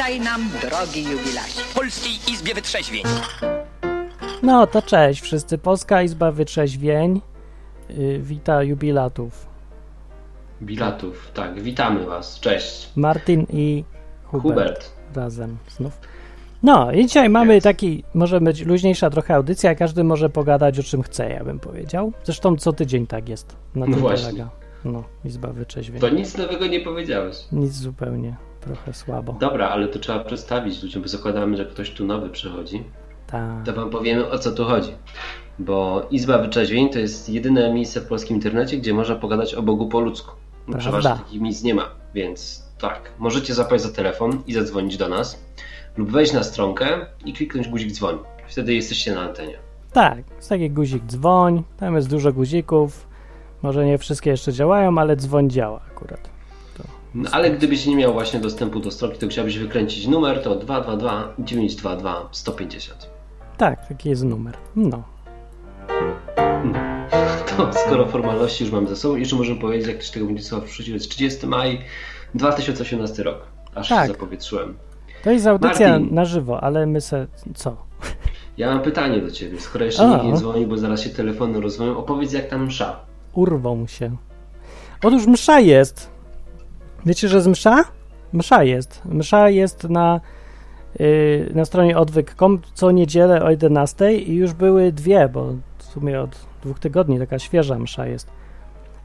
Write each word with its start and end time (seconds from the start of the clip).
Witaj 0.00 0.20
nam, 0.20 0.48
drogi 0.62 1.02
jubilacie. 1.02 1.60
W 1.62 1.74
Polskiej 1.74 2.12
Izbie 2.32 2.54
Wytrzeźwień. 2.54 3.02
No 4.42 4.66
to 4.66 4.82
cześć 4.82 5.20
wszyscy. 5.20 5.58
Polska 5.58 6.02
Izba 6.02 6.32
Wytrzeźwień 6.32 7.20
yy, 7.88 8.18
wita 8.18 8.62
jubilatów. 8.62 9.46
Bilatów, 10.62 11.30
tak, 11.34 11.62
witamy 11.62 12.06
Was, 12.06 12.40
cześć. 12.40 12.88
Martin 12.96 13.46
i 13.50 13.84
Hubert, 14.24 14.42
Hubert. 14.48 14.90
razem 15.16 15.56
znów. 15.68 16.00
No 16.62 16.92
i 16.92 17.06
dzisiaj 17.06 17.28
mamy 17.28 17.60
taki, 17.60 18.04
może 18.14 18.40
być 18.40 18.64
luźniejsza 18.66 19.10
trochę 19.10 19.34
audycja, 19.34 19.74
każdy 19.74 20.04
może 20.04 20.30
pogadać 20.30 20.78
o 20.78 20.82
czym 20.82 21.02
chce, 21.02 21.30
ja 21.30 21.44
bym 21.44 21.58
powiedział. 21.58 22.12
Zresztą 22.24 22.56
co 22.56 22.72
tydzień 22.72 23.06
tak 23.06 23.28
jest. 23.28 23.56
Na 23.74 23.86
No 23.86 23.92
tym 23.92 24.00
właśnie. 24.00 24.26
polega. 24.30 24.50
No, 24.84 25.04
Izba 25.24 25.48
Wytrzeźwień. 25.48 26.00
To 26.00 26.08
nic 26.08 26.36
nowego 26.36 26.66
nie 26.66 26.80
powiedziałeś. 26.80 27.36
Nic 27.52 27.72
zupełnie, 27.72 28.36
trochę 28.60 28.92
słabo. 28.92 29.36
Dobra, 29.40 29.68
ale 29.68 29.88
to 29.88 29.98
trzeba 29.98 30.24
przedstawić 30.24 30.82
ludziom, 30.82 31.02
bo 31.02 31.08
zakładamy, 31.08 31.56
że 31.56 31.66
ktoś 31.66 31.90
tu 31.90 32.06
nowy 32.06 32.30
przychodzi. 32.30 32.84
Ta. 33.26 33.62
To 33.64 33.72
Wam 33.72 33.90
powiemy 33.90 34.30
o 34.30 34.38
co 34.38 34.52
tu 34.52 34.64
chodzi. 34.64 34.92
Bo 35.58 36.06
Izba 36.10 36.38
Wyczeźwień 36.38 36.90
to 36.90 36.98
jest 36.98 37.28
jedyne 37.28 37.74
miejsce 37.74 38.00
w 38.00 38.06
polskim 38.06 38.36
internecie, 38.36 38.76
gdzie 38.76 38.94
można 38.94 39.14
pogadać 39.14 39.54
o 39.54 39.62
Bogu 39.62 39.88
po 39.88 40.00
ludzku. 40.00 40.30
No. 40.68 40.78
Przeważnie 40.78 41.10
takich 41.10 41.40
miejsc 41.40 41.62
nie 41.62 41.74
ma, 41.74 41.90
więc 42.14 42.64
tak, 42.78 43.10
możecie 43.18 43.54
zapaść 43.54 43.84
za 43.84 43.92
telefon 43.92 44.42
i 44.46 44.52
zadzwonić 44.52 44.96
do 44.96 45.08
nas 45.08 45.44
lub 45.96 46.10
wejść 46.10 46.32
na 46.32 46.42
stronkę 46.42 47.06
i 47.24 47.32
kliknąć 47.32 47.68
guzik 47.68 47.92
dzwoń. 47.92 48.18
Wtedy 48.48 48.74
jesteście 48.74 49.14
na 49.14 49.20
antenie. 49.20 49.58
Tak, 49.92 50.18
jest 50.36 50.48
taki 50.48 50.70
guzik 50.70 51.02
dzwoń, 51.06 51.62
tam 51.76 51.94
jest 51.94 52.10
dużo 52.10 52.32
guzików. 52.32 53.06
Może 53.62 53.86
nie 53.86 53.98
wszystkie 53.98 54.30
jeszcze 54.30 54.52
działają, 54.52 54.98
ale 54.98 55.16
dzwoń 55.16 55.50
działa 55.50 55.80
akurat. 55.90 56.30
No, 57.14 57.30
ale 57.32 57.50
gdybyś 57.50 57.86
nie 57.86 57.96
miał 57.96 58.12
właśnie 58.12 58.40
dostępu 58.40 58.80
do 58.80 58.90
stronki, 58.90 59.18
to 59.18 59.28
chciałbyś 59.28 59.58
wykręcić 59.58 60.06
numer, 60.06 60.42
to 60.42 60.54
222 60.54 61.34
922 61.38 62.28
150. 62.32 63.10
Tak, 63.56 63.88
taki 63.88 64.08
jest 64.08 64.24
numer. 64.24 64.54
No. 64.76 65.02
To 67.56 67.70
skoro 67.72 68.06
formalności 68.06 68.64
już 68.64 68.72
mamy 68.72 68.88
za 68.88 68.96
sobą, 68.96 69.16
jeszcze 69.16 69.36
możemy 69.36 69.60
powiedzieć, 69.60 69.88
jak 69.88 69.96
ktoś 69.96 70.10
tego 70.10 70.26
będzie 70.26 70.42
słuchał 70.42 70.60
w 70.60 70.64
przyszłości, 70.64 70.92
jest 70.92 71.10
30 71.10 71.46
maj 71.46 71.80
2018 72.34 73.22
rok. 73.22 73.46
Aż 73.74 73.88
Tak. 73.88 74.06
się 74.06 74.12
zapowietrzyłem. 74.12 74.74
To 75.24 75.30
jest 75.30 75.46
audycja 75.46 75.88
Martin. 75.98 76.14
na 76.14 76.24
żywo, 76.24 76.60
ale 76.64 76.86
my 76.86 77.00
se... 77.00 77.26
co? 77.54 77.76
Ja 78.56 78.74
mam 78.74 78.82
pytanie 78.82 79.20
do 79.20 79.30
Ciebie, 79.30 79.60
skoro 79.60 79.84
jeszcze 79.84 80.08
nikt 80.08 80.24
nie 80.24 80.32
dzwoni, 80.36 80.66
bo 80.66 80.76
zaraz 80.78 81.00
się 81.00 81.10
telefony 81.10 81.60
rozwoją, 81.60 81.98
opowiedz 81.98 82.32
jak 82.32 82.48
tam 82.48 82.64
msza. 82.66 83.00
Urwą 83.32 83.86
się. 83.86 84.16
Otóż 85.04 85.26
msza 85.26 85.60
jest. 85.60 86.10
Wiecie, 87.06 87.28
że 87.28 87.40
z 87.42 87.46
msza? 87.46 87.84
Msza 88.32 88.64
jest. 88.64 89.02
Msza 89.04 89.48
jest 89.48 89.84
na, 89.84 90.20
yy, 90.98 91.50
na 91.54 91.64
stronie 91.64 91.98
odwyk.com 91.98 92.60
co 92.74 92.90
niedzielę 92.90 93.42
o 93.42 93.50
11 93.50 94.12
i 94.14 94.34
już 94.34 94.52
były 94.52 94.92
dwie, 94.92 95.28
bo 95.28 95.46
w 95.78 95.84
sumie 95.84 96.20
od 96.20 96.30
dwóch 96.62 96.78
tygodni 96.78 97.18
taka 97.18 97.38
świeża 97.38 97.78
msza 97.78 98.06
jest. 98.06 98.30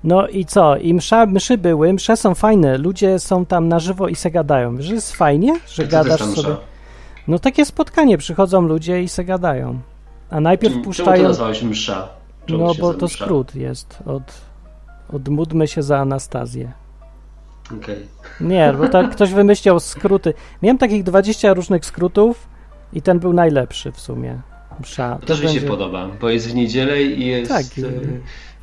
No 0.04 0.28
i 0.28 0.46
co? 0.46 0.78
I 0.78 0.94
msza, 0.94 1.26
mszy 1.26 1.58
były, 1.58 1.94
msze 1.94 2.18
są 2.18 2.36
fajne, 2.36 2.78
ludzie 2.78 3.20
są 3.20 3.46
tam 3.46 3.68
na 3.68 3.80
żywo 3.80 4.08
i 4.08 4.16
se 4.16 4.32
gadają. 4.32 4.82
Że 4.82 4.94
jest 4.94 5.16
fajnie, 5.16 5.60
że 5.68 5.84
jest 5.84 5.92
gadasz 5.92 6.22
msza? 6.22 6.42
sobie. 6.42 6.56
No 7.28 7.40
takie 7.40 7.66
spotkanie, 7.66 8.18
przychodzą 8.18 8.62
ludzie 8.62 9.04
i 9.04 9.10
se 9.10 9.23
gadają. 9.23 9.80
A 10.30 10.40
najpierw 10.40 10.73
Czemu, 10.73 10.84
czemu 10.84 10.86
puszczają... 10.86 11.22
to 11.22 11.28
nazwałeś 11.28 11.64
msza? 11.64 12.08
Czemu 12.46 12.64
No 12.64 12.73
bo 12.80 12.94
to 12.94 13.06
msza? 13.06 13.23
skrót 13.26 13.56
jest 13.56 14.00
od, 14.06 14.23
od 15.14 15.30
módlmy 15.30 15.68
się 15.68 15.84
za 15.84 15.98
Anastazję. 15.98 16.72
Okej. 17.73 17.95
Nie, 18.41 18.73
bo 18.77 18.88
tak 18.88 19.11
ktoś 19.11 19.33
wymyślał 19.33 19.80
skróty. 19.80 20.33
Miałem 20.61 20.77
takich 20.77 21.03
20 21.03 21.53
różnych 21.53 21.85
skrótów 21.85 22.47
i 22.94 23.02
ten 23.02 23.19
był 23.19 23.33
najlepszy 23.33 23.91
w 23.91 23.99
sumie. 23.99 24.41
Msza. 24.80 25.17
To 25.21 25.25
też 25.27 25.41
mi 25.41 25.47
się 25.47 25.53
będzie- 25.53 25.67
podoba, 25.67 26.08
bo 26.21 26.30
jest 26.30 26.52
w 26.52 26.55
niedzielę 26.55 27.03
i 27.03 27.25
jest, 27.27 27.52
Tak. 27.52 27.61
e, 27.63 27.91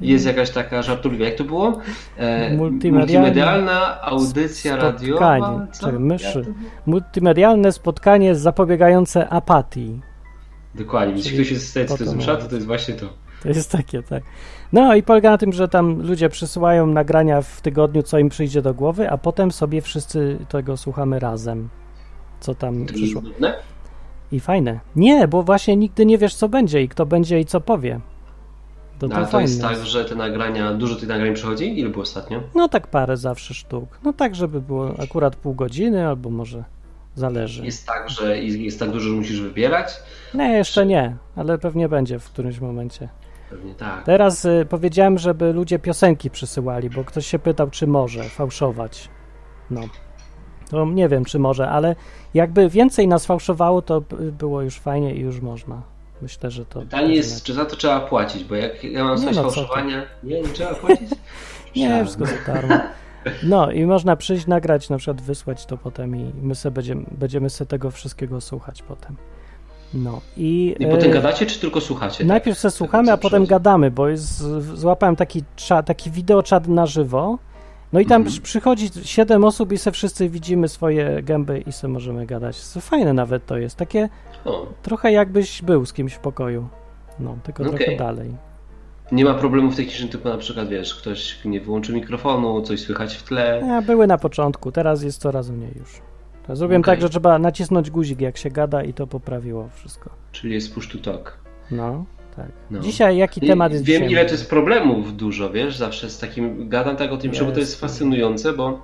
jest 0.00 0.26
jakaś 0.26 0.50
taka 0.50 0.82
żartobliwa. 0.82 1.24
Jak 1.24 1.34
to 1.34 1.44
było? 1.44 1.78
E, 2.16 2.56
Multimedialna- 2.56 3.98
audycja 4.02 4.76
radiowa. 4.76 5.36
Spotkanie, 5.36 5.66
czy 5.80 5.98
myszy. 5.98 6.32
To 6.32 6.40
było? 6.42 6.54
Multimedialne 6.86 7.72
spotkanie 7.72 8.34
zapobiegające 8.34 9.28
apatii. 9.28 10.00
Dokładnie, 10.74 11.14
jeśli 11.16 11.32
ktoś 11.34 11.50
jest 11.50 11.74
to 11.74 11.80
potem- 11.98 12.16
msza, 12.16 12.36
to 12.36 12.48
to 12.48 12.54
jest 12.54 12.66
właśnie 12.66 12.94
to. 12.94 13.06
To 13.42 13.48
jest 13.48 13.72
takie, 13.72 14.02
tak. 14.02 14.22
No 14.72 14.94
i 14.94 15.02
polega 15.02 15.30
na 15.30 15.38
tym, 15.38 15.52
że 15.52 15.68
tam 15.68 16.02
ludzie 16.02 16.28
przysyłają 16.28 16.86
nagrania 16.86 17.42
w 17.42 17.60
tygodniu, 17.60 18.02
co 18.02 18.18
im 18.18 18.28
przyjdzie 18.28 18.62
do 18.62 18.74
głowy, 18.74 19.10
a 19.10 19.18
potem 19.18 19.52
sobie 19.52 19.82
wszyscy 19.82 20.38
tego 20.48 20.76
słuchamy 20.76 21.18
razem. 21.18 21.68
Co 22.40 22.54
tam 22.54 22.86
To 22.86 22.94
przyszło. 22.94 23.22
I 24.32 24.40
fajne. 24.40 24.80
Nie, 24.96 25.28
bo 25.28 25.42
właśnie 25.42 25.76
nigdy 25.76 26.06
nie 26.06 26.18
wiesz, 26.18 26.34
co 26.34 26.48
będzie 26.48 26.82
i 26.82 26.88
kto 26.88 27.06
będzie 27.06 27.40
i 27.40 27.44
co 27.44 27.60
powie. 27.60 28.00
To, 28.98 29.08
No, 29.08 29.14
ale 29.16 29.26
to 29.26 29.40
jest 29.40 29.62
tak, 29.62 29.76
że 29.86 30.04
te 30.04 30.14
nagrania, 30.14 30.74
dużo 30.74 30.96
tych 30.96 31.08
nagrań 31.08 31.34
przychodzi? 31.34 31.78
Ile 31.78 31.90
było 31.90 32.02
ostatnio? 32.02 32.40
No 32.54 32.68
tak 32.68 32.86
parę 32.86 33.16
zawsze 33.16 33.54
sztuk. 33.54 33.98
No 34.04 34.12
tak, 34.12 34.34
żeby 34.34 34.60
było 34.60 34.94
akurat 35.02 35.36
pół 35.36 35.54
godziny, 35.54 36.06
albo 36.06 36.30
może 36.30 36.64
zależy. 37.14 37.64
Jest 37.64 37.86
tak, 37.86 38.10
że 38.10 38.38
jest, 38.38 38.58
jest 38.58 38.78
tak 38.78 38.90
dużo, 38.90 39.08
że 39.08 39.16
musisz 39.16 39.40
wybierać? 39.40 39.94
Nie, 40.34 40.48
jeszcze 40.52 40.86
nie, 40.86 41.16
ale 41.36 41.58
pewnie 41.58 41.88
będzie 41.88 42.18
w 42.18 42.24
którymś 42.24 42.60
momencie. 42.60 43.08
Pewnie 43.52 43.74
tak. 43.74 44.04
Teraz 44.04 44.44
y, 44.44 44.66
powiedziałem, 44.70 45.18
żeby 45.18 45.52
ludzie 45.52 45.78
piosenki 45.78 46.30
przysyłali, 46.30 46.90
bo 46.90 47.04
ktoś 47.04 47.26
się 47.26 47.38
pytał, 47.38 47.70
czy 47.70 47.86
może 47.86 48.24
fałszować. 48.24 49.08
No. 49.70 49.80
To 50.70 50.86
nie 50.86 51.08
wiem, 51.08 51.24
czy 51.24 51.38
może, 51.38 51.68
ale 51.68 51.96
jakby 52.34 52.68
więcej 52.68 53.08
nas 53.08 53.26
fałszowało, 53.26 53.82
to 53.82 54.00
by 54.00 54.32
było 54.32 54.62
już 54.62 54.78
fajnie 54.78 55.14
i 55.14 55.20
już 55.20 55.40
można. 55.40 55.82
Myślę, 56.22 56.50
że 56.50 56.66
to. 56.66 56.80
Pytanie 56.80 57.14
jest, 57.14 57.42
czy 57.42 57.54
za 57.54 57.64
to 57.64 57.76
trzeba 57.76 58.00
płacić, 58.00 58.44
bo 58.44 58.54
jak 58.54 58.84
ja 58.84 59.04
mam 59.04 59.18
coś 59.18 59.36
no 59.36 59.42
fałszowania... 59.42 60.02
Nie, 60.22 60.42
nie 60.42 60.48
trzeba 60.48 60.74
płacić? 60.74 61.10
Nie, 61.76 62.04
wszystko 62.04 62.26
za 62.26 62.52
darmo. 62.52 62.74
No 63.42 63.70
i 63.70 63.86
można 63.86 64.16
przyjść, 64.16 64.46
nagrać, 64.46 64.90
na 64.90 64.98
przykład 64.98 65.20
wysłać 65.20 65.66
to 65.66 65.78
potem 65.78 66.16
i 66.16 66.32
my 66.42 66.54
sobie 66.54 66.74
będziemy, 66.74 67.04
będziemy 67.10 67.50
sobie 67.50 67.68
tego 67.68 67.90
wszystkiego 67.90 68.40
słuchać 68.40 68.82
potem. 68.82 69.16
No 69.94 70.20
i, 70.36 70.76
I 70.78 70.84
e, 70.84 70.90
potem 70.90 71.10
gadacie, 71.10 71.46
czy 71.46 71.60
tylko 71.60 71.80
słuchacie? 71.80 72.24
najpierw 72.24 72.56
tak? 72.56 72.60
sobie 72.62 72.72
słuchamy, 72.72 73.12
a 73.12 73.16
potem 73.16 73.46
gadamy, 73.46 73.90
bo 73.90 74.08
jest, 74.08 74.38
złapałem 74.74 75.16
taki, 75.16 75.44
cza, 75.56 75.82
taki 75.82 76.10
wideoczat 76.10 76.68
na 76.68 76.86
żywo. 76.86 77.38
No 77.92 78.00
i 78.00 78.06
tam 78.06 78.22
Mhm. 78.22 78.42
przychodzi 78.42 78.90
siedem 79.04 79.44
osób 79.44 79.72
i 79.72 79.78
se 79.78 79.92
wszyscy 79.92 80.28
widzimy 80.28 80.68
swoje 80.68 81.22
gęby 81.22 81.58
i 81.66 81.72
se 81.72 81.88
możemy 81.88 82.26
gadać. 82.26 82.56
Fajne 82.80 83.12
nawet 83.12 83.46
to 83.46 83.58
jest. 83.58 83.76
Takie 83.76 84.08
O, 84.44 84.66
trochę 84.82 85.12
jakbyś 85.12 85.62
był 85.62 85.86
z 85.86 85.92
kimś 85.92 86.12
w 86.12 86.18
pokoju. 86.18 86.68
No, 87.20 87.36
tylko 87.42 87.62
Okej. 87.62 87.76
trochę 87.76 87.96
dalej. 87.96 88.34
nie 89.12 89.24
ma 89.24 89.34
problemów 89.34 89.76
technicznych, 89.76 90.10
typu 90.10 90.28
na 90.28 90.38
przykład, 90.38 90.68
wiesz, 90.68 90.94
ktoś 90.94 91.44
nie 91.44 91.60
wyłączy 91.60 91.92
mikrofonu, 91.92 92.62
coś 92.62 92.80
słychać 92.80 93.14
w 93.14 93.22
tle. 93.22 93.62
A, 93.78 93.82
były 93.82 94.06
na 94.06 94.18
początku, 94.18 94.72
teraz 94.72 95.02
jest 95.02 95.20
coraz 95.20 95.50
mniej 95.50 95.70
już. 95.78 96.00
To 96.46 96.56
Zrobiłem 96.56 96.82
Okej. 96.82 96.92
tak, 96.94 97.02
że 97.02 97.08
trzeba 97.08 97.38
nacisnąć 97.38 97.90
guzik 97.90 98.20
jak 98.20 98.36
się 98.36 98.50
gada 98.50 98.82
i 98.82 98.92
to 98.92 99.06
poprawiło 99.06 99.68
wszystko. 99.74 100.10
Czyli 100.32 100.54
jest 100.54 100.74
push 100.74 100.88
to 100.88 100.98
talk. 100.98 101.38
No, 101.70 102.04
tak. 102.36 102.48
No. 102.70 102.80
Dzisiaj 102.80 103.16
jaki 103.16 103.40
temat 103.40 103.72
jest 103.72 103.84
Wiem, 103.84 104.02
dzisiaj? 104.02 104.12
ile 104.12 104.24
to 104.24 104.32
jest 104.32 104.50
problemów 104.50 105.16
dużo, 105.16 105.50
wiesz, 105.50 105.76
zawsze 105.76 106.10
z 106.10 106.18
takim, 106.18 106.68
gadam 106.68 106.96
tak 106.96 107.12
o 107.12 107.16
tym, 107.16 107.32
bo 107.40 107.52
to 107.52 107.60
jest 107.60 107.80
fascynujące, 107.80 108.52
bo 108.52 108.80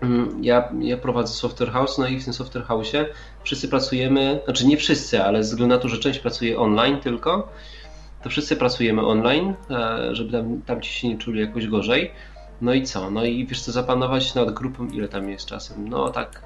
mm, 0.00 0.44
ja, 0.44 0.68
ja 0.80 0.96
prowadzę 0.96 1.32
software 1.32 1.70
house, 1.70 1.98
no 1.98 2.08
i 2.08 2.20
w 2.20 2.24
tym 2.24 2.32
software 2.32 2.64
house'ie 2.64 3.04
wszyscy 3.42 3.68
pracujemy, 3.68 4.40
znaczy 4.44 4.66
nie 4.66 4.76
wszyscy, 4.76 5.22
ale 5.22 5.44
ze 5.44 5.50
względu 5.50 5.74
na 5.74 5.80
to, 5.80 5.88
że 5.88 5.98
część 5.98 6.18
pracuje 6.18 6.58
online 6.58 7.00
tylko, 7.00 7.48
to 8.22 8.30
wszyscy 8.30 8.56
pracujemy 8.56 9.06
online, 9.06 9.54
e, 9.70 10.14
żeby 10.14 10.32
tam, 10.32 10.62
tam 10.62 10.80
ci 10.80 10.92
się 10.92 11.08
nie 11.08 11.18
czuli 11.18 11.40
jakoś 11.40 11.66
gorzej. 11.66 12.10
No 12.60 12.74
i 12.74 12.82
co? 12.82 13.10
No 13.10 13.24
i 13.24 13.46
wiesz 13.46 13.62
co, 13.62 13.72
zapanować 13.72 14.34
nad 14.34 14.50
grupą, 14.50 14.88
ile 14.88 15.08
tam 15.08 15.30
jest 15.30 15.46
czasem? 15.46 15.88
No 15.88 16.08
tak, 16.08 16.42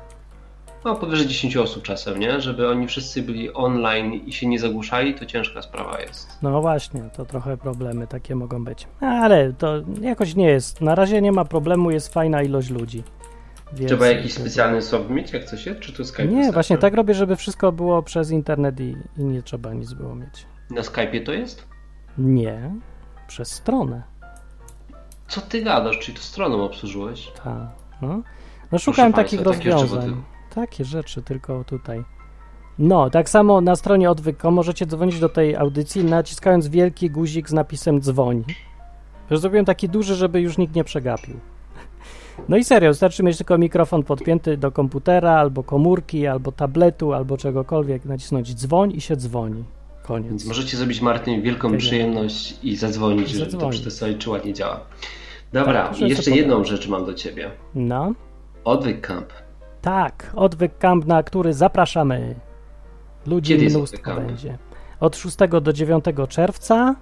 no 0.85 0.97
powyżej 0.97 1.27
10 1.27 1.57
osób 1.57 1.83
czasem, 1.83 2.21
nie? 2.21 2.41
Żeby 2.41 2.69
oni 2.69 2.87
wszyscy 2.87 3.23
byli 3.23 3.53
online 3.55 4.13
i 4.15 4.33
się 4.33 4.47
nie 4.47 4.59
zagłuszali, 4.59 5.15
to 5.15 5.27
ciężka 5.27 5.63
sprawa 5.63 6.01
jest. 6.01 6.39
No 6.43 6.61
właśnie, 6.61 7.03
to 7.17 7.25
trochę 7.25 7.57
problemy 7.57 8.07
takie 8.07 8.35
mogą 8.35 8.65
być. 8.65 8.87
Ale 9.01 9.53
to 9.53 9.75
jakoś 10.01 10.35
nie 10.35 10.47
jest. 10.47 10.81
Na 10.81 10.95
razie 10.95 11.23
nie 11.23 11.33
ma 11.33 11.45
problemu, 11.45 11.91
jest 11.91 12.15
fajna 12.15 12.43
ilość 12.43 12.71
ludzi. 12.71 13.03
Więc- 13.73 13.87
Trzeba 13.91 14.07
jakiś 14.07 14.35
specjalny 14.35 14.81
mieć, 15.11 15.33
jak 15.33 15.45
coś 15.45 15.67
jest? 15.67 15.81
Czy 15.81 15.93
to 15.93 16.05
Skype 16.05 16.23
Nie, 16.25 16.31
wystarczy? 16.31 16.53
właśnie 16.53 16.79
tak 16.79 16.95
robię, 16.95 17.15
żeby 17.15 17.37
wszystko 17.37 17.73
było 17.73 18.03
przez 18.03 18.31
internet 18.31 18.81
i, 18.81 18.97
i 19.19 19.25
nie 19.25 19.43
trzeba 19.43 19.75
nic 19.75 19.93
było 19.93 20.15
mieć. 20.15 20.47
Na 20.71 20.81
Skype'ie 20.81 21.27
to 21.27 21.33
jest? 21.33 21.67
Nie, 22.19 22.71
przez 23.29 23.49
stronę. 23.53 24.03
Co 25.29 25.41
ty 25.41 25.63
gadasz? 25.63 25.99
Czyli 25.99 26.17
to 26.17 26.23
stroną 26.23 26.65
obsłużyłeś? 26.65 27.33
Tak. 27.45 27.69
No, 28.03 28.23
no 28.73 28.79
szukałem 28.79 29.13
Państwa, 29.13 29.37
takich 29.39 29.55
takie 29.57 29.71
rzeczy, 29.73 29.83
rozwiązań. 29.95 30.11
bo 30.11 30.34
Takie 30.55 30.85
rzeczy, 30.85 31.23
tylko 31.23 31.65
tutaj. 31.65 32.05
No, 32.79 33.11
tak 33.11 33.31
samo 33.31 33.61
na 33.61 33.77
stronie 33.77 34.11
odwyk.com 34.11 34.55
możecie 34.55 34.87
dzwonić 34.87 35.21
do 35.21 35.29
tej 35.29 35.57
audycji 35.57 36.05
naciskając 36.05 36.69
wielki 36.69 37.11
guzik 37.11 37.49
z 37.49 37.53
napisem 37.53 38.01
dzwoń. 38.01 38.45
Zrobiłem 39.31 39.65
taki 39.65 39.89
duży, 39.89 40.15
żeby 40.15 40.41
już 40.41 40.59
nikt 40.59 40.75
nie 40.75 40.85
przegapił. 40.85 41.35
No 42.49 42.57
i 42.57 42.65
serio, 42.65 42.91
wystarczy 42.91 43.23
mieć 43.23 43.37
tylko 43.37 43.59
mikrofon 43.59 44.03
podpięty 44.03 44.57
do 44.57 44.73
komputera, 44.73 45.33
albo 45.33 45.63
komórki, 45.63 46.27
albo 46.27 46.53
tabletu, 46.53 47.13
albo 47.13 47.37
czegokolwiek, 47.37 48.05
nacisnąć 48.05 48.55
dzwoń 48.55 48.93
i 48.93 49.01
się 49.01 49.17
dzwoni. 49.17 49.65
Koniec. 50.03 50.31
Więc 50.31 50.47
możecie 50.47 50.77
zrobić 50.77 51.01
Martin 51.01 51.43
wielką 51.43 51.77
przyjemność 51.77 52.59
i 52.63 52.77
zadzwonić, 52.77 53.29
żeby 53.29 53.53
to 53.53 53.69
przetestować, 53.69 54.17
czy 54.19 54.31
ładnie 54.31 54.53
działa. 54.53 54.81
Dobra, 55.53 55.89
Tak, 55.89 56.01
jeszcze 56.01 56.31
jedną 56.31 56.65
rzecz 56.65 56.89
mam 56.89 57.07
do 57.07 57.15
ciebie. 57.15 57.51
No, 57.75 58.13
Odwyk 58.65 59.07
Camp. 59.07 59.33
Tak, 59.85 60.33
odwyk 60.37 60.79
camp, 60.79 61.07
na 61.07 61.23
który 61.23 61.53
zapraszamy. 61.53 62.35
Ludzi 63.27 63.53
Kiedy 63.57 63.71
mnóstwo 63.71 64.15
będzie. 64.15 64.59
Od 65.01 65.17
6 65.17 65.37
do 65.63 65.73
9 65.73 66.05
czerwca, 66.29 66.95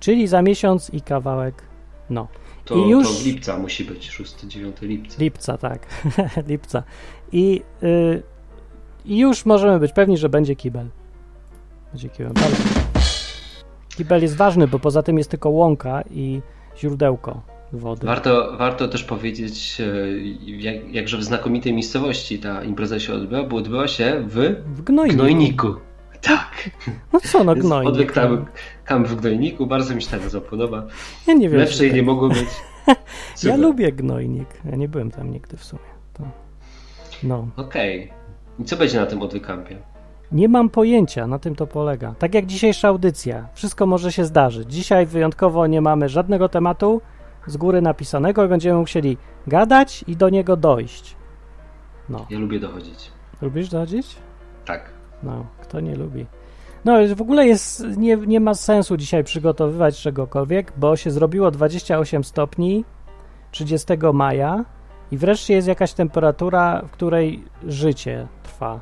czyli 0.00 0.26
za 0.26 0.42
miesiąc 0.42 0.90
i 0.90 1.00
kawałek, 1.00 1.62
no. 2.10 2.28
To, 2.64 2.74
I 2.76 2.88
już- 2.88 3.18
to 3.18 3.24
lipca 3.24 3.58
musi 3.58 3.84
być, 3.84 4.10
6-9 4.10 4.82
lipca. 4.82 5.16
Lipca, 5.18 5.58
tak. 5.58 5.86
Lipca. 6.48 6.82
I, 7.32 7.62
y, 7.82 8.22
już 9.04 9.46
możemy 9.46 9.78
być 9.78 9.92
pewni, 9.92 10.18
że 10.18 10.28
będzie 10.28 10.56
kibel. 10.56 10.88
Będzie 11.92 12.08
kibel. 12.08 12.32
Bardzo. 12.32 12.56
Kibel 13.96 14.22
jest 14.22 14.36
ważny, 14.36 14.68
bo 14.68 14.78
poza 14.78 15.02
tym 15.02 15.18
jest 15.18 15.30
tylko 15.30 15.50
łąka 15.50 16.02
i 16.10 16.42
źródełko 16.76 17.51
wody. 17.72 18.06
Warto, 18.06 18.56
warto 18.58 18.88
też 18.88 19.04
powiedzieć, 19.04 19.80
e, 19.80 19.84
jak, 20.46 20.94
jakże 20.94 21.18
w 21.18 21.24
znakomitej 21.24 21.72
miejscowości 21.72 22.38
ta 22.38 22.64
impreza 22.64 23.00
się 23.00 23.14
odbyła, 23.14 23.42
bo 23.42 23.56
odbyła 23.56 23.88
się 23.88 24.24
w 24.26 24.34
W 24.66 24.82
gnojniku. 24.82 25.16
Gnojniku. 25.16 25.74
Tak. 26.22 26.70
No 27.12 27.20
co, 27.20 27.44
no 27.44 27.54
gnojnik. 27.54 27.88
Odwyk 27.88 28.12
tam, 28.12 28.46
kamp 28.84 29.08
w 29.08 29.20
Gnojniku, 29.20 29.66
bardzo 29.66 29.94
mi 29.94 30.02
się 30.02 30.10
ta 30.10 30.16
nazwa 30.16 30.40
podoba. 30.40 30.86
Ja 31.26 31.34
nie 31.34 31.48
wiem. 31.48 31.58
Lepszej 31.58 31.88
czy 31.88 31.94
nie 31.94 32.00
tak. 32.00 32.06
mogło 32.06 32.28
być. 32.28 32.48
Ja 33.44 33.56
lubię 33.56 33.92
gnojnik. 33.92 34.48
Ja 34.64 34.76
nie 34.76 34.88
byłem 34.88 35.10
tam 35.10 35.30
nigdy 35.30 35.56
w 35.56 35.64
sumie. 35.64 35.82
To... 36.14 36.22
No. 37.22 37.48
Okej. 37.56 38.12
I 38.58 38.64
co 38.64 38.76
będzie 38.76 39.00
na 39.00 39.06
tym 39.06 39.22
odwykampie? 39.22 39.76
Nie 40.32 40.48
mam 40.48 40.70
pojęcia, 40.70 41.26
na 41.26 41.38
tym 41.38 41.54
to 41.54 41.66
polega. 41.66 42.14
Tak 42.18 42.34
jak 42.34 42.46
dzisiejsza 42.46 42.88
audycja. 42.88 43.48
Wszystko 43.54 43.86
może 43.86 44.12
się 44.12 44.24
zdarzyć. 44.24 44.72
Dzisiaj 44.72 45.06
wyjątkowo 45.06 45.66
nie 45.66 45.80
mamy 45.80 46.08
żadnego 46.08 46.48
tematu 46.48 47.00
z 47.46 47.56
góry 47.56 47.82
napisanego 47.82 48.44
i 48.44 48.48
będziemy 48.48 48.78
musieli 48.78 49.16
gadać 49.46 50.04
i 50.06 50.16
do 50.16 50.28
niego 50.28 50.56
dojść. 50.56 51.16
No. 52.08 52.26
Ja 52.30 52.38
lubię 52.38 52.60
dochodzić. 52.60 53.10
Lubisz 53.42 53.68
dochodzić? 53.68 54.16
Tak. 54.64 54.92
No, 55.22 55.46
kto 55.60 55.80
nie 55.80 55.96
lubi. 55.96 56.26
No, 56.84 56.92
w 57.16 57.22
ogóle 57.22 57.46
jest, 57.46 57.84
nie, 57.96 58.16
nie 58.16 58.40
ma 58.40 58.54
sensu 58.54 58.96
dzisiaj 58.96 59.24
przygotowywać 59.24 60.00
czegokolwiek, 60.00 60.72
bo 60.76 60.96
się 60.96 61.10
zrobiło 61.10 61.50
28 61.50 62.24
stopni 62.24 62.84
30 63.50 63.86
maja 64.12 64.64
i 65.10 65.18
wreszcie 65.18 65.54
jest 65.54 65.68
jakaś 65.68 65.92
temperatura, 65.92 66.82
w 66.82 66.90
której 66.90 67.44
życie 67.66 68.26
trwa 68.42 68.80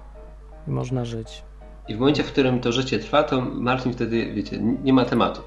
i 0.68 0.70
można 0.70 1.04
żyć. 1.04 1.42
I 1.88 1.94
w 1.94 1.98
momencie, 1.98 2.22
w 2.22 2.32
którym 2.32 2.60
to 2.60 2.72
życie 2.72 2.98
trwa, 2.98 3.22
to 3.22 3.40
Martin 3.40 3.92
wtedy, 3.92 4.32
wiecie, 4.34 4.58
nie 4.82 4.92
ma 4.92 5.04
tematu. 5.04 5.40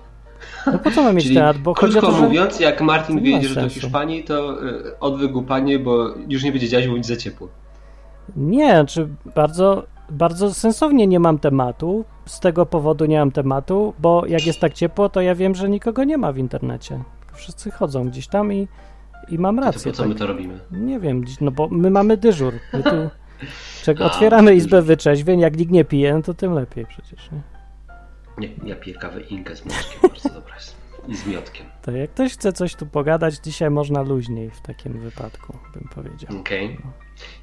No 0.67 0.79
po 0.79 0.91
co 0.91 1.03
mam 1.03 1.15
mieć 1.15 1.23
Czyli 1.23 1.35
temat? 1.35 1.57
Bo 1.57 1.73
krótko 1.73 2.01
to, 2.01 2.11
że... 2.11 2.21
mówiąc, 2.21 2.59
jak 2.59 2.81
Martin 2.81 3.15
nie 3.15 3.21
ma 3.21 3.25
wyjedziesz 3.25 3.55
do. 3.55 3.69
Hiszpanii, 3.69 4.23
to 4.23 4.63
y, 4.63 4.99
odwyk 4.99 5.35
upanie, 5.35 5.79
bo 5.79 6.07
już 6.29 6.43
nie 6.43 6.51
będzie 6.51 6.69
działać, 6.69 6.87
bo 6.87 6.93
będzie 6.93 7.15
za 7.15 7.21
ciepło. 7.21 7.47
Nie, 8.35 8.85
czy 8.87 9.07
bardzo, 9.35 9.83
bardzo 10.09 10.53
sensownie 10.53 11.07
nie 11.07 11.19
mam 11.19 11.39
tematu. 11.39 12.05
Z 12.25 12.39
tego 12.39 12.65
powodu 12.65 13.05
nie 13.05 13.19
mam 13.19 13.31
tematu, 13.31 13.93
bo 13.99 14.25
jak 14.25 14.45
jest 14.45 14.59
tak 14.59 14.73
ciepło, 14.73 15.09
to 15.09 15.21
ja 15.21 15.35
wiem, 15.35 15.55
że 15.55 15.69
nikogo 15.69 16.03
nie 16.03 16.17
ma 16.17 16.31
w 16.31 16.37
internecie. 16.37 16.99
Wszyscy 17.33 17.71
chodzą 17.71 18.09
gdzieś 18.09 18.27
tam 18.27 18.53
i, 18.53 18.67
i 19.29 19.39
mam 19.39 19.55
To 19.57 19.61
rację. 19.63 19.91
po 19.91 19.97
co 19.97 20.03
tak. 20.03 20.09
my 20.09 20.15
to 20.15 20.27
robimy? 20.27 20.59
Nie 20.71 20.99
wiem, 20.99 21.23
no 21.41 21.51
bo 21.51 21.67
my 21.71 21.89
mamy 21.89 22.17
dyżur. 22.17 22.53
My 22.73 22.83
tu, 22.83 22.89
czek, 23.83 24.01
otwieramy 24.01 24.55
izbę 24.55 24.81
wyczeźwień, 24.81 25.39
jak 25.39 25.57
nikt 25.57 25.71
nie 25.71 25.85
pije, 25.85 26.13
no 26.13 26.21
to 26.21 26.33
tym 26.33 26.53
lepiej 26.53 26.85
przecież. 26.85 27.31
Nie? 27.31 27.52
Nie, 28.37 28.49
ja 28.65 28.75
piję 28.75 28.95
kawę 28.97 29.21
Inkę 29.21 29.55
z 29.55 29.65
mleczkiem, 29.65 29.99
bardzo 30.01 30.29
dobra 30.39 30.55
jest. 30.55 30.75
I 31.07 31.15
z 31.15 31.27
miotkiem. 31.27 31.65
To 31.81 31.91
jak 31.91 32.11
ktoś 32.11 32.33
chce 32.33 32.53
coś 32.53 32.75
tu 32.75 32.85
pogadać, 32.85 33.35
dzisiaj 33.43 33.69
można 33.69 34.01
luźniej 34.01 34.49
w 34.51 34.61
takim 34.61 34.99
wypadku, 34.99 35.57
bym 35.73 35.89
powiedział. 35.95 36.39
Okej. 36.39 36.77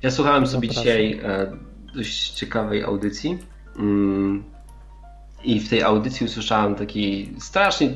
Ja 0.03 0.11
słuchałem 0.11 0.47
sobie 0.47 0.69
dzisiaj 0.69 1.21
e, 1.25 1.57
dość 1.95 2.31
ciekawej 2.31 2.83
audycji. 2.83 3.39
Mm, 3.79 4.45
I 5.45 5.61
w 5.61 5.69
tej 5.69 5.83
audycji 5.83 6.27
usłyszałem 6.27 6.75
taki 6.75 7.33
strasznie 7.39 7.91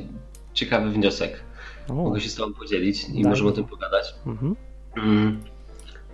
ciekawy 0.53 0.91
wniosek. 0.91 1.41
O, 1.89 1.95
Mogę 1.95 2.21
się 2.21 2.29
z 2.29 2.35
Tobą 2.35 2.55
podzielić 2.55 3.09
i 3.09 3.13
Daj. 3.13 3.23
możemy 3.31 3.51
o 3.51 3.53
tym 3.53 3.65
pogadać. 3.65 4.15
mhm. 4.27 4.57
Mm. 4.97 5.41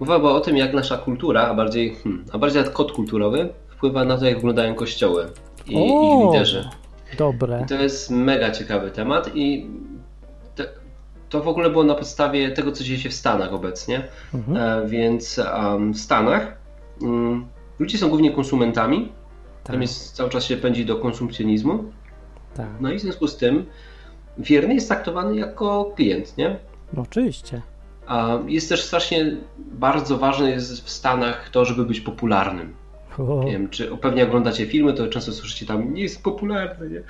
Mowa 0.01 0.19
była 0.19 0.33
o 0.33 0.41
tym, 0.41 0.57
jak 0.57 0.73
nasza 0.75 0.97
kultura, 0.99 1.43
a 1.49 1.55
bardziej, 1.55 1.95
hmm, 1.95 2.25
a 2.33 2.39
bardziej 2.39 2.65
kod 2.73 2.93
kulturowy, 2.93 3.49
wpływa 3.69 4.05
na 4.05 4.19
to, 4.19 4.25
jak 4.25 4.35
wyglądają 4.35 4.75
kościoły 4.75 5.27
i 5.71 5.77
O! 5.77 6.21
ich 6.21 6.27
liderzy. 6.27 6.69
Dobre. 7.19 7.63
I 7.65 7.67
to 7.69 7.75
jest 7.75 8.11
mega 8.11 8.51
ciekawy 8.51 8.91
temat 8.91 9.31
i 9.35 9.67
te, 10.55 10.69
to 11.29 11.43
w 11.43 11.49
ogóle 11.49 11.71
było 11.71 11.85
na 11.85 11.95
podstawie 11.95 12.51
tego, 12.51 12.73
co 12.73 12.85
dzieje 12.85 12.99
się 12.99 13.09
w 13.09 13.15
Stanach 13.15 13.53
obecnie. 13.53 14.03
Mhm. 14.35 14.57
E, 14.57 14.89
więc 14.89 15.39
em, 15.39 15.93
w 15.93 15.99
Stanach 15.99 16.57
mm, 17.03 17.47
ludzie 17.79 17.99
są 17.99 18.09
głównie 18.09 18.31
konsumentami, 18.33 19.13
Tak, 19.63 19.73
tam 19.73 19.83
jest, 19.83 20.13
cały 20.17 20.31
czas 20.31 20.45
się 20.45 20.57
pędzi 20.57 20.87
do 20.87 20.97
konsumpcjonizmu, 20.97 21.85
tak. 22.55 22.69
no 22.81 22.93
i 22.93 22.99
w 22.99 23.01
związku 23.01 23.29
z 23.29 23.37
tym 23.37 23.67
wierny 24.39 24.75
jest 24.75 24.89
traktowany 24.89 25.37
jako 25.37 25.93
klient, 25.97 26.37
nie? 26.37 26.57
No, 26.93 27.03
oczywiście. 27.03 27.63
A 28.07 28.39
jest 28.47 28.69
też 28.69 28.85
strasznie 28.85 29.37
bardzo 29.59 30.19
ważne 30.19 30.51
jest 30.51 30.85
w 30.85 30.91
Stanach 30.91 31.49
to, 31.49 31.65
żeby 31.65 31.85
być 31.85 32.01
popularnym. 32.01 32.75
O, 33.19 33.43
Nie 33.45 33.53
wiem, 33.53 33.69
czy 33.69 33.97
pewnie 34.01 34.25
oglądacie 34.25 34.67
filmy, 34.67 34.93
to 34.95 35.09
często 35.09 35.33
słyszycie 35.33 35.67
tam, 35.67 35.95
nie 35.95 36.03
jest 36.03 36.23
popularny, 36.23 36.91
nie? 36.91 37.03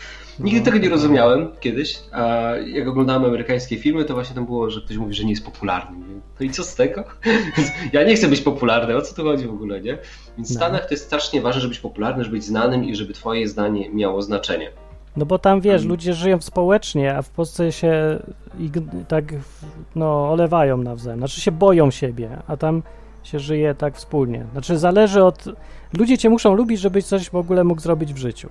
Nigdy 0.45 0.59
No, 0.61 0.65
tego 0.65 0.79
nie 0.79 0.89
rozumiałem 0.89 1.49
kiedyś, 1.61 2.01
a 2.13 2.51
jak 2.67 2.89
oglądałem 2.89 3.25
amerykańskie 3.25 3.77
filmy, 3.77 4.05
to 4.05 4.15
właśnie 4.15 4.35
tam 4.35 4.47
było, 4.47 4.71
że 4.71 4.81
ktoś 4.81 4.97
mówi, 4.97 5.15
że 5.15 5.25
nie 5.25 5.31
jest 5.31 5.45
popularny. 5.45 5.99
Nie? 5.99 6.15
No 6.41 6.47
i 6.47 6.51
co 6.51 6.65
z 6.65 6.75
tego? 6.75 7.05
ja 7.93 8.05
nie 8.05 8.15
chcę 8.15 8.29
być 8.29 8.41
popularny, 8.41 8.97
o 8.97 9.03
co 9.03 9.15
tu 9.15 9.23
chodzi 9.23 9.47
w 9.47 9.51
ogóle, 9.51 9.81
nie? 9.81 9.99
Więc 10.37 10.49
w 10.49 10.55
No. 10.55 10.61
Stanach 10.61 10.87
to 10.87 10.95
jest 10.95 11.05
strasznie 11.05 11.41
ważne, 11.41 11.61
żeby 11.61 11.71
być 11.71 11.81
popularny, 11.81 12.25
żeby 12.25 12.37
być 12.37 12.45
znanym 12.45 12.85
i 12.85 12.97
żeby 12.97 13.13
twoje 13.13 13.49
zdanie 13.49 13.91
miało 13.91 14.23
znaczenie. 14.23 14.71
No 15.17 15.27
bo 15.27 15.39
tam 15.39 15.61
wiesz, 15.61 15.81
Mm. 15.83 15.89
ludzie 15.89 16.15
żyją 16.15 16.41
społecznie, 16.41 17.17
a 17.17 17.23
w 17.23 17.31
Polsce 17.31 17.73
się 17.73 18.19
tak 19.09 19.25
no, 19.95 20.31
olewają 20.31 20.77
nawzajem. 20.77 21.19
Znaczy 21.21 21.41
się 21.41 21.53
boją 21.53 21.91
siebie, 21.91 22.29
a 22.47 22.57
tam 22.57 22.83
się 23.23 23.39
żyje 23.39 23.75
tak 23.75 23.97
wspólnie. 23.97 24.47
Znaczy 24.53 24.79
zależy 24.79 25.25
od. 25.25 25.45
Ludzie 25.99 26.19
cię 26.19 26.31
muszą 26.31 26.55
lubić, 26.55 26.81
żebyś 26.81 27.05
coś 27.05 27.31
w 27.31 27.35
ogóle 27.35 27.65
mógł 27.65 27.81
zrobić 27.81 28.15
w 28.15 28.17
życiu. 28.17 28.49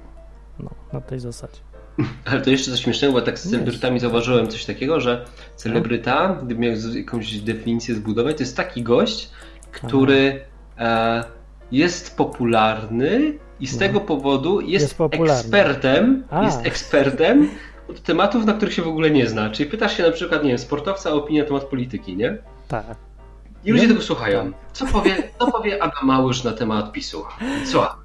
No, 0.60 0.70
na 0.94 1.02
tej 1.02 1.20
zasadzie. 1.20 1.60
Ale 2.32 2.42
to 2.42 2.50
jeszcze 2.50 2.72
coś 2.72 2.80
śmiesznego, 2.82 3.14
bo 3.14 3.22
tak 3.22 3.40
z 3.40 3.50
celebrytami 3.52 4.00
zauważyłem 4.00 4.48
coś 4.48 4.66
takiego, 4.66 5.00
że 5.00 5.26
celebryta, 5.56 6.40
gdybym 6.44 6.64
miał 6.64 6.74
jakąś 6.96 7.40
definicję 7.40 7.96
zbudować, 7.96 8.38
to 8.38 8.44
jest 8.44 8.58
taki 8.58 8.84
gość, 8.84 9.30
który 9.72 10.42
e, 10.78 11.24
jest 11.72 12.18
popularny 12.18 13.34
i 13.60 13.68
z 13.68 13.74
No. 13.74 13.80
tego 13.80 14.02
powodu 14.02 14.62
jest, 14.62 15.00
Jest 15.10 15.14
ekspertem, 15.14 16.24
A. 16.30 16.44
jest 16.44 16.66
ekspertem 16.66 17.50
od 17.90 18.02
tematów, 18.04 18.46
na 18.46 18.54
których 18.54 18.74
się 18.74 18.82
w 18.82 18.88
ogóle 18.88 19.12
nie 19.12 19.28
zna. 19.28 19.50
Czyli 19.50 19.70
pytasz 19.70 19.98
się 19.98 20.04
na 20.04 20.12
przykład, 20.12 20.44
nie 20.44 20.50
wiem, 20.50 20.58
sportowca 20.58 21.12
o 21.12 21.16
opinię 21.16 21.42
na 21.42 21.48
temat 21.48 21.64
polityki, 21.64 22.18
nie? 22.18 22.38
Tak. 22.68 23.09
I 23.66 23.72
ludzie 23.72 23.88
No, 23.88 23.94
tego 23.94 24.02
słuchają. 24.02 24.52
Co 24.74 24.86
powie, 24.86 25.32
co 25.40 25.52
powie 25.52 25.84
Adam 25.84 26.06
Małysz 26.08 26.44
na 26.44 26.52
temat 26.52 26.92
PiSu? 26.92 27.24
Co? 27.72 27.96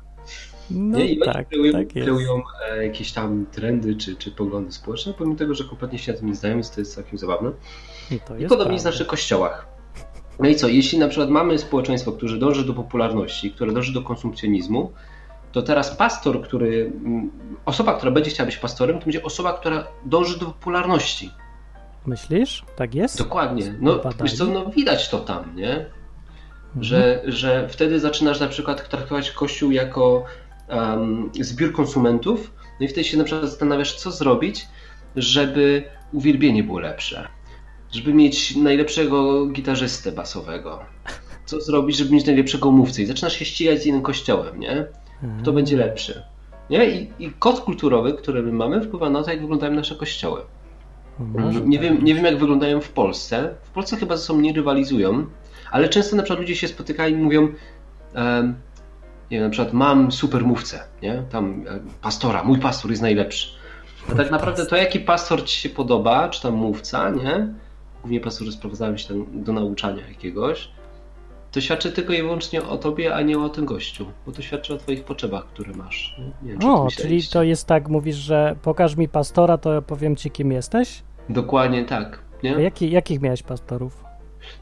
No 0.70 0.98
Nie? 0.98 1.06
I 1.06 1.18
tak, 1.18 1.48
kreują, 1.48 1.72
tak 1.72 1.88
kreują 1.88 2.42
e, 2.70 2.86
jakieś 2.86 3.12
tam 3.12 3.46
trendy 3.52 3.96
czy, 3.96 4.16
czy 4.16 4.30
poglądy 4.30 4.72
społeczne, 4.72 5.14
pomimo 5.18 5.36
tego, 5.36 5.54
że 5.54 5.64
kompletnie 5.64 5.98
się 5.98 6.12
na 6.12 6.18
tym 6.18 6.28
nie 6.28 6.34
znają, 6.34 6.54
więc 6.54 6.70
to 6.70 6.80
jest 6.80 6.94
całkiem 6.94 7.18
zabawne. 7.18 7.50
I, 8.10 8.20
to 8.20 8.36
I 8.36 8.46
podobnie 8.46 8.72
jest 8.72 8.84
w 8.84 8.86
naszych 8.86 9.06
kościołach. 9.06 9.66
No 10.40 10.48
i 10.48 10.56
co, 10.56 10.68
jeśli 10.68 10.98
na 10.98 11.08
przykład 11.08 11.30
mamy 11.30 11.58
społeczeństwo, 11.58 12.12
które 12.12 12.38
dąży 12.38 12.64
do 12.64 12.74
popularności, 12.74 13.50
które 13.50 13.72
dąży 13.72 13.92
do 13.92 14.02
konsumpcjonizmu, 14.02 14.92
to 15.52 15.62
teraz 15.62 15.96
pastor, 15.96 16.42
który, 16.42 16.92
mm, 17.04 17.30
osoba, 17.64 17.94
która 17.94 18.12
będzie 18.12 18.30
chciała 18.30 18.46
być 18.46 18.56
pastorem, 18.56 18.98
to 18.98 19.04
będzie 19.04 19.22
osoba, 19.22 19.52
która 19.52 19.86
dąży 20.04 20.38
do 20.38 20.46
popularności. 20.46 21.30
Myślisz? 22.06 22.64
Tak 22.76 22.94
jest? 22.94 23.18
Dokładnie. 23.18 23.74
No, 23.80 24.00
wiesz 24.22 24.34
co, 24.34 24.44
no 24.44 24.70
widać 24.70 25.08
to 25.08 25.18
tam, 25.18 25.56
nie? 25.56 25.70
Mhm. 25.70 26.84
Że, 26.84 27.22
że 27.24 27.68
wtedy 27.68 28.00
zaczynasz 28.00 28.40
na 28.40 28.48
przykład 28.48 28.88
traktować 28.88 29.30
Kościół 29.30 29.70
jako 29.70 30.24
um, 30.68 31.30
zbiór 31.40 31.72
konsumentów, 31.72 32.52
no 32.80 32.86
i 32.86 32.88
wtedy 32.88 33.04
się 33.04 33.18
na 33.18 33.24
przykład 33.24 33.50
zastanawiasz, 33.50 33.94
co 33.94 34.10
zrobić, 34.10 34.66
żeby 35.16 35.84
uwielbienie 36.12 36.64
było 36.64 36.78
lepsze. 36.78 37.28
Żeby 37.92 38.14
mieć 38.14 38.56
najlepszego 38.56 39.46
gitarzystę 39.46 40.12
basowego. 40.12 40.80
Co 41.46 41.60
zrobić, 41.60 41.96
żeby 41.96 42.10
mieć 42.10 42.26
najlepszego 42.26 42.70
mówcę. 42.70 43.02
I 43.02 43.06
zaczynasz 43.06 43.32
się 43.32 43.44
ścigać 43.44 43.82
z 43.82 43.86
innym 43.86 44.02
kościołem, 44.02 44.60
nie? 44.60 44.86
Kto 45.42 45.52
będzie 45.52 45.76
lepszy. 45.76 46.22
Nie? 46.70 46.90
I, 46.90 47.12
I 47.18 47.30
kod 47.30 47.60
kulturowy, 47.60 48.12
który 48.12 48.42
my 48.42 48.52
mamy, 48.52 48.82
wpływa 48.82 49.10
na 49.10 49.22
to, 49.22 49.30
jak 49.30 49.40
wyglądają 49.40 49.72
nasze 49.72 49.94
kościoły. 49.94 50.40
Może 51.18 51.60
Nie 51.60 51.78
tak. 51.78 51.86
wiem, 51.86 52.04
nie 52.04 52.14
wiem, 52.14 52.24
jak 52.24 52.38
wyglądają 52.38 52.80
w 52.80 52.88
Polsce. 52.88 53.54
W 53.62 53.70
Polsce 53.70 53.96
chyba 53.96 54.16
ze 54.16 54.22
sobą 54.22 54.40
nie 54.40 54.52
rywalizują, 54.52 55.26
ale 55.70 55.88
często 55.88 56.16
na 56.16 56.22
przykład 56.22 56.40
ludzie 56.40 56.56
się 56.56 56.68
spotykają 56.68 57.16
i 57.16 57.20
mówią, 57.20 57.48
em, 58.14 58.54
nie 59.30 59.38
wiem, 59.38 59.44
na 59.44 59.50
przykład 59.50 59.72
mam 59.72 60.12
super 60.12 60.44
mówcę, 60.44 60.80
nie? 61.02 61.22
Tam 61.30 61.64
e, 61.68 61.80
pastora, 62.02 62.44
mój 62.44 62.58
pastor 62.58 62.90
jest 62.90 63.02
najlepszy. 63.02 63.48
A 64.12 64.14
tak 64.14 64.30
naprawdę 64.30 64.66
to, 64.66 64.76
jaki 64.76 65.00
pastor 65.00 65.44
ci 65.44 65.60
się 65.60 65.68
podoba, 65.68 66.28
czy 66.28 66.42
tam 66.42 66.54
mówca, 66.54 67.10
nie? 67.10 67.54
Głównie 68.02 68.20
pastorzy 68.20 68.52
sprowadzają 68.52 68.96
się 68.96 69.08
tam 69.08 69.26
do 69.32 69.52
nauczania 69.52 70.08
jakiegoś. 70.08 70.68
To 71.54 71.60
świadczy 71.60 71.92
tylko 71.92 72.12
i 72.12 72.22
wyłącznie 72.22 72.62
o 72.62 72.76
tobie, 72.78 73.14
a 73.14 73.22
nie 73.22 73.38
o 73.38 73.48
tym 73.48 73.64
gościu, 73.64 74.06
bo 74.26 74.32
to 74.32 74.42
świadczy 74.42 74.74
o 74.74 74.76
twoich 74.76 75.04
potrzebach, 75.04 75.46
które 75.46 75.72
masz. 75.74 76.16
Nie, 76.42 76.52
wiem, 76.52 76.70
o 76.70 76.88
czyli 76.90 77.22
to 77.22 77.42
jest 77.42 77.66
tak, 77.66 77.88
mówisz, 77.88 78.16
że 78.16 78.56
pokaż 78.62 78.96
mi 78.96 79.08
pastora, 79.08 79.58
to 79.58 79.74
ja 79.74 79.82
powiem 79.82 80.16
ci, 80.16 80.30
kim 80.30 80.52
jesteś? 80.52 81.02
Dokładnie 81.28 81.84
tak, 81.84 82.18
A 82.42 82.46
nie? 82.46 82.50
jaki, 82.50 82.90
jakich 82.90 83.20
miałeś 83.20 83.42
pastorów? 83.42 84.04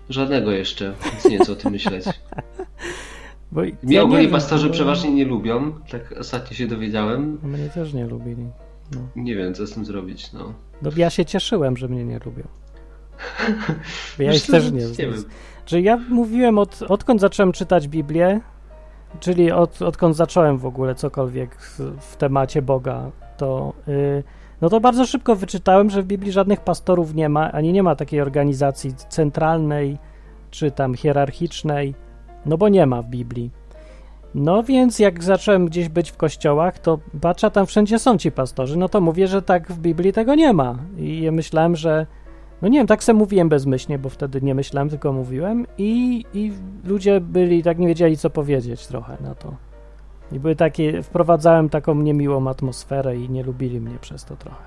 Żadnego 0.09 0.51
jeszcze, 0.51 0.95
więc 1.05 1.25
nie 1.25 1.47
co 1.47 1.53
o 1.53 1.57
tym 1.57 1.73
myśleć. 1.73 2.05
Bo 3.53 3.61
Mnie 3.61 3.75
ja 3.97 4.03
ogólnie 4.03 4.29
pastorzy 4.29 4.67
bo- 4.67 4.73
przeważnie 4.73 5.11
nie 5.11 5.25
lubią, 5.25 5.73
tak 5.91 6.15
ostatnio 6.21 6.57
się 6.57 6.67
dowiedziałem. 6.67 7.39
Mnie 7.43 7.69
też 7.69 7.93
nie 7.93 8.07
lubili. 8.07 8.47
No. 8.95 9.01
Nie 9.17 9.37
wiem, 9.37 9.55
co 9.55 9.67
z 9.67 9.73
tym 9.73 9.85
zrobić, 9.85 10.33
no. 10.33 10.55
No, 10.83 10.91
ja 10.97 11.11
się 11.11 11.25
cieszyłem, 11.25 11.77
że 11.77 11.89
mnie 11.89 12.05
nie 12.05 12.19
lubią. 12.19 12.45
Ja 14.19 14.35
ich 14.35 14.47
też 14.47 14.73
nie 14.73 14.81
nie 14.81 14.87
wiem. 14.97 15.25
Że 15.67 15.81
ja 15.81 15.99
mówiłem, 16.09 16.59
od, 16.59 16.83
odkąd 16.83 17.21
zacząłem 17.21 17.53
czytać 17.53 17.89
Biblię, 17.89 18.41
czyli 19.21 19.53
od, 19.53 19.83
odkąd 19.83 20.17
zacząłem 20.17 20.59
w 20.59 20.67
ogóle 20.67 20.95
cokolwiek 20.95 21.57
w, 22.01 22.17
temacie 22.17 22.63
Boga, 22.63 23.11
to, 23.37 23.73
y, 23.89 24.23
no 24.61 24.69
to 24.69 24.81
bardzo 24.81 25.07
szybko 25.07 25.37
wyczytałem, 25.37 25.91
że 25.91 26.03
w 26.03 26.07
Biblii 26.07 26.33
żadnych 26.33 26.61
pastorów 26.61 27.15
nie 27.15 27.29
ma, 27.29 27.53
ani 27.53 27.73
nie 27.73 27.83
ma 27.83 27.97
takiej 27.97 28.21
organizacji 28.21 28.95
centralnej 29.09 29.99
czy 30.51 30.71
tam 30.71 30.95
hierarchicznej, 30.95 31.95
no 32.47 32.59
bo 32.59 32.69
nie 32.69 32.87
ma 32.87 33.03
w 33.03 33.07
Biblii. 33.07 33.51
No 34.35 34.63
więc 34.63 34.99
jak 34.99 35.25
zacząłem 35.25 35.67
gdzieś 35.67 35.89
być 35.89 36.11
w 36.11 36.17
kościołach, 36.17 36.79
to 36.79 36.99
patrzę, 37.21 37.51
tam 37.51 37.67
wszędzie 37.67 37.99
są 37.99 38.19
ci 38.19 38.33
pastorzy, 38.33 38.79
no 38.79 38.89
to 38.89 39.01
mówię, 39.01 39.27
że 39.27 39.43
tak 39.43 39.73
w 39.73 39.79
Biblii 39.79 40.13
tego 40.13 40.35
nie 40.35 40.53
ma. 40.53 40.79
I 40.97 41.31
myślałem, 41.31 41.77
że 41.77 42.07
no 42.63 42.69
nie 42.69 42.79
wiem, 42.79 42.87
tak 42.87 43.05
sobie 43.05 43.19
mówiłem 43.19 43.49
bezmyślnie, 43.49 43.99
bo 43.99 44.09
wtedy 44.09 44.43
nie 44.43 44.55
myślałem, 44.55 44.89
tylko 44.89 45.13
mówiłem 45.13 45.67
i, 45.79 46.25
i 46.35 46.53
ludzie 46.85 47.21
byli, 47.21 47.63
tak 47.63 47.79
nie 47.79 47.87
wiedzieli, 47.87 48.17
co 48.17 48.31
powiedzieć 48.31 48.87
trochę 48.87 49.17
na 49.21 49.35
to. 49.35 49.55
I 50.33 50.41
były 50.41 50.57
takie, 50.57 51.03
wprowadzałem 51.03 51.69
taką 51.69 51.95
niemiłą 51.95 52.49
atmosferę 52.49 53.17
i 53.17 53.31
nie 53.31 53.43
lubili 53.43 53.81
mnie 53.81 53.99
przez 54.01 54.25
to 54.25 54.37
trochę. 54.37 54.65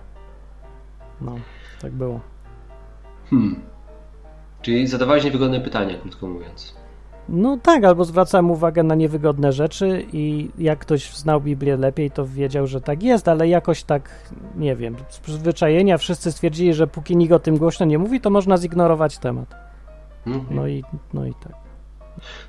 No, 1.21 1.35
tak 1.81 1.91
było. 1.91 2.19
Hmm. 3.29 3.55
Czyli 4.61 4.87
zadawałeś 4.87 5.23
niewygodne 5.23 5.61
pytania, 5.61 5.97
krótko 5.97 6.27
mówiąc. 6.27 6.75
No 7.29 7.57
tak, 7.63 7.83
albo 7.83 8.05
zwracałem 8.05 8.51
uwagę 8.51 8.83
na 8.83 8.95
niewygodne 8.95 9.51
rzeczy 9.51 10.05
i 10.13 10.49
jak 10.57 10.79
ktoś 10.79 11.15
znał 11.15 11.41
Biblię 11.41 11.77
lepiej, 11.77 12.11
to 12.11 12.25
wiedział, 12.25 12.67
że 12.67 12.81
tak 12.81 13.03
jest, 13.03 13.27
ale 13.27 13.47
jakoś 13.47 13.83
tak, 13.83 14.09
nie 14.55 14.75
wiem, 14.75 14.95
z 15.09 15.19
przyzwyczajenia 15.19 15.97
wszyscy 15.97 16.31
stwierdzili, 16.31 16.73
że 16.73 16.87
póki 16.87 17.17
nikt 17.17 17.33
o 17.33 17.39
tym 17.39 17.57
głośno 17.57 17.85
nie 17.85 17.97
mówi, 17.97 18.21
to 18.21 18.29
można 18.29 18.57
zignorować 18.57 19.17
temat. 19.17 19.55
Mhm. 20.27 20.55
No 20.55 20.67
i, 20.67 20.83
no 21.13 21.25
i 21.25 21.33
tak. 21.33 21.65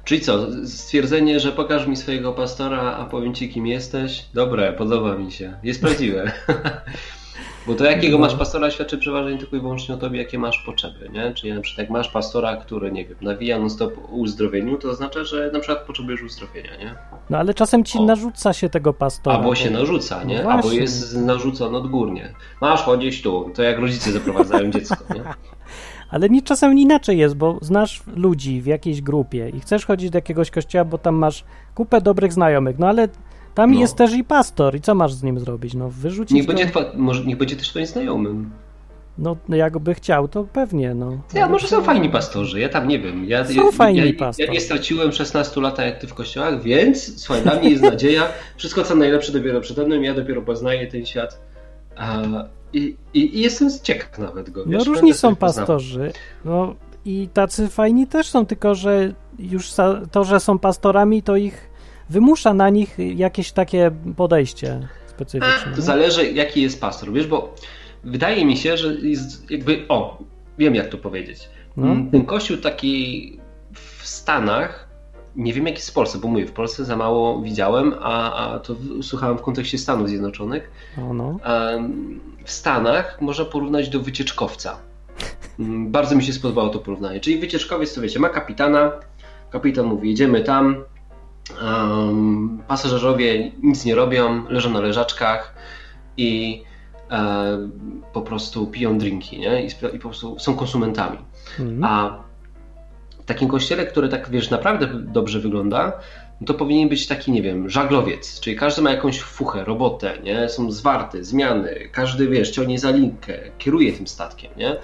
Czyli 0.04 0.20
co, 0.20 0.66
stwierdzenie, 0.66 1.40
że 1.40 1.52
pokaż 1.52 1.86
mi 1.86 1.96
swojego 1.96 2.32
pastora, 2.32 2.96
a 2.96 3.04
powiem 3.04 3.34
ci, 3.34 3.48
kim 3.48 3.66
jesteś? 3.66 4.26
Dobre, 4.34 4.72
podoba 4.72 5.14
mi 5.14 5.32
się. 5.32 5.54
Jest 5.62 5.80
prawdziwe. 5.80 6.32
Bo 7.66 7.74
to 7.74 7.84
jakiego 7.84 8.18
No. 8.18 8.24
masz 8.24 8.34
pastora 8.34 8.70
świadczy 8.70 8.98
przeważnie 8.98 9.38
tylko 9.38 9.56
i 9.56 9.60
wyłącznie 9.60 9.94
o 9.94 9.98
tobie, 9.98 10.18
jakie 10.18 10.38
masz 10.38 10.58
potrzeby, 10.66 11.08
nie? 11.12 11.34
Czyli 11.34 11.52
na 11.54 11.60
przykład 11.60 11.78
jak 11.84 11.90
masz 11.90 12.08
pastora, 12.08 12.56
który, 12.56 12.92
nie 12.92 13.04
wiem, 13.04 13.16
nawija 13.20 13.58
non-stop 13.58 13.98
o 13.98 14.00
uzdrowieniu, 14.16 14.78
to 14.78 14.90
oznacza, 14.90 15.24
że 15.24 15.50
na 15.52 15.60
przykład 15.60 15.86
potrzebujesz 15.86 16.22
uzdrowienia, 16.22 16.76
nie? 16.76 16.94
No 17.30 17.38
ale 17.38 17.54
czasem 17.54 17.84
ci 17.84 17.98
O. 17.98 18.04
narzuca 18.04 18.52
się 18.52 18.68
tego 18.68 18.92
pastora. 18.92 19.36
Albo 19.36 19.48
bo- 19.48 19.54
się 19.54 19.70
narzuca, 19.70 20.24
nie? 20.24 20.42
No 20.42 20.50
Albo 20.50 20.72
jest 20.72 21.16
narzucony 21.16 21.76
odgórnie. 21.78 22.34
Masz 22.60 22.82
chodzić 22.82 23.22
tu. 23.22 23.50
To 23.54 23.62
jak 23.62 23.78
rodzice 23.78 24.12
zaprowadzają 24.12 24.70
dziecko, 24.70 25.14
nie? 25.14 25.20
Ale 26.10 26.28
nie, 26.28 26.42
czasem 26.42 26.78
inaczej 26.78 27.18
jest, 27.18 27.36
bo 27.36 27.58
znasz 27.62 28.02
ludzi 28.16 28.60
w 28.62 28.66
jakiejś 28.66 29.02
grupie 29.02 29.48
i 29.48 29.60
chcesz 29.60 29.86
chodzić 29.86 30.10
do 30.10 30.18
jakiegoś 30.18 30.50
kościoła, 30.50 30.84
bo 30.84 30.98
tam 30.98 31.14
masz 31.14 31.44
kupę 31.74 32.00
dobrych 32.00 32.32
znajomych, 32.32 32.78
no 32.78 32.88
ale 32.88 33.08
tam 33.56 33.72
No. 33.74 33.80
jest 33.80 33.96
też 33.96 34.12
i 34.14 34.24
pastor 34.24 34.76
i 34.76 34.80
co 34.80 34.94
masz 34.94 35.12
z 35.12 35.22
nim 35.22 35.40
zrobić? 35.40 35.74
No 35.74 35.90
wyrzucić 35.90 36.34
Niech 36.36 36.46
go? 36.46 36.52
będzie, 36.52 36.72
może, 36.96 37.24
niech 37.24 37.36
będzie 37.36 37.56
też 37.56 37.68
twoim 37.68 37.86
znajomym. 37.86 38.50
No 39.18 39.36
jakby 39.48 39.94
chciał, 39.94 40.28
to 40.28 40.44
pewnie, 40.44 40.94
no. 40.94 41.18
Ja, 41.34 41.48
może 41.48 41.68
są 41.68 41.82
fajni 41.82 42.10
pastorzy, 42.10 42.60
ja 42.60 42.68
tam 42.68 42.88
nie 42.88 42.98
wiem. 42.98 43.24
Ja, 43.24 43.44
Są 43.44 43.66
ja, 43.66 43.72
fajni 43.72 44.06
ja, 44.06 44.18
pastorzy. 44.18 44.46
Ja 44.46 44.52
nie 44.52 44.60
straciłem 44.60 45.12
16 45.12 45.60
lat 45.60 45.78
jak 45.78 45.98
ty 45.98 46.06
w 46.06 46.14
kościołach, 46.14 46.62
więc 46.62 47.20
słuchaj, 47.22 47.42
dla 47.42 47.54
mnie 47.54 47.70
jest 47.70 47.82
nadzieja. 47.82 48.28
Wszystko 48.56 48.82
co 48.82 48.94
najlepsze 48.96 49.32
dopiero 49.32 49.60
przede 49.60 49.86
mną, 49.86 50.00
ja 50.00 50.14
dopiero 50.14 50.42
poznaję 50.42 50.86
ten 50.86 51.06
świat. 51.06 51.40
A, 51.96 52.22
i, 52.72 52.96
i, 53.14 53.38
I 53.38 53.40
jestem 53.40 53.68
ciekaw 53.82 54.18
nawet 54.18 54.50
go. 54.50 54.62
No 54.66 54.78
wiesz, 54.78 54.86
różni 54.86 55.14
są 55.14 55.36
pastorzy, 55.36 56.12
no 56.44 56.74
i 57.04 57.28
tacy 57.34 57.68
fajni 57.68 58.06
też 58.06 58.26
są, 58.26 58.46
tylko 58.46 58.74
że 58.74 59.12
już 59.38 59.70
to, 60.10 60.24
że 60.24 60.40
są 60.40 60.58
pastorami, 60.58 61.22
to 61.22 61.36
ich 61.36 61.65
wymusza 62.10 62.54
na 62.54 62.70
nich 62.70 62.96
jakieś 62.98 63.52
takie 63.52 63.90
podejście 64.16 64.88
specyficzne. 65.06 65.72
To 65.76 65.82
zależy 65.82 66.30
jaki 66.32 66.62
jest 66.62 66.80
pastor, 66.80 67.12
wiesz, 67.12 67.26
bo 67.26 67.54
wydaje 68.04 68.44
mi 68.44 68.56
się, 68.56 68.76
że 68.76 68.94
jest 68.94 69.50
jakby, 69.50 69.84
o, 69.88 70.18
wiem 70.58 70.74
jak 70.74 70.88
to 70.88 70.98
powiedzieć. 70.98 71.48
No. 71.76 71.86
Mm, 71.86 72.10
Ten 72.10 72.24
kościół 72.24 72.56
taki 72.56 73.38
w 73.72 74.06
Stanach, 74.08 74.88
nie 75.36 75.52
wiem 75.52 75.66
jak 75.66 75.74
jest 75.76 75.90
w 75.90 75.92
Polsce, 75.92 76.18
bo 76.18 76.28
mówię, 76.28 76.46
w 76.46 76.52
Polsce 76.52 76.84
za 76.84 76.96
mało 76.96 77.42
widziałem, 77.42 77.94
a, 78.00 78.34
a 78.54 78.58
to 78.58 78.76
słuchałem 79.02 79.38
w 79.38 79.42
kontekście 79.42 79.78
Stanów 79.78 80.08
Zjednoczonych. 80.08 80.70
No. 81.12 81.38
W 82.44 82.50
Stanach 82.52 83.20
można 83.20 83.44
porównać 83.44 83.88
do 83.88 84.00
wycieczkowca. 84.00 84.78
Mm, 85.58 85.90
Bardzo 85.90 86.16
mi 86.16 86.22
się 86.24 86.32
spodobało 86.32 86.68
to 86.68 86.78
porównanie. 86.78 87.20
Czyli 87.20 87.38
wycieczkowiec 87.38 87.94
to 87.94 88.00
wiecie, 88.00 88.18
ma 88.20 88.28
kapitana, 88.28 88.92
kapitan 89.50 89.86
mówi 89.86 90.08
jedziemy 90.08 90.44
tam, 90.44 90.76
em, 91.62 92.62
pasażerowie 92.68 93.52
nic 93.62 93.84
nie 93.84 93.94
robią, 93.94 94.48
leżą 94.48 94.70
na 94.70 94.80
leżaczkach 94.80 95.54
i 96.16 96.62
e, 97.10 97.58
po 98.12 98.22
prostu 98.22 98.66
piją 98.66 98.98
drinki, 98.98 99.38
nie? 99.38 99.62
I, 99.62 99.66
I 99.66 99.98
po 99.98 100.08
prostu 100.08 100.38
są 100.38 100.56
konsumentami. 100.56 101.18
Mhm. 101.60 101.84
A 101.84 102.24
w 103.22 103.24
takim 103.24 103.48
kościele, 103.48 103.86
który 103.86 104.08
tak 104.08 104.30
wiesz, 104.30 104.50
naprawdę 104.50 104.88
dobrze 104.94 105.40
wygląda, 105.40 105.92
no 106.40 106.46
to 106.46 106.54
powinien 106.54 106.88
być 106.88 107.06
taki, 107.06 107.32
nie 107.32 107.42
wiem, 107.42 107.70
żaglowiec, 107.70 108.40
czyli 108.40 108.56
każdy 108.56 108.82
ma 108.82 108.90
jakąś 108.90 109.20
fuchę, 109.20 109.64
robotę, 109.64 110.18
nie? 110.22 110.48
Są 110.48 110.70
zwarty, 110.70 111.24
zmiany, 111.24 111.88
każdy, 111.92 112.28
wiesz, 112.28 112.50
ciągnie 112.50 112.78
za 112.78 112.90
linkę, 112.90 113.38
kieruje 113.58 113.92
tym 113.92 114.06
statkiem, 114.06 114.50
nie? 114.56 114.76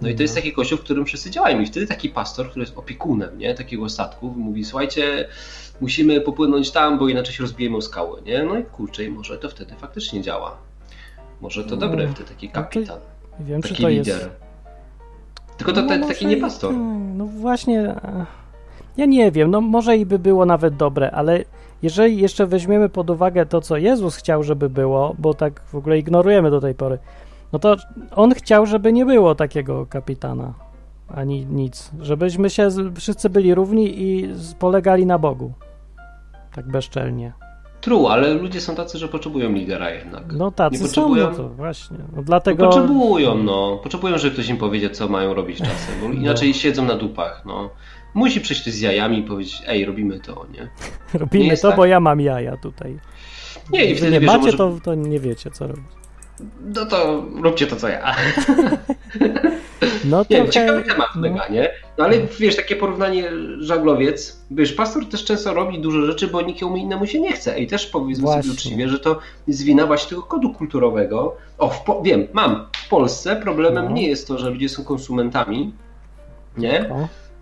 No 0.00 0.08
i 0.08 0.14
to 0.14 0.22
jest 0.22 0.34
taki 0.34 0.52
kościół, 0.52 0.78
w 0.78 0.82
którym 0.82 1.04
wszyscy 1.04 1.30
działają 1.30 1.60
i 1.60 1.66
wtedy 1.66 1.86
taki 1.86 2.08
pastor, 2.08 2.50
który 2.50 2.62
jest 2.62 2.78
opiekunem, 2.78 3.38
nie? 3.38 3.54
Takiego 3.54 3.88
statku, 3.88 4.34
mówi, 4.36 4.64
słuchajcie, 4.64 5.28
musimy 5.82 6.20
popłynąć 6.20 6.70
tam, 6.70 6.98
bo 6.98 7.08
inaczej 7.08 7.34
się 7.34 7.42
rozbijemy 7.42 7.76
o 7.76 7.80
skały, 7.80 8.22
nie? 8.22 8.42
No 8.42 8.58
i 8.58 8.64
kurczę, 8.64 9.04
i 9.04 9.08
może 9.10 9.38
to 9.38 9.48
wtedy 9.48 9.74
faktycznie 9.74 10.22
działa. 10.22 10.56
Może 11.40 11.64
to 11.64 11.70
No. 11.70 11.76
dobre 11.76 12.08
wtedy 12.08 12.28
taki 12.28 12.46
No 12.46 12.52
kapitan, 12.52 12.98
Nie 13.40 13.46
wiem, 13.46 13.62
czy 13.62 13.68
taki 13.68 13.82
to 13.82 13.88
lider. 13.88 14.06
jest... 14.06 14.28
Tylko 15.56 15.72
to 15.72 15.82
No 15.82 15.88
te, 15.88 15.98
taki 16.00 16.26
nie 16.26 16.36
pastor. 16.36 16.74
No 17.14 17.24
właśnie, 17.26 17.80
e, 17.80 18.26
ja 18.96 19.06
nie 19.06 19.30
wiem, 19.32 19.50
no 19.50 19.60
może 19.60 19.96
i 19.96 20.06
by 20.06 20.18
było 20.18 20.46
nawet 20.46 20.76
dobre, 20.76 21.10
ale 21.10 21.44
jeżeli 21.82 22.18
jeszcze 22.20 22.46
weźmiemy 22.46 22.88
pod 22.88 23.10
uwagę 23.10 23.46
to, 23.46 23.60
co 23.60 23.76
Jezus 23.76 24.16
chciał, 24.16 24.42
żeby 24.42 24.70
było, 24.70 25.14
bo 25.18 25.34
tak 25.34 25.60
w 25.60 25.74
ogóle 25.74 25.98
ignorujemy 25.98 26.50
do 26.50 26.60
tej 26.60 26.74
pory, 26.74 26.98
no 27.52 27.58
to 27.58 27.76
On 28.16 28.34
chciał, 28.34 28.66
żeby 28.66 28.92
nie 28.92 29.06
było 29.06 29.34
takiego 29.34 29.86
kapitana, 29.86 30.52
ani 31.14 31.46
nic, 31.46 31.90
żebyśmy 32.00 32.50
się 32.50 32.68
wszyscy 32.94 33.30
byli 33.30 33.54
równi 33.54 34.02
i 34.02 34.28
polegali 34.58 35.06
na 35.06 35.18
Bogu. 35.18 35.52
Tak 36.54 36.68
bezczelnie. 36.68 37.32
True, 37.80 38.08
ale 38.08 38.34
ludzie 38.34 38.60
są 38.60 38.74
tacy, 38.74 38.98
że 38.98 39.08
potrzebują 39.08 39.52
lidera 39.52 39.90
jednak. 39.90 40.32
No 40.32 40.50
tacy 40.50 40.72
Nie 40.72 40.78
są, 40.78 40.84
potrzebują? 40.84 41.30
no 41.30 41.36
to 41.36 41.48
właśnie. 41.48 41.98
No 41.98 42.06
No, 42.16 42.22
dlatego... 42.22 42.64
Potrzebują, 42.66 43.34
no. 43.34 43.80
Potrzebują, 43.82 44.18
żeby 44.18 44.34
ktoś 44.34 44.48
im 44.48 44.56
powiedział, 44.56 44.90
co 44.90 45.08
mają 45.08 45.34
robić 45.34 45.58
czasem, 45.58 45.94
bo 46.00 46.06
inaczej 46.06 46.54
siedzą 46.54 46.84
na 46.84 46.94
dupach, 46.94 47.42
no. 47.46 47.70
Musi 48.14 48.40
przyjść 48.40 48.68
z 48.68 48.80
jajami 48.80 49.18
i 49.18 49.22
powiedzieć, 49.22 49.62
ej, 49.66 49.84
robimy 49.84 50.20
to, 50.20 50.46
nie? 50.52 50.68
Robimy 51.20 51.44
nie 51.44 51.56
to, 51.56 51.68
tak? 51.68 51.76
bo 51.76 51.86
ja 51.86 52.00
mam 52.00 52.20
jaja 52.20 52.56
tutaj. 52.56 52.98
Nie, 53.70 53.84
i 53.84 53.94
wtedy 53.96 54.12
nie 54.12 54.20
wiesz, 54.20 54.26
macie, 54.26 54.44
może... 54.44 54.56
to, 54.58 54.78
to 54.84 54.94
nie 54.94 55.20
wiecie, 55.20 55.50
co 55.50 55.66
robić. 55.66 56.01
No 56.74 56.86
to 56.86 57.24
róbcie 57.42 57.66
to, 57.66 57.76
co 57.76 57.88
ja. 57.88 58.14
No 60.04 60.24
nie, 60.30 60.36
trochę, 60.36 60.52
ciekawy 60.52 60.82
temat 60.82 61.08
no. 61.14 61.20
mega, 61.20 61.48
nie? 61.48 61.70
No 61.98 62.04
ale 62.04 62.16
wiesz, 62.38 62.56
takie 62.56 62.76
porównanie 62.76 63.30
żaglowiec, 63.58 64.44
wiesz, 64.50 64.72
pastor 64.72 65.08
też 65.08 65.24
często 65.24 65.54
robi 65.54 65.78
dużo 65.78 66.06
rzeczy, 66.06 66.28
bo 66.28 66.42
nikomu 66.42 66.76
innemu 66.76 67.06
się 67.06 67.20
nie 67.20 67.32
chce. 67.32 67.60
I 67.60 67.66
też 67.66 67.86
powiedzmy 67.86 68.22
Właśnie. 68.22 68.42
sobie 68.42 68.54
uczciwie, 68.54 68.88
że 68.88 68.98
to 68.98 69.18
jest 69.46 69.62
wina 69.62 69.86
właśnie 69.86 70.08
tego 70.08 70.22
kodu 70.22 70.52
kulturowego. 70.52 71.36
O, 71.58 72.02
wiem, 72.04 72.26
mam. 72.32 72.66
W 72.86 72.88
Polsce 72.88 73.36
problemem 73.36 73.84
No. 73.84 73.90
nie 73.90 74.08
jest 74.08 74.28
to, 74.28 74.38
że 74.38 74.50
ludzie 74.50 74.68
są 74.68 74.84
konsumentami, 74.84 75.72
nie? 76.56 76.90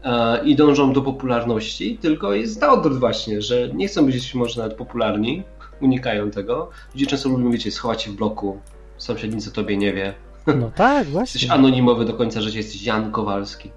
E, 0.04 0.44
I 0.44 0.56
dążą 0.56 0.92
do 0.92 1.02
popularności, 1.02 1.98
tylko 1.98 2.34
jest 2.34 2.60
na 2.60 2.72
odwrót 2.72 2.98
właśnie, 2.98 3.42
że 3.42 3.68
nie 3.68 3.88
chcą 3.88 4.06
być 4.06 4.34
może 4.34 4.62
nawet 4.62 4.76
popularni, 4.78 5.42
unikają 5.80 6.30
tego. 6.30 6.70
Ludzie 6.94 7.06
często 7.06 7.28
lubią, 7.28 7.50
wiecie, 7.50 7.70
schować 7.70 8.02
się 8.02 8.10
w 8.10 8.14
bloku, 8.14 8.58
sąsiad 9.02 9.34
nic 9.34 9.48
o 9.48 9.50
tobie 9.50 9.76
nie 9.76 9.92
wie, 9.92 10.14
no 10.46 10.70
tak, 10.76 10.96
Jesteś 11.08 11.12
właśnie. 11.12 11.52
anonimowy 11.52 12.04
do 12.04 12.14
końca 12.14 12.40
życia, 12.40 12.56
jesteś 12.58 12.82
Jan 12.82 13.12
Kowalski. 13.12 13.70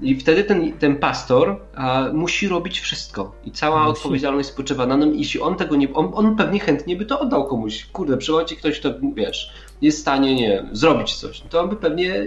I 0.00 0.16
wtedy 0.20 0.44
ten, 0.44 0.72
ten 0.72 0.96
pastor 0.96 1.60
a, 1.74 2.04
musi 2.12 2.48
robić 2.48 2.80
wszystko. 2.80 3.32
I 3.44 3.50
cała 3.50 3.78
Musi. 3.88 3.90
odpowiedzialność 3.98 4.48
spoczywa 4.48 4.86
na 4.86 4.96
nim. 4.96 5.14
Jeśli 5.14 5.40
on 5.40 5.56
tego 5.56 5.76
nie. 5.76 5.92
On, 5.94 6.10
on 6.14 6.36
pewnie 6.36 6.60
chętnie 6.60 6.96
by 6.96 7.06
to 7.06 7.20
oddał 7.20 7.46
komuś. 7.48 7.86
Kurde, 7.92 8.16
przychodzi 8.16 8.56
ktoś, 8.56 8.80
kto 8.80 8.90
wiesz, 9.14 9.52
jest 9.82 9.98
w 9.98 10.00
stanie, 10.00 10.34
nie 10.34 10.48
wiem, 10.48 10.68
zrobić 10.72 11.14
coś. 11.14 11.40
To 11.40 11.60
on 11.60 11.68
by 11.68 11.76
pewnie 11.76 12.26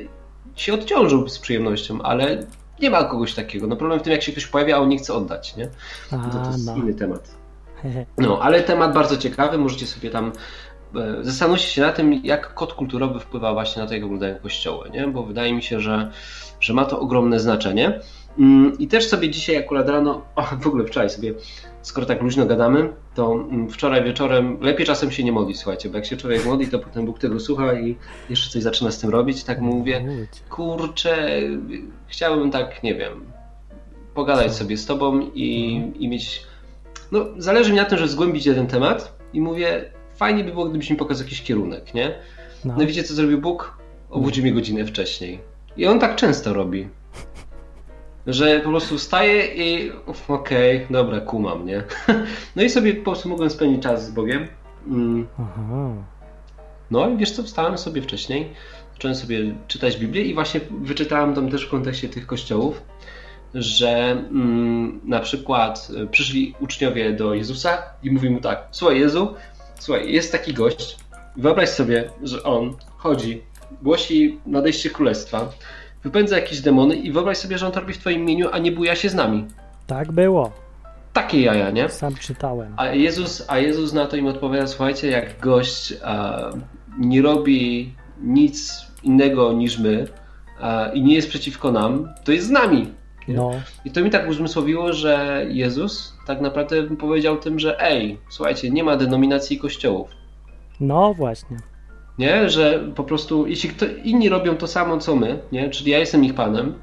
się 0.56 0.74
odciążył 0.74 1.30
z 1.30 1.40
przyjemnością, 1.40 2.02
ale 2.02 2.44
nie 2.82 2.90
ma 2.90 3.04
kogoś 3.04 3.34
takiego. 3.34 3.68
No 3.68 3.76
problem 3.76 4.00
w 4.00 4.04
tym, 4.04 4.14
jak 4.14 4.22
się 4.24 4.32
ktoś 4.32 4.48
pojawia, 4.48 4.76
a 4.76 4.80
on 4.80 4.90
nie 4.90 4.98
chce 4.98 5.14
oddać, 5.14 5.56
nie? 5.56 5.70
A, 6.12 6.18
To, 6.30 6.40
to 6.40 6.52
jest 6.52 6.66
no. 6.68 6.76
inny 6.76 6.94
temat. 6.94 7.38
No, 8.18 8.40
ale 8.42 8.64
temat 8.64 8.94
bardzo 8.94 9.18
ciekawy, 9.18 9.58
możecie 9.58 9.88
sobie 9.88 10.10
tam 10.10 10.32
e, 10.96 11.24
zastanowić 11.24 11.62
się 11.62 11.82
na 11.82 11.92
tym, 11.92 12.14
jak 12.14 12.54
kod 12.54 12.74
kulturowy 12.74 13.20
wpływa 13.20 13.54
właśnie 13.54 13.82
na 13.82 13.88
to, 13.88 13.94
jak 13.94 14.04
wyglądają 14.04 14.36
kościoły, 14.36 14.90
nie? 14.90 15.08
bo 15.08 15.24
wydaje 15.24 15.54
mi 15.54 15.64
się, 15.64 15.80
że, 15.80 16.12
że 16.60 16.74
ma 16.74 16.86
to 16.86 17.00
ogromne 17.00 17.40
znaczenie. 17.40 18.00
Mm, 18.40 18.78
I 18.80 18.88
też 18.88 19.08
sobie 19.08 19.30
dzisiaj 19.30 19.58
akurat 19.58 19.90
rano, 19.90 20.22
o, 20.36 20.42
w 20.42 20.68
ogóle 20.68 20.86
wczoraj 20.86 21.10
sobie, 21.10 21.34
skoro 21.82 22.08
tak 22.08 22.22
luźno 22.22 22.46
gadamy, 22.46 22.94
to 23.16 23.34
mm, 23.34 23.70
wczoraj 23.70 24.04
wieczorem 24.04 24.58
lepiej 24.62 24.86
czasem 24.86 25.12
się 25.12 25.24
nie 25.24 25.32
modlić, 25.32 25.58
słuchajcie, 25.58 25.90
bo 25.90 25.96
jak 25.96 26.06
się 26.06 26.18
człowiek 26.18 26.46
modli, 26.46 26.68
to 26.68 26.80
potem 26.80 27.06
Bóg 27.06 27.20
tego 27.20 27.40
słucha 27.40 27.74
i 27.74 27.96
jeszcze 28.30 28.50
coś 28.50 28.64
zaczyna 28.64 28.92
z 28.92 29.00
tym 29.00 29.10
robić, 29.10 29.44
tak 29.44 29.62
mówię, 29.62 30.28
kurczę, 30.50 31.42
chciałbym 32.08 32.52
tak, 32.52 32.84
nie 32.84 32.96
wiem, 32.96 33.26
pogadać 34.14 34.56
sobie 34.56 34.78
z 34.78 34.86
tobą 34.86 35.20
i, 35.34 35.82
i 36.00 36.10
mieć. 36.10 36.44
No, 37.12 37.26
zależy 37.38 37.72
mi 37.72 37.78
na 37.78 37.86
tym, 37.86 37.98
żeby 37.98 38.10
zgłębić 38.10 38.46
jeden 38.46 38.68
temat 38.68 39.18
i 39.34 39.42
mówię, 39.42 39.92
fajnie 40.18 40.44
by 40.44 40.52
było, 40.52 40.66
gdybyś 40.66 40.90
mi 40.90 40.96
pokazał 40.96 41.24
jakiś 41.24 41.44
kierunek, 41.44 41.94
nie? 41.94 42.16
No. 42.66 42.74
No 42.78 42.84
i 42.84 42.88
wiecie, 42.88 43.04
co 43.04 43.14
zrobił 43.14 43.42
Bóg? 43.42 43.78
Obudził 44.10 44.44
mnie 44.44 44.54
godzinę 44.54 44.86
wcześniej. 44.86 45.40
I 45.78 45.86
on 45.86 46.00
tak 46.00 46.16
często 46.16 46.54
robi. 46.54 46.88
Że 48.28 48.60
po 48.60 48.70
prostu 48.70 48.98
wstaje 48.98 49.46
i 49.56 49.92
okej, 50.28 50.88
dobra, 50.90 51.22
kumam, 51.22 51.66
nie? 51.66 51.84
No 52.56 52.64
i 52.64 52.70
sobie 52.70 52.94
po 52.94 53.04
prostu 53.04 53.30
mogłem 53.30 53.50
spędzić 53.50 53.84
czas 53.84 54.08
z 54.08 54.12
Bogiem. 54.12 54.48
Mm, 54.88 55.28
no 56.92 57.10
i 57.10 57.18
wiesz 57.18 57.32
co, 57.32 57.44
wstałem 57.44 57.78
sobie 57.78 58.02
wcześniej, 58.02 58.54
zacząłem 58.94 59.16
sobie 59.16 59.56
czytać 59.68 59.98
Biblię 59.98 60.24
i 60.24 60.34
właśnie 60.34 60.62
wyczytałem 60.82 61.36
tam 61.36 61.52
też 61.52 61.66
w 61.66 61.70
kontekście 61.70 62.10
tych 62.10 62.28
kościołów, 62.28 62.82
że 63.54 64.12
mm, 64.12 65.02
na 65.04 65.20
przykład 65.20 65.92
e, 66.04 66.08
przyszli 66.08 66.56
uczniowie 66.60 67.14
do 67.14 67.34
Jezusa 67.34 67.84
i 68.04 68.12
mówi 68.12 68.30
mu 68.30 68.42
tak, 68.42 68.68
słuchaj 68.72 69.00
Jezu, 69.00 69.36
słuchaj, 69.80 70.14
jest 70.14 70.32
taki 70.32 70.54
gość, 70.54 70.98
wyobraź 71.38 71.70
sobie, 71.70 72.10
że 72.24 72.44
on 72.44 72.76
chodzi, 72.98 73.42
głosi 73.82 74.40
nadejście 74.46 74.90
królestwa, 74.90 75.50
wypędza 76.04 76.36
jakieś 76.36 76.62
demony 76.62 76.96
i 76.96 77.12
wyobraź 77.12 77.38
sobie, 77.38 77.58
że 77.58 77.66
on 77.66 77.72
to 77.72 77.80
robi 77.80 77.94
w 77.94 77.98
twoim 77.98 78.22
imieniu, 78.22 78.50
a 78.52 78.58
nie 78.58 78.72
buja 78.72 78.96
się 78.96 79.10
z 79.10 79.14
nami. 79.14 79.46
Tak 79.88 80.12
było. 80.12 80.52
Takie 81.14 81.42
jaja, 81.42 81.72
nie? 81.72 81.90
Sam 81.90 82.16
czytałem. 82.16 82.74
A 82.78 82.86
Jezus, 82.86 83.46
a 83.48 83.58
Jezus 83.58 83.94
na 83.94 84.06
to 84.06 84.18
im 84.18 84.28
odpowiada, 84.28 84.68
słuchajcie, 84.68 85.10
jak 85.10 85.40
gość 85.40 85.92
e, 85.92 85.98
nie 87.00 87.22
robi 87.22 87.94
nic 88.22 88.82
innego 89.04 89.54
niż 89.54 89.80
my 89.80 90.08
e, 90.62 90.94
i 90.94 91.02
nie 91.02 91.16
jest 91.16 91.30
przeciwko 91.30 91.72
nam, 91.72 92.10
to 92.24 92.32
jest 92.32 92.48
z 92.48 92.50
nami. 92.50 92.94
Nie? 93.28 93.36
No, 93.36 93.52
I 93.86 93.92
to 93.92 94.02
mi 94.02 94.10
tak 94.10 94.30
uzmysłowiło, 94.30 94.94
że 94.94 95.46
Jezus 95.50 96.14
tak 96.28 96.42
naprawdę 96.42 96.84
powiedział 96.84 97.38
tym, 97.38 97.60
że 97.60 97.82
ej, 97.82 98.18
słuchajcie, 98.30 98.70
nie 98.70 98.84
ma 98.84 98.98
denominacji 98.98 99.60
kościołów. 99.60 100.10
no 100.80 101.14
właśnie. 101.14 101.58
Nie? 102.18 102.50
Że 102.50 102.80
po 102.96 103.04
prostu, 103.04 103.48
jeśli 103.48 103.70
kto, 103.70 103.86
inni 104.04 104.30
robią 104.30 104.58
to 104.58 104.68
samo 104.68 104.98
co 104.98 105.16
my, 105.16 105.40
nie? 105.52 105.70
czyli 105.70 105.92
ja 105.92 106.00
jestem 106.00 106.24
ich 106.24 106.34
panem, 106.34 106.74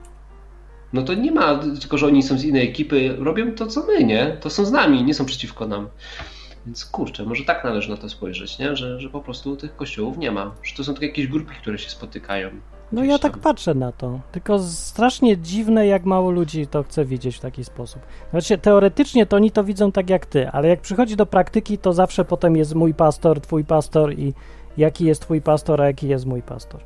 no 0.93 1.03
to 1.03 1.15
nie 1.15 1.33
ma 1.33 1.61
tylko, 1.81 1.99
że 1.99 2.07
oni 2.07 2.23
są 2.23 2.39
z 2.39 2.45
innej 2.45 2.69
ekipy, 2.69 3.17
robią 3.19 3.53
to 3.53 3.67
co 3.67 3.87
my, 3.87 4.05
nie? 4.05 4.37
To 4.41 4.51
są 4.51 4.65
z 4.65 4.73
nami, 4.73 5.05
nie 5.05 5.15
są 5.15 5.25
przeciwko 5.25 5.67
nam. 5.69 5.89
Więc 6.67 6.85
kurczę, 6.85 7.25
może 7.25 7.45
tak 7.45 7.65
należy 7.65 7.91
na 7.91 7.97
to 7.97 8.09
spojrzeć, 8.09 8.59
nie? 8.59 8.77
Że, 8.77 9.01
że 9.01 9.11
po 9.11 9.21
prostu 9.21 9.57
tych 9.57 9.77
kościołów 9.77 10.19
nie 10.19 10.31
ma. 10.31 10.55
Że 10.63 10.77
to 10.77 10.85
są 10.85 10.93
tylko 10.93 11.07
jakieś 11.07 11.27
grupy, 11.27 11.55
które 11.61 11.79
się 11.79 11.91
spotykają. 11.91 12.51
No 12.93 13.05
ja 13.05 13.19
tak 13.19 13.39
patrzę 13.39 13.75
na 13.75 13.93
to. 13.93 14.21
Tylko 14.33 14.59
strasznie 14.59 15.37
dziwne, 15.39 15.87
jak 15.87 16.05
mało 16.05 16.31
ludzi 16.31 16.67
to 16.67 16.83
chce 16.83 17.05
widzieć 17.05 17.37
w 17.37 17.41
taki 17.41 17.65
sposób. 17.65 18.03
Znaczy, 18.31 18.59
teoretycznie 18.59 19.27
to 19.27 19.37
oni 19.37 19.51
to 19.51 19.65
widzą 19.65 19.93
tak 19.93 20.11
jak 20.11 20.27
ty, 20.27 20.49
ale 20.49 20.69
jak 20.69 20.81
przychodzi 20.81 21.17
do 21.17 21.27
praktyki, 21.27 21.79
to 21.79 21.93
zawsze 21.93 22.25
potem 22.25 22.57
jest 22.57 22.75
mój 22.75 22.95
pastor, 22.95 23.41
twój 23.41 23.65
pastor 23.65 24.13
i 24.13 24.35
jaki 24.77 25.05
jest 25.05 25.23
twój 25.23 25.41
pastor, 25.41 25.83
a 25.83 25.87
jaki 25.87 26.09
jest 26.09 26.27
mój 26.27 26.43
pastor. 26.43 26.81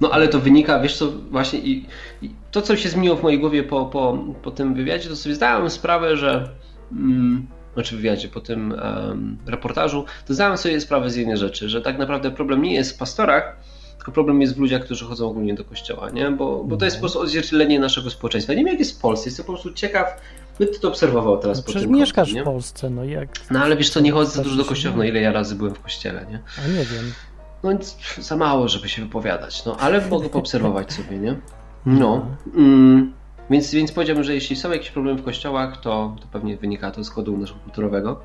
No 0.00 0.10
ale 0.10 0.28
to 0.28 0.40
wynika, 0.40 0.80
wiesz 0.80 0.96
co, 0.96 1.12
właśnie 1.30 1.58
i, 1.58 1.86
i 2.22 2.30
to, 2.50 2.62
co 2.62 2.76
się 2.76 2.88
zmieniło 2.88 3.16
w 3.16 3.22
mojej 3.22 3.40
głowie 3.40 3.62
po, 3.62 3.86
po, 3.86 4.18
po 4.42 4.50
tym 4.50 4.74
wywiadzie, 4.74 5.08
to 5.08 5.16
sobie 5.16 5.34
zdałem 5.34 5.70
sprawę, 5.70 6.16
że 6.16 6.50
mm, 6.92 7.46
znaczy 7.74 7.96
wywiadzie, 7.96 8.28
po 8.28 8.40
tym 8.40 8.72
em, 8.72 9.38
reportażu, 9.46 10.04
to 10.26 10.34
zdałem 10.34 10.56
sobie 10.56 10.80
sprawę 10.80 11.10
z 11.10 11.16
jednej 11.16 11.36
rzeczy, 11.36 11.68
że 11.68 11.82
tak 11.82 11.98
naprawdę 11.98 12.30
problem 12.30 12.62
nie 12.62 12.74
jest 12.74 12.94
w 12.94 12.98
pastorach, 12.98 13.56
tylko 14.08 14.14
problem 14.14 14.40
jest 14.40 14.54
w 14.54 14.58
ludziach, 14.58 14.84
którzy 14.84 15.04
chodzą 15.04 15.30
ogólnie 15.30 15.54
do 15.54 15.64
kościoła, 15.64 16.10
nie? 16.10 16.30
Bo, 16.30 16.64
bo 16.64 16.76
to 16.76 16.84
jest 16.84 16.96
po 16.96 17.00
prostu 17.00 17.20
odzwierciedlenie 17.20 17.80
naszego 17.80 18.10
społeczeństwa. 18.10 18.52
Nie 18.52 18.58
wiem, 18.58 18.68
jak 18.68 18.78
jest 18.78 18.98
w 18.98 19.00
Polsce, 19.00 19.28
jestem 19.28 19.46
po 19.46 19.52
prostu 19.52 19.72
ciekaw, 19.72 20.20
będę 20.58 20.78
to 20.78 20.88
obserwował 20.88 21.38
teraz 21.38 21.58
No 21.58 21.72
po 21.72 21.80
tym 21.80 21.90
mieszkasz 21.92 22.28
kątem, 22.28 22.44
w? 22.44 22.46
Polsce, 22.46 22.90
no 22.90 23.04
jak... 23.04 23.28
No 23.50 23.60
ale 23.60 23.76
wiesz 23.76 23.90
co, 23.90 24.00
nie 24.00 24.12
chodzę 24.12 24.30
za 24.30 24.42
dużo 24.42 24.56
do 24.56 24.64
kościoła, 24.64 24.96
no 24.96 25.04
ile 25.04 25.20
ja 25.20 25.32
razy 25.32 25.54
byłem 25.54 25.74
w 25.74 25.80
kościele, 25.80 26.26
nie? 26.30 26.40
A 26.64 26.68
nie 26.68 26.84
wiem. 26.84 27.12
No 27.62 27.70
więc 27.70 27.96
za 28.18 28.36
mało, 28.36 28.68
żeby 28.68 28.88
się 28.88 29.02
wypowiadać, 29.02 29.64
no 29.64 29.76
ale 29.76 30.08
mogę 30.08 30.28
poobserwować 30.38 30.92
sobie, 30.92 31.18
nie? 31.18 31.36
No, 31.86 32.26
mm, 32.56 33.12
więc, 33.50 33.70
więc 33.70 33.92
powiedziałbym, 33.92 34.24
że 34.24 34.34
jeśli 34.34 34.56
są 34.56 34.70
jakieś 34.70 34.90
problemy 34.90 35.20
w 35.20 35.24
kościołach, 35.24 35.80
to, 35.80 36.16
to 36.20 36.26
pewnie 36.32 36.56
wynika 36.56 36.90
to 36.90 37.04
z 37.04 37.10
kodu 37.10 37.36
naszego 37.36 37.60
kulturowego. 37.60 38.20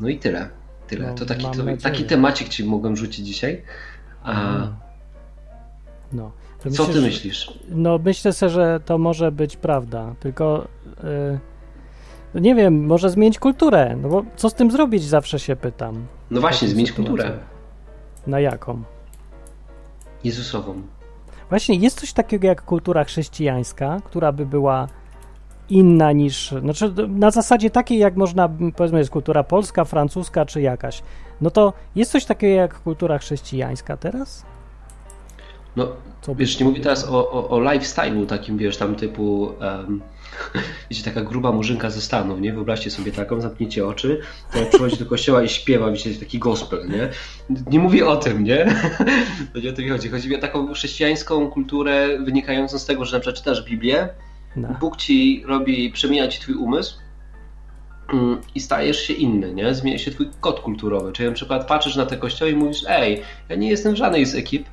No 0.00 0.08
i 0.08 0.18
tyle. 0.18 0.48
Tyle. 0.86 1.06
No, 1.06 1.14
to 1.14 1.26
taki, 1.26 1.44
to, 1.44 1.50
taki 1.82 2.04
temacik 2.04 2.48
ci 2.48 2.64
mogłem 2.64 2.96
rzucić 2.96 3.26
dzisiaj. 3.26 3.62
A. 4.24 4.66
No. 6.12 6.30
To 6.62 6.70
co 6.70 6.84
ty 6.86 7.00
myślisz-? 7.00 7.52
No 7.68 7.98
myślę 8.04 8.32
sobie, 8.32 8.50
że 8.50 8.80
to 8.84 8.98
może 8.98 9.32
być 9.32 9.56
prawda, 9.56 10.14
tylko 10.20 10.66
y, 11.04 11.38
no 12.34 12.40
nie 12.40 12.54
wiem, 12.54 12.86
może 12.86 13.10
zmienić 13.10 13.38
kulturę, 13.38 13.96
no 14.02 14.08
bo 14.08 14.24
co 14.36 14.50
z 14.50 14.54
tym 14.54 14.70
zrobić 14.70 15.04
zawsze 15.04 15.38
się 15.38 15.56
pytam. 15.56 16.06
No 16.30 16.40
właśnie, 16.40 16.68
zmienić 16.68 16.90
sytuacji. 16.90 17.14
kulturę. 17.14 17.38
Na 18.26 18.40
jaką? 18.40 18.82
Jezusową. 20.24 20.82
Właśnie 21.48 21.74
jest 21.74 22.00
coś 22.00 22.12
takiego 22.12 22.46
jak 22.46 22.62
kultura 22.62 23.04
chrześcijańska, 23.04 24.00
która 24.04 24.32
by 24.32 24.46
była 24.46 24.88
inna 25.68 26.12
niż, 26.12 26.54
znaczy 26.60 26.92
na 27.08 27.30
zasadzie 27.30 27.70
takiej 27.70 27.98
jak 27.98 28.16
można, 28.16 28.48
powiedzmy 28.76 28.98
jest 28.98 29.10
kultura 29.10 29.44
polska, 29.44 29.84
francuska 29.84 30.46
czy 30.46 30.60
jakaś. 30.60 31.02
No 31.40 31.50
to 31.50 31.72
jest 31.96 32.12
coś 32.12 32.24
takiego 32.24 32.54
jak 32.54 32.80
kultura 32.80 33.18
chrześcijańska 33.18 33.96
teraz? 33.96 34.44
No, 35.76 35.88
Co 36.22 36.34
wiesz, 36.34 36.60
nie 36.60 36.66
mówię 36.66 36.80
teraz 36.80 37.08
o, 37.08 37.30
o, 37.30 37.48
o 37.48 37.60
lifestyle'u 37.60 38.26
takim, 38.26 38.58
wiesz, 38.58 38.76
tam 38.76 38.94
typu, 38.94 39.42
um, 39.42 40.00
wiecie, 40.90 41.04
taka 41.10 41.20
gruba 41.20 41.52
murzynka 41.52 41.90
ze 41.90 42.00
Stanów, 42.00 42.40
nie? 42.40 42.52
Wyobraźcie 42.52 42.90
sobie 42.90 43.12
taką, 43.12 43.40
zamknijcie 43.40 43.86
oczy, 43.86 44.20
to 44.52 44.58
jak 44.58 44.68
przychodzi 44.68 44.96
do 44.96 45.06
kościoła 45.06 45.42
i 45.42 45.48
śpiewa, 45.48 45.90
wiecie, 45.90 46.14
taki 46.14 46.38
gospel, 46.38 46.88
nie? 46.88 47.08
Nie 47.70 47.78
mówię 47.78 48.08
o 48.08 48.16
tym, 48.16 48.44
nie? 48.44 48.66
To 49.52 49.60
nie 49.60 49.70
o 49.70 49.72
to 49.72 49.82
mi 49.82 49.88
chodzi. 49.88 50.08
Chodzi 50.08 50.28
mi 50.28 50.36
o 50.36 50.40
taką 50.40 50.74
chrześcijańską 50.74 51.50
kulturę 51.50 52.18
wynikającą 52.18 52.78
z 52.78 52.86
tego, 52.86 53.04
że 53.04 53.16
na 53.16 53.20
przykład 53.20 53.36
czytasz 53.36 53.64
Biblię, 53.64 54.08
No. 54.56 54.68
Bóg 54.80 54.96
ci 54.96 55.42
robi, 55.46 55.92
przemienia 55.92 56.28
ci 56.28 56.40
twój 56.40 56.54
umysł 56.54 56.98
i 58.54 58.60
stajesz 58.60 59.00
się 59.00 59.12
inny, 59.12 59.54
nie? 59.54 59.74
Zmienia 59.74 59.98
się 59.98 60.10
twój 60.10 60.28
kod 60.40 60.60
kulturowy. 60.60 61.12
Czyli 61.12 61.28
na 61.28 61.34
przykład 61.34 61.66
patrzysz 61.66 61.96
na 61.96 62.06
te 62.06 62.16
kościoły 62.16 62.50
i 62.50 62.56
mówisz, 62.56 62.84
ej, 62.88 63.22
ja 63.48 63.56
nie 63.56 63.70
jestem 63.70 63.94
w 63.94 63.96
żadnej 63.96 64.26
z 64.26 64.34
ekip. 64.34 64.66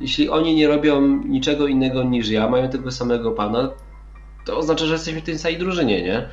Jeśli 0.00 0.28
oni 0.28 0.54
nie 0.54 0.68
robią 0.68 1.00
niczego 1.24 1.66
innego 1.66 2.02
niż 2.02 2.28
ja, 2.28 2.48
mają 2.48 2.68
tego 2.68 2.90
samego 2.90 3.30
Pana, 3.30 3.70
to 4.46 4.58
oznacza, 4.58 4.86
że 4.86 4.92
jesteśmy 4.92 5.20
w 5.20 5.24
tej 5.24 5.38
samej 5.38 5.58
drużynie, 5.58 6.02
nie? 6.02 6.28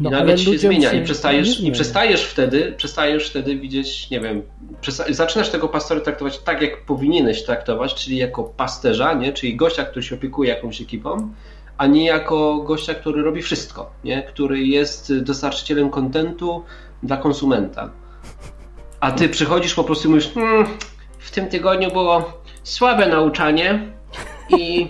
No, 0.00 0.10
I 0.10 0.12
nagle 0.12 0.32
ale 0.32 0.38
ci 0.38 0.44
się 0.44 0.58
zmienia 0.58 0.90
się 0.90 0.96
i 0.96 1.04
przestajesz, 1.04 1.60
i 1.60 1.72
przestajesz 1.72 2.24
wtedy, 2.24 2.74
przestajesz 2.76 3.30
wtedy 3.30 3.56
widzieć, 3.56 4.10
nie 4.10 4.20
wiem, 4.20 4.42
przesta- 4.80 5.12
zaczynasz 5.12 5.48
tego 5.50 5.68
pastora 5.68 6.00
traktować 6.00 6.38
tak, 6.38 6.62
jak 6.62 6.84
powinieneś 6.84 7.42
traktować, 7.42 7.94
czyli 7.94 8.16
jako 8.16 8.44
pasterza, 8.44 9.14
nie? 9.14 9.32
czyli 9.32 9.56
gościa, 9.56 9.84
który 9.84 10.02
się 10.02 10.14
opiekuje 10.14 10.50
jakąś 10.50 10.80
ekipą, 10.80 11.32
a 11.78 11.86
nie 11.86 12.04
jako 12.06 12.56
gościa, 12.56 12.94
który 12.94 13.22
robi 13.22 13.42
wszystko, 13.42 13.90
nie? 14.04 14.22
który 14.22 14.62
jest 14.62 15.18
dostarczycielem 15.18 15.90
kontentu 15.90 16.64
dla 17.02 17.16
konsumenta. 17.16 17.90
A 19.00 19.12
ty 19.12 19.28
przychodzisz 19.28 19.74
po 19.74 19.84
prostu 19.84 20.08
i 20.08 20.10
mówisz, 20.10 20.32
hmm, 20.34 20.66
w 21.18 21.30
tym 21.30 21.46
tygodniu 21.46 21.90
było 21.90 22.42
słabe 22.62 23.08
nauczanie 23.08 23.92
i 24.58 24.88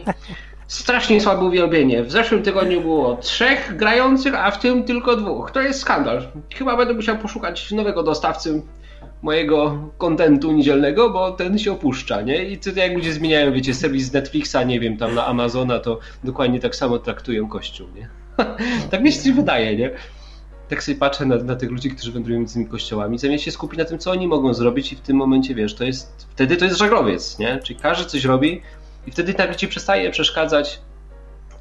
strasznie 0.67 1.21
słabe 1.21 1.45
uwielbienie. 1.45 2.03
W 2.03 2.11
zeszłym 2.11 2.43
tygodniu 2.43 2.81
było 2.81 3.17
trzech 3.17 3.77
grających, 3.77 4.35
a 4.35 4.51
w 4.51 4.59
tym 4.59 4.85
tylko 4.85 5.17
dwóch. 5.17 5.51
To 5.51 5.61
jest 5.61 5.81
skandal. 5.81 6.29
Chyba 6.55 6.77
będę 6.77 6.95
musiał 6.95 7.19
poszukać 7.19 7.73
nowego 7.73 8.03
dostawcy 8.03 8.63
mojego 9.23 9.79
kontentu 9.99 10.53
niedzielnego, 10.53 11.11
bo 11.11 11.33
ten 11.33 11.59
się 11.59 11.73
opuszcza, 11.73 12.23
nie? 12.23 12.45
I 12.45 12.59
to 12.59 12.71
jak 12.71 12.95
ludzie 12.95 13.13
zmieniają, 13.13 13.53
wiecie, 13.53 13.75
serwis 13.75 14.13
Netflixa, 14.13 14.57
nie 14.67 14.81
wiem, 14.81 14.97
tam 14.97 15.15
na 15.15 15.27
Amazona, 15.27 15.79
to 15.79 15.99
dokładnie 16.25 16.61
tak 16.61 16.77
samo 16.77 16.99
traktują 16.99 17.49
Kościół, 17.49 17.89
nie? 17.95 18.09
tak 18.91 19.03
mi 19.03 19.13
się 19.13 19.33
wydaje, 19.33 19.77
nie? 19.77 19.91
Tak 20.69 20.83
sobie 20.83 20.99
patrzę 20.99 21.27
na, 21.27 21.37
na 21.37 21.57
tych 21.57 21.71
ludzi, 21.71 21.91
którzy 21.91 22.13
wędrują 22.13 22.39
między 22.39 22.55
tymi 22.55 22.67
kościołami, 22.67 23.19
zamiast 23.19 23.45
się 23.45 23.51
skupić 23.51 23.79
na 23.79 23.85
tym, 23.85 23.99
co 23.99 24.11
oni 24.11 24.29
mogą 24.29 24.55
zrobić 24.55 24.93
i 24.93 24.97
w 24.97 25.01
tym 25.01 25.17
momencie, 25.17 25.55
wiesz, 25.55 25.75
to 25.75 25.85
jest, 25.85 26.27
wtedy 26.31 26.57
to 26.57 26.65
jest 26.65 26.79
żagrowiec, 26.79 27.39
nie? 27.39 27.61
Czyli 27.65 27.81
każdy 27.81 28.05
coś 28.11 28.25
robi 28.25 28.63
i 29.07 29.11
wtedy 29.11 29.35
tak 29.35 29.57
ci 29.57 29.69
przestaje 29.69 30.11
przeszkadzać 30.11 30.81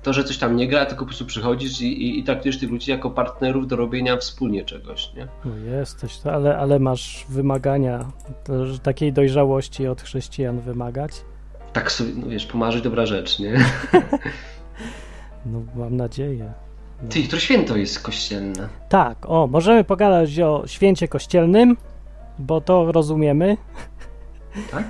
to, 0.03 0.13
że 0.13 0.23
coś 0.23 0.37
tam 0.37 0.55
nie 0.55 0.67
gra, 0.67 0.85
tylko 0.85 1.05
po 1.05 1.07
prostu 1.07 1.25
przychodzisz 1.25 1.81
i, 1.81 2.03
i, 2.03 2.19
i 2.19 2.23
traktujesz 2.23 2.59
tych 2.59 2.69
ludzi 2.69 2.91
jako 2.91 3.09
partnerów 3.09 3.67
do 3.67 3.75
robienia 3.75 4.17
wspólnie 4.17 4.65
czegoś, 4.65 5.13
nie? 5.13 5.27
No 5.45 5.55
jesteś, 5.77 6.17
to, 6.17 6.33
ale, 6.33 6.57
ale 6.57 6.79
masz 6.79 7.25
wymagania, 7.29 8.11
to, 8.43 8.65
że 8.65 8.79
takiej 8.79 9.13
dojrzałości 9.13 9.87
od 9.87 10.01
chrześcijan 10.01 10.59
wymagać. 10.59 11.11
Tak 11.73 11.91
sobie, 11.91 12.11
no 12.15 12.27
wiesz, 12.27 12.45
pomarzyć 12.45 12.83
dobra 12.83 13.05
rzecz, 13.05 13.39
nie? 13.39 13.53
No 15.45 15.61
mam 15.75 15.97
nadzieję. 15.97 16.53
Ty, 17.09 17.23
które 17.23 17.41
święto 17.41 17.77
jest 17.77 17.99
kościelne? 17.99 18.69
Tak, 18.89 19.17
o, 19.29 19.47
możemy 19.47 19.83
pogadać 19.83 20.39
o 20.39 20.63
święcie 20.67 21.07
kościelnym, 21.07 21.77
bo 22.39 22.61
to 22.61 22.91
rozumiemy. 22.91 23.57
Tak? 24.71 24.83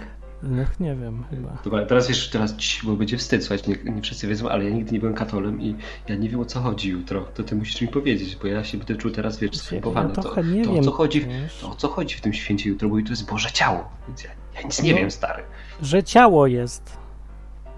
No 0.43 0.63
nie 0.79 0.95
wiem, 0.95 1.23
chyba. 1.29 1.57
Dobra, 1.63 1.85
teraz 1.85 2.09
jeszcze, 2.09 2.31
teraz, 2.31 2.55
bo 2.83 2.93
będzie 2.95 3.17
wstyd, 3.17 3.43
słuchajcie, 3.43 3.71
nie, 3.85 3.91
nie 3.93 4.01
wszyscy 4.01 4.27
wiedzą, 4.27 4.49
ale 4.49 4.63
ja 4.63 4.69
nigdy 4.69 4.91
nie 4.93 4.99
byłem 4.99 5.15
katolem 5.15 5.61
i 5.61 5.75
ja 6.09 6.15
nie 6.15 6.29
wiem 6.29 6.39
o 6.39 6.45
co 6.45 6.59
chodzi 6.59 6.89
jutro, 6.89 7.21
to 7.21 7.43
ty 7.43 7.55
musisz 7.55 7.81
mi 7.81 7.87
powiedzieć, 7.87 8.35
bo 8.35 8.47
ja 8.47 8.63
się 8.63 8.77
będę 8.77 8.95
czuł 8.95 9.11
teraz, 9.11 9.39
wiesz, 9.39 9.57
skrępowany. 9.57 10.09
Ja 10.09 10.15
to, 10.15 10.21
trochę 10.21 10.43
nie 10.43 10.65
to, 10.65 10.71
wiem, 10.71 10.79
o 10.81 10.83
co 10.83 10.91
chodzi, 10.91 11.27
to 11.61 11.69
o 11.71 11.75
co 11.75 11.87
chodzi 11.87 12.15
w 12.15 12.21
tym 12.21 12.33
święcie 12.33 12.69
jutro, 12.69 12.89
bo 12.89 12.95
to 12.95 13.09
jest 13.09 13.29
Boże 13.29 13.51
ciało, 13.51 13.89
więc 14.07 14.23
ja, 14.23 14.29
ja 14.55 14.61
nic 14.61 14.83
nie 14.83 14.91
No. 14.91 14.97
wiem, 14.97 15.11
stary. 15.11 15.43
Że 15.81 16.03
ciało 16.03 16.47
jest. 16.47 16.97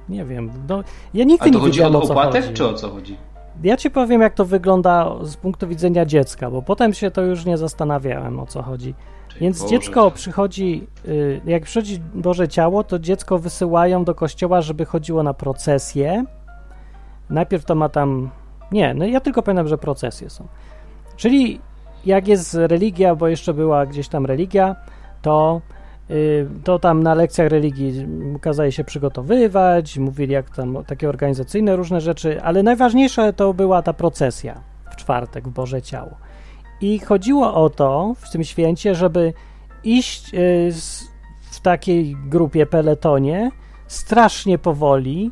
Nie 0.10 0.26
wiem, 0.26 0.52
no, 0.70 0.84
ja 1.14 1.24
nigdy 1.24 1.44
Ale 1.44 1.52
to 1.52 1.58
nie 1.58 1.62
chodzi 1.66 1.82
o 1.82 1.84
wiedziałem 1.86 1.96
o 1.96 2.08
co 2.08 2.14
opłatek, 2.14 2.44
chodzi. 2.44 2.54
czy 2.54 2.68
o 2.68 2.74
co 2.74 2.90
chodzi? 2.92 3.18
Ja 3.64 3.78
ci 3.78 3.92
powiem, 3.92 4.22
jak 4.22 4.34
to 4.34 4.46
wygląda 4.46 5.16
z 5.22 5.36
punktu 5.36 5.68
widzenia 5.68 6.06
dziecka, 6.06 6.52
bo 6.52 6.62
potem 6.62 6.94
się 6.94 7.12
to 7.12 7.22
już 7.22 7.46
nie 7.46 7.58
zastanawiałem, 7.58 8.40
o 8.40 8.46
co 8.46 8.62
chodzi. 8.62 8.94
Więc 9.42 9.60
Boże 9.62 9.70
dziecko 9.70 10.12
przychodzi, 10.12 10.88
y, 11.08 11.42
jak 11.46 11.64
przychodzi 11.64 12.00
Boże 12.14 12.48
Ciało, 12.48 12.84
to 12.84 13.00
dziecko 13.00 13.40
wysyłają 13.40 14.04
do 14.04 14.16
kościoła, 14.16 14.62
żeby 14.62 14.86
chodziło 14.86 15.24
na 15.24 15.34
procesję. 15.34 16.26
Najpierw 17.30 17.66
to 17.66 17.76
ma 17.76 17.90
tam. 17.90 18.30
Nie, 18.72 18.94
no 18.94 19.06
ja 19.06 19.20
tylko 19.20 19.44
pamiętam, 19.44 19.68
że 19.68 19.78
procesje 19.78 20.30
są. 20.30 20.48
Czyli 21.16 21.62
jak 22.06 22.28
jest 22.28 22.54
religia, 22.54 23.16
bo 23.16 23.28
jeszcze 23.28 23.54
była 23.54 23.86
gdzieś 23.86 24.08
tam 24.08 24.26
religia, 24.26 24.76
to, 25.22 25.62
y, 26.10 26.48
to 26.64 26.80
tam 26.80 27.04
na 27.04 27.14
lekcjach 27.14 27.50
religii 27.50 28.08
kazali 28.42 28.72
się 28.72 28.84
przygotowywać, 28.84 29.98
mówili 29.98 30.34
jak 30.34 30.56
tam 30.56 30.78
takie 30.88 31.10
organizacyjne 31.10 31.76
różne 31.76 32.02
rzeczy, 32.02 32.42
ale 32.42 32.64
najważniejsze 32.64 33.34
to 33.34 33.54
była 33.54 33.82
ta 33.82 33.94
procesja 33.94 34.62
w 34.92 34.96
czwartek 34.96 35.48
w 35.48 35.52
Boże 35.52 35.82
Ciało. 35.82 36.12
I 36.84 37.00
chodziło 37.00 37.54
o 37.54 37.70
to 37.70 38.14
w 38.18 38.30
tym 38.32 38.44
święcie, 38.44 38.96
żeby 38.96 39.34
iść 39.84 40.32
z, 40.70 41.04
w 41.52 41.60
takiej 41.60 42.16
grupie 42.26 42.66
peletonie 42.66 43.52
strasznie 43.88 44.58
powoli 44.58 45.32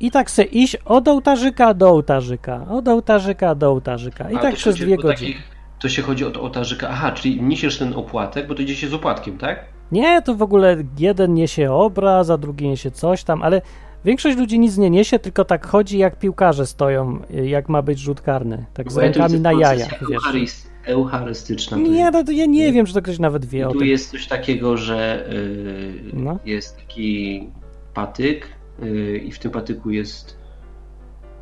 i 0.00 0.10
tak 0.10 0.30
se 0.30 0.42
iść 0.42 0.76
od 0.84 1.08
ołtarzyka 1.08 1.74
do 1.74 1.88
ołtarzyka, 1.90 2.66
od 2.70 2.88
ołtarzyka 2.88 3.54
do 3.54 3.70
ołtarzyka 3.70 4.30
i 4.30 4.36
A 4.36 4.38
tak 4.38 4.54
przez 4.54 4.76
dwie 4.76 4.96
godziny. 4.96 5.12
takich- 5.14 5.54
To 5.80 5.88
się 5.88 6.02
chodzi 6.02 6.24
o 6.24 6.40
ołtarzyka, 6.40 6.88
aha, 6.88 7.12
czyli 7.12 7.42
niesiesz 7.42 7.78
ten 7.78 7.94
opłatek, 7.94 8.48
bo 8.48 8.54
to 8.54 8.62
idzie 8.62 8.74
się 8.76 8.88
z 8.88 8.94
opłatkiem, 8.94 9.38
tak? 9.38 9.64
Nie, 9.92 10.22
to 10.22 10.34
w 10.34 10.42
ogóle 10.42 10.76
jeden 10.98 11.34
niesie 11.34 11.72
obraz, 11.72 12.30
a 12.30 12.38
drugi 12.38 12.68
niesie 12.68 12.90
coś 12.90 13.24
tam, 13.24 13.42
ale 13.42 13.62
większość 14.04 14.38
ludzi 14.38 14.58
nic 14.58 14.76
nie 14.78 14.90
niesie, 14.90 15.18
tylko 15.18 15.44
tak 15.44 15.66
chodzi 15.66 15.98
jak 15.98 16.18
piłkarze 16.18 16.66
stoją, 16.66 17.18
jak 17.30 17.68
ma 17.68 17.82
być 17.82 17.98
rzut 17.98 18.20
karny, 18.20 18.64
tak 18.74 18.90
z 18.92 18.94
tu 18.94 19.00
rękami 19.00 19.40
na 19.40 19.50
wiesz. 19.54 19.88
eucharyst- 20.00 20.68
Eucharystyczna. 20.86 21.76
Nie, 21.76 22.10
no 22.10 22.24
to 22.24 22.32
ja 22.32 22.46
nie 22.46 22.72
wiem, 22.72 22.86
czy 22.86 22.94
to 22.94 23.02
ktoś 23.02 23.18
nawet 23.18 23.44
wie 23.44 23.58
I 23.58 23.64
o 23.64 23.72
tu 23.72 23.78
tym. 23.78 23.88
jest 23.88 24.10
coś 24.10 24.26
takiego, 24.26 24.76
że 24.76 25.28
y, 25.32 25.94
No. 26.12 26.38
jest 26.44 26.76
taki 26.76 27.48
patyk 27.94 28.46
y, 28.82 29.18
i 29.24 29.32
w 29.32 29.38
tym 29.38 29.50
patyku 29.50 29.90
jest 29.90 30.36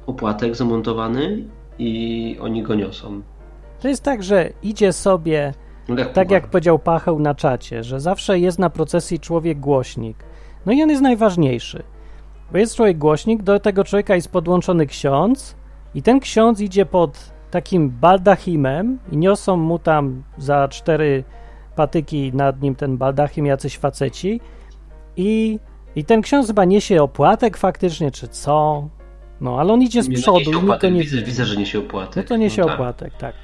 opłatek 0.06 0.56
zamontowany 0.56 1.44
i 1.78 2.36
oni 2.40 2.62
go 2.62 2.74
niosą. 2.74 3.22
To 3.80 3.88
jest 3.88 4.02
tak, 4.02 4.22
że 4.22 4.50
idzie 4.62 4.92
sobie 4.92 5.54
No 5.88 5.98
jak 5.98 6.12
Tak 6.12 6.30
jak 6.30 6.46
powiedział 6.46 6.78
Pacheł 6.78 7.18
na 7.18 7.34
czacie, 7.34 7.84
że 7.84 8.00
zawsze 8.00 8.38
jest 8.38 8.58
na 8.58 8.70
procesji 8.70 9.20
człowiek 9.20 9.60
głośnik. 9.60 10.16
No 10.66 10.72
i 10.72 10.82
on 10.82 10.90
jest 10.90 11.02
najważniejszy. 11.02 11.82
Bo 12.52 12.58
jest 12.58 12.76
człowiek 12.76 12.98
głośnik, 12.98 13.42
do 13.42 13.60
tego 13.60 13.84
człowieka 13.84 14.14
jest 14.14 14.28
podłączony 14.32 14.86
ksiądz 14.86 15.56
i 15.94 16.02
ten 16.02 16.20
ksiądz 16.20 16.60
idzie 16.60 16.86
pod 16.86 17.32
takim 17.50 17.90
baldachimem 17.90 18.98
i 19.12 19.16
niosą 19.16 19.56
mu 19.56 19.78
tam 19.78 20.22
za 20.38 20.68
cztery 20.68 21.24
patyki 21.76 22.32
nad 22.34 22.62
nim 22.62 22.74
ten 22.74 22.96
baldachim 22.96 23.46
jacyś 23.46 23.78
faceci 23.78 24.40
i, 25.16 25.58
i 25.96 26.04
ten 26.04 26.22
ksiądz 26.22 26.46
chyba 26.46 26.64
niesie 26.64 27.02
opłatek 27.02 27.56
faktycznie, 27.56 28.10
czy 28.10 28.28
co? 28.28 28.88
No, 29.40 29.60
ale 29.60 29.72
on 29.72 29.82
idzie 29.82 30.02
z 30.02 30.08
Nie, 30.08 30.16
no 30.16 30.22
przodu 30.22 30.50
go 30.50 30.58
opłatek. 30.58 30.94
nie 30.94 31.00
widzę, 31.00 31.22
widzę, 31.22 31.44
że 31.44 31.56
niesie 31.56 31.78
opłatek. 31.78 32.16
No 32.16 32.28
to 32.28 32.36
niesie 32.36 32.62
tak. 32.64 32.74
opłatek, 32.74 33.12
tak. 33.18 33.34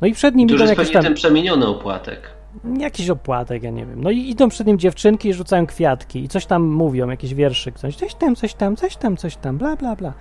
No 0.00 0.06
i 0.06 0.12
przed 0.12 0.34
nim 0.34 0.48
idą 0.48 0.64
jakieś 0.64 0.92
tam 0.92 1.02
ten 1.02 1.14
przemieniony 1.14 1.66
opłatek. 1.66 2.35
Jakiś 2.78 3.10
opłatek, 3.10 3.62
ja 3.62 3.70
nie 3.70 3.86
wiem. 3.86 4.02
No 4.02 4.10
i 4.10 4.18
idą 4.30 4.48
przed 4.48 4.66
nim 4.66 4.78
dziewczynki 4.78 5.28
i 5.28 5.34
rzucają 5.34 5.66
kwiatki 5.66 6.24
i 6.24 6.28
coś 6.28 6.46
tam 6.46 6.62
mówią, 6.66 7.08
jakiś 7.08 7.34
wierszyk, 7.34 7.78
coś, 7.78 7.96
coś 7.96 8.14
tam, 8.14 8.36
coś 8.36 8.54
tam, 8.54 8.76
coś 8.76 8.96
tam, 8.96 9.16
coś 9.16 9.36
tam, 9.36 9.58
bla, 9.58 9.76
bla, 9.76 9.96
bla. 9.96 10.12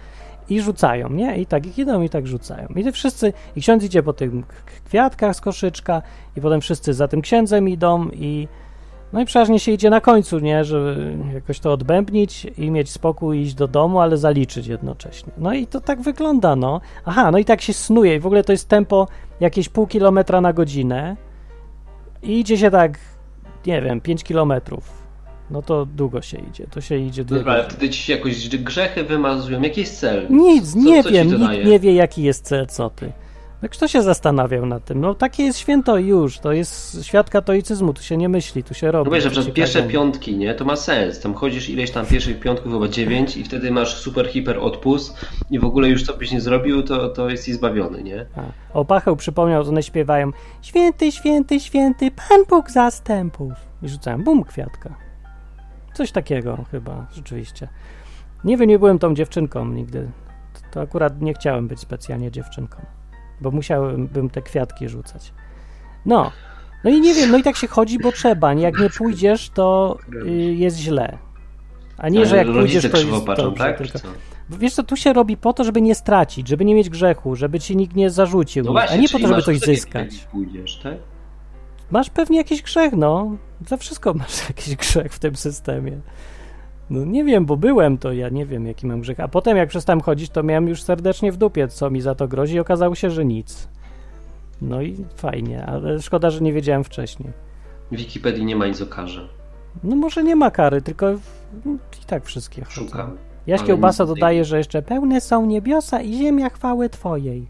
I 0.49 0.61
rzucają, 0.61 1.09
nie? 1.09 1.37
I 1.37 1.45
tak 1.45 1.65
ich 1.65 1.77
idą 1.77 2.01
i 2.01 2.09
tak 2.09 2.27
rzucają. 2.27 2.67
I 2.67 2.91
wszyscy, 2.91 3.33
i 3.55 3.61
ksiądz 3.61 3.83
idzie 3.83 4.03
po 4.03 4.13
tych 4.13 4.31
kwiatkach 4.85 5.35
z 5.35 5.41
koszyczka 5.41 6.01
i 6.37 6.41
potem 6.41 6.61
wszyscy 6.61 6.93
za 6.93 7.07
tym 7.07 7.21
księdzem 7.21 7.69
idą 7.69 8.09
i 8.09 8.47
no 9.13 9.21
i 9.21 9.25
przeważnie 9.25 9.59
się 9.59 9.71
idzie 9.71 9.89
na 9.89 10.01
końcu, 10.01 10.39
nie? 10.39 10.63
Żeby 10.63 11.17
jakoś 11.33 11.59
to 11.59 11.73
odbębnić 11.73 12.47
i 12.57 12.71
mieć 12.71 12.91
spokój, 12.91 13.41
iść 13.41 13.53
do 13.53 13.67
domu, 13.67 13.99
ale 13.99 14.17
zaliczyć 14.17 14.67
jednocześnie. 14.67 15.33
No 15.37 15.53
i 15.53 15.67
to 15.67 15.81
tak 15.81 16.01
wygląda, 16.01 16.55
no. 16.55 16.81
Aha, 17.05 17.31
no 17.31 17.37
i 17.37 17.45
tak 17.45 17.61
się 17.61 17.73
snuje 17.73 18.15
i 18.15 18.19
w 18.19 18.25
ogóle 18.25 18.43
to 18.43 18.51
jest 18.51 18.69
tempo 18.69 19.07
jakieś 19.39 19.69
pół 19.69 19.87
kilometra 19.87 20.41
na 20.41 20.53
godzinę 20.53 21.15
i 22.25 22.39
idzie 22.39 22.57
się 22.57 22.71
tak, 22.71 22.99
nie 23.65 23.81
wiem, 23.81 24.01
5 24.01 24.23
kilometrów. 24.23 25.05
No 25.51 25.61
to 25.61 25.85
długo 25.85 26.21
się 26.21 26.37
idzie. 26.37 26.67
To 26.67 26.81
się 26.81 26.97
idzie 26.97 27.25
dwie 27.25 27.37
Dobra, 27.37 27.53
ale 27.53 27.63
wtedy 27.63 27.89
ci 27.89 27.99
się 28.01 28.13
jakoś 28.13 28.49
grzechy 28.49 29.03
wymazują. 29.03 29.61
Jaki 29.61 29.81
jest 29.81 29.99
cel? 29.99 30.27
Nic, 30.29 30.73
Co- 30.73 30.79
nie 30.79 31.03
co 31.03 31.09
wiem, 31.09 31.27
nikt 31.27 31.65
nie 31.65 31.79
wie 31.79 31.93
jaki 31.93 32.23
jest 32.23 32.45
cel, 32.45 32.67
co 32.67 32.89
ty. 32.89 33.11
No 33.65 33.69
kto 33.69 33.87
się 33.87 34.01
zastanawiał 34.03 34.65
nad 34.65 34.85
tym? 34.85 35.01
No 35.01 35.13
takie 35.13 35.43
jest 35.43 35.59
święto 35.59 35.97
i 35.97 36.07
już, 36.07 36.39
to 36.39 36.51
jest 36.51 37.05
świat 37.05 37.29
katolicyzmu, 37.29 37.93
tu 37.93 38.03
się 38.03 38.17
nie 38.17 38.29
myśli, 38.29 38.63
tu 38.63 38.73
się 38.73 38.91
robi. 38.91 39.09
No 39.09 39.15
wiesz, 39.15 39.23
że 39.23 39.29
tu 39.29 39.33
przykład 39.35 39.55
pierwsze 39.55 39.83
piątki, 39.83 40.37
nie? 40.37 40.53
To 40.53 40.65
ma 40.65 40.75
sens. 40.75 41.19
Tam 41.19 41.33
chodzisz 41.33 41.69
ileś 41.69 41.91
tam 41.91 42.05
pierwszych 42.05 42.39
piątków, 42.39 42.71
chyba 42.71 42.87
dziewięć 42.87 43.37
i 43.37 43.43
wtedy 43.43 43.71
masz 43.71 43.97
super, 43.97 44.27
hiper 44.27 44.57
odpust 44.59 45.25
i 45.51 45.59
w 45.59 45.65
ogóle 45.65 45.89
już 45.89 46.03
co 46.03 46.17
byś 46.17 46.31
nie 46.31 46.41
zrobił, 46.41 46.83
to, 46.83 47.09
to 47.09 47.29
jest 47.29 47.47
zbawiony, 47.47 48.03
nie? 48.03 48.25
A, 48.35 48.41
O, 48.73 48.85
Pacheł 48.85 49.15
przypomniał, 49.15 49.63
że 49.63 49.69
one 49.69 49.83
śpiewają 49.83 50.31
Święty, 50.61 51.11
święty, 51.11 51.59
święty, 51.59 52.11
Pan 52.11 52.45
Bóg 52.49 52.71
zastępów. 52.71 53.53
I 53.83 53.89
rzucałem 53.89 54.23
bum, 54.23 54.43
kwiatka. 54.43 54.95
Coś 55.93 56.11
takiego 56.11 56.65
chyba, 56.71 57.07
rzeczywiście. 57.13 57.67
Nie 58.43 58.57
wiem, 58.57 58.69
nie 58.69 58.79
byłem 58.79 58.99
tą 58.99 59.15
dziewczynką 59.15 59.65
nigdy. 59.65 60.07
To 60.71 60.81
akurat 60.81 61.21
nie 61.21 61.33
chciałem 61.33 61.67
być 61.67 61.79
specjalnie 61.79 62.31
dziewczynką, 62.31 62.77
bo 63.41 63.51
musiałem 63.51 64.07
bym 64.07 64.29
te 64.29 64.41
kwiatki 64.41 64.89
rzucać. 64.89 65.33
No. 66.05 66.31
No 66.83 66.91
i 66.91 67.01
nie 67.01 67.13
wiem, 67.13 67.31
no 67.31 67.37
i 67.37 67.43
tak 67.43 67.55
się 67.55 67.67
chodzi, 67.67 67.99
bo 67.99 68.11
trzeba. 68.11 68.53
Jak 68.53 68.79
nie 68.79 68.89
pójdziesz, 68.89 69.49
to 69.49 69.97
y, 70.25 70.29
jest 70.53 70.77
źle. 70.77 71.17
A 71.97 72.09
nie, 72.09 72.25
że 72.25 72.37
jak 72.37 72.47
pójdziesz, 72.47 72.91
to 72.91 72.97
jest 72.97 73.25
patrzą, 73.25 73.43
dobrze. 73.43 73.63
tak? 73.63 73.77
Tylko... 73.77 73.99
Wiesz 74.49 74.73
co, 74.73 74.83
tu 74.83 74.95
się 74.95 75.13
robi 75.13 75.37
po 75.37 75.53
to, 75.53 75.63
żeby 75.63 75.81
nie 75.81 75.95
stracić, 75.95 76.47
żeby 76.47 76.65
nie 76.65 76.75
mieć 76.75 76.89
grzechu, 76.89 77.35
żeby 77.35 77.59
ci 77.59 77.77
nikt 77.77 77.95
nie 77.95 78.09
zarzucił, 78.09 78.63
No 78.63 78.71
właśnie, 78.71 78.97
a 78.97 79.01
nie 79.01 79.09
po 79.09 79.19
to, 79.19 79.27
żeby 79.27 79.41
coś 79.41 79.59
zyskać. 79.59 80.27
Pójdziesz, 80.31 80.79
tak? 80.83 80.97
Masz 81.91 82.09
pewnie 82.09 82.37
jakiś 82.37 82.61
grzech, 82.61 82.93
no. 82.93 83.37
Za 83.67 83.77
wszystko 83.77 84.13
masz 84.13 84.41
jakiś 84.49 84.75
grzech 84.75 85.13
w 85.13 85.19
tym 85.19 85.35
systemie. 85.35 85.99
No 86.89 87.05
nie 87.05 87.23
wiem, 87.23 87.45
bo 87.45 87.57
byłem, 87.57 87.97
to 87.97 88.13
ja 88.13 88.29
nie 88.29 88.45
wiem, 88.45 88.67
jaki 88.67 88.87
mam 88.87 89.01
grzech. 89.01 89.19
A 89.19 89.27
potem, 89.27 89.57
jak 89.57 89.69
przestałem 89.69 90.01
chodzić, 90.01 90.29
to 90.29 90.43
miałem 90.43 90.67
już 90.67 90.83
serdecznie 90.83 91.31
w 91.31 91.37
dupie, 91.37 91.67
co 91.67 91.89
mi 91.89 92.01
za 92.01 92.15
to 92.15 92.27
grozi 92.27 92.55
i 92.55 92.59
okazało 92.59 92.95
się, 92.95 93.09
że 93.11 93.25
nic. 93.25 93.67
No 94.61 94.81
i 94.81 95.05
fajnie, 95.15 95.65
ale 95.65 96.01
szkoda, 96.01 96.29
że 96.29 96.41
nie 96.41 96.53
wiedziałem 96.53 96.83
wcześniej. 96.83 97.29
W 97.91 97.95
Wikipedii 97.95 98.45
nie 98.45 98.55
ma 98.55 98.67
nic 98.67 98.81
o 98.81 98.85
karze. 98.85 99.27
No 99.83 99.95
może 99.95 100.23
nie 100.23 100.35
ma 100.35 100.51
kary, 100.51 100.81
tylko 100.81 101.11
i 102.03 102.05
tak 102.07 102.25
wszystkie 102.25 102.63
chodzą. 102.65 102.85
Szukam. 102.87 103.17
Jaś 103.47 103.63
Kiełbasa 103.63 104.05
dodaje, 104.05 104.45
że 104.45 104.57
jeszcze 104.57 104.81
pełne 104.81 105.21
są 105.21 105.45
niebiosa 105.45 106.01
i 106.01 106.13
ziemia 106.13 106.49
chwały 106.49 106.89
Twojej. 106.89 107.47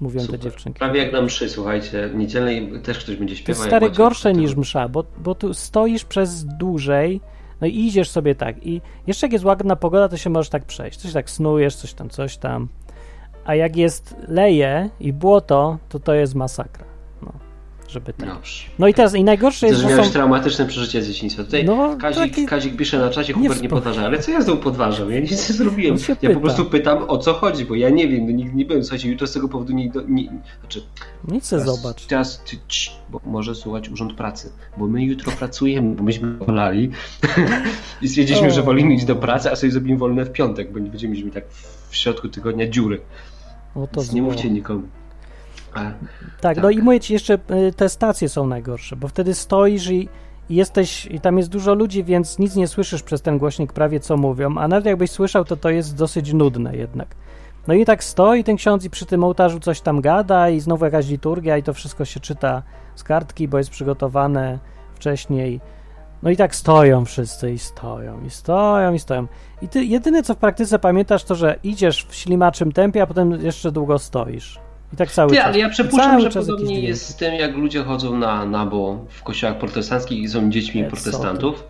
Mówią 0.00 0.20
Super. 0.20 0.38
te 0.40 0.44
dziewczynki. 0.44 0.78
Prawie 0.78 1.02
jak 1.04 1.12
na 1.12 1.22
mszy, 1.22 1.48
słuchajcie. 1.48 2.10
Niedzielnej 2.14 2.72
też 2.82 2.98
ktoś 2.98 3.16
będzie 3.16 3.34
To 3.34 3.40
śpiewał. 3.40 3.62
jest 3.62 3.72
jak 3.72 3.82
stary 3.82 3.96
gorsze 3.96 4.32
niż 4.32 4.56
msza, 4.56 4.88
bo, 4.88 5.04
bo 5.18 5.34
tu 5.34 5.54
stoisz 5.54 6.04
przez 6.04 6.44
dłużej, 6.44 7.20
no 7.60 7.66
i 7.66 7.78
idziesz 7.78 8.10
sobie 8.10 8.34
tak. 8.34 8.66
I 8.66 8.80
jeszcze 9.06 9.26
jak 9.26 9.32
jest 9.32 9.44
ładna 9.44 9.76
pogoda, 9.76 10.08
to 10.08 10.16
się 10.16 10.30
możesz 10.30 10.50
tak 10.50 10.64
przejść. 10.64 10.98
Coś 10.98 11.12
tak 11.12 11.30
snujesz, 11.30 11.76
coś 11.76 11.94
tam, 11.94 12.10
coś 12.10 12.36
tam. 12.36 12.68
A 13.44 13.54
jak 13.54 13.76
jest 13.76 14.16
leje 14.28 14.90
i 15.00 15.12
błoto, 15.12 15.78
to 15.88 16.00
to 16.00 16.14
jest 16.14 16.34
masakra. 16.34 16.89
No, 17.90 17.94
żeby 17.94 18.12
tak. 18.12 18.38
No 18.78 18.88
i 18.88 18.94
teraz, 18.94 19.14
i 19.14 19.24
najgorsze 19.24 19.66
jest, 19.66 19.80
że 19.80 19.88
miałeś 19.88 20.06
są... 20.06 20.12
traumatyczne 20.12 20.66
przeżycie 20.66 21.02
z 21.02 21.06
dzieciństwa. 21.08 21.44
Tutaj 21.44 21.64
No, 21.64 21.96
Kazik, 22.00 22.20
taki- 22.20 22.46
Kazik 22.46 22.76
pisze 22.76 22.98
na 22.98 23.10
czacie, 23.10 23.32
Nie 23.34 23.42
Hubert 23.42 23.62
nie 23.62 23.68
wspo- 23.68 23.72
podważa. 23.72 24.02
Ale 24.06 24.18
co 24.18 24.30
ja 24.30 24.40
znowu 24.42 24.62
podważam? 24.62 25.12
Ja 25.12 25.20
nic 25.20 25.30
nie 25.48 25.54
zrobiłem. 25.54 25.96
Ja 26.08 26.16
pyta. 26.16 26.34
po 26.34 26.40
prostu 26.40 26.64
pytam, 26.64 27.04
o 27.08 27.18
co 27.18 27.34
chodzi, 27.34 27.64
bo 27.64 27.74
ja 27.74 27.90
nie 27.90 28.08
wiem, 28.08 28.26
no 28.26 28.32
nigdy 28.32 28.56
nie 28.56 28.64
byłem. 28.64 28.84
Słuchajcie, 28.84 29.08
jutro 29.10 29.26
z 29.26 29.32
tego 29.32 29.48
powodu 29.48 29.72
nie... 29.72 29.90
nie 30.08 30.28
znaczy, 30.60 30.82
Nic 31.28 31.50
teraz, 31.50 31.64
zobacz. 31.64 32.06
Teraz, 32.06 32.42
ty, 32.44 32.56
cii, 32.68 32.92
bo 33.10 33.20
może 33.26 33.54
słuchać 33.54 33.88
Urząd 33.88 34.14
Pracy, 34.14 34.52
bo 34.76 34.86
my 34.86 35.04
jutro 35.04 35.32
pracujemy, 35.32 35.94
bo 35.94 36.02
myśmy 36.02 36.34
wolali 36.36 36.90
i 38.02 38.08
stwierdziliśmy, 38.08 38.48
O. 38.48 38.50
że 38.50 38.62
wolimy 38.62 38.94
iść 38.94 39.04
do 39.04 39.16
pracy, 39.16 39.50
a 39.50 39.56
sobie 39.56 39.72
zrobimy 39.72 39.98
wolne 39.98 40.24
w 40.24 40.32
piątek, 40.32 40.72
bo 40.72 40.78
nie 40.78 40.90
będziemy 40.90 41.14
mieli 41.14 41.30
tak 41.30 41.44
w 41.90 41.96
środku 41.96 42.28
tygodnia 42.28 42.68
dziury. 42.68 43.00
O, 43.74 43.86
to 43.86 44.00
Więc 44.00 44.12
nie 44.12 44.22
mówcie 44.22 44.50
nikomu. 44.50 44.82
Tak, 45.74 45.94
Tak. 46.40 46.62
no 46.62 46.70
i 46.70 46.82
mówię 46.82 47.00
ci 47.00 47.12
jeszcze, 47.12 47.34
y, 47.34 47.72
te 47.76 47.88
stacje 47.88 48.28
są 48.28 48.46
najgorsze, 48.46 48.96
bo 48.96 49.08
wtedy 49.08 49.34
stoisz 49.34 49.90
i, 49.90 50.08
i 50.48 50.54
jesteś, 50.54 51.06
i 51.06 51.20
tam 51.20 51.38
jest 51.38 51.50
dużo 51.50 51.74
ludzi, 51.74 52.04
więc 52.04 52.38
nic 52.38 52.56
nie 52.56 52.68
słyszysz 52.68 53.02
przez 53.02 53.22
ten 53.22 53.38
głośnik 53.38 53.72
prawie 53.72 54.00
co 54.00 54.16
mówią, 54.16 54.58
a 54.58 54.68
nawet 54.68 54.86
jakbyś 54.86 55.10
słyszał, 55.10 55.44
to 55.44 55.56
to 55.56 55.70
jest 55.70 55.96
dosyć 55.96 56.32
nudne 56.32 56.76
jednak. 56.76 57.08
No 57.66 57.74
i 57.74 57.84
tak 57.84 58.04
stoi 58.04 58.44
ten 58.44 58.56
ksiądz 58.56 58.84
i 58.84 58.90
przy 58.90 59.06
tym 59.06 59.24
ołtarzu 59.24 59.60
coś 59.60 59.80
tam 59.80 60.00
gada 60.00 60.48
i 60.48 60.60
znowu 60.60 60.84
jakaś 60.84 61.08
liturgia 61.08 61.56
i 61.56 61.62
to 61.62 61.74
wszystko 61.74 62.04
się 62.04 62.20
czyta 62.20 62.62
z 62.94 63.02
kartki, 63.02 63.48
bo 63.48 63.58
jest 63.58 63.70
przygotowane 63.70 64.58
wcześniej. 64.94 65.60
No 66.22 66.30
i 66.30 66.36
tak 66.36 66.54
stoją 66.54 67.04
wszyscy 67.04 67.52
i 67.52 67.58
stoją, 67.58 68.24
i 68.24 68.30
stoją, 68.30 68.92
i 68.92 68.98
stoją. 68.98 69.26
I 69.62 69.68
ty 69.68 69.84
jedyne 69.84 70.22
co 70.22 70.34
w 70.34 70.36
praktyce 70.36 70.78
pamiętasz 70.78 71.24
to, 71.24 71.34
że 71.34 71.56
idziesz 71.62 72.06
w 72.08 72.14
ślimaczym 72.14 72.72
tempie, 72.72 73.02
a 73.02 73.06
potem 73.06 73.30
jeszcze 73.44 73.72
długo 73.72 73.98
stoisz. 73.98 74.60
I 74.92 74.96
tak 74.96 75.10
cały 75.12 75.36
czas. 75.36 75.44
ale 75.44 75.58
ja 75.58 75.68
przypuszczam, 75.68 76.10
cały 76.10 76.30
że 76.30 76.40
podobnie 76.40 76.80
jest 76.80 77.08
z 77.08 77.16
tym, 77.16 77.34
jak 77.34 77.56
ludzie 77.56 77.82
chodzą 77.82 78.16
na 78.18 78.46
nabo 78.46 79.04
w 79.08 79.22
kościołach 79.22 79.58
protestanckich 79.58 80.18
i 80.18 80.28
są 80.28 80.50
dziećmi 80.50 80.82
Nie, 80.82 80.88
protestantów. 80.88 81.64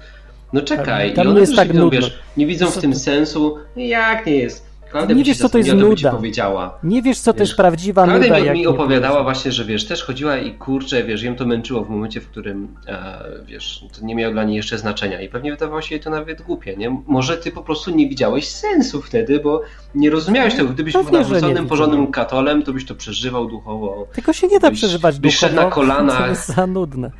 No 0.52 0.60
czekaj, 0.60 1.14
tam 1.14 1.24
i 1.26 1.28
one 1.28 1.40
nie 1.40 1.46
też 1.46 1.56
tak 1.56 1.68
widzą, 1.72 1.90
wiesz, 1.90 2.18
nie 2.36 2.46
widzą 2.46 2.66
w 2.66 2.78
tym 2.78 2.92
ty? 2.92 2.98
sensu, 2.98 3.56
jak 3.76 4.26
nie 4.26 4.36
jest. 4.36 4.69
Klaudia 4.90 5.16
Nie 5.16 5.24
wiesz, 5.24 5.38
co 5.38 5.48
to 5.48 5.58
jest 5.58 5.72
nuda. 5.72 6.10
powiedziała. 6.10 6.78
Nie 6.82 7.02
wiesz, 7.02 7.18
co 7.18 7.32
to 7.32 7.40
jest 7.40 7.56
prawdziwa 7.56 8.04
Klaudia 8.04 8.28
nuda. 8.28 8.40
mi, 8.40 8.46
jak 8.46 8.54
mi 8.56 8.66
opowiadała 8.66 9.22
właśnie, 9.22 9.52
że 9.52 9.64
wiesz, 9.64 9.86
też 9.86 10.04
chodziła 10.04 10.36
i 10.36 10.54
kurczę, 10.54 11.04
wiesz, 11.04 11.22
ją 11.22 11.36
to 11.36 11.46
męczyło 11.46 11.84
w 11.84 11.90
momencie, 11.90 12.20
w 12.20 12.26
którym 12.28 12.68
e, 12.86 13.18
wiesz, 13.46 13.84
to 14.00 14.06
nie 14.06 14.14
miało 14.14 14.32
dla 14.32 14.44
niej 14.44 14.56
jeszcze 14.56 14.78
znaczenia 14.78 15.20
i 15.20 15.28
pewnie 15.28 15.50
wydawało 15.50 15.82
się 15.82 15.94
jej 15.94 16.04
to 16.04 16.10
nawet 16.10 16.42
głupie, 16.42 16.76
nie? 16.76 16.96
Może 17.06 17.36
ty 17.38 17.52
po 17.52 17.62
prostu 17.62 17.90
nie 17.90 18.08
widziałeś 18.08 18.48
sensu 18.48 19.02
wtedy, 19.02 19.40
bo 19.40 19.62
nie 19.94 20.10
rozumiałeś 20.10 20.54
tego. 20.54 20.68
Gdybyś 20.68 20.92
był 20.92 21.04
Pewnie, 21.04 21.18
nawróconym, 21.18 21.66
porządnym 21.66 22.06
katolem, 22.06 22.62
to 22.62 22.72
byś 22.72 22.86
to 22.86 22.94
przeżywał 22.94 23.46
duchowo. 23.46 24.06
Tego 24.12 24.32
się 24.32 24.46
nie 24.48 24.60
da 24.60 24.70
byś- 24.70 24.78
przeżywać 24.78 25.20
byś 25.20 25.36
szedł 25.36 25.54
duchowo. 25.54 25.68
na 25.70 25.74
kolanach. 25.74 26.18
To 26.22 26.26
jest 26.28 26.48
za 26.48 26.66
nudne. 26.66 27.10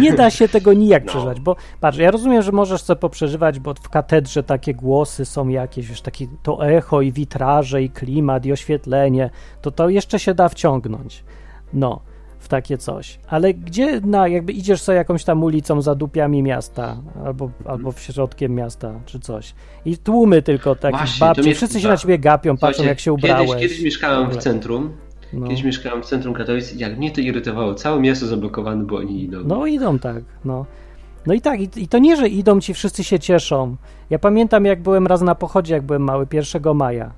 Nie 0.00 0.12
da 0.12 0.30
się 0.30 0.48
tego 0.48 0.72
nijak 0.72 1.04
No. 1.04 1.10
przeżywać, 1.10 1.40
bo 1.40 1.56
patrz, 1.80 1.98
ja 1.98 2.10
rozumiem, 2.10 2.42
że 2.42 2.52
możesz 2.52 2.82
sobie 2.82 3.00
poprzeżywać, 3.00 3.58
bo 3.58 3.74
w 3.74 3.88
katedrze 3.88 4.42
takie 4.42 4.74
głosy 4.74 5.24
są 5.24 5.48
jakieś, 5.48 5.86
wiesz, 5.86 6.00
takie 6.02 6.26
to 6.42 6.66
echo 6.66 7.00
i 7.00 7.12
witraże 7.12 7.82
i 7.82 7.90
klimat 7.90 8.46
i 8.46 8.52
oświetlenie, 8.52 9.30
to 9.62 9.70
to 9.70 9.88
jeszcze 9.88 10.18
się 10.18 10.34
da 10.34 10.48
wciągnąć. 10.48 11.24
No, 11.72 12.00
w 12.38 12.48
takie 12.48 12.78
coś. 12.78 13.18
Ale 13.28 13.54
gdzie 13.54 14.00
na, 14.00 14.28
jakby 14.28 14.52
idziesz 14.52 14.82
sobie 14.82 14.98
jakąś 14.98 15.24
tam 15.24 15.42
ulicą 15.42 15.82
za 15.82 15.94
dupiami 15.94 16.42
miasta, 16.42 16.96
albo, 17.24 17.50
albo 17.64 17.92
w 17.92 18.00
środkiem 18.00 18.54
miasta, 18.54 19.00
czy 19.06 19.20
coś. 19.20 19.54
I 19.84 19.98
tłumy 19.98 20.42
tylko 20.42 20.74
takich 20.74 20.98
Właśnie, 21.00 21.26
babci, 21.26 21.54
wszyscy 21.54 21.80
się 21.80 21.88
na 21.88 21.96
ciebie 21.96 22.18
gapią, 22.18 22.56
patrzą 22.56 22.84
jak 22.84 23.00
się 23.00 23.12
ubrałeś. 23.12 23.50
Kiedyś, 23.50 23.62
kiedyś 23.62 23.84
mieszkałem 23.84 24.30
w 24.30 24.36
centrum, 24.36 24.92
No. 25.32 25.46
kiedyś 25.46 25.64
mieszkałem 25.64 26.02
w 26.02 26.06
centrum 26.06 26.34
Katowic 26.34 26.74
i 26.74 26.78
jak 26.78 26.98
mnie 26.98 27.10
to 27.10 27.20
irytowało, 27.20 27.74
całe 27.74 28.00
miasto 28.00 28.26
zablokowane, 28.26 28.84
bo 28.84 28.96
oni 28.96 29.22
idą. 29.22 29.38
No 29.44 29.66
idą 29.66 29.98
tak, 29.98 30.24
no. 30.44 30.66
No 31.26 31.34
i 31.34 31.40
tak, 31.40 31.60
i, 31.60 31.68
i 31.76 31.88
to 31.88 31.98
nie, 31.98 32.16
że 32.16 32.28
idą 32.28 32.60
ci, 32.60 32.74
wszyscy 32.74 33.04
się 33.04 33.18
cieszą. 33.18 33.76
Ja 34.10 34.18
pamiętam, 34.18 34.64
jak 34.64 34.82
byłem 34.82 35.06
raz 35.06 35.22
na 35.22 35.34
pochodzie, 35.34 35.74
jak 35.74 35.82
byłem 35.82 36.02
mały, 36.02 36.26
1 36.32 36.76
maja. 36.76 37.12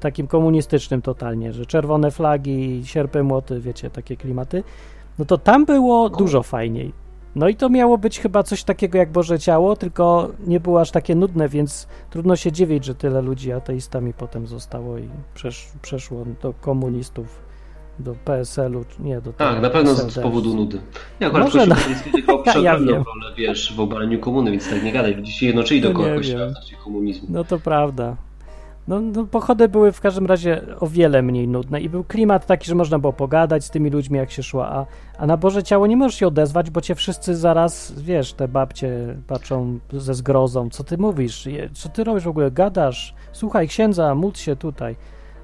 Takim 0.00 0.26
komunistycznym 0.26 1.02
totalnie, 1.02 1.52
że 1.52 1.66
czerwone 1.66 2.10
flagi, 2.10 2.82
sierpy, 2.84 3.22
młoty, 3.22 3.60
wiecie, 3.60 3.90
takie 3.90 4.16
klimaty. 4.16 4.62
No 5.18 5.24
to 5.24 5.38
tam 5.38 5.64
było 5.64 6.10
dużo 6.10 6.42
fajniej. 6.42 6.92
No 7.36 7.48
i 7.48 7.54
to 7.56 7.68
miało 7.68 7.98
być 7.98 8.20
chyba 8.20 8.42
coś 8.42 8.64
takiego 8.64 8.98
jak 8.98 9.12
Boże 9.12 9.38
Ciało, 9.38 9.76
tylko 9.76 10.28
nie 10.46 10.60
było 10.60 10.80
aż 10.80 10.90
takie 10.90 11.14
nudne, 11.14 11.48
więc 11.48 11.88
trudno 12.10 12.36
się 12.36 12.52
dziwić, 12.52 12.84
że 12.84 12.94
tyle 12.94 13.22
ludzi 13.22 13.52
ateistami 13.52 14.12
potem 14.12 14.46
zostało 14.46 14.98
i 14.98 15.08
przesz, 15.34 15.68
przeszło 15.82 16.24
do 16.42 16.52
komunistów, 16.52 17.42
do 17.98 18.14
PSL-u, 18.24 18.84
nie, 18.98 19.20
do 19.20 19.32
Tak, 19.32 19.62
na 19.62 19.70
pewno 19.70 19.94
z, 19.94 20.12
z 20.12 20.18
powodu 20.18 20.54
nudy. 20.54 20.80
Ja 21.20 21.26
akurat 21.26 21.54
Może 21.54 21.66
na- 21.66 21.76
wygrał 22.12 22.42
Ja 22.62 22.78
wiem. 22.78 22.88
rolę, 22.88 23.34
wiesz, 23.36 23.74
w 23.76 23.80
obaleniu 23.80 24.20
komuny, 24.20 24.50
więc 24.50 24.70
tak 24.70 24.82
nie 24.84 24.92
gadaj. 24.92 25.14
Ludzie 25.14 25.32
się 25.32 25.46
jednoczyli 25.46 25.80
No 25.80 25.86
dookoła 25.86 26.08
nie 26.08 26.16
kościoła 26.16 26.46
w 26.80 26.84
komunizmu. 26.84 27.28
No 27.30 27.44
to 27.44 27.58
prawda. 27.58 28.16
No, 28.88 29.00
no 29.00 29.24
pochody 29.24 29.68
były 29.68 29.92
w 29.92 30.00
każdym 30.00 30.26
razie 30.26 30.62
o 30.80 30.86
wiele 30.86 31.22
mniej 31.22 31.48
nudne 31.48 31.80
i 31.80 31.88
był 31.88 32.04
klimat 32.04 32.46
taki, 32.46 32.66
że 32.66 32.74
można 32.74 32.98
było 32.98 33.12
pogadać 33.12 33.64
z 33.64 33.70
tymi 33.70 33.90
ludźmi 33.90 34.18
jak 34.18 34.30
się 34.30 34.42
szło, 34.42 34.66
a, 34.66 34.86
a 35.18 35.26
na 35.26 35.36
Boże 35.36 35.62
Ciało 35.62 35.86
nie 35.86 35.96
możesz 35.96 36.18
się 36.18 36.26
odezwać, 36.26 36.70
bo 36.70 36.80
cię 36.80 36.94
wszyscy 36.94 37.36
zaraz, 37.36 38.00
wiesz, 38.00 38.32
te 38.32 38.48
babcie 38.48 39.16
patrzą 39.26 39.78
ze 39.92 40.14
zgrozą, 40.14 40.70
co 40.70 40.84
ty 40.84 40.98
mówisz, 40.98 41.48
co 41.72 41.88
ty 41.88 42.04
robisz 42.04 42.24
w 42.24 42.28
ogóle, 42.28 42.50
gadasz, 42.50 43.14
słuchaj 43.32 43.68
księdza, 43.68 44.14
módl 44.14 44.38
się 44.38 44.56
tutaj, 44.56 44.96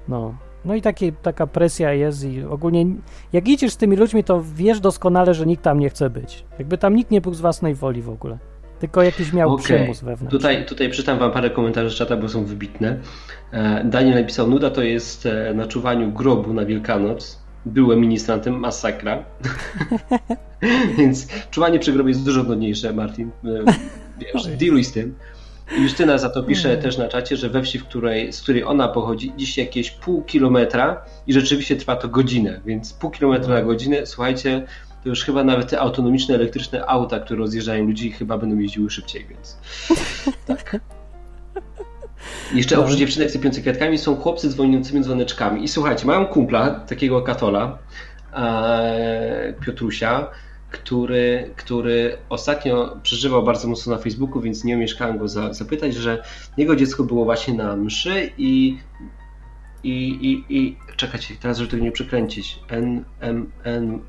no. 0.07 0.33
No 0.65 0.75
i 0.75 0.81
taka 1.21 1.47
presja 1.47 1.93
jest 1.93 2.23
i 2.23 2.43
ogólnie 2.43 2.85
jak 3.33 3.47
idziesz 3.47 3.73
z 3.73 3.77
tymi 3.77 3.95
ludźmi, 3.95 4.23
to 4.23 4.41
wiesz 4.55 4.79
doskonale, 4.79 5.33
że 5.33 5.45
nikt 5.45 5.63
tam 5.63 5.79
nie 5.79 5.89
chce 5.89 6.09
być. 6.09 6.45
Jakby 6.59 6.77
tam 6.77 6.95
nikt 6.95 7.11
nie 7.11 7.21
był 7.21 7.33
z 7.33 7.41
własnej 7.41 7.75
woli 7.75 8.01
w 8.01 8.09
ogóle. 8.09 8.37
Tylko 8.81 9.03
jakiś 9.03 9.33
miał 9.33 9.53
Okej. 9.53 9.63
przymus 9.65 9.99
wewnętrzny. 9.99 10.29
Tutaj, 10.29 10.65
tutaj 10.65 10.89
przeczytam 10.89 11.19
wam 11.19 11.31
parę 11.31 11.49
komentarzy 11.49 11.89
z 11.89 11.93
czata, 11.97 12.17
bo 12.17 12.29
są 12.29 12.45
wybitne. 12.45 12.97
E, 13.51 13.83
Daniel 13.85 14.15
napisał, 14.21 14.47
nuda 14.47 14.69
to 14.69 14.81
jest 14.83 15.25
e, 15.25 15.53
na 15.53 15.67
czuwaniu 15.67 16.11
grobu 16.11 16.53
na 16.53 16.65
Wielkanoc. 16.65 17.39
Byłem 17.65 17.99
ministrantem, 17.99 18.59
masakra. 18.59 19.23
Więc 20.97 21.27
czuwanie 21.51 21.79
przy 21.79 21.93
grobie 21.93 22.09
jest 22.09 22.25
dużo 22.25 22.43
nudniejsze, 22.43 22.93
Martin. 22.93 23.31
E, 23.45 23.71
Wiesz, 24.19 24.47
dealuj 24.59 24.83
z 24.83 24.91
tym. 24.91 25.15
Justyna 25.77 26.17
za 26.17 26.29
to 26.29 26.43
pisze 26.43 26.69
Mhm. 26.69 26.83
też 26.83 26.97
na 26.97 27.07
czacie, 27.07 27.37
że 27.37 27.49
we 27.49 27.63
wsi, 27.63 27.79
w 27.79 27.85
której, 27.85 28.33
z 28.33 28.41
której 28.41 28.63
ona 28.63 28.87
pochodzi, 28.87 29.33
dziś 29.37 29.57
jakieś 29.57 29.91
pół 29.91 30.21
kilometra 30.23 31.01
i 31.27 31.33
rzeczywiście 31.33 31.75
trwa 31.75 31.95
to 31.95 32.07
godzinę, 32.09 32.61
więc 32.65 32.93
pół 32.93 33.11
kilometra 33.11 33.53
na 33.53 33.61
godzinę, 33.61 34.05
słuchajcie, 34.05 34.65
to 35.03 35.09
już 35.09 35.23
chyba 35.23 35.43
nawet 35.43 35.69
te 35.69 35.79
autonomiczne, 35.79 36.35
elektryczne 36.35 36.85
auta, 36.85 37.19
które 37.19 37.39
rozjeżdżają 37.39 37.85
ludzi, 37.85 38.11
chyba 38.11 38.37
będą 38.37 38.57
jeździły 38.57 38.89
szybciej, 38.89 39.25
więc 39.29 39.57
tak. 40.47 40.79
Jeszcze 42.53 42.79
oprócz 42.79 42.95
dziewczynek 42.95 43.31
sypiących 43.31 43.63
kwiatkami 43.63 43.97
są 43.97 44.15
chłopcy 44.15 44.49
dzwoniącymi 44.49 45.03
dzwoneczkami. 45.03 45.63
I 45.63 45.67
słuchajcie, 45.67 46.05
mam 46.05 46.25
kumpla, 46.25 46.69
takiego 46.69 47.21
katola, 47.21 47.77
e, 48.33 49.53
Piotrusia, 49.65 50.27
który, 50.71 51.53
który 51.55 52.17
ostatnio 52.29 52.97
przeżywał 53.03 53.43
bardzo 53.43 53.67
mocno 53.67 53.95
na 53.95 54.01
Facebooku, 54.01 54.41
więc 54.41 54.63
nie 54.63 54.75
umieszkałem 54.75 55.17
go 55.17 55.27
za, 55.27 55.53
zapytać, 55.53 55.93
że 55.93 56.23
jego 56.57 56.75
dziecko 56.75 57.03
było 57.03 57.25
właśnie 57.25 57.53
na 57.53 57.75
mszy 57.75 58.31
i 58.37 58.77
i, 59.83 60.09
i, 60.21 60.57
i 60.57 60.77
czekajcie, 60.95 61.35
teraz 61.41 61.57
żeby 61.57 61.71
tego 61.71 61.83
nie 61.83 61.91
przekręcić. 61.91 62.59
N, 62.69 63.05
M, 63.19 63.51
N, 63.63 63.99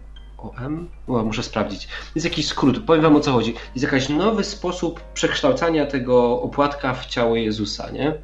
O, 0.43 0.53
M? 0.67 0.89
O, 1.09 1.25
muszę 1.25 1.43
sprawdzić. 1.43 1.89
Jest 2.15 2.25
jakiś 2.25 2.47
skrót, 2.47 2.85
powiem 2.85 3.03
wam 3.03 3.17
o 3.17 3.21
co 3.21 3.33
chodzi. 3.33 3.55
Jest 3.75 3.93
jakiś 3.93 4.09
nowy 4.09 4.45
sposób 4.45 5.01
przekształcania 5.15 5.87
tego 5.87 6.43
opłatka 6.43 6.95
w 6.95 7.07
ciało 7.07 7.37
Jezusa, 7.37 7.91
nie? 7.91 8.15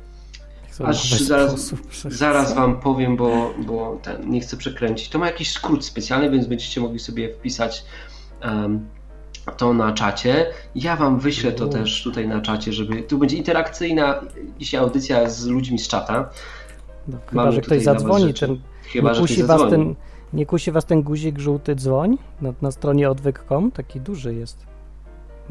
Aż 0.85 1.11
zaraz, 1.21 1.75
zaraz 2.09 2.55
wam 2.55 2.81
powiem, 2.81 3.17
bo, 3.17 3.55
bo 3.67 3.99
ten, 4.03 4.31
nie 4.31 4.41
chcę 4.41 4.57
przekręcić. 4.57 5.09
To 5.09 5.19
ma 5.19 5.27
jakiś 5.27 5.53
skrót 5.53 5.85
specjalny, 5.85 6.31
więc 6.31 6.47
będziecie 6.47 6.81
mogli 6.81 6.99
sobie 6.99 7.35
wpisać 7.35 7.85
em, 8.41 8.89
to 9.57 9.73
na 9.75 9.93
czacie. 9.93 10.47
Ja 10.75 10.97
wam 10.97 11.19
wyślę 11.21 11.53
to 11.53 11.67
U. 11.67 11.69
też 11.69 12.03
tutaj 12.03 12.29
na 12.29 12.41
czacie, 12.41 12.73
żeby. 12.73 13.03
Tu 13.03 13.19
będzie 13.19 13.37
interakcyjna 13.37 14.21
dzisiaj 14.59 14.81
audycja 14.81 15.31
z 15.31 15.47
ludźmi 15.47 15.79
z 15.79 15.89
czata. 15.89 16.31
No, 17.09 17.19
chyba, 17.31 17.43
Mamy 17.43 17.55
że 17.55 17.61
ktoś 17.61 17.83
zadzwoni, 17.83 18.35
ten, 18.35 18.61
Chyba, 18.93 19.15
że 19.15 19.23
ktoś 19.25 19.39
was 19.39 19.47
zadzwoni. 19.47 19.71
ten, 19.71 19.95
nie 20.33 20.47
kusi 20.47 20.73
was 20.73 20.85
ten 20.85 21.03
guzik 21.03 21.39
żółty 21.39 21.75
dzwoń 21.75 22.19
na, 22.41 22.53
na 22.63 22.71
stronie 22.71 23.11
odwyk.com, 23.11 23.71
taki 23.71 24.01
duży 24.01 24.35
jest. 24.35 24.67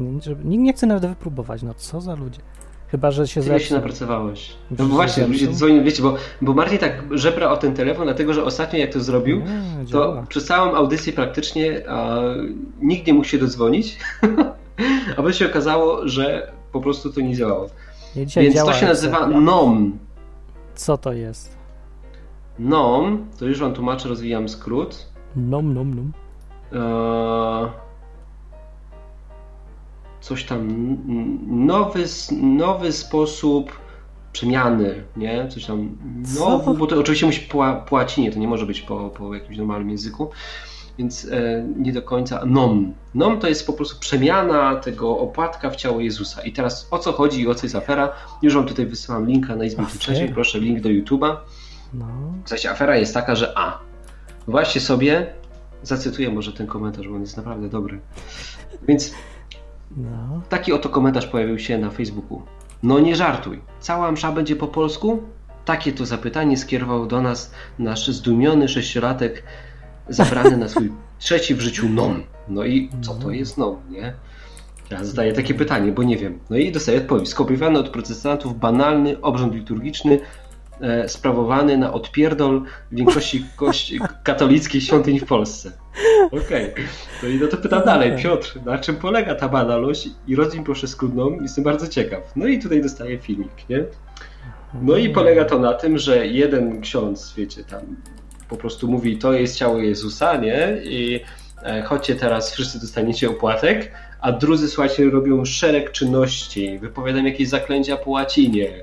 Nikt 0.00 0.62
nie 0.62 0.72
chce 0.72 0.86
nawet 0.86 1.06
wypróbować, 1.06 1.62
no 1.62 1.74
co 1.74 2.00
za 2.00 2.14
ludzie. 2.14 2.40
Chyba, 2.88 3.10
że 3.10 3.28
się 3.28 3.40
Tyle 3.42 3.54
się 3.54 3.58
zepsuł. 3.60 3.76
napracowałeś. 3.76 4.54
No 4.70 4.76
się 4.76 4.84
właśnie, 4.84 5.26
ludzie 5.26 5.38
zepsuł? 5.38 5.54
dzwonią, 5.54 5.84
wiecie, 5.84 6.02
bo, 6.02 6.14
bo 6.42 6.52
Martin 6.54 6.78
tak 6.78 7.02
żebra 7.10 7.50
o 7.50 7.56
ten 7.56 7.74
telefon, 7.74 8.04
dlatego 8.04 8.34
że 8.34 8.44
ostatnio 8.44 8.78
jak 8.78 8.92
to 8.92 9.00
zrobił, 9.00 9.36
Nie, 9.38 9.44
to 9.84 9.84
działa. 9.84 10.22
przez 10.28 10.44
całą 10.46 10.74
audycję 10.74 11.12
praktycznie 11.12 11.82
a, 11.90 12.18
nikt 12.82 13.06
nie 13.06 13.14
mógł 13.14 13.26
się 13.26 13.38
dodzwonić, 13.38 13.98
a 15.12 15.14
potem 15.16 15.32
się 15.32 15.46
okazało, 15.46 16.08
że 16.08 16.52
po 16.72 16.80
prostu 16.80 17.12
to 17.12 17.20
nie 17.20 17.36
działało. 17.36 17.66
Nie, 18.16 18.26
Więc 18.26 18.54
działa 18.54 18.72
to 18.72 18.78
się 18.78 18.86
nazywa. 18.86 19.26
NOM. 19.26 19.98
Co 20.74 20.98
to 20.98 21.12
jest? 21.12 21.57
NOM, 22.58 23.26
to 23.38 23.46
już 23.46 23.60
wam 23.60 23.74
tłumaczę, 23.74 24.08
rozwijam 24.08 24.48
skrót. 24.48 25.06
Nom, 25.36 25.74
nom, 25.74 25.94
nom. 25.94 26.12
Eee, 26.72 27.68
coś 30.20 30.44
tam, 30.44 30.68
nowy, 31.46 32.04
nowy 32.42 32.92
sposób 32.92 33.72
przemiany, 34.32 35.04
nie? 35.16 35.48
Coś 35.48 35.64
tam, 35.64 35.96
Co? 36.34 36.50
nowy, 36.50 36.78
bo 36.78 36.86
to 36.86 36.98
oczywiście 36.98 37.26
musi 37.26 37.40
po, 37.40 37.84
po 37.88 37.96
łacinie, 37.96 38.32
to 38.32 38.38
nie 38.38 38.48
może 38.48 38.66
być 38.66 38.80
po, 38.80 39.10
po 39.10 39.34
jakimś 39.34 39.56
normalnym 39.56 39.90
języku, 39.90 40.30
więc 40.98 41.28
e, 41.30 41.64
nie 41.76 41.92
do 41.92 42.02
końca, 42.02 42.44
nom. 42.46 42.92
Nom 43.14 43.40
to 43.40 43.48
jest 43.48 43.66
po 43.66 43.72
prostu 43.72 44.00
przemiana 44.00 44.76
tego 44.76 45.18
opłatka 45.18 45.70
w 45.70 45.76
ciało 45.76 46.00
Jezusa. 46.00 46.42
I 46.42 46.52
teraz 46.52 46.88
o 46.90 46.98
co 46.98 47.12
chodzi 47.12 47.40
i 47.40 47.48
o 47.48 47.54
co 47.54 47.66
jest 47.66 47.76
afera? 47.76 48.12
Już 48.42 48.54
wam 48.54 48.66
tutaj 48.66 48.86
wysyłam 48.86 49.26
linka 49.26 49.56
na 49.56 49.64
Izbie 49.64 49.82
Afera. 49.82 50.32
Proszę, 50.34 50.60
link 50.60 50.80
do 50.80 50.88
YouTube'a. 50.88 51.36
No. 51.94 52.06
W 52.44 52.48
sensie 52.48 52.70
afera 52.70 52.96
jest 52.96 53.14
taka, 53.14 53.34
że 53.36 53.52
a, 53.58 53.78
właśnie 54.48 54.80
sobie, 54.80 55.26
zacytuję 55.82 56.30
może 56.30 56.52
ten 56.52 56.66
komentarz, 56.66 57.08
bo 57.08 57.14
on 57.14 57.20
jest 57.20 57.36
naprawdę 57.36 57.68
dobry. 57.68 58.00
Więc 58.88 59.14
No. 59.96 60.42
taki 60.48 60.72
oto 60.72 60.88
komentarz 60.88 61.26
pojawił 61.26 61.58
się 61.58 61.78
na 61.78 61.90
Facebooku. 61.90 62.42
No 62.82 62.98
nie 62.98 63.16
żartuj, 63.16 63.60
cała 63.80 64.12
msza 64.12 64.32
będzie 64.32 64.56
po 64.56 64.66
polsku? 64.68 65.22
Takie 65.64 65.92
to 65.92 66.06
zapytanie 66.06 66.56
skierował 66.56 67.06
do 67.06 67.22
nas 67.22 67.50
nasz 67.78 68.08
zdumiony 68.08 68.68
sześciolatek 68.68 69.42
zabrany 70.08 70.56
na 70.56 70.68
swój 70.68 70.92
trzeci 71.18 71.54
w 71.54 71.60
życiu 71.60 71.88
nom. 71.88 72.22
No 72.48 72.64
i 72.64 72.90
co 73.02 73.14
to 73.14 73.30
jest 73.30 73.58
nom, 73.58 73.76
nie? 73.90 74.14
Ja 74.90 75.04
zadaję 75.04 75.32
takie 75.32 75.54
pytanie, 75.54 75.92
bo 75.92 76.02
nie 76.02 76.16
wiem. 76.16 76.38
No 76.50 76.56
i 76.56 76.72
dostaję 76.72 76.98
odpowiedź. 76.98 77.28
Skopiowany 77.28 77.78
od 77.78 77.88
protestantów 77.88 78.58
banalny 78.58 79.20
obrząd 79.20 79.54
liturgiczny 79.54 80.20
sprawowany 81.06 81.78
na 81.78 81.92
odpierdol 81.92 82.62
większości 82.92 83.44
kości 83.56 83.98
katolickich 84.22 84.82
świątyń 84.82 85.20
w 85.20 85.24
Polsce. 85.24 85.72
Okej. 86.26 86.74
No 87.22 87.28
i 87.28 87.34
no 87.34 87.46
to 87.46 87.56
pytam 87.56 87.82
dalej. 87.84 88.22
Piotr, 88.22 88.60
na 88.64 88.78
czym 88.78 88.96
polega 88.96 89.34
ta 89.34 89.48
banalność? 89.48 90.08
I 90.26 90.36
rozwij 90.36 90.64
proszę 90.64 90.86
skrótną, 90.86 91.38
jestem 91.40 91.64
bardzo 91.64 91.88
ciekaw. 91.88 92.20
No 92.36 92.46
i 92.46 92.58
tutaj 92.58 92.82
dostaję 92.82 93.18
filmik, 93.18 93.68
nie? 93.68 93.84
No 94.82 94.96
i 94.96 95.10
polega 95.10 95.44
to 95.44 95.58
na 95.58 95.74
tym, 95.74 95.98
że 95.98 96.26
jeden 96.26 96.80
ksiądz, 96.80 97.34
wiecie, 97.36 97.64
tam 97.64 97.80
po 98.48 98.56
prostu 98.56 98.88
mówi, 98.88 99.18
to 99.18 99.32
jest 99.32 99.56
ciało 99.56 99.78
Jezusa, 99.78 100.36
nie? 100.36 100.78
I 100.84 101.20
e, 101.62 101.82
chodźcie 101.82 102.14
teraz, 102.14 102.52
wszyscy 102.52 102.80
dostaniecie 102.80 103.30
opłatek, 103.30 103.92
a 104.20 104.32
drudzy, 104.32 104.68
słuchajcie, 104.68 105.10
robią 105.10 105.44
szereg 105.44 105.92
czynności, 105.92 106.78
wypowiadam 106.78 107.26
jakieś 107.26 107.48
zaklęcia 107.48 107.96
po 107.96 108.10
łacinie. 108.10 108.82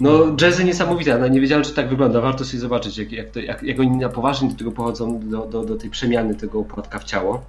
No, 0.00 0.36
jazzy 0.40 0.64
niesamowite, 0.64 1.18
no 1.18 1.28
nie 1.28 1.40
wiedziałem, 1.40 1.64
że 1.64 1.70
tak 1.70 1.88
wygląda, 1.88 2.20
warto 2.20 2.44
sobie 2.44 2.60
zobaczyć, 2.60 2.98
jak, 2.98 3.12
jak, 3.12 3.30
to, 3.30 3.40
jak, 3.40 3.62
jak 3.62 3.80
oni 3.80 3.90
na 3.90 4.08
poważnie 4.08 4.48
do 4.48 4.54
tego 4.54 4.72
pochodzą, 4.72 5.20
do, 5.20 5.46
do, 5.46 5.64
do 5.64 5.76
tej 5.76 5.90
przemiany 5.90 6.34
tego 6.34 6.60
opłatka 6.60 6.98
w 6.98 7.04
ciało. 7.04 7.44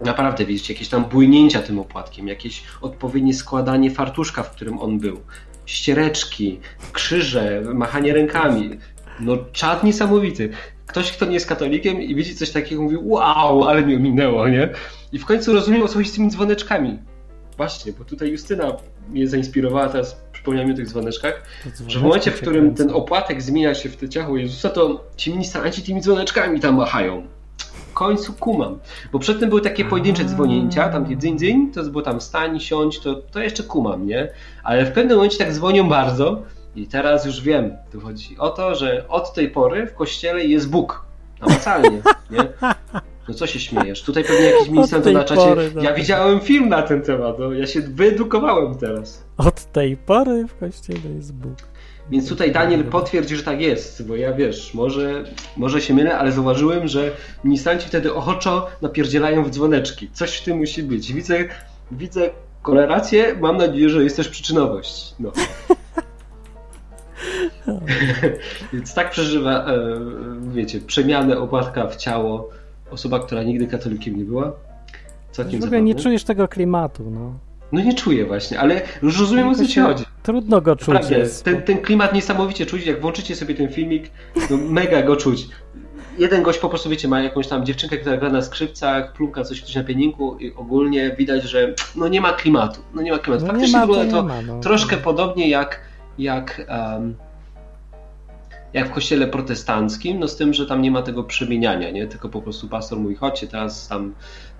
Naprawdę, 0.00 0.44
widzicie, 0.44 0.74
jakieś 0.74 0.88
tam 0.88 1.04
bujnięcia 1.04 1.62
tym 1.62 1.78
opłatkiem, 1.78 2.28
jakieś 2.28 2.62
odpowiednie 2.80 3.34
składanie 3.34 3.90
fartuszka, 3.90 4.42
w 4.42 4.50
którym 4.50 4.78
on 4.78 4.98
był, 4.98 5.20
ściereczki, 5.66 6.60
krzyże, 6.92 7.62
machanie 7.74 8.12
rękami. 8.12 8.70
No, 9.20 9.36
czad 9.52 9.84
niesamowity. 9.84 10.50
Ktoś, 10.86 11.12
kto 11.12 11.26
nie 11.26 11.34
jest 11.34 11.46
katolikiem 11.46 12.02
i 12.02 12.14
widzi 12.14 12.34
coś 12.34 12.50
takiego, 12.50 12.82
mówi, 12.82 12.96
wow, 13.00 13.64
ale 13.64 13.82
mnie 13.82 13.96
ominęło, 13.96 14.48
nie? 14.48 14.72
I 15.12 15.18
w 15.18 15.26
końcu 15.26 15.52
rozumiem, 15.52 15.82
o 15.82 15.88
co 15.88 15.94
chodzi 15.94 16.10
z 16.10 16.12
tymi 16.12 16.30
dzwoneczkami. 16.30 16.98
Właśnie, 17.56 17.92
bo 17.92 18.04
tutaj 18.04 18.30
Justyna 18.30 18.76
mnie 19.08 19.28
zainspirowała, 19.28 19.88
teraz 19.88 20.20
przypomniałem 20.32 20.68
mi 20.68 20.74
o 20.74 20.76
tych 20.76 20.88
dzwoneczkach, 20.88 21.42
że 21.86 22.00
w 22.00 22.02
momencie, 22.02 22.30
w 22.30 22.40
którym 22.40 22.74
ten 22.74 22.90
opłatek 22.90 23.42
zmienia 23.42 23.74
się 23.74 23.88
w 23.88 23.96
te 23.96 24.08
ciało 24.08 24.36
Jezusa, 24.36 24.68
to 24.68 25.04
ci 25.16 25.30
ministranci 25.30 25.82
tymi 25.82 26.00
dzwoneczkami 26.00 26.60
tam 26.60 26.76
machają. 26.76 27.26
W 27.90 27.92
końcu 27.92 28.32
kumam. 28.32 28.78
Bo 29.12 29.18
przedtem 29.18 29.48
były 29.48 29.60
takie 29.60 29.84
pojedyncze 29.84 30.24
dzwonięcia, 30.24 30.88
tam 30.88 31.20
dzień 31.20 31.38
dzień, 31.38 31.72
to 31.72 31.82
było 31.82 32.02
tam 32.02 32.20
stań, 32.20 32.60
siądź, 32.60 33.00
to, 33.00 33.14
to 33.14 33.40
jeszcze 33.40 33.62
kumam, 33.62 34.06
nie? 34.06 34.28
Ale 34.62 34.86
w 34.86 34.92
pewnym 34.92 35.16
momencie 35.16 35.38
tak 35.38 35.52
dzwonią 35.52 35.88
bardzo 35.88 36.42
i 36.76 36.86
teraz 36.86 37.26
już 37.26 37.40
wiem, 37.40 37.76
tu 37.92 38.00
chodzi 38.00 38.38
o 38.38 38.48
to, 38.48 38.74
że 38.74 39.08
od 39.08 39.34
tej 39.34 39.50
pory 39.50 39.86
w 39.86 39.94
kościele 39.94 40.44
jest 40.44 40.70
Bóg. 40.70 41.06
Namacalnie, 41.40 42.02
nie? 42.30 42.38
No 43.28 43.34
co 43.34 43.46
się 43.46 43.60
śmiejesz? 43.60 44.02
Tutaj 44.02 44.24
pewnie 44.24 44.46
jakiś 44.46 44.68
ministrant 44.68 45.04
tej 45.04 45.14
na 45.14 45.24
czacie. 45.24 45.42
pory, 45.42 45.70
no. 45.74 45.82
Ja 45.82 45.94
widziałem 45.94 46.40
film 46.40 46.68
na 46.68 46.82
ten 46.82 47.02
temat, 47.02 47.38
no, 47.38 47.52
ja 47.52 47.66
się 47.66 47.80
wyedukowałem 47.80 48.74
teraz. 48.78 49.24
Od 49.36 49.72
tej 49.72 49.96
pory 49.96 50.46
w 50.48 50.58
kościele 50.58 51.14
jest 51.16 51.34
Bóg. 51.34 51.56
Więc 52.10 52.28
tutaj 52.28 52.52
Daniel 52.52 52.84
potwierdzi, 52.84 53.36
że 53.36 53.42
tak 53.42 53.60
jest, 53.60 54.06
bo 54.06 54.16
ja 54.16 54.32
wiesz, 54.32 54.74
może, 54.74 55.24
może 55.56 55.80
się 55.80 55.94
mylę, 55.94 56.18
ale 56.18 56.32
zauważyłem, 56.32 56.88
że 56.88 57.10
ministranci 57.44 57.88
wtedy 57.88 58.14
ochoczo 58.14 58.66
napierdzielają 58.82 59.44
w 59.44 59.50
dzwoneczki. 59.50 60.10
Coś 60.12 60.36
w 60.36 60.44
tym 60.44 60.58
musi 60.58 60.82
być. 60.82 61.12
Widzę, 61.12 61.44
widzę 61.90 62.30
korelację, 62.62 63.36
mam 63.40 63.56
nadzieję, 63.56 63.88
że 63.88 64.04
jest 64.04 64.16
też 64.16 64.28
przyczynowość. 64.28 65.14
No. 65.20 65.32
Więc 68.72 68.94
tak 68.94 69.10
przeżywa, 69.10 69.66
e, 69.66 69.76
wiecie, 70.52 70.80
przemianę 70.80 71.38
opłatka 71.38 71.86
w 71.86 71.96
ciało 71.96 72.50
osoba, 72.90 73.20
która 73.20 73.42
nigdy 73.42 73.66
katolikiem 73.66 74.18
nie 74.18 74.24
była. 74.24 74.52
Całkiem 75.32 75.60
W 75.60 75.64
ogóle 75.64 75.82
nie 75.82 75.94
czujesz 75.94 76.24
tego 76.24 76.48
klimatu, 76.48 77.10
no. 77.10 77.38
No 77.72 77.80
nie 77.80 77.94
czuję 77.94 78.26
właśnie, 78.26 78.60
ale 78.60 78.80
już 79.02 79.20
rozumiem 79.20 79.48
o 79.48 79.54
co 79.54 79.66
ci 79.66 79.80
chodzi. 79.80 80.04
Trudno 80.22 80.60
go 80.60 80.76
czuć. 80.76 80.88
Naprawdę, 80.88 81.18
jest. 81.18 81.44
ten, 81.44 81.62
ten 81.62 81.78
klimat 81.78 82.14
niesamowicie 82.14 82.66
czuć, 82.66 82.86
jak 82.86 83.00
włączycie 83.00 83.36
sobie 83.36 83.54
ten 83.54 83.68
filmik, 83.68 84.10
no 84.50 84.56
mega 84.56 85.02
go 85.02 85.16
czuć. 85.16 85.48
Jeden 86.18 86.42
gość 86.42 86.58
po 86.58 86.68
prostu, 86.68 86.90
wiecie, 86.90 87.08
ma 87.08 87.20
jakąś 87.20 87.48
tam 87.48 87.66
dziewczynkę, 87.66 87.96
która 87.96 88.16
gra 88.16 88.30
na 88.30 88.42
skrzypcach, 88.42 89.12
plumka 89.12 89.44
coś 89.44 89.62
ktoś 89.62 89.74
na 89.74 89.84
pianinku 89.84 90.36
i 90.38 90.54
ogólnie 90.54 91.16
widać, 91.18 91.42
że 91.42 91.74
no 91.96 92.08
nie 92.08 92.20
ma 92.20 92.32
klimatu. 92.32 92.80
No 92.94 93.02
nie 93.02 93.12
ma 93.12 93.18
klimatu. 93.18 93.46
No 93.46 93.52
nie 93.52 93.58
Faktycznie 93.58 93.80
ma, 93.80 93.86
to 93.86 93.92
wygląda 93.92 94.40
nie 94.40 94.46
ma, 94.46 94.54
no. 94.54 94.60
troszkę 94.60 94.96
podobnie 94.96 95.48
jak, 95.48 95.80
jak, 96.18 96.66
um, 96.68 97.14
jak 98.76 98.88
w 98.88 98.90
kościele 98.90 99.26
protestanckim, 99.26 100.18
no 100.18 100.28
z 100.28 100.36
tym, 100.36 100.54
że 100.54 100.66
tam 100.66 100.82
nie 100.82 100.90
ma 100.90 101.02
tego 101.02 101.24
przemieniania, 101.24 101.90
nie? 101.90 102.06
Tylko 102.06 102.28
po 102.28 102.42
prostu 102.42 102.68
pastor 102.68 102.98
mówi, 102.98 103.14
chodźcie, 103.14 103.46
teraz 103.46 103.88
tam 103.88 104.14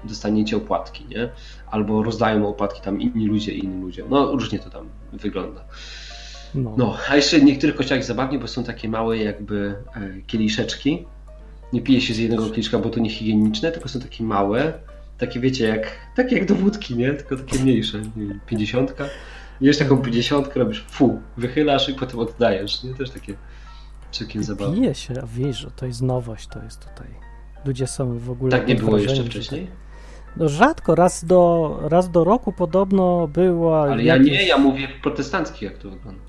dostaniecie 0.04 0.56
opłatki, 0.56 1.04
nie? 1.08 1.28
Albo 1.70 2.02
rozdają 2.02 2.48
opłatki 2.48 2.80
tam 2.80 3.00
inni 3.00 3.26
ludzie 3.26 3.52
innym 3.52 3.82
ludziom. 3.82 4.10
No 4.10 4.32
różnie 4.32 4.58
to 4.58 4.70
tam 4.70 4.88
wygląda. 5.12 5.64
No. 6.54 6.74
No, 6.76 6.96
a 7.08 7.16
jeszcze 7.16 7.38
w 7.38 7.44
niektórych 7.44 7.76
kościołach 7.76 8.04
zabawnie, 8.04 8.38
bo 8.38 8.48
są 8.48 8.64
takie 8.64 8.88
małe 8.88 9.18
jakby 9.18 9.74
e, 9.96 10.20
kieliszeczki. 10.26 11.06
Nie 11.72 11.82
pije 11.82 12.00
się 12.00 12.14
z 12.14 12.18
jednego 12.18 12.50
kieliszka, 12.50 12.78
bo 12.78 12.90
to 12.90 13.00
nie 13.00 13.10
higieniczne, 13.10 13.72
tylko 13.72 13.88
są 13.88 14.00
takie 14.00 14.24
małe. 14.24 14.72
Takie 15.18 15.40
wiecie, 15.40 15.68
jak, 15.68 15.92
takie 16.16 16.36
jak 16.36 16.48
do 16.48 16.54
wódki, 16.54 16.96
nie? 16.96 17.14
Tylko 17.14 17.36
takie 17.36 17.58
mniejsze, 17.58 17.98
nie 18.16 18.26
wiem, 18.26 18.40
pięćdziesiątka. 18.46 19.04
Jesz 19.60 19.78
taką 19.78 19.98
pięćdziesiątkę, 19.98 20.60
robisz 20.60 20.84
fu, 20.88 21.20
wychylasz 21.36 21.88
i 21.88 21.94
potem 21.94 22.20
oddajesz, 22.20 22.84
nie? 22.84 22.94
Też 22.94 23.10
takie 23.10 23.34
Pije 24.74 24.94
się, 24.94 25.14
a 25.22 25.26
wiesz, 25.26 25.58
że 25.58 25.70
to 25.70 25.86
jest 25.86 26.02
nowość, 26.02 26.46
to 26.46 26.62
jest 26.62 26.80
tutaj. 26.80 27.08
Ludzie 27.64 27.86
są 27.86 28.18
w 28.18 28.30
ogóle. 28.30 28.50
Tak 28.50 28.68
nie 28.68 28.74
było 28.74 28.98
jeszcze 28.98 29.24
wcześniej? 29.24 29.66
No 30.36 30.48
rzadko, 30.48 30.94
raz 30.94 31.24
do, 31.24 31.78
raz 31.82 32.10
do 32.10 32.24
roku 32.24 32.52
podobno 32.52 33.28
była. 33.28 33.82
Ale 33.82 34.02
ja 34.04 34.16
jakieś- 34.16 34.32
nie, 34.32 34.46
ja 34.46 34.58
mówię 34.58 34.88
w 34.98 35.02
protestanckich 35.02 35.62
jak 35.62 35.78
to 35.78 35.90
wygląda. 35.90 36.20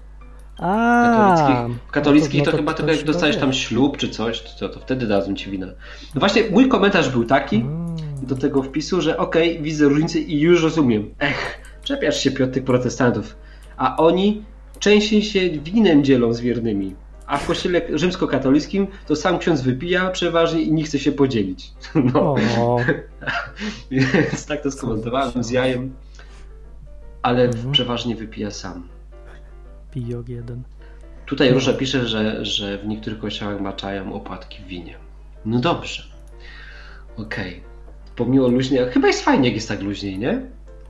A, 0.60 1.36
katolickich. 1.38 1.88
W 1.88 1.92
katolickich 1.92 2.40
no 2.40 2.46
to, 2.46 2.52
to 2.52 2.58
chyba 2.58 2.74
ktoś 2.74 2.86
tylko 2.86 2.98
jak 2.98 3.06
to 3.06 3.12
dostajesz 3.14 3.36
wie. 3.36 3.42
tam 3.42 3.54
ślub 3.54 3.98
czy 3.98 4.10
coś, 4.10 4.42
to, 4.42 4.70
to 4.70 4.80
wtedy 4.80 5.08
dadzą 5.08 5.36
ci 5.36 5.52
winę. 5.52 5.68
No 6.16 6.20
właśnie, 6.20 6.44
mój 6.52 6.68
komentarz 6.68 7.10
był 7.10 7.24
taki 7.26 7.56
Mm. 7.56 7.96
do 8.24 8.36
tego 8.36 8.64
wpisu, 8.64 9.02
że 9.02 9.18
okej, 9.18 9.62
widzę 9.62 9.86
różnicę 9.86 10.20
i 10.20 10.40
już 10.40 10.64
rozumiem. 10.64 11.10
Ech, 11.20 11.62
czepiasz 11.84 12.20
się 12.20 12.32
Piotr 12.32 12.54
tych 12.54 12.64
protestantów. 12.64 13.38
A 13.78 13.98
oni 13.98 14.44
częściej 14.80 15.24
się 15.24 15.50
winem 15.50 16.04
dzielą 16.04 16.34
z 16.34 16.40
wiernymi. 16.40 16.96
A 17.28 17.38
w 17.38 17.48
kościele 17.48 17.82
rzymskokatolickim 17.94 18.88
to 19.08 19.16
sam 19.16 19.40
ksiądz 19.40 19.62
wypija 19.62 20.10
przeważnie 20.10 20.62
i 20.62 20.72
nie 20.72 20.84
chce 20.84 21.00
się 21.00 21.12
podzielić. 21.12 21.72
No. 22.14 22.36
Więc 23.92 24.46
tak 24.46 24.62
to 24.64 24.72
skomentowałem 24.72 25.44
z 25.44 25.50
jajem. 25.50 25.94
Ale 27.22 27.44
Mhm. 27.44 27.72
przeważnie 27.72 28.16
wypija 28.16 28.52
sam. 28.52 28.88
pijok 29.92 30.30
jeden. 30.30 30.64
Tutaj 31.26 31.52
Róża 31.54 31.74
pisze, 31.74 32.08
że, 32.08 32.46
że 32.46 32.78
w 32.78 32.88
niektórych 32.88 33.20
kościołach 33.20 33.62
maczają 33.62 34.14
opłatki 34.14 34.64
w 34.64 34.68
winie. 34.68 34.96
No 35.46 35.60
dobrze. 35.60 36.04
Okej. 37.18 37.62
Pomimo 38.16 38.48
luźnie, 38.48 38.86
chyba 38.86 39.08
jest 39.08 39.22
fajnie, 39.22 39.46
jak 39.48 39.56
jest 39.56 39.68
tak 39.68 39.82
luźniej, 39.82 40.20
nie? 40.20 40.42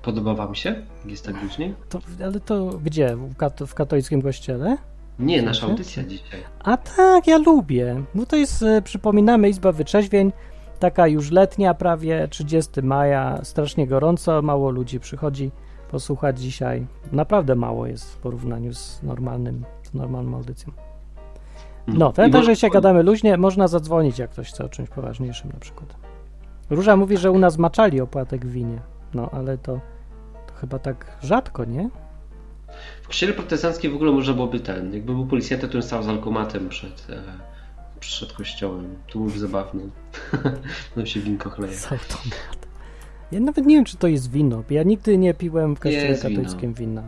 Podoba 0.02 0.34
wam 0.34 0.56
się, 0.56 0.70
jak 0.70 1.12
jest 1.12 1.26
tak 1.26 1.44
luźniej? 1.44 1.74
To, 1.90 2.00
ale 2.24 2.40
to 2.40 2.66
gdzie? 2.84 3.16
W, 3.16 3.36
kat- 3.36 3.66
w 3.68 3.74
katolickim 3.74 4.22
kościele? 4.22 4.78
Nie, 5.20 5.42
nasza 5.42 5.68
audycja 5.68 6.04
dzisiaj. 6.04 6.40
A 6.64 6.78
tak, 6.78 7.28
ja 7.28 7.38
lubię. 7.38 8.04
No 8.16 8.26
to 8.26 8.36
jest, 8.36 8.64
e, 8.64 8.82
przypominamy, 8.82 9.50
Izba 9.50 9.72
Wyczeźwień, 9.72 10.32
taka 10.80 11.08
już 11.08 11.32
letnia, 11.32 11.74
prawie 11.74 12.28
30 12.28 12.82
maja, 12.82 13.40
strasznie 13.44 13.88
gorąco, 13.88 14.42
mało 14.42 14.72
ludzi 14.72 15.00
przychodzi 15.00 15.52
posłuchać 15.92 16.40
dzisiaj. 16.42 16.88
Naprawdę 17.12 17.56
mało 17.56 17.88
jest 17.88 18.14
w 18.14 18.18
porównaniu 18.18 18.74
z 18.74 19.04
normalnym, 19.04 19.64
z 19.84 19.94
normalną 19.94 20.38
audycją. 20.38 20.74
No, 21.88 22.10
I 22.10 22.14
to 22.14 22.28
może- 22.38 22.44
że 22.44 22.56
się 22.56 22.70
gadamy 22.70 23.04
luźnie, 23.04 23.38
można 23.38 23.68
zadzwonić, 23.68 24.20
jak 24.20 24.30
ktoś 24.30 24.50
chce 24.50 24.66
o 24.66 24.70
czymś 24.70 24.90
poważniejszym 24.90 25.52
na 25.54 25.60
przykład. 25.60 25.96
Róża 26.70 26.98
mówi, 26.98 27.18
że 27.18 27.32
u 27.32 27.40
nas 27.40 27.58
maczali 27.58 28.02
opłatek 28.02 28.46
w 28.46 28.52
winie, 28.52 28.80
no 29.14 29.30
ale 29.32 29.58
to, 29.58 29.80
to 30.48 30.54
chyba 30.54 30.80
tak 30.80 31.18
rzadko, 31.22 31.66
nie? 31.66 31.90
W 33.04 33.08
kościele 33.08 33.34
protestanckim 33.34 33.92
w 33.92 33.96
ogóle 33.96 34.12
można 34.12 34.34
byłoby 34.34 34.60
ten, 34.60 34.94
jakby 34.94 35.14
był 35.14 35.26
policjantem, 35.26 35.70
który 35.70 35.84
stał 35.84 36.04
z 36.04 36.08
alkomatem 36.08 36.70
przed, 36.70 37.08
e, 37.10 37.22
przed 38.00 38.34
kościołem. 38.34 38.96
To 39.12 39.20
byłby 39.20 39.40
zabawny. 39.40 39.84
no 40.98 41.06
się 41.06 41.20
winko 41.20 41.50
chleje. 41.50 41.74
Z 41.74 41.92
automatem. 41.92 42.32
Ja 43.32 43.40
nawet 43.40 43.66
nie 43.66 43.76
wiem, 43.76 43.86
czy 43.86 43.98
to 43.98 44.08
jest 44.08 44.32
wino. 44.32 44.64
Ja 44.70 44.84
nigdy 44.84 45.18
nie 45.18 45.34
piłem 45.34 45.76
w 45.76 45.80
kościele 45.80 46.08
Jest 46.08 46.26
wino. 46.26 46.36
katolickim 46.36 46.74
wina. 46.74 47.04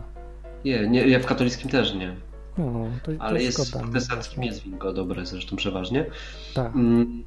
Nie, 0.64 0.88
nie, 0.88 1.08
ja 1.08 1.20
w 1.20 1.26
katolickim 1.26 1.70
też 1.70 1.94
nie. 1.94 2.16
No, 2.58 2.86
to, 3.02 3.12
Ale 3.18 3.38
to 3.38 3.44
jest 3.44 3.68
w 3.74 3.78
protestanckim 3.80 4.44
jest 4.44 4.62
winko 4.62 4.92
dobre 4.92 5.26
zresztą 5.26 5.56
przeważnie. 5.56 6.06
Tak, 6.54 6.74
Mm, 6.74 7.24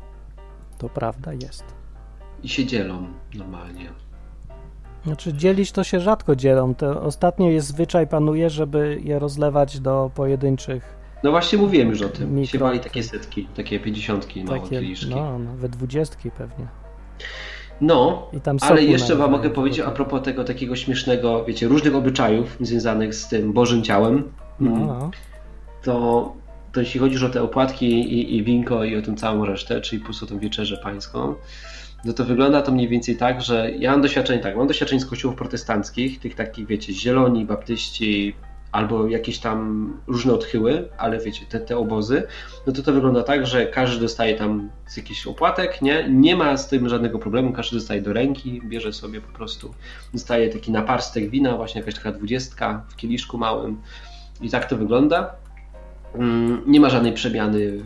to 0.77 0.89
prawda 0.89 1.33
jest. 1.33 1.63
I 2.43 2.49
się 2.49 2.65
dzielą 2.65 3.07
normalnie. 3.33 3.89
Znaczy 5.05 5.33
dzielić 5.33 5.71
to 5.71 5.83
się 5.83 5.99
rzadko 5.99 6.35
dzielą. 6.35 6.75
To 6.75 7.01
ostatnio 7.01 7.49
jest 7.49 7.67
zwyczaj 7.67 8.07
panuje, 8.07 8.49
żeby 8.49 8.99
je 9.03 9.19
rozlewać 9.19 9.79
do 9.79 10.11
pojedynczych 10.15 10.95
No 11.23 11.31
właśnie 11.31 11.57
mówiłem 11.59 11.89
już 11.89 12.01
o 12.01 12.09
tym. 12.09 12.35
Mikro- 12.35 12.45
Się 12.51 12.57
wali 12.59 12.79
takie 12.79 13.03
setki, 13.03 13.47
takie 13.55 13.79
pięćdziesiątki 13.79 14.43
małe 14.43 14.59
takie, 14.59 14.69
kieliszki. 14.69 15.09
no, 15.09 15.39
nawet 15.39 15.71
dwudziestki 15.71 16.31
pewnie. 16.31 16.67
No, 17.81 18.27
ale 18.61 18.83
jeszcze 18.83 19.07
wam 19.07 19.19
nalewają 19.19 19.37
mogę 19.37 19.49
powiedzieć 19.49 19.79
a 19.79 19.91
propos 19.91 20.21
tego 20.23 20.43
takiego 20.43 20.75
śmiesznego, 20.75 21.45
wiecie, 21.45 21.67
różnych 21.67 21.95
obyczajów 21.95 22.57
związanych 22.61 23.15
z 23.15 23.27
tym 23.27 23.53
Bożym 23.53 23.83
Ciałem. 23.83 24.31
No, 24.59 24.71
Mm, 24.71 24.87
no. 24.87 25.11
To, 25.83 26.33
to 26.73 26.79
jeśli 26.79 26.99
chodzi 26.99 27.13
już 27.13 27.23
o 27.23 27.29
te 27.29 27.43
opłatki 27.43 27.85
i, 28.13 28.35
i 28.37 28.43
winko 28.43 28.83
i 28.83 28.95
o 28.97 29.01
tą 29.01 29.15
całą 29.15 29.45
resztę, 29.45 29.81
czyli 29.81 29.99
po 29.99 30.05
prostu 30.05 30.25
tą 30.27 30.39
wieczerzę 30.39 30.77
pańską, 30.77 31.35
no 32.05 32.13
to 32.13 32.25
wygląda 32.25 32.61
to 32.61 32.71
mniej 32.71 32.87
więcej 32.87 33.17
tak, 33.17 33.41
że 33.41 33.71
ja 33.71 33.91
mam 33.91 34.01
doświadczenie 34.01 34.39
tak, 34.39 34.55
mam 34.55 34.67
doświadczenie 34.67 35.01
z 35.01 35.05
kościołów 35.05 35.37
protestanckich, 35.37 36.19
tych 36.19 36.35
takich, 36.35 36.67
wiecie, 36.67 36.93
zieloni, 36.93 37.45
baptyści, 37.45 38.35
albo 38.73 39.07
jakieś 39.07 39.39
tam 39.39 39.93
różne 40.07 40.33
odchyły, 40.33 40.89
ale 40.97 41.19
wiecie, 41.19 41.45
te, 41.49 41.59
te 41.59 41.77
obozy, 41.77 42.23
no 42.67 42.73
to 42.73 42.83
to 42.83 42.93
wygląda 42.93 43.23
tak, 43.23 43.47
że 43.47 43.65
każdy 43.65 44.01
dostaje 44.01 44.35
tam 44.35 44.69
z 44.87 44.97
jakiś 44.97 45.27
opłatek, 45.27 45.81
nie? 45.81 46.09
Nie 46.09 46.35
ma 46.35 46.57
z 46.57 46.69
tym 46.69 46.89
żadnego 46.89 47.19
problemu, 47.19 47.53
każdy 47.53 47.75
dostaje 47.75 48.01
do 48.01 48.13
ręki, 48.13 48.61
bierze 48.65 48.93
sobie 48.93 49.21
po 49.21 49.33
prostu, 49.33 49.73
dostaje 50.13 50.49
taki 50.49 50.71
naparstek 50.71 51.29
wina, 51.29 51.57
właśnie 51.57 51.81
jakaś 51.81 51.95
taka 51.95 52.11
dwudziestka 52.11 52.85
w 52.89 52.95
kieliszku 52.95 53.37
małym 53.37 53.81
i 54.41 54.49
tak 54.49 54.65
to 54.65 54.77
wygląda. 54.77 55.35
Mm, 56.15 56.61
Nie 56.67 56.79
ma 56.79 56.89
żadnej 56.89 57.13
przemiany 57.13 57.79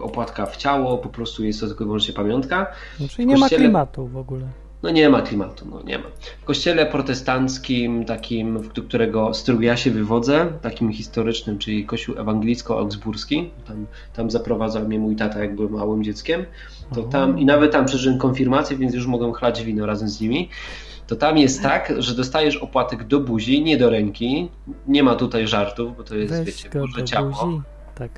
opłatka 0.00 0.46
w 0.46 0.56
ciało, 0.56 0.98
po 0.98 1.08
prostu 1.08 1.44
jest 1.44 1.60
to 1.60 1.66
tylko 1.66 1.84
i 1.84 1.86
wyłącznie 1.86 2.14
pamiątka. 2.14 2.66
No, 3.00 3.08
czyli 3.08 3.26
nie 3.26 3.34
ma 3.36 3.40
kościele- 3.46 3.62
klimatu 3.64 4.06
w 4.06 4.16
ogóle. 4.16 4.46
No 4.82 4.90
nie 4.90 5.08
ma 5.08 5.22
klimatu, 5.22 5.66
no 5.70 5.82
nie 5.82 5.98
ma. 5.98 6.04
W 6.42 6.44
kościele 6.44 6.86
protestanckim, 6.86 8.04
takim, 8.04 8.68
którego, 8.88 9.34
z 9.34 9.42
którego 9.42 9.62
ja 9.62 9.76
się 9.76 9.90
wywodzę, 9.90 10.46
takim 10.62 10.92
historycznym, 10.92 11.58
czyli 11.58 11.86
kościół 11.86 12.14
ewangelicko-augsburski, 12.14 13.50
tam, 13.68 13.86
tam 14.16 14.30
zaprowadzał 14.30 14.88
mnie 14.88 14.98
mój 14.98 15.16
tata, 15.16 15.38
jak 15.38 15.54
byłem 15.54 15.72
małym 15.72 16.04
dzieckiem, 16.04 16.44
to 16.94 17.02
tam, 17.02 17.38
i 17.38 17.44
nawet 17.44 17.72
tam 17.72 17.86
przeżyłem 17.86 18.18
konfirmację, 18.18 18.76
więc 18.76 18.94
już 18.94 19.06
mogłem 19.06 19.32
chlać 19.32 19.62
wino 19.64 19.86
razem 19.86 20.08
z 20.08 20.20
nimi, 20.20 20.48
to 21.06 21.16
tam 21.16 21.38
jest 21.38 21.62
tak, 21.62 21.92
że 21.98 22.14
dostajesz 22.14 22.56
opłatek 22.56 23.04
do 23.04 23.20
buzi, 23.20 23.62
nie 23.62 23.76
do 23.76 23.90
ręki, 23.90 24.48
nie 24.88 25.02
ma 25.02 25.14
tutaj 25.14 25.46
żartów, 25.48 25.96
bo 25.96 26.02
to 26.04 26.16
jest, 26.16 26.32
Weź 26.34 26.46
wiecie, 26.46 26.70
Boże 26.80 27.04
ciało. 27.04 27.28
buzi. 27.30 27.62
Tak. 27.94 28.10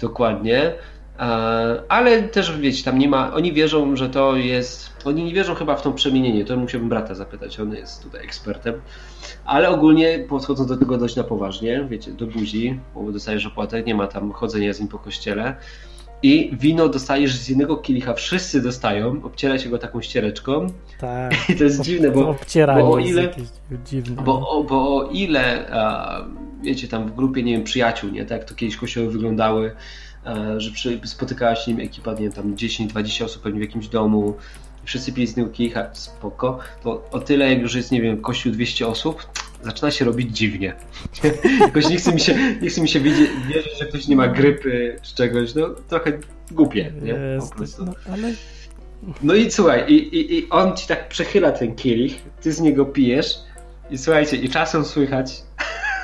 Dokładnie. 0.00 0.72
E, 1.18 1.82
Ale 1.88 2.22
też 2.22 2.58
wiecie, 2.58 2.84
tam 2.84 2.98
nie 2.98 3.08
ma. 3.08 3.34
Oni 3.34 3.52
wierzą, 3.52 3.96
że 3.96 4.08
to 4.08 4.36
jest. 4.36 4.90
Oni 5.04 5.24
nie 5.24 5.34
wierzą 5.34 5.54
chyba 5.54 5.76
w 5.76 5.82
to 5.82 5.92
przemienienie. 5.92 6.44
To 6.44 6.56
musiałbym 6.56 6.88
brata 6.88 7.14
zapytać, 7.14 7.60
on 7.60 7.74
jest 7.74 8.02
tutaj 8.02 8.24
ekspertem. 8.24 8.80
Ale 9.44 9.68
ogólnie 9.68 10.18
podchodzą 10.28 10.66
do 10.66 10.76
tego 10.76 10.98
dość 10.98 11.16
na 11.16 11.24
poważnie, 11.24 11.86
wiecie, 11.90 12.12
do 12.12 12.26
buzi, 12.26 12.80
bo 12.94 13.12
dostajesz 13.12 13.46
opłatę, 13.46 13.82
nie 13.82 13.94
ma 13.94 14.06
tam 14.06 14.32
chodzenia 14.32 14.72
z 14.72 14.80
nim 14.80 14.88
po 14.88 14.98
kościele. 14.98 15.56
I 16.24 16.50
wino 16.60 16.88
dostajesz 16.88 17.36
z 17.36 17.48
jednego 17.48 17.76
kielicha, 17.76 18.14
wszyscy 18.14 18.62
dostają, 18.62 19.20
obciera 19.24 19.58
się 19.58 19.68
go 19.68 19.78
taką 19.78 20.02
ściereczką. 20.02 20.66
Tak. 21.00 21.34
I 21.50 21.56
to 21.56 21.64
jest 21.64 21.80
dziwne, 21.80 22.10
bo, 22.10 22.28
obcieranie 22.28 22.82
bo 22.82 22.92
o 22.92 22.98
ile- 22.98 23.34
dziwne. 23.84 24.22
bo, 24.22 24.48
o, 24.50 24.64
bo 24.64 24.96
o 24.96 25.10
ile, 25.10 25.66
a, 25.72 26.24
wiecie, 26.62 26.88
tam 26.88 27.08
w 27.08 27.14
grupie, 27.14 27.42
nie 27.42 27.52
wiem, 27.52 27.64
przyjaciół, 27.64 28.10
nie, 28.10 28.24
tak 28.24 28.38
jak 28.38 28.48
to 28.48 28.54
kiedyś 28.54 28.76
kościoły 28.76 29.10
wyglądały, 29.10 29.74
a, 30.24 30.60
że 30.60 30.70
przy, 30.70 31.00
spotykała 31.04 31.56
się 31.56 31.70
nim 31.70 31.80
ekipa, 31.80 32.12
nie 32.12 32.20
wiem, 32.20 32.32
tam 32.32 32.54
10-20 32.54 33.24
osób 33.24 33.42
pewnie 33.42 33.58
w 33.58 33.62
jakimś 33.62 33.88
domu, 33.88 34.34
wszyscy 34.84 35.12
pili 35.12 35.26
z 35.26 35.30
jednego 35.30 35.50
kielicha, 35.50 35.94
spoko, 35.94 36.58
to 36.82 37.08
o 37.10 37.20
tyle 37.20 37.50
jak 37.50 37.62
już 37.62 37.74
jest, 37.74 37.92
nie 37.92 38.02
wiem, 38.02 38.20
kościół 38.20 38.52
200 38.52 38.86
osób, 38.86 39.26
zaczyna 39.64 39.90
się 39.90 40.04
robić 40.04 40.36
dziwnie. 40.36 40.74
Jakoś 41.60 41.88
nie 41.88 41.96
chce 41.96 42.12
mi 42.14 42.20
się, 42.20 42.34
nie 42.62 42.70
chce 42.70 42.80
mi 42.80 42.88
się 42.88 43.00
wiedzieć, 43.00 43.30
wierzyć, 43.48 43.78
że 43.78 43.86
ktoś 43.86 44.08
nie 44.08 44.16
ma 44.16 44.28
grypy 44.28 44.98
czy 45.02 45.14
czegoś, 45.14 45.54
no 45.54 45.68
trochę 45.88 46.12
głupie, 46.50 46.92
nie, 47.02 47.12
Jest, 47.12 47.50
po 47.50 47.56
prostu. 47.56 47.84
no, 47.84 47.92
ale 48.12 48.32
No 49.22 49.34
i 49.34 49.50
słuchaj, 49.50 49.84
i, 49.92 50.16
i, 50.16 50.38
i 50.38 50.50
on 50.50 50.76
ci 50.76 50.86
tak 50.86 51.08
przechyla 51.08 51.52
ten 51.52 51.74
kielich, 51.74 52.22
ty 52.40 52.52
z 52.52 52.60
niego 52.60 52.84
pijesz 52.84 53.38
i 53.90 53.98
słuchajcie, 53.98 54.36
i 54.36 54.48
czasem 54.48 54.84
słychać, 54.84 55.42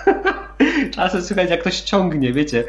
czasem 0.96 1.22
słychać 1.22 1.50
jak 1.50 1.60
ktoś 1.60 1.80
ciągnie, 1.80 2.32
wiecie, 2.32 2.64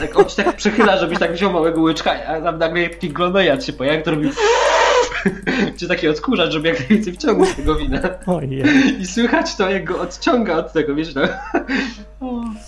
tak 0.00 0.18
on 0.18 0.24
ci 0.24 0.36
tak 0.36 0.56
przechyla, 0.56 0.98
żebyś 0.98 1.18
tak 1.18 1.32
wziął 1.32 1.52
małego 1.52 1.80
łyczka, 1.80 2.24
a 2.26 2.40
tam 2.40 2.58
nagle 2.58 2.88
taki 2.88 3.08
glonojad 3.08 3.64
się 3.64 3.72
pojawia, 3.72 4.00
który 4.00 4.16
robi 4.16 4.30
czy 5.76 5.88
taki 5.88 6.08
odkurzacz, 6.08 6.52
żeby 6.52 6.68
jak 6.68 6.78
najwięcej 6.78 7.12
wciągnąć 7.12 7.54
tego 7.54 7.74
wina. 7.74 8.00
ojej, 8.26 8.62
I 9.00 9.06
słychać 9.06 9.56
to, 9.56 9.70
jak 9.70 9.84
go 9.84 10.00
odciąga 10.00 10.56
od 10.56 10.72
tego, 10.72 10.94
wiesz, 10.94 11.14
no. 11.14 11.22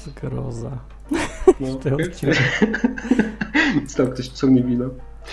zgroza. 0.05 0.79
no. 1.61 1.75
Te 1.83 1.95
odciągi. 1.95 2.39
Stał 3.87 4.09
ktoś 4.09 4.29
ciągnie 4.29 4.63
wino. 4.63 4.85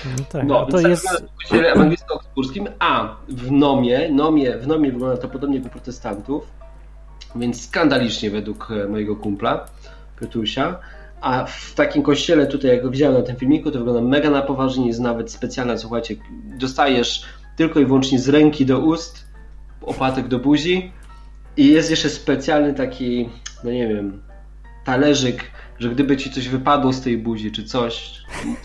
No 0.06 0.26
tak, 0.32 0.48
No, 0.48 0.60
a 0.60 0.72
to 0.72 0.88
jest... 0.88 1.06
tak 1.06 1.22
w 1.22 1.36
kościele 1.36 1.74
ewangelicko-augsburskim, 1.74 2.68
a 2.80 3.16
w 3.28 3.52
Nomie, 3.52 4.10
Nomie, 4.10 4.58
w 4.58 4.68
Nomie 4.68 4.92
wygląda 4.92 5.18
to 5.18 5.28
podobnie 5.28 5.58
jak 5.58 5.66
u 5.66 5.70
protestantów, 5.70 6.52
więc 7.36 7.68
skandalicznie 7.68 8.32
według 8.32 8.72
e, 8.72 8.88
mojego 8.88 9.16
kumpla, 9.16 9.66
Piotrusia, 10.20 10.80
a 11.22 11.46
w 11.46 11.74
takim 11.74 12.04
kościele 12.04 12.48
tutaj, 12.48 12.72
jak 12.72 12.82
go 12.82 12.90
widziałem 12.90 13.18
na 13.18 13.24
tym 13.24 13.36
filmiku, 13.36 13.72
to 13.72 13.78
wygląda 13.78 14.02
mega 14.02 14.30
na 14.30 14.42
poważnie, 14.42 14.88
jest 14.88 15.00
nawet 15.00 15.32
specjalna, 15.32 15.78
słuchajcie, 15.78 16.16
dostajesz 16.60 17.26
tylko 17.56 17.80
i 17.80 17.86
wyłącznie 17.86 18.20
z 18.20 18.30
ręki 18.30 18.66
do 18.66 18.80
ust, 18.80 19.26
opłatek 19.82 20.28
do 20.28 20.40
buzi 20.40 20.92
i 21.58 21.68
jest 21.68 21.90
jeszcze 21.90 22.10
specjalny 22.10 22.74
taki, 22.74 23.30
no 23.64 23.72
nie 23.72 23.88
wiem, 23.88 24.22
talerzyk, 24.86 25.52
że 25.80 25.90
gdyby 25.90 26.18
ci 26.18 26.32
coś 26.32 26.50
wypadło 26.50 26.94
z 26.94 27.02
tej 27.02 27.18
buzi, 27.18 27.52
czy 27.52 27.64
coś, 27.64 28.14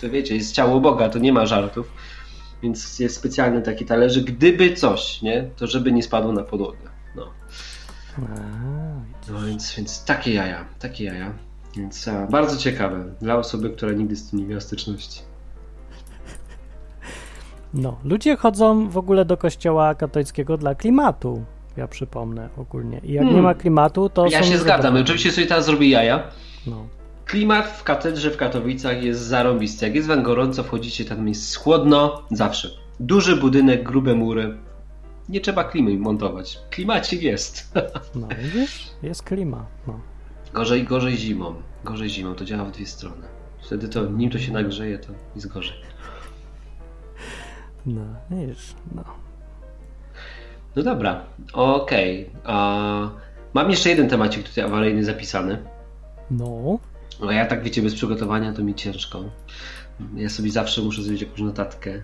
to 0.00 0.10
wiecie, 0.10 0.34
jest 0.34 0.54
ciało 0.54 0.80
Boga, 0.80 1.08
to 1.08 1.18
nie 1.18 1.32
ma 1.32 1.46
żartów. 1.46 1.92
Więc 2.62 2.98
jest 2.98 3.16
specjalny 3.16 3.62
taki 3.62 3.84
talerzyk, 3.84 4.24
gdyby 4.24 4.74
coś, 4.74 5.22
nie? 5.22 5.50
To 5.56 5.66
żeby 5.66 5.92
nie 5.92 6.02
spadło 6.02 6.32
na 6.32 6.42
podłogę. 6.42 6.78
No, 7.16 7.30
no 9.30 9.46
więc, 9.46 9.74
więc 9.76 10.04
takie 10.04 10.34
jaja, 10.34 10.64
takie 10.78 11.04
jaja. 11.04 11.32
Więc 11.76 12.08
a, 12.08 12.26
bardzo 12.26 12.56
ciekawe 12.56 13.04
dla 13.20 13.36
osoby, 13.36 13.70
która 13.70 13.92
nigdy 13.92 14.16
z 14.16 14.30
tym 14.30 14.38
nie 14.38 14.46
miała 14.46 14.60
styczności. 14.60 15.20
No, 17.74 17.98
ludzie 18.04 18.36
chodzą 18.36 18.88
w 18.88 18.98
ogóle 18.98 19.24
do 19.24 19.36
kościoła 19.36 19.94
katolickiego 19.94 20.56
dla 20.56 20.74
klimatu. 20.74 21.44
Ja 21.76 21.88
przypomnę 21.88 22.48
ogólnie. 22.56 23.00
I 23.04 23.12
jak 23.12 23.22
Hmm. 23.22 23.36
nie 23.36 23.42
ma 23.42 23.54
klimatu, 23.54 24.08
to 24.08 24.26
Ja 24.26 24.42
się 24.42 24.58
zgadzam. 24.58 24.96
Oczywiście 24.96 25.32
sobie 25.32 25.46
teraz 25.46 25.66
zrobię 25.66 25.88
jaja. 25.88 26.22
No. 26.66 26.86
Klimat 27.24 27.66
w 27.68 27.84
katedrze 27.84 28.30
w 28.30 28.36
Katowicach 28.36 29.02
jest 29.02 29.20
zarąbisty. 29.20 29.86
Jak 29.86 29.94
jest 29.94 30.08
wam 30.08 30.22
gorąco, 30.22 30.62
wchodzicie, 30.62 31.04
tam 31.04 31.28
jest 31.28 31.56
chłodno, 31.56 32.22
zawsze. 32.30 32.70
Duży 33.00 33.36
budynek, 33.36 33.82
grube 33.82 34.14
mury. 34.14 34.56
Nie 35.28 35.40
trzeba 35.40 35.64
klimy 35.64 35.98
montować. 35.98 36.58
Klimacik 36.70 37.22
jest. 37.22 37.72
no 38.14 38.28
widzisz? 38.42 38.90
Jest 39.02 39.22
klima. 39.22 39.66
No. 39.86 40.00
Gorzej, 40.52 40.84
gorzej 40.84 41.16
zimą. 41.16 41.54
Gorzej 41.84 42.10
zimą, 42.10 42.34
to 42.34 42.44
działa 42.44 42.64
w 42.64 42.72
dwie 42.72 42.86
strony. 42.86 43.28
Wtedy 43.62 43.88
to, 43.88 44.06
nim 44.06 44.30
to 44.30 44.38
się 44.38 44.52
nagrzeje, 44.52 44.98
to 44.98 45.12
jest 45.34 45.48
gorzej. 45.48 45.76
No, 47.86 48.02
widzisz, 48.30 48.74
no. 48.94 49.04
No 50.76 50.82
dobra, 50.82 51.24
okej. 51.52 52.30
A 52.44 53.10
Mam 53.54 53.70
jeszcze 53.70 53.90
jeden 53.90 54.08
temacik 54.08 54.48
tutaj 54.48 54.64
awaryjny 54.64 55.04
zapisany. 55.04 55.58
No, 56.30 56.78
No 57.20 57.30
ja 57.32 57.46
tak 57.46 57.62
wiecie, 57.62 57.82
bez 57.82 57.94
przygotowania 57.94 58.52
to 58.52 58.62
mi 58.62 58.74
ciężko. 58.74 59.24
Ja 60.16 60.28
sobie 60.28 60.50
zawsze 60.50 60.82
muszę 60.82 61.02
zrobić 61.02 61.22
jakąś 61.22 61.40
notatkę. 61.40 61.90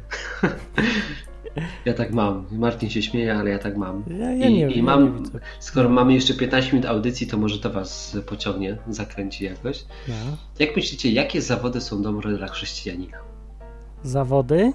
ja 1.85 1.95
tak 1.95 2.13
mam. 2.13 2.47
Martin 2.53 2.91
się 2.91 3.03
śmieje, 3.03 3.35
ale 3.39 3.51
ja 3.51 3.59
tak 3.59 3.77
mam. 3.77 4.03
ja, 4.19 4.31
ja 4.33 4.47
I, 4.49 4.55
nie, 4.55 4.71
i 4.71 4.77
nie 4.77 4.83
mam, 4.83 5.19
widzę. 5.23 5.39
skoro 5.61 5.89
mamy 5.89 6.15
jeszcze 6.15 6.35
15 6.35 6.73
minut 6.73 6.89
audycji, 6.89 7.27
to 7.27 7.37
może 7.39 7.59
to 7.59 7.71
was 7.71 8.17
pociągnie, 8.27 8.77
zakręci 8.89 9.45
jakoś. 9.45 9.85
No. 10.09 10.15
Jak 10.59 10.77
myślicie, 10.77 11.11
jakie 11.13 11.43
zawody 11.43 11.81
są 11.81 12.03
dobre 12.03 12.37
dla 12.37 12.49
chrześcijanina? 12.49 13.19
Zawody? 14.03 14.73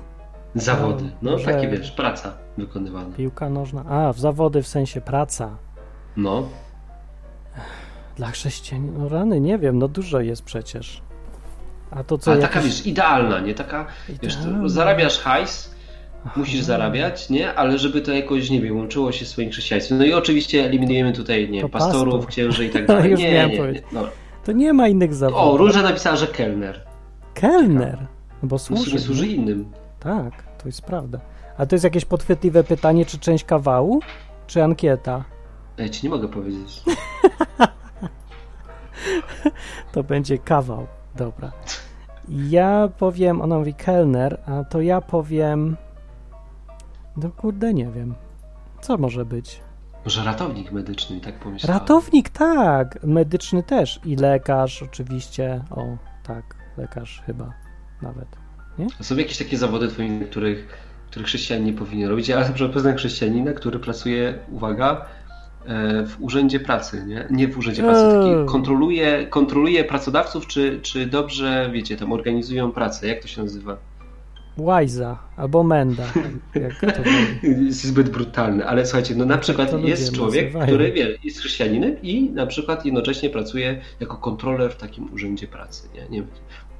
Zawody, 0.55 1.03
no 1.21 1.31
Może- 1.31 1.45
takie 1.45 1.67
wiesz, 1.67 1.91
praca 1.91 2.33
wykonywana. 2.57 3.15
Piłka 3.15 3.49
nożna. 3.49 3.85
A, 3.89 4.13
w 4.13 4.19
zawody 4.19 4.63
w 4.63 4.67
sensie 4.67 5.01
praca. 5.01 5.57
No, 6.17 6.49
Dla 8.15 8.31
chrześcijan, 8.31 8.93
no 8.97 9.09
rany, 9.09 9.41
nie 9.41 9.57
wiem, 9.57 9.79
no 9.79 9.87
dużo 9.87 10.19
jest 10.19 10.43
przecież. 10.43 11.01
A 11.91 12.03
to 12.03 12.17
co 12.17 12.31
a 12.33 12.37
taka 12.37 12.61
wiesz, 12.61 12.85
idealna, 12.87 13.39
nie? 13.39 13.53
Taka, 13.53 13.85
wiesz, 14.21 14.35
Idealna. 14.39 14.69
zarabiasz 14.69 15.19
hajs, 15.19 15.75
musisz 16.35 16.61
zarabiać, 16.61 17.29
nie? 17.29 17.53
Ale 17.53 17.77
żeby 17.77 18.01
to 18.01 18.11
jakoś, 18.11 18.49
nie 18.49 18.61
wiem, 18.61 18.77
łączyło 18.77 19.11
się 19.11 19.25
z 19.25 19.29
swoim 19.29 19.49
chrześcijaństwem. 19.49 19.97
No 19.97 20.05
i 20.05 20.13
oczywiście 20.13 20.65
eliminujemy 20.65 21.13
tutaj, 21.13 21.49
nie 21.49 21.61
To 21.61 21.69
pastorów, 21.69 22.13
pastor. 22.13 22.29
księży 22.29 22.65
i 22.65 22.69
tak 22.69 22.85
dalej. 22.87 23.15
Nie, 23.15 23.31
nie, 23.31 23.47
nie. 23.71 23.81
Dobra. 23.93 24.11
To 24.45 24.51
nie 24.51 24.73
ma 24.73 24.87
innych 24.87 25.11
O, 25.11 25.13
zawodów. 25.13 25.59
Róża 25.59 25.81
napisała, 25.81 26.15
że 26.15 26.27
kelner. 26.27 26.81
Kelner. 27.33 27.97
No 28.43 28.47
bo 28.49 28.55
No, 28.55 28.59
służy. 28.59 28.83
służy, 28.83 28.99
służy 28.99 29.27
innym. 29.27 29.71
Tak, 29.99 30.43
to 30.57 30.67
jest 30.67 30.81
prawda. 30.81 31.19
A 31.57 31.65
to 31.65 31.75
jest 31.75 31.83
jakieś 31.83 32.05
podchwytliwe 32.05 32.63
pytanie, 32.63 33.05
czy 33.05 33.19
część 33.19 33.43
kawału, 33.43 33.99
czy 34.47 34.63
ankieta? 34.63 35.23
Ja 35.77 35.89
ci 35.89 36.03
nie 36.03 36.09
mogę 36.09 36.27
powiedzieć. 36.27 36.81
To 39.91 40.03
będzie 40.03 40.37
kawał. 40.37 40.87
Dobra. 41.15 41.51
Ja 42.29 42.89
powiem, 42.97 43.41
ona 43.41 43.57
mówi 43.57 43.73
kelner, 43.73 44.39
a 44.45 44.63
to 44.63 44.81
ja 44.81 45.01
powiem. 45.01 45.75
No 47.17 47.29
kurde, 47.29 47.73
nie 47.73 47.91
wiem. 47.91 48.15
Co 48.81 48.97
może 48.97 49.25
być? 49.25 49.59
Może 50.05 50.23
ratownik 50.23 50.71
medyczny, 50.71 51.21
tak 51.21 51.39
pomyślałem. 51.39 51.79
Ratownik, 51.79 52.29
tak. 52.29 53.03
Medyczny 53.03 53.63
też. 53.63 53.99
I 54.05 54.15
lekarz, 54.15 54.83
oczywiście. 54.83 55.63
O, 55.71 55.97
tak, 56.23 56.55
lekarz 56.77 57.23
chyba 57.25 57.53
nawet. 58.01 58.27
Są 59.01 59.15
jakieś 59.15 59.37
takie 59.37 59.57
zawody 59.57 59.87
twoim, 59.87 60.25
których, 60.25 60.67
których 61.09 61.27
chrześcijanin 61.27 61.65
nie 61.65 61.73
powinien 61.73 62.09
robić. 62.09 62.27
Ja 62.27 62.39
na 62.39 62.45
przykład 62.45 62.71
poznałem 62.71 62.97
chrześcijanina, 62.97 63.53
który 63.53 63.79
pracuje, 63.79 64.33
uwaga, 64.51 65.05
e, 65.65 66.05
w 66.05 66.21
urzędzie 66.21 66.59
pracy, 66.59 67.05
nie? 67.05 67.27
Nie 67.29 67.47
w 67.47 67.57
urzędzie 67.57 67.83
pracy, 67.83 68.01
Eee. 68.01 68.13
taki 68.35 68.51
kontroluje, 68.51 69.27
kontroluje 69.27 69.83
pracodawców, 69.83 70.47
czy, 70.47 70.79
czy 70.81 71.05
dobrze, 71.05 71.69
wiecie, 71.73 71.97
tam 71.97 72.11
organizują 72.11 72.71
pracę. 72.71 73.07
Jak 73.07 73.21
to 73.21 73.27
się 73.27 73.43
nazywa? 73.43 73.77
Łajza 74.57 75.17
albo 75.37 75.63
menda. 75.63 76.03
Zbyt 77.69 78.09
brutalny, 78.09 78.67
ale 78.67 78.85
słuchajcie, 78.85 79.15
no 79.15 79.25
na 79.25 79.37
przykład 79.37 79.83
jest 79.83 80.13
człowiek, 80.15 80.43
nazywają. 80.45 80.65
który 80.67 80.91
wie, 80.91 81.17
jest 81.23 81.39
chrześcijaninem 81.39 82.01
i 82.01 82.29
na 82.29 82.45
przykład 82.45 82.85
jednocześnie 82.85 83.29
pracuje 83.29 83.81
jako 83.99 84.17
kontroler 84.17 84.71
w 84.71 84.75
takim 84.75 85.13
urzędzie 85.13 85.47
pracy, 85.47 85.87
nie? 85.93 86.01
Nie 86.01 86.21
wiem, 86.21 86.27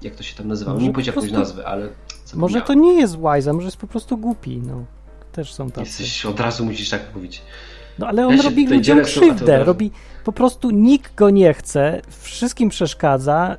jak 0.02 0.16
to 0.16 0.24
się 0.24 0.36
tam 0.36 0.48
nazywało, 0.48 0.76
Może 0.76 0.86
nie 0.86 0.92
po 0.92 0.94
powiedział 0.94 1.16
jakąś 1.16 1.30
prostu- 1.32 1.40
nazwy, 1.58 1.68
ale 1.68 1.90
Może 2.36 2.62
to 2.62 2.74
nie 2.74 2.94
jest 2.94 3.18
łajza, 3.18 3.54
może 3.54 3.66
jest 3.68 3.78
po 3.78 3.88
prostu 3.88 4.18
głupi. 4.18 4.58
No. 4.68 4.86
Też 5.32 5.54
są 5.54 5.70
tacy. 5.70 5.82
Jesteś, 5.82 6.26
od 6.26 6.40
razu 6.40 6.66
musisz 6.66 6.90
tak 6.90 7.02
mówić. 7.16 7.42
No 8.00 8.08
ale 8.08 8.28
on 8.28 8.38
Ja 8.38 8.44
robi 8.44 8.68
ludziom 8.68 9.02
krzywdę, 9.04 9.64
robi 9.64 9.92
po 10.24 10.32
prostu 10.32 10.72
nikt 10.72 11.16
go 11.16 11.30
nie 11.30 11.54
chce, 11.54 12.02
wszystkim 12.10 12.70
przeszkadza, 12.70 13.58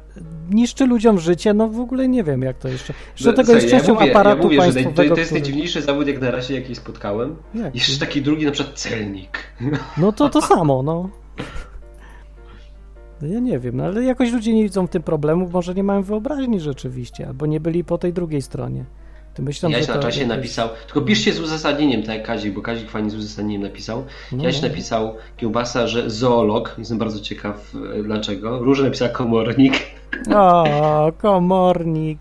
niszczy 0.51 0.87
ludziom 0.87 1.19
życie, 1.21 1.55
no 1.55 1.69
w 1.69 1.81
ogóle 1.81 2.09
nie 2.09 2.25
wiem 2.25 2.43
jak 2.43 2.59
to 2.59 2.69
jeszcze. 2.69 2.93
Jeszcze 3.13 3.31
No, 3.31 3.37
tego 3.37 3.53
jest 3.55 3.69
częścią 3.71 3.95
ja 3.95 4.01
mówię, 4.01 4.11
aparatu 4.11 4.39
ja 4.39 4.45
mówię, 4.45 4.57
że 4.57 4.63
państwowego. 4.63 5.09
to, 5.09 5.15
to 5.15 5.21
jest 5.21 5.31
który- 5.31 5.41
najdziwniejszy 5.41 5.83
zawód, 5.83 6.07
jak 6.07 6.21
na 6.21 6.31
razie 6.31 6.55
jaki 6.55 6.75
spotkałem. 6.75 7.37
Jaki? 7.55 7.79
Jeszcze 7.79 8.07
taki 8.07 8.23
drugi, 8.23 8.47
na 8.47 8.51
przykład 8.53 8.79
celnik. 8.79 9.39
No 9.99 10.13
to 10.13 10.29
to 10.31 10.43
samo, 10.43 10.83
no. 10.83 11.09
No 13.23 13.29
Ja 13.29 13.41
nie 13.41 13.59
wiem, 13.59 13.77
no 13.77 13.85
ale 13.85 14.05
jakoś 14.05 14.33
ludzie 14.33 14.55
nie 14.55 14.63
widzą 14.63 14.87
w 14.87 14.91
tym 14.91 15.03
problemu, 15.03 15.49
może 15.53 15.75
nie 15.75 15.83
mają 15.85 16.03
wyobraźni 16.03 16.61
rzeczywiście, 16.61 17.27
albo 17.27 17.47
nie 17.47 17.61
byli 17.61 17.85
po 17.85 17.99
tej 17.99 18.13
drugiej 18.13 18.43
stronie. 18.43 18.85
Jaś 19.49 19.63
na 19.89 19.99
czasie 19.99 20.21
jakoś- 20.21 20.37
napisał, 20.37 20.69
tylko 20.87 21.01
piszcie 21.01 21.33
z 21.33 21.41
uzasadnieniem, 21.41 22.03
tak 22.03 22.17
jak 22.17 22.27
Kazik, 22.27 22.55
bo 22.55 22.63
Kazik 22.63 22.91
fajnie 22.91 23.11
z 23.11 23.15
uzasadnieniem 23.15 23.63
napisał. 23.63 24.05
No, 24.33 24.45
Jaś 24.45 24.63
no. 24.63 24.69
napisał 24.69 25.17
Kiełbasa, 25.37 25.87
że 25.87 26.11
zoolog, 26.11 26.75
jestem 26.79 26.99
bardzo 26.99 27.21
ciekaw 27.21 27.73
e, 27.99 28.03
dlaczego. 28.03 28.59
Róża 28.59 28.85
napisała 28.85 29.11
komornik, 29.11 29.75
O, 30.35 31.13
komornik. 31.19 32.19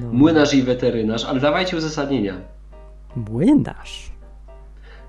No. 0.00 0.12
młynarz 0.12 0.54
i 0.54 0.62
weterynarz, 0.62 1.24
ale 1.24 1.40
dawajcie 1.40 1.76
uzasadnienia. 1.76 2.34
Młynarz. 3.16 4.10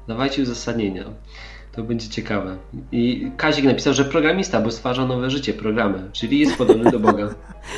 Dawajcie 0.08 0.42
uzasadnienia. 0.42 1.04
To 1.72 1.84
będzie 1.84 2.10
ciekawe. 2.10 2.58
I 2.92 3.32
Kazik 3.38 3.66
napisał, 3.66 3.94
że 3.94 4.06
programista, 4.06 4.62
bo 4.62 4.72
stwarza 4.72 5.06
nowe 5.06 5.30
życie, 5.30 5.54
programy, 5.54 6.10
czyli 6.14 6.40
jest 6.40 6.58
podobny 6.58 6.92
do 6.92 7.00
Boga. 7.00 7.30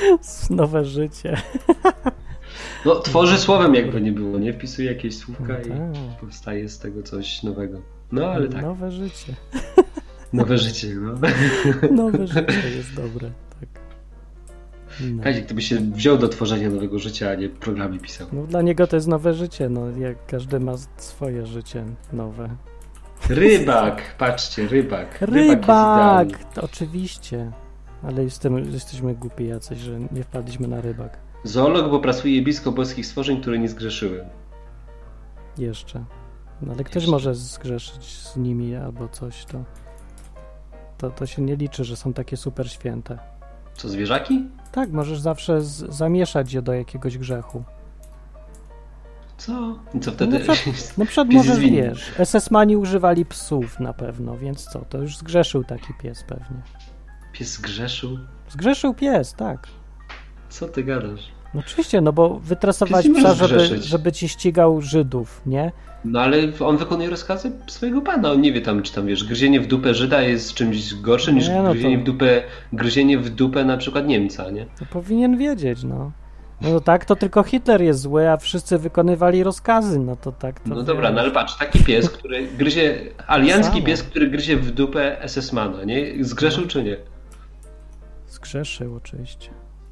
Nowe 0.49 0.85
życie. 0.85 1.37
No, 2.87 2.95
tworzy 2.95 3.37
słowem 3.37 3.75
jakby 3.75 4.01
nie 4.01 4.11
było, 4.11 4.37
nie? 4.39 4.53
Wpisuje 4.53 4.91
jakieś 4.91 5.17
słówka 5.17 5.53
No 5.53 5.59
i 5.59 5.93
tak. 5.93 6.19
powstaje 6.21 6.69
z 6.69 6.79
tego 6.79 7.03
coś 7.03 7.43
nowego. 7.43 7.81
No, 8.11 8.25
ale 8.27 8.47
tak, 8.49 8.61
Nowe 8.61 8.91
życie. 8.91 9.33
nowe 10.33 10.57
życie, 10.57 10.87
no. 10.95 11.13
Nowe 12.03 12.27
życie 12.27 12.69
jest 12.77 12.93
dobre. 12.95 13.31
Tak. 13.59 13.69
No. 15.01 15.23
Kazik, 15.23 15.45
ty 15.45 15.53
by 15.53 15.61
się 15.61 15.75
wziął 15.75 16.17
do 16.17 16.27
tworzenia 16.29 16.69
nowego 16.69 16.99
życia, 16.99 17.29
a 17.29 17.35
nie 17.35 17.49
programy 17.49 17.99
pisał. 17.99 18.27
no 18.33 18.43
dla 18.43 18.61
niego 18.61 18.87
to 18.87 18.95
jest 18.95 19.07
nowe 19.07 19.33
życie, 19.33 19.69
no 19.69 19.89
jak 19.89 20.25
każdy 20.25 20.59
ma 20.59 20.73
swoje 20.97 21.45
życie 21.45 21.85
nowe. 22.13 22.49
Rybak, 23.29 24.01
patrzcie, 24.17 24.67
rybak. 24.67 25.21
Rybak, 25.21 25.59
Rybak! 25.59 26.27
oczywiście. 26.61 27.51
Ale 28.03 28.23
jestem, 28.23 28.73
jesteśmy 28.73 29.15
głupi 29.15 29.47
jacyś, 29.47 29.79
że 29.79 29.99
nie 30.11 30.23
wpadliśmy 30.23 30.67
na 30.67 30.81
rybak. 30.81 31.17
Zoolog, 31.43 31.91
bo 31.91 31.99
pracuje 31.99 32.41
blisko 32.41 32.71
boskich 32.71 33.05
stworzeń, 33.05 33.41
które 33.41 33.59
nie 33.59 33.69
zgrzeszyły. 33.69 34.25
Jeszcze. 35.57 36.03
No, 36.61 36.73
ale 36.73 36.83
ktoś 36.83 36.95
Jeszcze. 36.95 37.11
może 37.11 37.35
zgrzeszyć 37.35 38.17
z 38.17 38.37
nimi 38.37 38.75
albo 38.75 39.07
coś, 39.07 39.45
to, 39.45 39.63
to 40.97 41.09
to 41.09 41.25
się 41.25 41.41
nie 41.41 41.55
liczy, 41.55 41.83
że 41.83 41.95
są 41.95 42.13
takie 42.13 42.37
super 42.37 42.71
święte. 42.71 43.19
Co, 43.73 43.89
zwierzaki? 43.89 44.45
Tak, 44.71 44.91
możesz 44.91 45.19
zawsze 45.19 45.61
z, 45.61 45.95
zamieszać 45.95 46.53
je 46.53 46.61
do 46.61 46.73
jakiegoś 46.73 47.17
grzechu. 47.17 47.63
Co? 49.37 49.79
I 49.93 49.99
co 49.99 50.11
wtedy? 50.11 50.39
No 50.39 50.45
Na 50.97 51.05
przykład 51.05 51.27
Pies 51.27 51.35
jest 51.35 51.47
możesz, 51.49 51.59
winny. 51.59 51.81
wiesz, 51.81 52.11
SS-mani 52.19 52.77
używali 52.77 53.25
psów 53.25 53.79
na 53.79 53.93
pewno, 53.93 54.37
więc 54.37 54.63
co, 54.65 54.79
to 54.85 54.97
już 54.97 55.17
zgrzeszył 55.17 55.63
taki 55.63 55.93
pies 56.01 56.23
pewnie. 56.23 56.61
Pies 57.33 57.51
zgrzeszył? 57.53 58.17
Zgrzeszył 58.49 58.93
pies, 58.93 59.33
tak. 59.33 59.67
Co 60.49 60.67
ty 60.67 60.83
gadasz? 60.83 61.21
No 61.53 61.59
oczywiście, 61.59 62.01
no 62.01 62.13
bo 62.13 62.39
wytresować 62.39 63.07
psa, 63.09 63.33
żeby, 63.33 63.77
żeby 63.81 64.11
ci 64.11 64.29
ścigał 64.29 64.81
Żydów, 64.81 65.41
nie? 65.45 65.71
No 66.05 66.21
ale 66.21 66.37
on 66.59 66.77
wykonuje 66.77 67.09
rozkazy 67.09 67.51
swojego 67.67 68.01
pana. 68.01 68.31
On 68.31 68.41
nie 68.41 68.53
wie 68.53 68.61
tam, 68.61 68.83
czy 68.83 68.93
tam 68.93 69.05
wiesz, 69.07 69.23
gryzienie 69.23 69.61
w 69.61 69.67
dupę 69.67 69.93
Żyda 69.93 70.21
jest 70.21 70.53
czymś 70.53 70.93
gorszym 70.93 71.35
niż 71.35 71.47
Nie, 71.49 71.55
no 71.55 71.63
to- 71.63 71.71
gryzienie, 71.71 71.97
w 71.97 72.03
dupę, 72.03 72.43
gryzienie 72.73 73.17
w 73.19 73.29
dupę 73.29 73.65
na 73.65 73.77
przykład 73.77 74.07
Niemca, 74.07 74.49
nie? 74.51 74.65
To 74.79 74.85
powinien 74.85 75.37
wiedzieć, 75.37 75.83
no. 75.83 76.11
No 76.61 76.79
tak, 76.79 77.05
to 77.05 77.15
tylko 77.15 77.43
Hitler 77.43 77.81
jest 77.81 77.99
zły, 78.01 78.29
a 78.29 78.37
wszyscy 78.37 78.77
wykonywali 78.77 79.43
rozkazy, 79.43 79.99
no 79.99 80.15
to 80.15 80.31
tak 80.31 80.59
to 80.59 80.69
No 80.69 80.83
dobra, 80.83 81.11
no 81.11 81.21
ale 81.21 81.31
patrz, 81.31 81.57
taki 81.57 81.83
pies, 81.83 82.09
który 82.09 82.47
gryzie, 82.47 82.99
aliancki 83.27 83.83
pies, 83.83 84.03
który 84.03 84.27
gryzie 84.27 84.57
w 84.57 84.71
dupę 84.71 85.17
SS-mana, 85.27 85.83
nie? 85.83 86.23
Zgrzeszył 86.25 86.63
No. 86.63 86.69
czy 86.69 86.83
nie? 86.83 86.97
Zgrzeszył 88.27 88.95
oczywiście. 88.95 89.49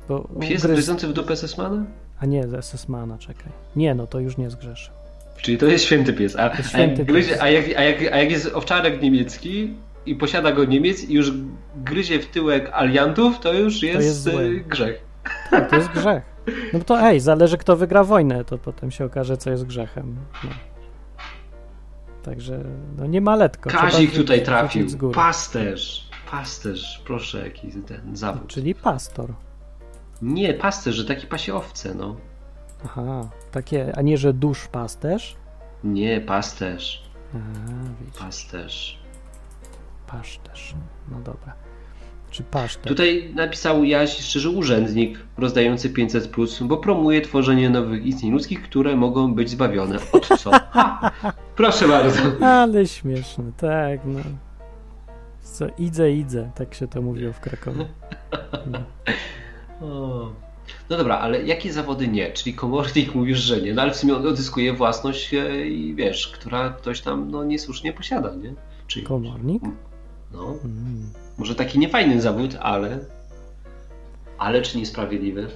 Bo 0.09 0.19
Pies 0.39 0.63
ugryzł- 0.63 0.73
gryzący 0.73 1.07
w 1.07 1.13
dupę 1.13 1.33
SS-mana? 1.35 1.85
A 2.19 2.25
nie, 2.25 2.47
z 2.47 2.51
SS-mana, 2.65 3.17
czekaj. 3.17 3.51
Nie, 3.75 3.95
no 3.95 4.07
to 4.07 4.19
już 4.19 4.37
nie 4.37 4.49
zgrzeszył. 4.49 4.93
Czyli 5.37 5.57
to 5.57 5.65
jest 5.65 5.85
święty 5.85 6.13
pies. 6.13 6.35
A, 6.35 6.43
jest 6.43 6.55
a, 6.55 6.57
jak, 6.59 6.67
święty 6.67 7.05
gryzie, 7.05 7.41
a, 7.43 7.49
jak, 7.49 7.65
a, 7.77 7.81
jak, 7.83 8.13
a 8.13 8.17
jak 8.17 8.31
jest 8.31 8.45
owczarek 8.55 9.01
niemiecki 9.01 9.73
i 10.05 10.15
posiada 10.15 10.51
go 10.51 10.65
Niemiec 10.65 11.03
i 11.03 11.13
już 11.13 11.31
gryzie 11.75 12.19
w 12.19 12.25
tyłek 12.25 12.69
aliantów, 12.73 13.39
to 13.39 13.53
już 13.53 13.83
jest, 13.83 14.05
jest 14.05 14.23
złe. 14.23 14.41
y, 14.43 14.59
grzech. 14.67 15.01
Tak, 15.51 15.69
to 15.69 15.75
jest 15.75 15.89
grzech. 15.89 16.23
No 16.73 16.79
to 16.79 17.01
ej, 17.01 17.19
zależy 17.19 17.57
kto 17.57 17.75
wygra 17.75 18.03
wojnę, 18.03 18.45
to 18.45 18.57
potem 18.57 18.91
się 18.91 19.05
okaże, 19.05 19.37
co 19.37 19.49
jest 19.49 19.65
grzechem. 19.65 20.15
No. 20.43 20.49
Także 22.23 22.59
no 22.97 23.05
nie 23.05 23.21
maletko. 23.21 23.69
trzeba 23.69 23.83
Kazik 23.83 24.11
wy- 24.11 24.17
tutaj 24.17 24.43
trafił. 24.43 24.87
Pasterz. 25.13 26.09
Pasterz, 26.31 27.01
proszę, 27.05 27.43
jaki 27.43 27.67
ten 27.67 28.15
zawód. 28.17 28.47
Czyli 28.47 28.75
pastor. 28.75 29.33
Nie, 30.21 30.53
pasterz, 30.53 30.95
że 30.95 31.05
taki 31.05 31.27
pasie 31.27 31.53
owce, 31.55 31.95
no. 31.95 32.15
Aha, 32.85 33.29
takie, 33.51 33.93
a 33.95 34.01
nie, 34.01 34.17
że 34.17 34.33
dusz 34.33 34.67
pasterz? 34.67 35.35
Nie, 35.83 36.21
pasterz. 36.21 37.03
A, 37.33 38.19
Pasterz. 38.19 38.99
paszterz. 40.07 40.75
No 41.11 41.19
dobra. 41.19 41.53
Czy 42.31 42.43
pasztet? 42.43 42.87
Tutaj 42.87 43.31
napisał 43.35 43.83
Jaś 43.83 44.17
szczerze 44.17 44.49
urzędnik 44.49 45.19
rozdający 45.37 45.89
500, 45.89 46.29
bo 46.61 46.77
promuje 46.77 47.21
tworzenie 47.21 47.69
nowych 47.69 48.05
istnień 48.05 48.31
ludzkich, 48.31 48.61
które 48.63 48.95
mogą 48.95 49.33
być 49.33 49.49
zbawione. 49.49 49.97
Od 50.11 50.27
co? 50.39 50.51
Ha! 50.71 51.11
Proszę 51.55 51.87
bardzo. 51.87 52.19
Ale 52.47 52.87
śmieszne, 52.87 53.43
tak, 53.57 53.99
no. 54.05 54.19
Co, 55.41 55.65
idę, 55.77 56.11
idę, 56.11 56.51
tak 56.55 56.73
się 56.73 56.87
to 56.87 57.01
mówiło 57.01 57.33
w 57.33 57.39
Krakowie. 57.39 57.85
No. 58.65 58.79
O. 59.81 60.31
No 60.89 60.97
dobra, 60.97 61.17
ale 61.19 61.43
jakie 61.43 61.73
zawody 61.73 62.07
nie? 62.07 62.31
Czyli 62.31 62.53
komornik 62.55 63.15
mówisz, 63.15 63.39
że 63.39 63.61
nie, 63.61 63.73
no 63.73 63.81
ale 63.81 63.91
w 63.91 63.95
sumie 63.95 64.15
on 64.15 64.27
odzyskuje 64.27 64.73
własność 64.73 65.33
e, 65.33 65.67
i 65.67 65.95
wiesz, 65.95 66.27
która 66.27 66.69
ktoś 66.69 67.01
tam 67.01 67.31
no, 67.31 67.43
niesłusznie 67.43 67.93
posiada, 67.93 68.35
nie? 68.35 68.53
Czy 68.87 69.01
Komornik? 69.03 69.63
No, 70.33 70.55
Mm. 70.63 71.09
może 71.37 71.55
taki 71.55 71.79
niefajny 71.79 72.21
zawód, 72.21 72.57
ale 72.61 72.99
ale 74.37 74.61
czy 74.61 74.77
niesprawiedliwy? 74.77 75.47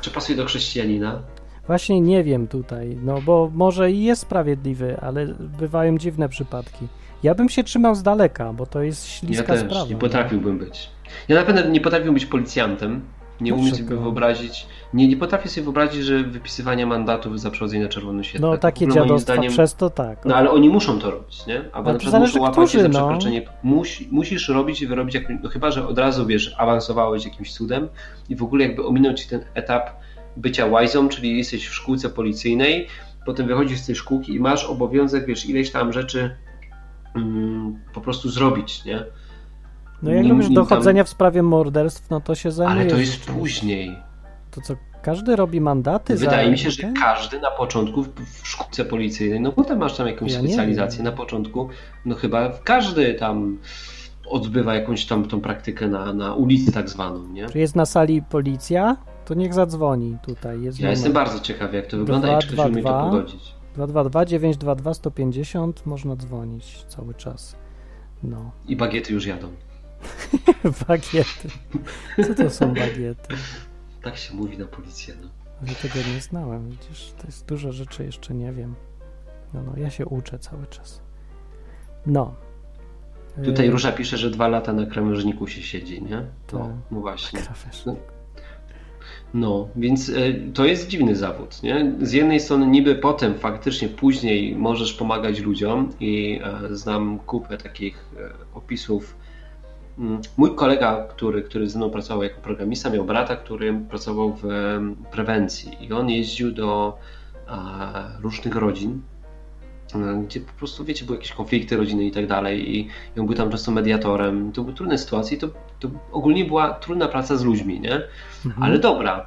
Czy 0.00 0.10
pasuje 0.10 0.38
do 0.38 0.44
chrześcijanina? 0.44 1.22
Właśnie 1.66 2.00
nie 2.00 2.24
wiem 2.24 2.48
tutaj, 2.48 2.98
no 3.02 3.20
bo 3.22 3.50
może 3.54 3.90
i 3.90 4.04
jest 4.04 4.22
sprawiedliwy, 4.22 4.96
ale 5.00 5.26
bywają 5.58 5.98
dziwne 5.98 6.28
przypadki. 6.28 6.88
Ja 7.22 7.34
bym 7.34 7.48
się 7.48 7.64
trzymał 7.64 7.94
z 7.94 8.02
daleka, 8.02 8.52
bo 8.52 8.66
to 8.66 8.82
jest 8.82 9.06
Ja 9.06 9.10
śliska 9.18 9.46
też 9.46 9.60
sprawa. 9.60 9.86
nie 9.88 9.96
potrafiłbym 9.96 10.58
być. 10.58 10.90
Ja 11.28 11.36
na 11.36 11.42
pewno 11.42 11.70
nie 11.70 11.80
potrafiłbym 11.80 12.14
być 12.14 12.26
policjantem. 12.26 13.00
Nie 13.40 13.54
umiem 13.54 13.74
sobie 13.74 13.96
wyobrazić, 13.96 14.66
nie, 14.94 15.08
nie 15.08 15.16
potrafię 15.16 15.48
sobie 15.48 15.64
wyobrazić, 15.64 16.04
że 16.04 16.22
wypisywanie 16.22 16.86
mandatów 16.86 17.40
za 17.40 17.50
przechodzenie 17.50 17.82
na 17.82 17.88
czerwonym 17.88 18.24
świetle. 18.24 18.48
No 18.48 18.52
To 18.52 18.58
w 18.58 18.60
takie 18.60 18.88
dziadostwa 18.88 19.34
zdaniem- 19.34 19.52
przez 19.52 19.74
to 19.74 19.90
tak. 19.90 20.24
No 20.24 20.36
ale 20.36 20.50
oni 20.50 20.68
muszą 20.68 20.98
to 20.98 21.10
robić, 21.10 21.46
nie? 21.46 21.58
Albo 21.58 21.90
Ale 21.90 21.92
na 21.92 21.98
przykład 21.98 22.22
muszą 22.22 22.40
łapać 22.40 22.72
się 22.72 22.78
którzy, 22.78 22.92
za 22.92 23.00
no. 23.00 23.08
przekroczenie. 23.08 23.42
Musi, 23.62 24.08
musisz 24.10 24.48
robić 24.48 24.82
i 24.82 24.86
wyrobić, 24.86 25.14
jak, 25.14 25.24
no 25.42 25.48
chyba 25.48 25.70
że 25.70 25.88
od 25.88 25.98
razu 25.98 26.26
wiesz, 26.26 26.54
awansowałeś 26.58 27.24
jakimś 27.24 27.52
cudem 27.52 27.88
i 28.28 28.36
w 28.36 28.42
ogóle 28.42 28.64
jakby 28.64 28.86
ominął 28.86 29.14
ci 29.14 29.28
ten 29.28 29.44
etap 29.54 29.90
bycia 30.36 30.66
łajzą, 30.66 31.08
czyli 31.08 31.38
jesteś 31.38 31.68
w 31.68 31.74
szkółce 31.74 32.08
policyjnej, 32.08 32.86
potem 33.26 33.46
wychodzisz 33.46 33.78
z 33.78 33.86
tej 33.86 33.94
szkółki 33.94 34.34
i 34.34 34.40
masz 34.40 34.64
obowiązek, 34.64 35.26
wiesz, 35.26 35.46
ileś 35.46 35.70
tam 35.70 35.92
rzeczy 35.92 36.36
mm, 37.16 37.80
po 37.94 38.00
prostu 38.00 38.28
zrobić, 38.28 38.84
nie? 38.84 39.04
No 40.02 40.10
jak 40.10 40.26
robisz 40.26 40.46
nim 40.48 40.54
tam- 40.54 40.64
dochodzenia 40.64 41.04
w 41.04 41.08
sprawie 41.08 41.42
morderstw, 41.42 42.10
no 42.10 42.20
to 42.20 42.34
się 42.34 42.50
zajmuje. 42.50 42.80
Ale 42.80 42.90
to 42.90 42.96
jest 42.96 43.24
później. 43.26 43.96
To 44.50 44.60
co, 44.60 44.74
każdy 45.02 45.36
robi 45.36 45.60
mandaty 45.60 46.16
za... 46.16 46.24
Wydaje 46.24 46.50
mi 46.50 46.58
się, 46.58 46.70
że 46.70 46.92
każdy 47.00 47.40
na 47.40 47.50
początku 47.50 48.02
w, 48.02 48.08
szkółce 48.42 48.84
policyjnej, 48.84 49.40
no 49.40 49.52
potem 49.52 49.78
masz 49.78 49.96
tam 49.96 50.06
jakąś 50.06 50.32
Ja 50.32 50.38
specjalizację, 50.38 51.04
na 51.04 51.12
początku, 51.12 51.68
no 52.04 52.14
chyba 52.14 52.52
każdy 52.64 53.14
tam 53.14 53.58
odbywa 54.28 54.74
jakąś 54.74 55.06
tam 55.06 55.28
tą 55.28 55.40
praktykę 55.40 55.88
na, 55.88 56.12
na 56.12 56.34
ulicy 56.34 56.72
tak 56.72 56.88
zwaną, 56.88 57.28
nie? 57.28 57.46
Czy 57.48 57.58
jest 57.58 57.76
na 57.76 57.86
sali 57.86 58.22
policja? 58.22 58.96
To 59.24 59.34
niech 59.34 59.54
zadzwoni 59.54 60.16
tutaj. 60.22 60.62
Jest 60.62 60.78
Ja 60.78 60.82
numer 60.82 60.90
jestem 60.96 61.12
bardzo 61.12 61.40
ciekaw, 61.40 61.74
jak 61.74 61.86
to 61.86 61.96
wygląda 61.96 62.28
Dwa, 62.28 62.38
i 62.38 62.40
czy 62.40 62.46
ktoś 62.46 62.56
dwa, 62.56 62.66
umie 62.66 62.82
to 62.82 62.88
dwa. 62.88 63.04
pogodzić. 63.04 63.54
222 63.74 64.24
922 64.24 64.94
150 64.94 65.86
można 65.86 66.16
dzwonić 66.16 66.84
cały 66.88 67.14
czas. 67.14 67.56
No. 68.22 68.50
I 68.68 68.76
bagiety 68.76 69.12
już 69.12 69.26
jadą. 69.26 69.48
bagiety. 70.88 71.48
Co 72.26 72.34
to 72.34 72.50
są 72.50 72.74
bagiety? 72.74 73.34
Tak 74.02 74.16
się 74.16 74.34
mówi 74.34 74.58
na 74.58 74.66
policję, 74.66 75.14
no. 75.22 75.28
Ja 75.66 75.74
tego 75.74 75.94
nie 76.14 76.20
znałem. 76.20 76.70
Widzisz, 76.70 77.12
to 77.20 77.26
jest 77.26 77.46
dużo 77.46 77.72
rzeczy 77.72 78.04
jeszcze 78.04 78.34
nie 78.34 78.52
wiem. 78.52 78.74
No, 79.54 79.62
no, 79.62 79.72
ja 79.76 79.90
się 79.90 80.06
uczę 80.06 80.38
cały 80.38 80.66
czas. 80.66 81.00
No. 82.06 82.34
Tutaj 83.44 83.66
Yy, 83.66 83.72
Róża 83.72 83.92
pisze, 83.92 84.18
że 84.18 84.30
dwa 84.30 84.48
lata 84.48 84.72
na 84.72 84.86
krawężniku 84.86 85.46
się 85.46 85.62
siedzi, 85.62 86.02
nie? 86.02 86.16
Tak. 86.46 86.52
No, 86.52 86.76
no 86.90 87.00
właśnie. 87.00 87.40
No. 87.86 87.96
No, 89.34 89.68
więc 89.76 90.08
y, 90.08 90.50
to 90.54 90.64
jest 90.64 90.88
dziwny 90.88 91.16
zawód, 91.16 91.62
nie? 91.62 91.92
Z 92.02 92.12
jednej 92.12 92.40
strony 92.40 92.66
niby 92.66 92.94
potem, 92.94 93.34
faktycznie 93.34 93.88
później 93.88 94.56
możesz 94.56 94.92
pomagać 94.92 95.40
ludziom 95.40 95.92
i 96.00 96.40
e, 96.44 96.74
znam 96.76 97.18
kupę 97.18 97.58
takich 97.58 98.04
e, 98.18 98.30
opisów. 98.54 99.16
Mm, 100.00 100.20
Mój 100.36 100.54
kolega, 100.54 101.06
który, 101.08 101.42
który 101.42 101.68
ze 101.70 101.78
mną 101.78 101.90
pracował 101.90 102.22
jako 102.22 102.40
programista, 102.40 102.90
miał 102.90 103.04
brata, 103.04 103.36
który 103.36 103.80
pracował 103.90 104.32
w 104.42 104.44
prewencji 105.10 105.70
i 105.80 105.92
on 105.92 106.10
jeździł 106.10 106.52
do 106.52 106.98
różnych 108.22 108.56
rodzin, 108.56 109.00
e, 109.94 110.22
gdzie 110.26 110.40
po 110.40 110.52
prostu, 110.52 110.84
wiecie, 110.84 111.04
były 111.04 111.18
jakieś 111.18 111.32
konflikty 111.32 111.76
rodzinne 111.76 112.04
i 112.04 112.10
tak 112.10 112.26
dalej 112.26 112.76
i 112.78 112.88
on 113.20 113.26
był 113.26 113.34
tam 113.34 113.50
często 113.50 113.70
mediatorem. 113.72 114.52
To 114.52 114.62
były 114.62 114.74
trudne 114.74 114.98
sytuacje 114.98 115.38
to, 115.38 115.48
to 115.80 115.90
ogólnie 116.12 116.44
była 116.44 116.70
trudna 116.74 117.08
praca 117.08 117.36
z 117.36 117.44
ludźmi, 117.44 117.80
nie? 117.80 118.02
Mhm. 118.46 118.62
ale 118.62 118.78
dobra. 118.78 119.26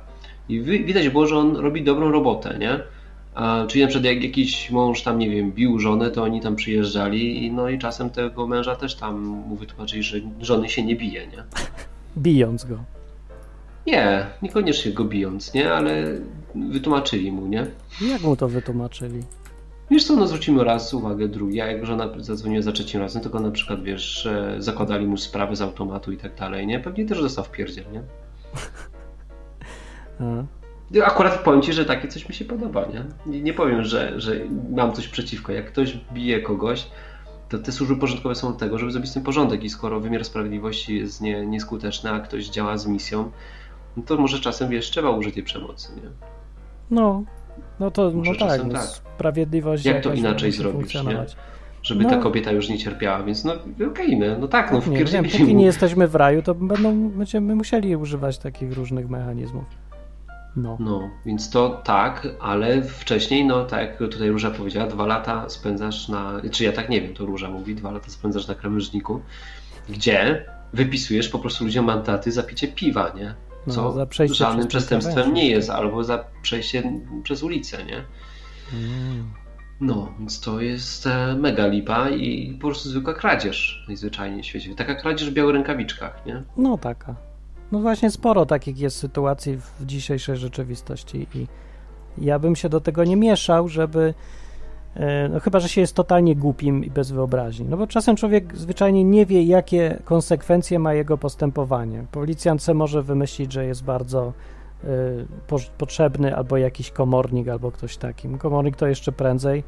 I 0.50 0.62
wi- 0.62 0.86
widać 0.86 1.10
było, 1.10 1.28
że 1.28 1.38
on 1.38 1.56
robi 1.56 1.84
dobrą 1.84 2.12
robotę, 2.12 2.58
nie? 2.60 2.80
Czyli 3.68 3.82
na 3.82 3.88
przykład 3.88 4.06
jak 4.06 4.24
jakiś 4.24 4.72
mąż 4.72 5.02
tam, 5.02 5.20
nie 5.20 5.30
wiem, 5.30 5.52
bił 5.52 5.80
żonę, 5.80 6.12
to 6.12 6.24
oni 6.24 6.42
tam 6.42 6.56
przyjeżdżali 6.56 7.46
i 7.46 7.52
no 7.52 7.70
i 7.70 7.80
czasem 7.80 8.10
tego 8.10 8.48
męża 8.48 8.76
też 8.76 8.96
tam 8.96 9.22
mu 9.22 9.56
wytłumaczyli, 9.56 10.04
że 10.04 10.18
żony 10.42 10.70
się 10.70 10.84
nie 10.84 10.96
bije, 10.96 11.28
nie? 11.28 11.44
Bijąc 12.18 12.66
go. 12.66 12.78
Nie, 13.88 14.26
niekoniecznie 14.42 14.92
go 14.92 15.06
bijąc, 15.06 15.54
nie? 15.54 15.74
Ale 15.74 16.04
wytłumaczyli 16.56 17.32
mu, 17.32 17.48
nie? 17.48 17.66
Jak 18.02 18.22
mu 18.22 18.36
to 18.36 18.48
wytłumaczyli? 18.48 19.24
Wiesz 19.92 20.04
co, 20.04 20.16
no 20.16 20.28
zwrócimy 20.28 20.64
raz 20.64 20.94
uwagę, 20.94 21.28
drugi, 21.28 21.62
a 21.62 21.72
jak 21.72 21.86
żona 21.86 22.10
zadzwoniła 22.18 22.62
za 22.62 22.72
trzecim 22.72 23.02
razem, 23.02 23.22
go 23.22 23.40
na 23.40 23.52
przykład, 23.52 23.84
wiesz, 23.84 24.26
e, 24.26 24.56
zakładali 24.58 25.08
mu 25.08 25.18
sprawę 25.18 25.56
z 25.56 25.62
automatu 25.62 26.12
i 26.12 26.18
tak 26.18 26.36
dalej, 26.36 26.68
nie? 26.68 26.80
Pewnie 26.80 27.06
też 27.06 27.22
dostał 27.22 27.46
w 27.46 27.52
pierdziel, 27.52 27.86
nie? 27.92 28.02
Akurat 31.06 31.44
powiem 31.44 31.62
Ci, 31.62 31.74
że 31.74 31.86
takie 31.86 32.08
coś 32.08 32.30
mi 32.30 32.36
się 32.36 32.46
podoba, 32.46 32.86
nie? 32.86 33.04
Nie, 33.26 33.41
nie 33.41 33.54
powiem, 33.54 33.84
że, 33.84 34.20
że 34.22 34.36
mam 34.72 34.94
coś 34.94 35.08
przeciwko. 35.08 35.52
Jak 35.52 35.66
ktoś 35.72 35.98
bije 36.14 36.41
kogoś, 36.41 36.88
to 37.50 37.58
te 37.60 37.72
służby 37.72 37.96
porządkowe 37.96 38.36
są 38.36 38.48
od 38.48 38.58
tego, 38.58 38.78
żeby 38.78 38.91
zrobić 38.91 39.10
z 39.12 39.14
tym 39.14 39.24
porządek 39.24 39.64
i 39.64 39.70
skoro 39.70 40.00
wymiar 40.00 40.26
sprawiedliwości 40.26 40.98
jest 40.98 41.22
nie, 41.22 41.46
nieskuteczny, 41.46 42.12
a 42.12 42.20
ktoś 42.20 42.50
działa 42.50 42.78
z 42.78 42.88
misją, 42.88 43.32
no 43.98 44.04
to 44.04 44.18
może 44.18 44.39
czasem, 44.39 44.70
wiesz, 44.70 44.91
trzeba 44.91 45.10
użyć 45.10 45.34
tej 45.34 45.44
przemocy, 45.44 45.91
nie? 45.96 46.10
no, 46.91 47.24
no 47.80 47.91
to 47.91 48.12
Może 48.12 48.32
no 48.32 48.38
tak, 48.38 48.64
no, 48.64 48.74
tak. 48.74 48.84
sprawiedliwość 48.84 49.86
Jak 49.86 50.04
to 50.04 50.14
inaczej 50.14 50.52
zrobić, 50.52 50.76
funkcjonować. 50.76 51.36
Żeby 51.84 52.04
No. 52.04 52.10
ta 52.10 52.18
kobieta 52.18 52.52
już 52.52 52.70
nie 52.70 52.78
cierpiała, 52.78 53.24
więc 53.24 53.46
no 53.46 53.54
okej, 53.91 54.18
no, 54.20 54.26
no 54.39 54.48
tak, 54.48 54.72
no 54.72 54.78
nie, 54.78 54.84
wiem, 54.84 54.96
wpierdzielili 54.96 55.32
póki 55.32 55.54
mu. 55.54 55.60
nie 55.60 55.66
jesteśmy 55.66 56.08
w 56.08 56.16
raju, 56.16 56.41
to 56.41 56.56
będą, 56.56 57.10
będziemy 57.10 57.56
musieli 57.56 57.96
używać 57.96 58.38
takich 58.38 58.74
różnych 58.74 59.10
mechanizmów. 59.10 59.66
No. 60.56 60.78
No, 60.80 61.10
więc 61.26 61.49
to 61.49 61.82
tak, 61.84 62.28
ale 62.39 62.82
wcześniej, 62.82 63.45
no 63.45 63.66
tak 63.66 63.80
jak 63.82 63.97
tutaj 63.97 64.30
Róża 64.30 64.51
powiedziała, 64.51 64.88
dwa 64.88 65.06
lata 65.06 65.49
spędzasz 65.49 66.08
na, 66.10 66.41
czy 66.51 66.64
ja 66.64 66.72
tak 66.72 66.89
nie 66.89 67.01
wiem, 67.01 67.14
to 67.14 67.26
Róża 67.26 67.49
mówi, 67.49 67.76
dwa 67.76 67.91
lata 67.91 68.10
spędzasz 68.10 68.47
na 68.47 68.56
krawężniku, 68.56 69.22
gdzie 69.89 70.45
wypisujesz 70.74 71.30
po 71.30 71.39
prostu 71.39 71.64
ludziom 71.64 71.86
mandaty 71.86 72.32
za 72.32 72.43
picie 72.43 72.68
piwa, 72.68 73.14
nie? 73.16 73.36
No, 73.68 73.74
Co 73.74 74.08
przejście 74.08 74.38
żadnym 74.38 74.68
przestępstwem 74.68 75.34
nie 75.34 75.49
jest, 75.49 75.70
albo 75.70 76.04
za 76.04 76.26
przejście 76.41 77.01
przez 77.24 77.43
ulicę, 77.43 77.86
nie? 77.86 78.04
Mm. 78.74 79.32
No, 79.82 80.14
więc 80.20 80.39
to 80.39 80.62
jest 80.62 81.08
e, 81.08 81.36
mega 81.36 81.68
lipa 81.68 82.10
i 82.10 82.54
po 82.54 82.68
prostu 82.68 82.89
zwykła 82.89 83.14
kradzież 83.14 83.86
najzwyczajniej 83.88 84.43
w 84.43 84.45
świecie. 84.45 84.76
Taka 84.76 84.95
kradzież 84.95 85.30
w 85.30 85.34
białych 85.34 85.56
rękawiczkach, 85.56 86.26
nie? 86.26 86.43
No 86.58 86.78
taka. 86.78 87.16
No 87.74 87.80
właśnie 87.80 88.12
sporo 88.12 88.46
takich 88.46 88.80
jest 88.80 88.98
sytuacji 88.98 89.58
w 89.58 89.86
dzisiejszej 89.86 90.38
rzeczywistości 90.38 91.28
i 91.36 91.48
ja 92.18 92.40
bym 92.40 92.56
się 92.56 92.70
do 92.70 92.82
tego 92.82 93.04
nie 93.04 93.16
mieszał, 93.16 93.68
żeby 93.68 94.14
e, 94.96 95.30
no 95.30 95.40
chyba, 95.40 95.60
że 95.60 95.70
się 95.70 95.82
jest 95.82 95.96
totalnie 95.96 96.36
głupim 96.36 96.86
i 96.86 96.90
bez 96.90 97.12
wyobraźni. 97.12 97.66
No 97.70 97.78
bo 97.78 97.88
czasem 97.88 98.16
człowiek 98.16 98.58
zwyczajnie 98.58 99.04
nie 99.04 99.26
wie, 99.26 99.44
jakie 99.44 100.00
konsekwencje 100.06 100.80
ma 100.80 100.94
jego 100.94 101.18
postępowanie. 101.18 102.06
Policjant 102.12 102.68
może 102.74 103.04
wymyślić, 103.04 103.54
że 103.54 103.66
jest 103.66 103.84
bardzo 103.84 104.34
y, 104.84 104.88
po, 105.48 105.58
potrzebny, 105.78 106.36
albo 106.36 106.58
jakiś 106.58 106.92
komornik, 106.92 107.48
albo 107.48 107.72
ktoś 107.72 107.98
takim. 107.98 108.38
Komornik 108.38 108.76
to 108.76 108.88
jeszcze 108.88 109.12
prędzej. 109.12 109.64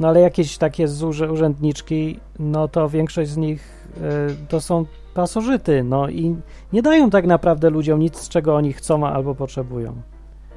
No 0.00 0.08
ale 0.08 0.20
jakieś 0.20 0.58
takie 0.58 0.88
z 0.88 1.02
urzędniczki, 1.02 2.20
no 2.38 2.68
to 2.68 2.88
większość 2.88 3.30
z 3.30 3.36
nich 3.36 3.88
y, 3.96 4.46
to 4.48 4.60
są 4.60 4.84
pasożyty, 5.18 5.84
no 5.84 6.08
i 6.08 6.36
nie 6.72 6.82
dają 6.82 7.10
tak 7.10 7.26
naprawdę 7.26 7.70
ludziom 7.70 8.00
nic, 8.00 8.16
z 8.16 8.28
czego 8.28 8.56
oni 8.56 8.72
chcą 8.72 9.06
albo 9.06 9.34
potrzebują. 9.34 10.02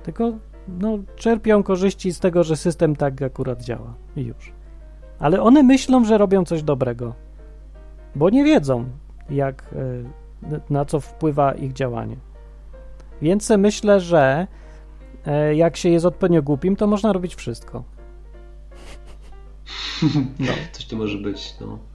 Tylko 0.04 0.32
no, 0.68 0.98
czerpią 1.16 1.64
korzyści 1.64 2.14
z 2.14 2.20
tego, 2.20 2.44
że 2.44 2.56
system 2.56 2.96
tak 2.96 3.22
akurat 3.22 3.64
działa 3.64 3.94
i 4.16 4.22
już. 4.22 4.52
Ale 5.20 5.42
one 5.42 5.64
myślą, 5.64 6.06
że 6.06 6.18
robią 6.18 6.46
coś 6.46 6.64
dobrego, 6.64 7.14
bo 8.16 8.30
nie 8.30 8.44
wiedzą, 8.44 8.86
jak, 9.30 9.74
y, 9.74 10.60
na 10.70 10.86
co 10.86 11.00
wpływa 11.00 11.52
ich 11.52 11.74
działanie. 11.74 12.16
Więc 13.22 13.50
myślę, 13.50 14.00
że 14.00 14.48
y, 15.28 15.56
jak 15.56 15.78
się 15.78 15.90
jest 15.90 16.06
odpowiednio 16.06 16.44
głupim, 16.44 16.76
to 16.76 16.88
można 16.88 17.14
robić 17.14 17.36
wszystko. 17.36 17.84
No. 20.40 20.54
Coś 20.72 20.86
to 20.86 20.96
może 20.96 21.18
być, 21.18 21.56
no. 21.62 21.91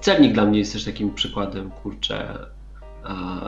Celnik 0.00 0.32
dla 0.32 0.44
mnie 0.44 0.58
jest 0.58 0.72
też 0.72 0.84
takim 0.84 1.14
przykładem, 1.14 1.70
kurczę, 1.70 2.38
a, 3.04 3.40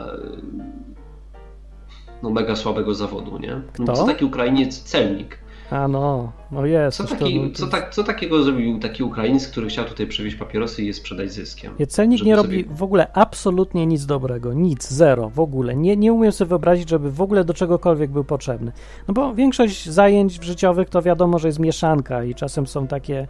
no 2.23 2.29
mega 2.29 2.55
słabego 2.55 2.93
zawodu, 2.93 3.37
nie? 3.37 3.61
No, 3.79 3.93
co 3.93 4.05
taki 4.05 4.25
Ukrainiec 4.25 4.83
celnik? 4.83 5.37
A 5.71 5.87
no, 5.87 6.31
no 6.51 6.65
jest. 6.65 6.97
Co, 6.97 7.03
to- 7.03 7.09
taki, 7.15 7.51
to- 7.51 7.57
co, 7.57 7.67
tak, 7.67 7.93
co 7.93 8.03
takiego 8.03 8.43
zrobił 8.43 8.79
taki 8.79 9.03
Ukrainiec, 9.03 9.47
który 9.47 9.67
chciał 9.67 9.85
tutaj 9.85 10.07
przewieźć 10.07 10.35
papierosy 10.37 10.83
i 10.83 10.87
je 10.87 10.93
sprzedać 10.93 11.31
zyskiem? 11.33 11.73
Nie, 11.79 11.87
Celnik 11.87 12.23
nie 12.23 12.35
sobie- 12.35 12.47
robi 12.57 12.75
w 12.75 12.83
ogóle 12.83 13.13
absolutnie 13.13 13.85
nic 13.85 14.05
dobrego, 14.05 14.53
nic, 14.53 14.89
zero, 14.89 15.29
w 15.29 15.39
ogóle. 15.39 15.75
Nie, 15.75 15.97
nie 15.97 16.13
umiem 16.13 16.31
sobie 16.31 16.49
wyobrazić, 16.49 16.89
żeby 16.89 17.11
w 17.11 17.21
ogóle 17.21 17.43
do 17.45 17.53
czegokolwiek 17.53 18.11
był 18.11 18.23
potrzebny. 18.23 18.71
No 19.07 19.13
bo 19.13 19.33
większość 19.35 19.89
zajęć 19.89 20.43
życiowych 20.43 20.89
to 20.89 21.01
wiadomo, 21.01 21.39
że 21.39 21.47
jest 21.47 21.59
mieszanka 21.59 22.23
i 22.23 22.35
czasem 22.35 22.67
są 22.67 22.87
takie 22.87 23.27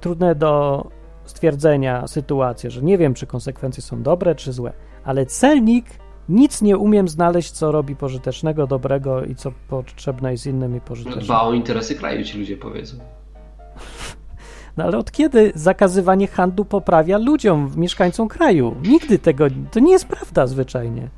trudne 0.00 0.34
do 0.34 0.84
stwierdzenia 1.30 2.06
sytuacje, 2.06 2.70
że 2.70 2.82
nie 2.82 2.98
wiem, 2.98 3.14
czy 3.14 3.26
konsekwencje 3.26 3.82
są 3.82 4.02
dobre, 4.02 4.34
czy 4.34 4.52
złe. 4.52 4.72
Ale 5.04 5.26
celnik 5.26 5.86
nic 6.28 6.62
nie 6.62 6.76
umiem 6.76 7.08
znaleźć, 7.08 7.50
co 7.50 7.72
robi 7.72 7.96
pożytecznego, 7.96 8.66
dobrego 8.66 9.24
i 9.24 9.34
co 9.34 9.52
potrzebne 9.68 10.32
jest 10.32 10.46
innym 10.46 10.76
i 10.76 10.80
pożyteczne. 10.80 11.22
Dba 11.22 11.42
o 11.42 11.52
interesy 11.52 11.94
kraju, 11.94 12.24
ci 12.24 12.38
ludzie 12.38 12.56
powiedzą. 12.56 12.96
No 14.76 14.84
ale 14.84 14.98
od 14.98 15.12
kiedy 15.12 15.52
zakazywanie 15.54 16.26
handlu 16.26 16.64
poprawia 16.64 17.18
ludziom, 17.18 17.70
mieszkańcom 17.76 18.28
kraju? 18.28 18.74
Nigdy 18.82 19.18
tego, 19.18 19.46
to 19.70 19.80
nie 19.80 19.92
jest 19.92 20.06
prawda 20.06 20.46
zwyczajnie. 20.46 21.08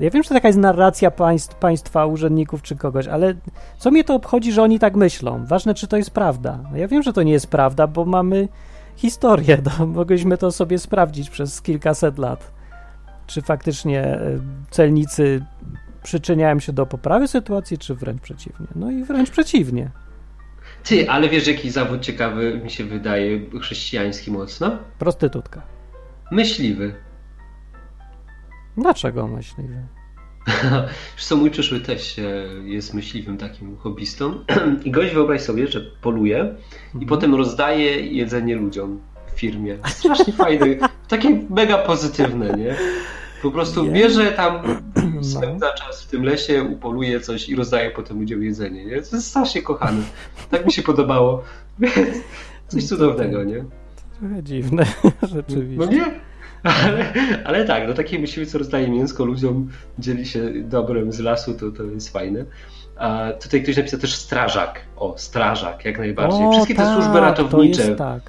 Ja 0.00 0.10
wiem, 0.10 0.22
że 0.22 0.28
taka 0.28 0.48
jest 0.48 0.58
narracja 0.58 1.10
państw, 1.10 1.54
państwa, 1.54 2.06
urzędników 2.06 2.62
czy 2.62 2.76
kogoś, 2.76 3.06
ale 3.06 3.34
co 3.78 3.90
mnie 3.90 4.04
to 4.04 4.14
obchodzi, 4.14 4.52
że 4.52 4.62
oni 4.62 4.78
tak 4.78 4.96
myślą? 4.96 5.46
Ważne, 5.46 5.74
czy 5.74 5.86
to 5.86 5.96
jest 5.96 6.10
prawda. 6.10 6.58
No 6.72 6.78
Ja 6.78 6.88
wiem, 6.88 7.02
że 7.02 7.12
to 7.12 7.22
nie 7.22 7.32
jest 7.32 7.46
prawda, 7.46 7.86
bo 7.86 8.04
mamy 8.04 8.48
historię, 8.98 9.58
to 9.58 9.86
mogliśmy 9.86 10.38
to 10.38 10.52
sobie 10.52 10.78
sprawdzić 10.78 11.30
przez 11.30 11.62
kilkaset 11.62 12.18
lat. 12.18 12.52
Czy 13.26 13.42
faktycznie 13.42 14.00
e, 14.04 14.38
celnicy 14.70 15.44
przyczyniają 16.02 16.60
się 16.60 16.72
do 16.72 16.86
poprawy 16.86 17.28
sytuacji, 17.28 17.78
czy 17.78 17.94
wręcz 17.94 18.22
przeciwnie? 18.22 18.66
No 18.74 18.90
i 18.90 19.04
wręcz 19.04 19.30
przeciwnie. 19.30 19.90
Ty, 20.84 21.10
ale 21.10 21.28
wiesz, 21.28 21.46
jaki 21.46 21.70
zawód 21.70 22.00
ciekawy 22.00 22.60
mi 22.64 22.70
się 22.70 22.84
wydaje, 22.84 23.40
chrześcijański 23.60 24.30
mocno? 24.30 24.78
Prostytutka. 24.98 25.62
Myśliwy. 26.30 26.94
Dlaczego 28.76 29.28
myśliwy? 29.28 29.82
Co, 31.18 31.36
mój 31.36 31.50
przyszły 31.50 31.80
teść 31.80 32.18
e, 32.18 32.24
jest 32.64 32.94
myśliwym 32.94 33.38
takim 33.38 33.76
hobbystą 33.76 34.44
i 34.84 34.90
gość 34.90 35.14
wyobraź 35.14 35.40
sobie, 35.40 35.68
że 35.68 35.80
poluje 35.80 36.36
i 36.38 36.88
Mhm. 36.94 37.06
potem 37.08 37.34
rozdaje 37.34 38.00
jedzenie 38.00 38.56
ludziom 38.56 39.00
w 39.34 39.40
firmie. 39.40 39.78
Strasznie 39.86 40.32
fajne, 40.32 40.66
takie 41.08 41.40
mega 41.50 41.78
pozytywne, 41.78 42.50
nie? 42.56 42.76
Po 43.42 43.50
prostu 43.50 43.84
Nie. 43.84 43.90
bierze 43.90 44.32
tam, 44.32 44.58
No. 45.14 45.24
spędza 45.24 45.72
czas 45.74 46.02
w 46.02 46.06
tym 46.10 46.22
lesie, 46.24 46.62
upoluje 46.62 47.20
coś 47.20 47.48
i 47.48 47.56
rozdaje 47.56 47.90
potem 47.90 48.18
ludziom 48.18 48.42
jedzenie, 48.42 48.84
nie? 48.84 49.02
To 49.02 49.16
jest 49.16 49.26
strasznie 49.26 49.62
kochane. 49.62 50.02
Tak 50.50 50.66
mi 50.66 50.72
się 50.72 50.82
podobało. 50.82 51.42
Coś 52.68 52.84
cudownego, 52.84 53.44
nie? 53.44 53.64
Trochę 54.20 54.42
dziwne, 54.42 54.86
No 55.04 55.28
rzeczywiście. 55.28 55.86
nie? 55.96 56.20
Ale, 56.62 57.12
ale 57.44 57.64
tak, 57.64 57.88
no 57.88 57.94
taki 57.94 58.18
myśliwy, 58.18 58.50
co 58.50 58.58
rozdaje 58.58 58.88
mięsko 58.88 59.24
ludziom, 59.24 59.68
dzieli 59.98 60.26
się 60.26 60.50
dobrem 60.62 61.12
z 61.12 61.20
lasu, 61.20 61.54
to, 61.54 61.70
to 61.70 61.82
jest 61.82 62.12
fajne. 62.12 62.44
A 62.96 63.28
tutaj 63.42 63.62
ktoś 63.62 63.76
napisał 63.76 64.00
też 64.00 64.14
strażak. 64.14 64.80
O, 64.96 65.14
strażak, 65.18 65.84
jak 65.84 65.98
najbardziej. 65.98 66.46
O, 66.46 66.52
Wszystkie 66.52 66.74
te 66.74 66.82
tak, 66.82 66.94
służby 66.94 67.12
To 67.14 67.20
ratownicze. 67.20 67.82
jest 67.82 67.98
tak. 67.98 68.22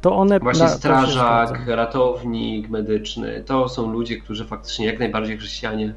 To 0.00 0.16
one 0.16 0.40
Właśnie 0.40 0.64
na- 0.64 0.70
to 0.70 0.76
strażak, 0.76 1.60
ratownik 1.66 2.68
medyczny, 2.68 3.42
to 3.46 3.68
są 3.68 3.92
ludzie, 3.92 4.16
którzy 4.16 4.44
faktycznie 4.44 4.86
jak 4.86 4.98
najbardziej 4.98 5.38
chrześcijanie 5.38 5.94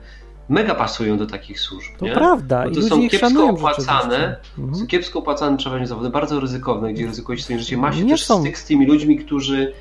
mega 0.50 0.76
pasują 0.76 1.18
do 1.18 1.26
takich 1.26 1.60
służb. 1.60 1.92
To 1.98 2.06
nie? 2.06 2.12
prawda. 2.12 2.64
Bo 2.64 2.70
I 2.70 2.74
to 2.74 2.80
ludzie 2.80 2.90
są 2.90 3.10
kiepsko 3.10 3.50
opłacane. 3.50 4.36
Mhm. 4.58 4.76
są 4.76 4.88
kiepsko 4.88 5.20
opłacane 5.20 5.58
przeważnie 5.58 5.88
zawody, 5.88 6.10
bardzo 6.10 6.40
ryzykowne, 6.40 6.94
gdzie 6.94 7.06
ryzykuje 7.06 7.38
swoim 7.40 7.60
życiem. 7.60 7.80
Ma 7.80 7.94
się 7.94 8.04
Nie 8.04 8.10
też 8.12 8.24
są. 8.26 8.42
styk 8.42 8.58
z 8.58 8.66
tymi 8.66 8.86
ludźmi, 8.86 9.18
którzy, 9.20 9.74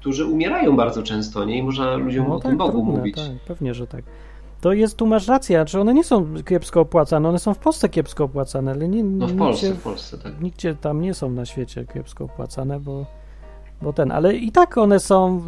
którzy 0.00 0.26
umierają 0.26 0.76
bardzo 0.76 1.02
często, 1.02 1.44
nie? 1.44 1.58
I 1.58 1.62
można 1.62 1.96
ludziom 1.96 2.28
No 2.28 2.34
o 2.34 2.40
tym 2.40 2.50
tak, 2.50 2.58
Bogu 2.58 2.72
trudne, 2.72 2.98
mówić. 2.98 3.16
Tak, 3.16 3.30
pewnie, 3.46 3.74
że 3.74 3.86
tak. 3.86 4.04
To 4.60 4.72
jest, 4.72 4.96
tu 4.96 5.06
masz 5.06 5.28
rację, 5.28 5.64
czy 5.64 5.80
one 5.80 5.94
nie 5.94 6.04
są 6.04 6.34
kiepsko 6.48 6.80
opłacane, 6.80 7.28
one 7.28 7.38
są 7.38 7.54
w 7.54 7.58
Polsce 7.58 7.88
kiepsko 7.88 8.24
opłacane, 8.24 8.70
ale 8.70 8.88
nie, 8.88 9.04
No 9.04 9.26
w 9.26 9.30
nigdzie, 9.30 9.44
Polsce, 9.44 9.74
w 9.74 9.82
Polsce, 9.82 10.18
tak. 10.18 10.40
nigdzie 10.40 10.74
tam 10.74 11.00
nie 11.00 11.14
są 11.14 11.30
na 11.30 11.44
świecie 11.44 11.84
kiepsko 11.94 12.24
opłacane, 12.24 12.80
bo, 12.80 13.06
bo 13.82 13.92
ten, 13.92 14.12
ale 14.12 14.34
i 14.34 14.52
tak 14.52 14.78
one 14.78 15.00
są, 15.00 15.42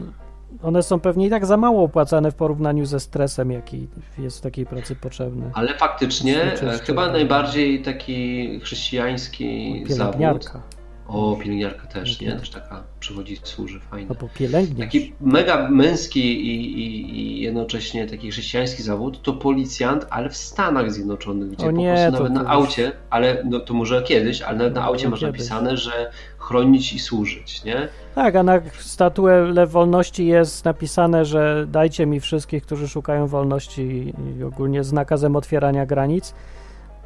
one 0.63 0.83
są 0.83 1.01
pewnie 1.01 1.27
i 1.27 1.31
tak 1.31 1.47
za 1.47 1.57
mało 1.57 1.85
opłacane 1.85 2.31
w 2.31 2.35
porównaniu 2.35 2.87
ze 2.87 3.01
stresem, 3.01 3.53
jaki 3.53 3.89
jest 4.19 4.39
w 4.39 4.41
takiej 4.41 4.67
pracy 4.67 4.97
potrzebny. 4.97 5.51
Ale 5.55 5.75
faktycznie 5.75 6.43
e, 6.43 6.79
chyba 6.79 7.13
najbardziej 7.13 7.83
taki 7.83 8.61
chrześcijański 8.61 9.85
zawód. 9.89 10.51
O, 11.13 11.37
pielęgniarka 11.37 11.87
też, 11.87 12.11
nie? 12.11 12.27
Pielęgniarka. 12.27 12.41
Też 12.41 12.51
taka 12.63 12.83
przywodzi 13.01 13.37
służy, 13.43 13.81
fajnie. 13.81 14.11
albo 14.11 14.29
pielęgniarz. 14.35 14.79
Taki 14.93 15.13
mega 15.21 15.69
męski 15.71 16.21
i, 16.47 16.79
i, 16.79 17.19
i 17.21 17.41
jednocześnie 17.41 18.07
taki 18.07 18.31
chrześcijański 18.31 18.83
zawód 18.83 19.23
to 19.23 19.33
policjant, 19.33 20.07
ale 20.11 20.31
w 20.31 20.37
Stanach 20.37 20.93
Zjednoczonych, 20.93 21.51
gdzie 21.51 21.65
O 21.65 21.67
po 21.67 21.73
nie, 21.77 21.95
prostu 22.11 22.23
nawet 22.25 22.43
na 22.45 22.51
aucie, 22.51 22.93
ale 23.11 23.43
no, 23.45 23.61
to 23.61 23.75
może 23.75 24.03
kiedyś, 24.03 24.43
ale 24.43 24.59
nawet 24.59 24.75
na 24.75 24.81
No, 24.81 24.87
aucie 24.87 25.09
masz 25.09 25.21
kiedyś. 25.21 25.33
napisane, 25.39 25.77
że 25.77 26.11
chronić 26.39 26.93
i 26.93 26.99
służyć, 26.99 27.65
nie? 27.65 27.89
Tak, 28.15 28.37
a 28.37 28.43
na 28.43 28.61
statuę 28.79 29.67
wolności 29.67 30.27
jest 30.27 30.65
napisane, 30.65 31.25
że 31.25 31.67
dajcie 31.69 32.07
mi 32.07 32.21
wszystkich, 32.21 32.63
którzy 32.63 32.89
szukają 32.89 33.27
wolności 33.27 34.13
i 34.41 34.43
ogólnie 34.45 34.85
z 34.85 34.93
nakazem 34.93 35.37
otwierania 35.37 35.87
granic. 35.87 36.35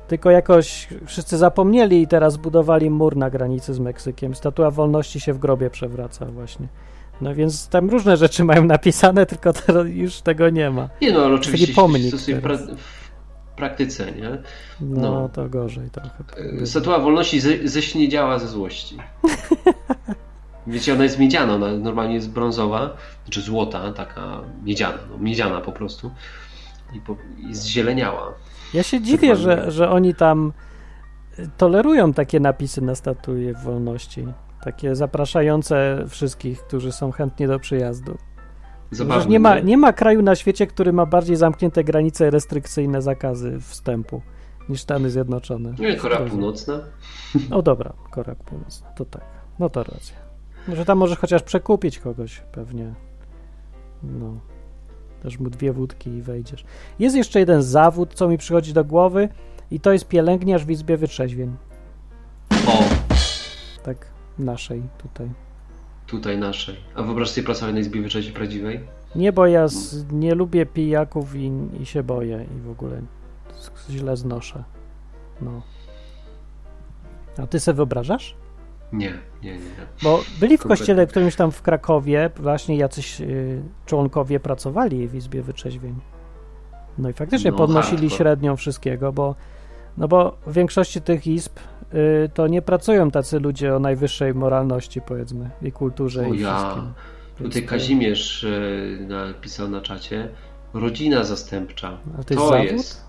Tylko 0.09 0.31
jakoś 0.31 0.89
wszyscy 1.07 1.37
zapomnieli 1.37 2.03
i 2.03 2.07
teraz 2.09 2.37
budowali 2.37 2.91
mur 2.91 3.17
na 3.17 3.31
granicy 3.31 3.75
z 3.75 3.79
Meksykiem. 3.79 4.35
Statua 4.35 4.71
wolności 4.71 5.21
się 5.21 5.33
w 5.33 5.39
grobie 5.39 5.71
przewraca 5.71 6.27
właśnie. 6.27 6.67
No 7.21 7.35
więc 7.35 7.69
tam 7.69 7.91
różne 7.91 8.17
rzeczy 8.17 8.45
mają 8.45 8.65
napisane, 8.65 9.27
tylko 9.27 9.53
teraz 9.53 9.87
już 9.89 10.21
tego 10.21 10.51
nie 10.51 10.71
ma. 10.71 10.89
Nie 11.03 11.13
no, 11.13 11.25
ale 11.25 11.35
oczywiście 11.35 11.75
pomnik 11.75 12.09
stosuje 12.09 12.37
w, 12.41 12.43
pra- 12.45 12.77
w 12.77 13.57
praktyce, 13.57 14.13
nie? 14.13 14.31
No, 14.81 15.01
No. 15.01 15.29
to 15.29 15.49
gorzej 15.49 15.91
trochę. 15.91 16.11
E, 16.63 16.67
Statua 16.67 16.99
wolności 16.99 17.41
ze, 17.41 17.69
ześniedziała 17.69 18.39
ze 18.39 18.49
złości. 18.49 18.97
Wiecie, 20.67 20.93
ona 20.95 21.05
jest 21.05 21.19
miedziana, 21.19 21.55
ona 21.55 21.71
normalnie 21.73 22.15
jest 22.15 22.31
brązowa, 22.31 22.97
czy 23.31 23.41
złota, 23.43 23.93
taka 23.93 24.41
miedziana, 24.65 24.99
no, 25.11 25.19
miedziana 25.19 25.61
po 25.61 25.73
prostu. 25.73 26.11
I, 26.95 27.01
po, 27.01 27.17
i 27.51 27.55
zzieleniała. 27.55 28.35
Ja 28.75 28.83
się 28.83 29.01
dziwię, 29.01 29.35
Dokładnie. 29.37 29.65
że, 29.65 29.71
że 29.71 29.91
oni 29.91 30.15
tam 30.15 30.53
tolerują 31.57 32.13
takie 32.13 32.41
napisy 32.41 32.81
na 32.81 32.95
statuje 32.95 33.55
wolności. 33.55 34.27
Takie 34.65 34.95
zapraszające 34.95 36.05
wszystkich, 36.09 36.63
którzy 36.63 36.93
są 36.93 37.13
chętni 37.13 37.47
do 37.47 37.59
przyjazdu. 37.59 38.19
Zabawne, 38.91 39.27
nie 39.27 39.41
ma, 39.41 39.59
nie 39.61 39.77
ma 39.77 39.93
kraju 39.93 40.23
na 40.23 40.35
świecie, 40.35 40.67
który 40.67 40.93
ma 40.93 41.07
bardziej 41.07 41.37
zamknięte 41.37 41.85
granice, 41.85 42.31
restrykcyjne 42.31 43.03
zakazy 43.03 43.61
wstępu 43.61 44.23
niż 44.69 44.81
Stany 44.81 45.11
Zjednoczone. 45.11 45.75
Nie, 45.79 45.97
Korea 45.97 46.17
Zdrowie. 46.17 46.31
Północna. 46.31 46.81
O 47.51 47.63
dobra, 47.63 47.93
Korea 48.11 48.35
Północna, 48.35 48.89
to 48.89 49.05
tak. 49.05 49.25
No 49.59 49.69
to 49.69 49.83
racja. 49.83 50.17
Może 50.69 50.85
tam 50.85 50.99
możesz 50.99 51.19
chociaż 51.19 51.43
przekupić 51.43 51.99
kogoś 51.99 52.43
pewnie. 52.53 52.95
No. 54.03 54.41
Też 55.27 55.39
mu 55.39 55.51
dwie 55.51 55.73
wódki 55.73 56.11
i 56.11 56.23
wejdziesz. 56.23 56.65
Jest 56.99 57.17
jeszcze 57.17 57.39
jeden 57.39 57.63
zawód, 57.63 58.15
co 58.15 58.29
mi 58.29 58.39
przychodzi 58.39 58.73
do 58.73 58.85
głowy 58.85 59.29
i 59.71 59.81
to 59.81 59.93
jest 59.93 60.09
pielęgniarz 60.09 60.65
w 60.65 60.71
Izbie 60.71 60.97
Wytrzeźwień. 60.97 61.57
O, 62.67 62.85
Tak, 63.85 64.07
naszej 64.39 64.83
tutaj. 64.99 65.31
tutaj 66.07 66.39
naszej. 66.39 66.77
A 66.95 67.03
wyobraź 67.03 67.31
sobie 67.31 67.45
pracować 67.45 67.75
na 67.75 67.81
Izbie 67.81 68.03
Wyczeźwi 68.03 68.33
Prawdziwej? 68.33 68.81
Nie, 69.15 69.33
bo 69.33 69.47
ja 69.47 69.69
z, 69.69 70.13
nie 70.13 70.35
lubię 70.35 70.67
pijaków 70.67 71.37
i, 71.37 71.53
i 71.81 71.87
się 71.87 72.03
boję 72.03 72.47
i 72.57 72.61
w 72.61 72.71
ogóle 72.71 73.03
źle 73.91 74.17
znoszę. 74.17 74.65
No. 75.41 75.63
A 77.39 77.47
ty 77.47 77.61
sobie 77.61 77.77
wyobrażasz? 77.77 78.37
Nie, 78.97 79.13
nie, 79.43 79.53
nie. 79.53 79.59
Bo 80.03 80.17
byli 80.19 80.25
w 80.57 80.61
Kompletnie. 80.61 80.69
kościele 80.69 81.07
którymś 81.07 81.37
tam 81.37 81.53
w 81.53 81.63
Krakowie, 81.63 82.31
właśnie 82.37 82.77
jacyś 82.77 83.21
y, 83.21 83.63
członkowie 83.87 84.41
pracowali 84.41 85.09
w 85.09 85.15
Izbie 85.15 85.43
Wytrzeźwień. 85.43 85.95
No 86.99 87.09
i 87.09 87.13
faktycznie 87.13 87.51
No, 87.51 87.57
podnosili 87.57 87.97
hardcore. 87.99 88.17
średnią 88.19 88.57
wszystkiego, 88.57 89.13
bo, 89.13 89.35
no 89.99 90.09
bo 90.09 90.37
w 90.47 90.53
większości 90.53 91.01
tych 91.03 91.27
izb 91.27 91.53
y, 91.95 92.31
to 92.35 92.47
nie 92.47 92.63
pracują 92.63 93.11
tacy 93.11 93.41
ludzie 93.41 93.77
o 93.77 93.79
najwyższej 93.79 94.35
moralności, 94.35 95.01
powiedzmy, 95.01 95.51
i 95.63 95.73
kulturze 95.73 96.27
O 96.27 96.33
i 96.35 96.41
ja. 96.41 96.57
wszystkim. 96.59 96.93
Więc 97.41 97.55
Tutaj 97.55 97.69
Kazimierz 97.69 98.45
e, 98.45 99.05
napisał 99.05 99.69
na 99.69 99.81
czacie. 99.81 100.29
Rodzina 100.75 101.25
zastępcza. 101.25 101.99
A 102.21 102.25
to 102.25 102.35
jest 102.35 102.47
To 102.47 102.49
zawód? 102.49 102.71
jest. 102.73 103.06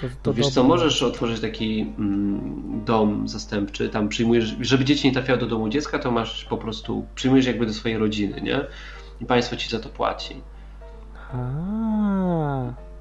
To, 0.00 0.06
To 0.22 0.34
wiesz 0.34 0.48
co, 0.48 0.64
możesz 0.64 1.02
otworzyć 1.02 1.40
taki 1.40 1.80
mm, 1.98 2.82
dom 2.84 3.28
zastępczy, 3.28 3.88
tam 3.88 4.08
przyjmujesz, 4.08 4.56
żeby 4.60 4.84
dzieci 4.84 5.08
nie 5.08 5.14
trafiały 5.14 5.38
do 5.38 5.46
domu 5.46 5.68
dziecka, 5.68 5.98
to 5.98 6.10
masz 6.10 6.44
po 6.44 6.56
prostu, 6.56 7.06
przyjmujesz 7.14 7.46
jakby 7.46 7.66
do 7.66 7.72
swojej 7.72 7.98
rodziny, 7.98 8.40
nie? 8.40 8.60
I 9.20 9.24
państwo 9.26 9.56
ci 9.56 9.68
za 9.70 9.78
to 9.78 9.88
płaci. 9.88 10.40
A, 11.32 11.38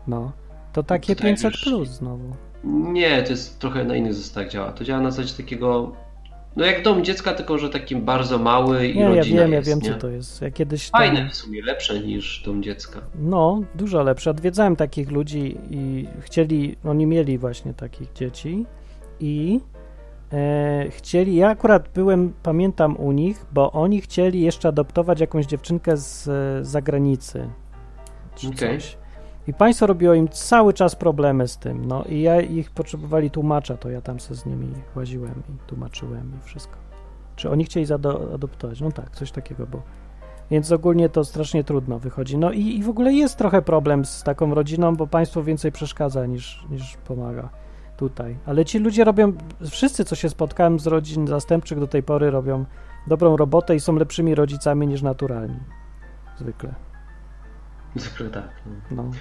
no. 0.08 0.32
To 0.74 0.84
takie 0.84 1.16
Tutaj 1.16 1.32
500 1.32 1.52
już- 1.54 1.64
plus 1.64 1.90
znowu. 1.90 2.36
Nie, 2.64 3.24
to 3.24 3.30
jest 3.30 3.60
trochę 3.60 3.84
na 3.84 3.96
innych 3.96 4.14
zasadach 4.14 4.52
działa. 4.52 4.72
To 4.72 4.84
działa 4.84 5.02
na 5.02 5.12
zasadzie 5.12 5.34
takiego, 5.38 5.92
no 6.58 6.66
jak 6.66 6.84
dom 6.84 7.04
dziecka, 7.04 7.34
tylko 7.34 7.58
że 7.58 7.70
takim 7.70 8.02
bardzo 8.02 8.40
mały 8.40 8.88
i 8.88 8.96
Nie, 8.96 9.02
ja 9.02 9.10
rodzina 9.10 9.42
wiem, 9.42 9.52
ja 9.52 9.58
jest, 9.58 9.70
wiem, 9.70 9.80
nie? 9.80 9.90
co 9.90 9.98
to 9.98 10.10
jest. 10.10 10.42
Ja 10.42 10.52
kiedyś 10.52 10.90
tam, 10.90 11.02
Fajne 11.02 11.30
w 11.30 11.36
sumie, 11.36 11.62
lepsze 11.62 12.00
niż 12.00 12.44
dom 12.46 12.64
dziecka. 12.64 13.02
No, 13.20 13.62
dużo 13.76 14.04
lepsze. 14.04 14.32
Odwiedzałem 14.32 14.76
takich 14.76 15.12
ludzi 15.12 15.58
i 15.70 16.08
chcieli, 16.20 16.78
oni 16.86 17.06
mieli 17.06 17.38
właśnie 17.38 17.74
takich 17.74 18.14
dzieci 18.14 18.66
i 19.20 19.60
e, 20.34 20.86
chcieli, 20.90 21.36
ja 21.36 21.50
akurat 21.50 21.90
byłem, 21.94 22.34
pamiętam 22.44 22.98
u 22.98 23.12
nich, 23.12 23.46
bo 23.52 23.72
oni 23.72 24.02
chcieli 24.02 24.42
jeszcze 24.42 24.68
adoptować 24.68 25.20
jakąś 25.20 25.46
dziewczynkę 25.46 25.98
z 25.98 26.28
e, 26.28 26.66
zagranicy. 26.66 27.50
Czy 28.36 28.48
Okej. 28.48 28.58
coś. 28.58 28.98
I 29.48 29.54
państwo 29.54 29.88
robiło 29.88 30.14
im 30.14 30.28
cały 30.28 30.74
czas 30.74 30.96
problemy 30.96 31.48
z 31.48 31.58
tym. 31.58 31.86
No 31.86 32.04
i 32.04 32.22
ja 32.22 32.42
ich 32.42 32.72
potrzebowali 32.72 33.32
tłumacza, 33.32 33.78
to 33.78 33.90
ja 33.90 34.02
tam 34.02 34.20
se 34.20 34.36
z 34.36 34.46
nimi 34.46 34.74
łaziłem 34.96 35.44
i 35.50 35.68
tłumaczyłem 35.68 36.32
i 36.38 36.46
wszystko. 36.46 36.78
Czy 37.36 37.50
oni 37.50 37.66
chcieli 37.66 37.86
zaadoptować? 37.86 38.82
No 38.82 38.92
tak, 38.92 39.12
coś 39.12 39.32
takiego 39.32 39.68
było. 39.68 39.84
Więc 40.52 40.72
ogólnie 40.72 41.10
to 41.10 41.24
strasznie 41.24 41.64
trudno 41.64 42.00
wychodzi. 42.00 42.38
No 42.38 42.52
i, 42.52 42.62
i 42.62 42.84
w 42.84 42.90
ogóle 42.90 43.14
jest 43.14 43.38
trochę 43.38 43.62
problem 43.62 44.06
z 44.06 44.24
taką 44.24 44.54
rodziną, 44.54 44.96
bo 44.96 45.08
państwo 45.08 45.44
więcej 45.44 45.72
przeszkadza 45.72 46.26
niż, 46.26 46.66
niż 46.70 46.98
pomaga 46.98 47.50
tutaj. 47.98 48.38
Ale 48.46 48.66
ci 48.66 48.80
ludzie 48.80 49.04
robią, 49.04 49.34
wszyscy 49.70 50.06
co 50.06 50.16
się 50.16 50.30
spotkałem 50.30 50.80
z 50.80 50.88
rodzin 50.88 51.28
zastępczych 51.28 51.80
do 51.80 51.88
tej 51.88 52.04
pory 52.04 52.32
robią 52.32 52.66
dobrą 53.08 53.38
robotę 53.38 53.76
i 53.76 53.80
są 53.80 53.96
lepszymi 53.96 54.36
rodzicami 54.36 54.88
niż 54.88 55.02
naturalni. 55.02 55.60
Zwykle. 56.40 56.87
Zwykle 58.00 58.30
tak. 58.30 58.50
No. 58.92 59.12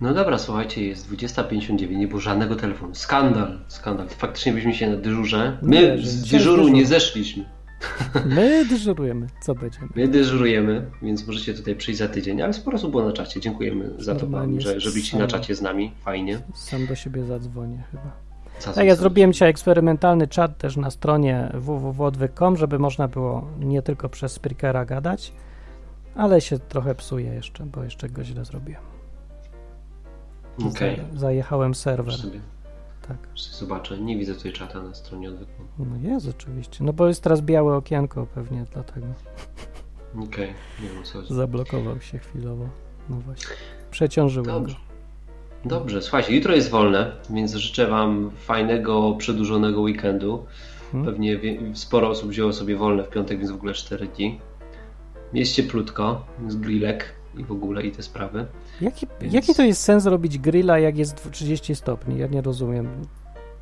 No. 0.00 0.14
dobra, 0.14 0.38
słuchajcie, 0.38 0.86
jest 0.86 1.12
20.59, 1.12 1.96
nie 1.96 2.08
było 2.08 2.20
żadnego 2.20 2.56
telefonu. 2.56 2.94
Skandal, 2.94 3.58
skandal. 3.68 4.08
Faktycznie 4.08 4.52
byliśmy 4.52 4.74
się 4.74 4.90
na 4.90 4.96
dyżurze. 4.96 5.58
Nie, 5.62 5.80
My 5.80 5.98
że 5.98 6.06
z 6.08 6.30
dyżuru 6.30 6.56
dyżur. 6.62 6.72
nie 6.72 6.86
zeszliśmy. 6.86 7.44
My 8.36 8.64
dyżurujemy. 8.64 9.26
Co 9.42 9.54
będziemy? 9.54 9.88
My 9.94 10.08
dyżurujemy, 10.08 10.90
więc 11.02 11.26
możecie 11.26 11.54
tutaj 11.54 11.76
przyjść 11.76 11.98
za 11.98 12.08
tydzień, 12.08 12.42
ale 12.42 12.52
sporo 12.52 12.76
osób 12.76 12.90
było 12.90 13.04
na 13.04 13.12
czacie. 13.12 13.40
Dziękujemy 13.40 13.90
za 13.98 14.14
to, 14.14 14.20
Normalnie 14.20 14.52
wam, 14.52 14.60
że, 14.60 14.80
że 14.80 14.90
byliście 14.90 15.18
na 15.18 15.26
czacie 15.26 15.54
z 15.54 15.62
nami. 15.62 15.92
Fajnie. 16.04 16.38
Sam 16.54 16.86
do 16.86 16.94
siebie 16.94 17.24
zadzwonię 17.24 17.82
chyba. 17.90 18.30
Tak, 18.74 18.86
ja 18.86 18.94
zrobiłem 18.94 19.32
dzisiaj 19.32 19.50
eksperymentalny 19.50 20.28
czat 20.28 20.58
też 20.58 20.76
na 20.76 20.90
stronie 20.90 21.52
www.odwyk.com, 21.54 22.56
żeby 22.56 22.78
można 22.78 23.08
było 23.08 23.48
nie 23.60 23.82
tylko 23.82 24.08
przez 24.08 24.32
Spreakera 24.32 24.84
gadać, 24.84 25.32
ale 26.20 26.40
się 26.40 26.58
trochę 26.58 26.94
psuje 26.94 27.34
jeszcze, 27.34 27.66
bo 27.66 27.84
jeszcze 27.84 28.08
go 28.08 28.24
źle 28.24 28.44
zrobiłem. 28.44 28.82
Okej, 30.70 30.96
Za- 31.12 31.18
Zajechałem 31.20 31.74
serwer. 31.74 32.14
okay. 32.14 32.18
sobie, 32.26 32.40
Tak. 33.08 33.16
zobaczę. 33.34 33.98
Nie 33.98 34.16
widzę 34.18 34.34
tutaj 34.34 34.52
czata 34.52 34.82
na 34.82 34.94
stronie 34.94 35.28
odwyku. 35.28 35.62
No 35.78 36.08
jest 36.10 36.28
oczywiście. 36.28 36.84
No 36.84 36.92
bo 36.92 37.08
jest 37.08 37.22
teraz 37.22 37.40
białe 37.40 37.76
okienko 37.76 38.26
pewnie 38.34 38.64
dlatego. 38.72 39.06
Okej, 40.24 40.54
nie 40.82 40.88
wiem 40.88 41.04
co 41.04 41.18
chodzi. 41.18 41.34
Zablokował 41.34 42.00
się 42.00 42.18
chwilowo. 42.18 42.68
No 43.08 43.16
właśnie. 43.16 43.56
Przeciążyłem 43.90 44.46
Dobrze. 44.46 44.74
go. 45.64 45.68
Dobrze, 45.68 46.02
słuchajcie, 46.02 46.34
jutro 46.36 46.54
jest 46.54 46.70
wolne, 46.70 47.12
więc 47.30 47.54
życzę 47.54 47.86
Wam 47.86 48.30
fajnego, 48.36 49.14
przedłużonego 49.18 49.80
weekendu. 49.80 50.46
Hmm? 50.92 51.12
Pewnie 51.12 51.38
sporo 51.74 52.08
osób 52.08 52.30
wzięło 52.30 52.52
sobie 52.52 52.76
wolne 52.76 53.02
w 53.04 53.08
piątek, 53.08 53.38
więc 53.38 53.50
w 53.50 53.54
ogóle 53.54 53.74
4 53.74 54.06
dni. 54.06 54.40
Jest 55.32 55.54
cieplutko, 55.54 56.24
jest 56.44 56.60
grillek 56.60 57.14
i 57.38 57.44
w 57.44 57.52
ogóle 57.52 57.82
i 57.82 57.92
te 57.92 58.02
sprawy. 58.02 58.46
Jaki, 58.80 59.06
Więc- 59.20 59.34
jaki 59.34 59.54
to 59.54 59.62
jest 59.62 59.82
sens 59.82 60.06
robić 60.06 60.38
grilla, 60.38 60.78
jak 60.78 60.98
jest 60.98 61.30
30 61.30 61.74
stopni? 61.74 62.18
Ja 62.18 62.26
nie 62.26 62.42
rozumiem 62.42 62.88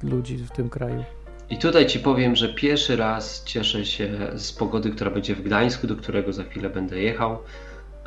ludzi 0.02 0.38
w 0.38 0.50
tym 0.50 0.68
kraju. 0.68 1.04
I 1.50 1.58
tutaj 1.58 1.86
Ci 1.86 1.98
powiem, 2.00 2.36
że 2.36 2.48
pierwszy 2.54 2.96
raz 2.96 3.44
cieszę 3.44 3.84
się 3.86 4.08
z 4.36 4.52
pogody, 4.52 4.90
która 4.90 5.10
będzie 5.10 5.34
w 5.34 5.42
Gdańsku, 5.42 5.86
do 5.86 5.96
którego 5.96 6.32
za 6.32 6.44
chwilę 6.44 6.70
będę 6.70 6.98
jechał, 6.98 7.38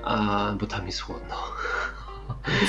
a, 0.04 0.54
bo 0.60 0.66
tam 0.66 0.86
jest 0.86 1.00
chłodno. 1.02 1.36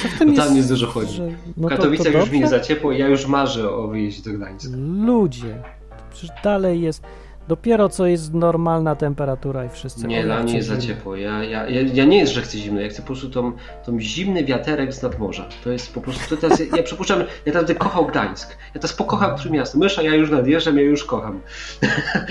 Co 0.02 0.08
w 0.08 0.18
tym 0.18 0.34
tam 0.34 0.56
jest 0.56 0.68
dużo 0.68 0.86
chłodniej. 0.86 1.16
że- 1.16 1.26
W 1.28 1.36
no 1.56 1.68
to- 1.68 1.76
Katowicach 1.76 2.12
to 2.12 2.18
już 2.18 2.30
mi 2.30 2.40
nie 2.40 2.48
za 2.48 2.60
ciepło 2.60 2.92
i 2.92 2.98
ja 2.98 3.08
już 3.08 3.26
marzę 3.26 3.70
o 3.70 3.88
wyjeździe 3.88 4.30
do 4.32 4.38
Gdańska. 4.38 4.70
Ludzie. 5.06 5.62
Przecież 6.10 6.36
dalej 6.44 6.80
jest. 6.80 7.02
Dopiero 7.48 7.88
co 7.88 8.06
jest 8.06 8.34
normalna 8.34 8.96
temperatura 8.96 9.64
i 9.64 9.68
wszyscy. 9.68 10.06
Nie, 10.06 10.24
dla 10.24 10.42
mnie 10.42 10.54
jest 10.56 10.68
za 10.68 10.76
ciepło. 10.76 11.16
Ja, 11.16 11.44
ja, 11.44 11.68
ja, 11.68 11.80
ja 11.94 12.04
nie 12.04 12.18
jest, 12.18 12.32
że 12.32 12.42
chcę 12.42 12.58
zimno. 12.58 12.80
Ja 12.80 12.88
chcę 12.88 13.02
po 13.02 13.06
prostu 13.06 13.30
tą, 13.30 13.52
tą 13.86 14.00
zimny 14.00 14.44
wiaterek 14.44 14.94
z 14.94 15.02
nadmorza. 15.02 15.46
To 15.64 15.70
jest 15.70 15.94
po 15.94 16.00
prostu. 16.00 16.36
To 16.36 16.40
teraz, 16.40 16.62
ja 16.76 16.82
przypuszczam, 16.82 17.18
ja 17.20 17.24
naprawdę 17.46 17.74
kochał 17.74 18.06
Gdańsk. 18.06 18.56
Ja 18.74 18.80
teraz 18.80 18.92
pokocham 18.92 19.38
Trójmiasto. 19.38 19.78
Mysza, 19.78 20.02
ja 20.02 20.14
już 20.14 20.30
nadjeżdżam, 20.30 20.76
ja 20.76 20.82
już 20.82 21.04
kocham. 21.04 21.40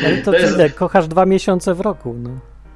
Ale 0.06 0.18
to, 0.18 0.26
To 0.32 0.38
jest- 0.38 0.52
tyle, 0.54 0.70
kochasz 0.70 1.08
dwa 1.08 1.26
miesiące 1.26 1.74
w 1.76 1.80
roku. 1.82 2.16
No. 2.24 2.30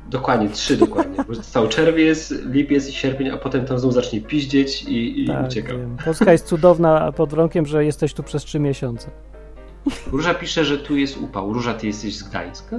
Dokładnie, 0.10 0.50
trzy 0.50 0.78
dokładnie. 0.78 1.24
Bo 1.28 1.36
cały 1.36 1.70
czerwiec, 1.70 2.32
lipiec 2.32 2.90
i 2.90 2.94
sierpień, 2.94 3.30
a 3.30 3.38
potem 3.38 3.66
tam 3.66 3.80
znowu 3.80 3.94
zacznie 3.94 4.22
piździeć 4.22 4.84
i, 4.84 5.24
i 5.24 5.28
Tak, 5.28 5.48
uciekam. 5.48 5.78
wiem. 5.78 5.98
Polska 6.06 6.32
jest 6.32 6.46
cudowna 6.46 7.12
pod 7.12 7.30
warunkiem, 7.30 7.66
że 7.66 7.86
jesteś 7.86 8.14
tu 8.14 8.24
przez 8.24 8.44
trzy 8.44 8.60
miesiące. 8.60 9.12
Róża 10.12 10.34
pisze, 10.34 10.66
że 10.66 10.78
tu 10.78 10.98
jest 10.98 11.18
upał. 11.18 11.54
Róża, 11.54 11.74
ty 11.74 11.88
jesteś 11.88 12.18
z 12.18 12.24
Gdańska? 12.24 12.76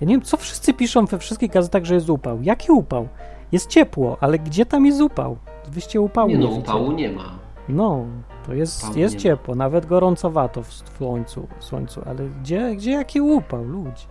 Ja 0.00 0.06
nie 0.06 0.14
wiem, 0.14 0.22
co 0.22 0.36
wszyscy 0.36 0.74
piszą 0.74 1.06
we 1.06 1.18
wszystkich 1.18 1.50
gazetach, 1.50 1.84
że 1.84 1.94
jest 1.94 2.10
upał. 2.10 2.42
Jaki 2.42 2.72
upał? 2.72 3.08
Jest 3.52 3.68
ciepło, 3.70 4.16
ale 4.20 4.38
gdzie 4.38 4.66
tam 4.66 4.86
jest 4.86 5.00
upał? 5.00 5.36
Wyście 5.68 6.00
upału 6.00 6.28
Nie 6.28 6.38
no, 6.38 6.42
widzieli. 6.46 6.62
upału 6.62 6.92
nie 6.92 7.12
ma. 7.12 7.38
No, 7.68 8.04
to 8.46 8.54
jest, 8.54 8.82
Upału 8.84 8.98
jest 8.98 9.14
nie 9.14 9.18
ma. 9.18 9.22
ciepło, 9.22 9.54
nawet 9.54 9.86
gorącowato 9.86 10.62
w 10.62 10.72
słońcu, 10.72 11.46
w 11.58 11.64
słońcu, 11.64 12.02
ale 12.06 12.28
gdzie, 12.28 12.74
gdzie 12.76 12.90
jaki 12.90 13.20
upał, 13.20 13.64
ludzie? 13.64 14.04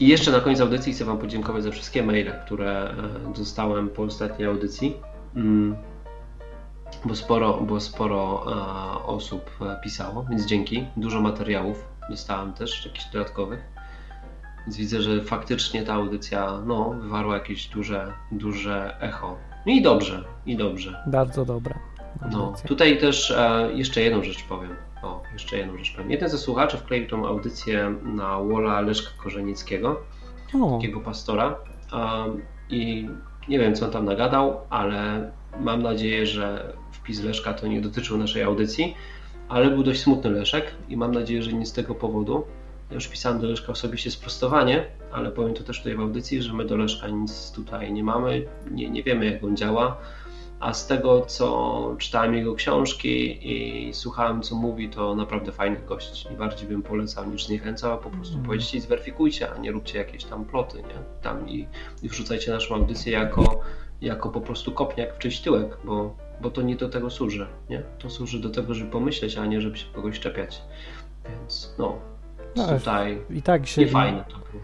I 0.00 0.08
jeszcze 0.08 0.30
na 0.32 0.40
koniec 0.40 0.60
audycji 0.60 0.92
chcę 0.92 1.04
Wam 1.04 1.18
podziękować 1.18 1.62
za 1.62 1.70
wszystkie 1.70 2.02
maile, 2.02 2.32
które 2.46 2.90
e, 3.30 3.32
dostałem 3.38 3.88
po 3.88 4.02
ostatniej 4.02 4.48
audycji. 4.48 4.96
Mm, 5.36 5.76
Bo 7.04 7.14
sporo, 7.14 7.60
bo 7.60 7.80
sporo 7.80 8.44
e, 8.46 9.04
osób 9.04 9.50
e, 9.60 9.80
pisało, 9.82 10.24
więc 10.30 10.46
dzięki. 10.46 10.86
Dużo 10.96 11.20
materiałów 11.20 11.88
dostałem 12.10 12.52
też, 12.52 12.86
jakichś 12.86 13.04
dodatkowych. 13.12 13.60
Więc 14.66 14.76
widzę, 14.76 15.02
że 15.02 15.22
faktycznie 15.22 15.82
ta 15.82 15.94
audycja 15.94 16.60
no, 16.66 16.90
wywarła 16.90 17.34
jakieś 17.34 17.68
duże, 17.68 18.12
duże 18.32 18.96
echo. 19.00 19.36
No 19.66 19.72
I 19.72 19.82
dobrze, 19.82 20.24
i 20.46 20.56
dobrze. 20.56 21.02
Bardzo 21.06 21.44
dobra. 21.44 21.78
No, 22.32 22.54
tutaj 22.66 22.98
też 22.98 23.30
e, 23.30 23.68
jeszcze 23.74 24.00
jedną 24.00 24.22
rzecz 24.22 24.44
powiem. 24.44 24.76
O, 25.02 25.22
jeszcze 25.32 25.56
jedną 25.56 25.78
rzecz 25.78 25.92
powiem. 25.96 26.10
Jeden 26.10 26.28
ze 26.28 26.38
słuchaczy 26.38 26.78
wkleił 26.78 27.08
tą 27.08 27.26
audycję 27.26 27.94
na 28.02 28.38
Wola 28.38 28.80
Leszka 28.80 29.22
Korzenickiego 29.22 30.00
O, 30.60 30.76
takiego 30.76 31.00
pastora. 31.00 31.56
Um, 31.92 32.42
I 32.70 33.08
nie 33.48 33.58
wiem, 33.58 33.74
co 33.74 33.86
on 33.86 33.92
tam 33.92 34.04
nagadał, 34.04 34.60
ale 34.70 35.30
mam 35.60 35.82
nadzieję, 35.82 36.26
że 36.26 36.72
wpis 36.92 37.22
Leszka 37.22 37.54
to 37.54 37.66
nie 37.66 37.80
dotyczył 37.80 38.18
naszej 38.18 38.42
audycji, 38.42 38.94
ale 39.48 39.70
był 39.70 39.82
dość 39.82 40.00
smutny 40.00 40.30
Leszek 40.30 40.74
i 40.88 40.96
mam 40.96 41.12
nadzieję, 41.14 41.42
że 41.42 41.52
nie 41.52 41.66
z 41.66 41.72
tego 41.72 41.94
powodu. 41.94 42.44
Ja 42.90 42.94
już 42.94 43.08
pisałem 43.08 43.40
do 43.40 43.46
Leszka 43.46 43.72
osobiście 43.72 44.10
sprostowanie, 44.10 44.84
ale 45.12 45.30
powiem 45.30 45.54
to 45.54 45.62
też 45.62 45.78
tutaj 45.78 45.96
w 45.96 46.00
audycji, 46.00 46.42
że 46.42 46.52
my 46.52 46.64
do 46.64 46.76
Leszka 46.76 47.08
nic 47.08 47.50
tutaj 47.52 47.92
nie 47.92 48.04
mamy, 48.04 48.46
nie, 48.70 48.90
nie 48.90 49.02
wiemy 49.02 49.30
jak 49.30 49.44
on 49.44 49.56
działa. 49.56 49.96
a 50.60 50.72
z 50.72 50.86
tego, 50.86 51.20
co 51.26 51.94
czytałem 51.98 52.34
jego 52.34 52.54
książki 52.54 53.38
i 53.52 53.94
słuchałem, 53.94 54.42
co 54.42 54.54
mówi, 54.54 54.88
to 54.90 55.14
naprawdę 55.14 55.52
fajny 55.52 55.76
gość. 55.86 56.26
I 56.32 56.36
bardziej 56.36 56.68
bym 56.68 56.82
polecał 56.82 57.30
niż 57.30 57.46
zniechęcał, 57.46 57.92
a 57.92 57.96
po 57.96 58.10
prostu 58.10 58.34
Mhm. 58.34 58.46
powiedzcie 58.46 58.78
i 58.78 58.80
zweryfikujcie, 58.80 59.50
a 59.52 59.58
nie 59.58 59.72
róbcie 59.72 59.98
jakieś 59.98 60.24
tam 60.24 60.44
ploty, 60.44 60.78
nie? 60.78 61.22
Tam 61.22 61.48
i, 61.48 61.66
i 62.02 62.08
wrzucajcie 62.08 62.50
naszą 62.52 62.74
audycję 62.74 63.12
jako, 63.12 63.60
jako 64.00 64.28
po 64.28 64.40
prostu 64.40 64.72
kopniak 64.72 65.14
w 65.14 65.18
czyjś 65.18 65.40
tyłek, 65.40 65.78
bo, 65.84 66.16
bo 66.40 66.50
to 66.50 66.62
nie 66.62 66.76
do 66.76 66.88
tego 66.88 67.10
służy, 67.10 67.46
nie? 67.70 67.82
To 67.98 68.10
służy 68.10 68.38
do 68.40 68.50
tego, 68.50 68.74
żeby 68.74 68.90
pomyśleć, 68.90 69.36
a 69.36 69.46
nie 69.46 69.60
żeby 69.60 69.76
się 69.76 69.86
kogoś 69.92 70.20
czepiać. 70.20 70.62
Więc 71.28 71.74
no, 71.78 71.98
No, 72.56 72.78
tutaj 72.78 73.22
I 73.30 73.42
tak 73.42 73.66
się. 73.66 73.80
nie 73.80 73.88
fajne 73.88 74.24
to 74.28 74.36
było. 74.36 74.62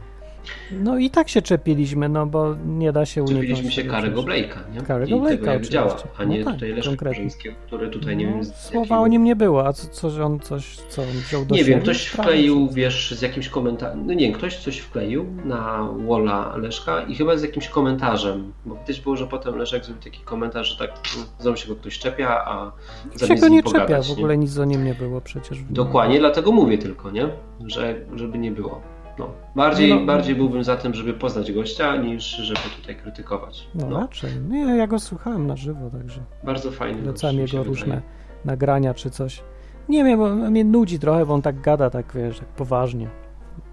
No 0.70 0.98
i 0.98 1.10
tak 1.10 1.28
się 1.28 1.42
czepiliśmy, 1.42 2.08
no 2.08 2.26
bo 2.26 2.54
nie 2.66 2.92
da 2.92 3.06
się 3.06 3.22
uniknąć. 3.22 3.46
Czepiliśmy 3.48 3.72
się 3.72 3.84
Karego. 3.84 4.22
Blake'a, 4.22 4.74
nie? 4.74 4.80
Karego 4.80 5.16
Blake'a 5.16 5.60
działa, 5.60 5.96
a 6.18 6.24
nie 6.24 6.38
No 6.38 6.44
tak, 6.44 6.54
tutaj 6.54 6.70
Leszka 6.70 6.90
konkretnie. 6.90 7.16
Korzyńskiego, 7.16 7.54
który 7.66 7.88
tutaj 7.90 8.16
nie 8.16 8.26
No, 8.26 8.32
wiem... 8.32 8.44
Słowa 8.44 8.78
jakiego- 8.80 9.00
o 9.00 9.06
nim 9.06 9.24
nie 9.24 9.36
było, 9.36 9.66
a 9.66 9.72
co, 9.72 9.88
co 9.88 10.24
on 10.24 10.40
coś, 10.40 10.76
co 10.76 11.02
on 11.02 11.08
wziął 11.08 11.44
do 11.44 11.54
Nie 11.54 11.64
wiem, 11.64 11.80
ktoś 11.80 12.06
wkleił, 12.06 12.68
wiesz, 12.72 13.10
z 13.18 13.22
jakimś 13.22 13.48
komentarzem, 13.48 14.06
no 14.06 14.14
nie 14.14 14.24
wiem, 14.26 14.32
ktoś 14.32 14.56
coś 14.56 14.78
wkleił 14.78 15.26
na 15.44 15.88
walla 16.08 16.56
Leszka 16.56 17.02
i 17.02 17.14
chyba 17.14 17.36
z 17.36 17.42
jakimś 17.42 17.68
komentarzem, 17.68 18.52
bo 18.66 18.74
widać 18.76 19.00
było, 19.00 19.16
że 19.16 19.26
potem 19.26 19.56
Leszek 19.56 19.84
zrobił 19.84 20.02
taki 20.02 20.20
komentarz, 20.20 20.68
że 20.70 20.78
tak 20.78 20.90
mm, 21.16 21.26
znowu 21.38 21.56
się 21.56 21.68
go 21.68 21.76
ktoś 21.76 21.98
czepia, 21.98 22.44
a 22.44 22.72
Się 23.12 23.18
zamiast 23.18 23.42
go 23.42 23.46
z 23.48 23.50
nim 23.50 23.52
nie 23.52 23.62
czepia, 23.62 23.80
pogadać, 23.80 24.08
w 24.08 24.12
ogóle 24.12 24.38
nic 24.38 24.58
o 24.58 24.64
nim 24.64 24.84
nie 24.84 24.94
było 24.94 25.20
przecież. 25.20 25.58
Dokładnie, 25.70 26.18
dlatego 26.18 26.52
mówię 26.52 26.78
tylko, 26.78 27.10
nie? 27.10 27.28
Że, 27.66 27.94
żeby 28.14 28.38
nie 28.38 28.50
było. 28.50 28.91
No. 29.18 29.28
Bardziej, 29.56 29.94
No. 29.94 30.06
bardziej 30.06 30.34
byłbym 30.34 30.64
za 30.64 30.76
tym, 30.76 30.94
żeby 30.94 31.12
poznać 31.14 31.52
gościa, 31.52 31.96
niż 31.96 32.24
żeby 32.24 32.60
tutaj 32.80 32.96
krytykować. 32.96 33.68
No, 33.74 33.86
No, 33.90 34.00
raczej. 34.00 34.30
Nie, 34.48 34.76
ja 34.76 34.86
go 34.86 34.98
słuchałem 34.98 35.46
na 35.46 35.56
żywo, 35.56 35.90
także 35.90 36.20
bardzo 36.44 36.70
fajny 36.70 36.98
się 37.18 37.26
jego 37.36 37.46
wydaje. 37.46 37.64
różne 37.64 38.02
nagrania 38.44 38.94
czy 38.94 39.10
coś. 39.10 39.42
Nie 39.88 40.04
wiem, 40.04 40.18
bo 40.18 40.28
mnie 40.34 40.64
nudzi 40.64 40.98
trochę, 40.98 41.26
bo 41.26 41.34
on 41.34 41.42
tak 41.42 41.60
gada, 41.60 41.90
tak 41.90 42.12
wiesz, 42.14 42.38
tak 42.38 42.48
poważnie. 42.48 43.08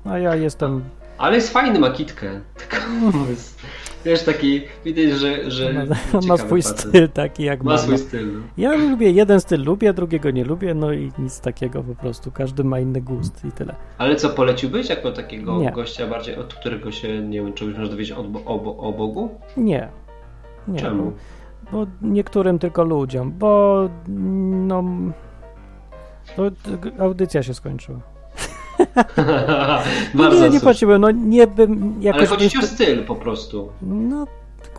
A 0.06 0.18
ja 0.18 0.36
jestem... 0.36 0.84
Ale 1.18 1.36
jest 1.36 1.54
fajny, 1.54 1.80
ma 1.80 1.90
kitkę. 1.90 2.42
Tylko 2.58 2.78
jest, 3.30 3.59
wiesz, 4.06 4.24
taki, 4.24 4.62
widać, 4.86 5.20
że... 5.20 5.52
że 5.52 5.74
ma, 5.74 5.82
on 6.20 6.26
ma 6.28 6.38
swój 6.38 6.62
facet. 6.62 6.80
styl 6.80 7.10
taki 7.10 7.44
jak 7.44 7.64
Ma 7.64 7.72
ma. 7.72 7.78
swój 7.78 7.98
styl. 7.98 8.34
no. 8.34 8.40
Ja 8.58 8.76
lubię, 8.76 9.12
jeden 9.12 9.40
styl 9.42 9.64
lubię, 9.64 9.94
drugiego 9.94 10.32
nie 10.32 10.44
lubię, 10.46 10.74
no 10.74 10.94
i 10.94 11.12
nic 11.20 11.40
takiego 11.40 11.84
po 11.84 11.96
prostu. 11.96 12.32
Każdy 12.32 12.64
ma 12.64 12.80
inny 12.80 13.02
gust 13.02 13.46
i 13.46 13.52
tyle. 13.52 13.76
Ale 13.98 14.16
co, 14.16 14.30
poleciłbyś 14.30 14.90
jako 14.90 15.12
takiego 15.12 15.58
Nie. 15.60 15.72
gościa 15.72 16.08
bardziej, 16.08 16.36
od 16.36 16.54
którego 16.54 16.92
się, 16.92 17.22
nie 17.22 17.42
wiem, 17.42 17.54
czegoś 17.54 17.74
można 17.76 17.92
dowiedzieć 17.92 18.18
o, 18.18 18.26
o, 18.46 18.78
o 18.78 18.94
Bogu? 18.94 19.30
Nie. 19.58 19.90
Nie. 20.68 20.80
Czemu? 20.80 21.14
Bo, 21.72 21.88
niektórym 22.02 22.60
tylko 22.60 22.84
ludziom, 22.84 23.32
bo 23.32 23.90
no... 24.08 24.84
Bo 26.38 26.52
t- 26.52 26.58
audycja 27.04 27.44
się 27.44 27.54
skończyła. 27.54 28.00
No 30.14 30.24
Bardzo 30.24 30.44
nie, 30.44 30.50
nie 30.50 30.60
płaciłem, 30.60 31.02
no 31.02 31.12
nie 31.12 31.48
bym 31.48 31.94
Ale 31.96 32.04
jakoś... 32.06 32.30
chodzi 32.30 32.50
ci 32.50 32.58
o 32.58 32.62
nie- 32.62 32.68
styl 32.68 33.06
po 33.06 33.16
prostu. 33.16 33.70
No 33.82 34.28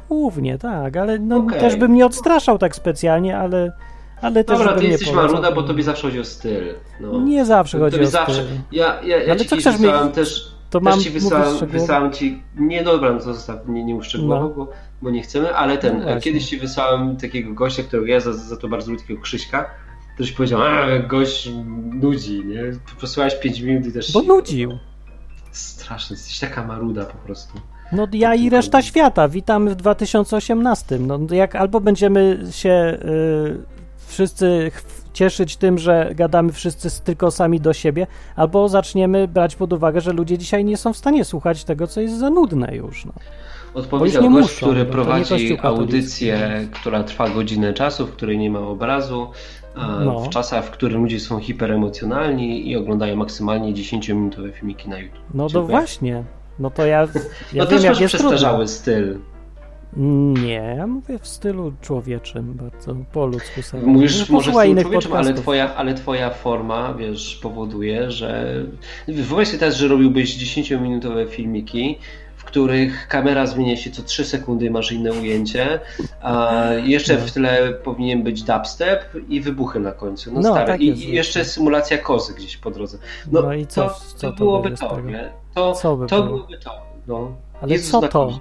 głównie, 0.09 0.59
tak, 0.59 0.97
ale 0.97 1.19
no, 1.19 1.37
Okej. 1.37 1.61
też 1.61 1.77
bym 1.77 1.95
nie 1.95 2.07
odstraszał 2.07 2.59
tak 2.59 2.77
specjalnie, 2.77 3.39
ale, 3.39 3.73
ale 4.23 4.45
też 4.45 4.59
Dobra, 4.59 4.73
bym 4.73 4.81
ty 4.81 4.85
nie 4.87 4.91
jesteś 4.93 5.13
maruda, 5.13 5.53
bo 5.53 5.63
tobie 5.63 5.83
zawsze 5.83 6.03
chodzi 6.03 6.21
o 6.21 6.25
styl. 6.25 6.75
No. 7.01 7.21
Nie 7.21 7.45
zawsze 7.45 7.79
chodzi 7.79 7.93
Tobie 7.97 8.07
o 8.09 8.11
zawsze. 8.11 8.35
styl. 8.35 8.47
Ja, 8.73 9.03
ja, 9.05 9.17
ja 9.23 9.31
Ale 9.33 9.41
ci 9.41 9.49
co 9.49 9.57
chcesz 9.57 9.75
mi- 9.75 9.81
wysłałem 9.87 10.13
też, 10.13 10.55
To 10.71 10.79
też 10.81 10.85
mam 10.85 11.01
ci 11.01 11.09
mówić 11.11 11.23
wysłałem, 11.23 11.67
wysłałem 11.67 12.13
ci, 12.13 12.43
nie 12.59 12.83
dobra, 12.85 13.13
no 13.13 13.19
to 13.19 13.25
zostaw, 13.35 13.69
nie, 13.69 13.85
nie 13.85 13.95
mów 13.95 14.07
szczegółowo, 14.07 14.43
No. 14.49 14.49
bo, 14.55 14.69
bo 15.03 15.11
nie 15.11 15.23
chcemy, 15.23 15.55
ale 15.55 15.79
ten, 15.79 16.05
No 16.15 16.21
kiedyś 16.21 16.47
ci 16.49 16.57
wysłałem 16.59 17.17
takiego 17.17 17.55
gościa, 17.55 17.83
którego 17.83 18.07
ja 18.09 18.21
za, 18.21 18.33
za 18.33 18.57
to 18.57 18.69
bardzo 18.69 18.91
lubię, 18.91 19.03
takiego 19.03 19.21
Krzyśka, 19.23 19.71
ktoś 20.21 20.33
powiedział, 20.33 20.63
a 20.63 20.99
gość 20.99 21.51
nudzi, 21.93 22.45
nie? 22.45 22.63
Posłuchałeś 23.01 23.35
5 23.35 23.61
minut 23.61 23.87
i 23.87 23.93
też... 23.93 24.13
Bo 24.13 24.23
nudził. 24.23 24.79
Straszne, 25.53 26.15
jesteś 26.15 26.39
taka 26.39 26.67
maruda 26.67 27.05
po 27.05 27.19
prostu. 27.19 27.61
No 27.93 28.07
ja 28.13 28.35
i 28.35 28.51
reszta 28.51 28.83
świata, 28.83 29.29
witamy 29.29 29.71
w 29.71 29.75
2018. 29.75 30.99
No 30.99 31.19
jak 31.31 31.55
albo 31.55 31.81
będziemy 31.81 32.41
się 32.51 32.99
y, 33.05 34.07
wszyscy 34.07 34.71
cieszyć 35.13 35.57
tym, 35.57 35.79
że 35.79 36.11
gadamy 36.15 36.53
wszyscy 36.53 37.03
tylko 37.05 37.31
sami 37.31 37.61
do 37.61 37.73
siebie, 37.73 38.07
albo 38.37 38.69
zaczniemy 38.69 39.29
brać 39.29 39.57
pod 39.57 39.73
uwagę, 39.73 40.01
że 40.01 40.13
ludzie 40.13 40.39
dzisiaj 40.39 40.65
nie 40.65 40.77
są 40.77 40.93
w 40.93 40.97
stanie 40.97 41.25
słuchać 41.25 41.65
tego, 41.65 41.87
co 41.87 42.01
jest 42.01 42.19
za 42.19 42.31
nudne 42.31 42.77
już. 42.77 43.05
No. 43.05 43.13
Odpowiedział 43.75 44.23
gość, 44.23 44.33
muszą, 44.33 44.67
który 44.67 44.79
nie 44.79 44.87
prowadzi 44.87 45.59
audycję, 45.63 46.67
która 46.73 47.05
trwa 47.05 47.29
godzinę 47.31 47.75
czasu, 47.75 48.07
w 48.07 48.13
której 48.13 48.39
nie 48.39 48.51
ma 48.51 48.59
obrazu, 48.59 49.31
No. 49.77 50.21
w 50.21 50.29
czasach, 50.29 50.65
w 50.65 50.71
których 50.71 50.97
ludzie 50.99 51.21
są 51.21 51.41
hiperemocjonalni 51.41 52.71
i 52.71 52.77
oglądają 52.77 53.17
maksymalnie 53.17 53.73
10-minutowe 53.73 54.53
filmiki 54.53 54.89
na 54.89 54.99
YouTube. 54.99 55.21
No 55.35 55.47
to 55.47 55.53
Dziękuję. 55.53 55.79
właśnie. 55.79 56.25
No 56.59 56.71
to 56.71 56.87
ja, 56.87 57.01
ja 57.01 57.07
no 57.55 57.67
wiem, 57.67 57.67
też 57.67 57.83
jak 57.83 57.93
masz 57.93 58.01
jest 58.01 58.15
trudno. 58.15 58.31
przestarzały 58.31 58.69
styl. 58.69 59.19
Nie, 59.97 60.75
ja 60.79 60.87
mówię 60.87 61.19
w 61.19 61.29
stylu 61.29 61.73
człowieczym, 61.81 62.55
bardzo 62.55 62.97
po 63.13 63.27
ludzku 63.27 63.63
sobie. 63.63 63.87
Mówisz 63.87 64.19
No, 64.19 64.19
może 64.21 64.33
posłuchaj 64.45 64.67
styl 64.67 64.73
innych 64.73 64.85
człowieczym, 64.85 65.13
ale 65.13 65.35
twoja, 65.35 65.75
ale 65.75 65.95
twoja 65.95 66.31
forma, 66.31 66.95
wiesz, 66.95 67.39
powoduje, 67.43 68.11
że... 68.11 68.55
Wyobraź 69.09 69.49
sobie 69.49 69.59
teraz, 69.59 69.77
że 69.77 69.89
robiłbyś 69.89 70.39
10-minutowe 70.39 71.29
filmiki, 71.29 71.99
w 72.41 72.45
których 72.45 73.09
kamera 73.09 73.47
zmienia 73.47 73.77
się 73.77 73.91
co 73.91 74.03
3 74.03 74.25
sekundy 74.25 74.67
i 74.67 74.71
masz 74.71 74.93
inne 74.93 75.13
ujęcie, 75.13 75.81
a 76.23 76.61
jeszcze 76.85 77.15
No. 77.15 77.21
w 77.21 77.31
tle 77.33 77.73
powinien 77.85 78.23
być 78.23 78.43
dubstep 78.43 79.05
i 79.29 79.41
wybuchy 79.41 79.81
na 79.81 79.93
końcu. 79.93 80.33
No, 80.35 80.41
No, 80.41 80.51
stary. 80.51 80.67
tak 80.67 80.81
I, 80.81 81.13
jeszcze 81.13 81.45
symulacja 81.45 81.99
kozy 81.99 82.35
gdzieś 82.35 82.57
po 82.57 82.71
drodze. 82.71 82.99
No, 83.33 83.43
No 83.43 83.53
i 83.55 83.67
co- 83.67 83.83
to, 83.89 83.95
co 84.17 84.21
to 84.21 84.33
to 84.33 84.37
byłoby 84.37 84.71
to, 84.71 85.01
nie? 85.01 85.33
To, 85.55 85.73
Co 85.73 85.97
by 85.97 86.07
to 86.07 86.17
było? 86.23 86.37
byłoby 86.37 86.59
to. 86.59 86.71
No. 87.07 87.33
Ale 87.63 87.73
Jezus 87.73 87.91
co 87.91 88.01
to? 88.09 88.41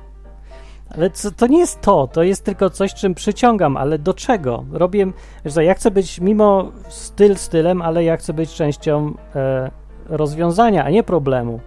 Ale 0.96 1.10
co, 1.10 1.32
to 1.32 1.48
nie 1.48 1.60
jest 1.60 1.82
to, 1.82 2.08
to 2.14 2.24
jest 2.24 2.46
tylko 2.46 2.70
coś, 2.70 2.94
czym 2.94 3.16
przyciągam, 3.16 3.78
ale 3.78 4.00
do 4.00 4.14
czego? 4.14 4.66
Robię, 4.72 5.12
co, 5.50 5.62
ja 5.62 5.74
chcę 5.74 5.92
być 5.92 6.20
mimo 6.20 6.72
styl 6.90 7.36
stylem, 7.36 7.82
ale 7.82 8.04
ja 8.04 8.18
chcę 8.18 8.34
być 8.34 8.54
częścią 8.54 9.14
e, 9.36 9.72
rozwiązania, 10.06 10.84
a 10.84 10.90
nie 10.90 11.04
problemu. 11.04 11.60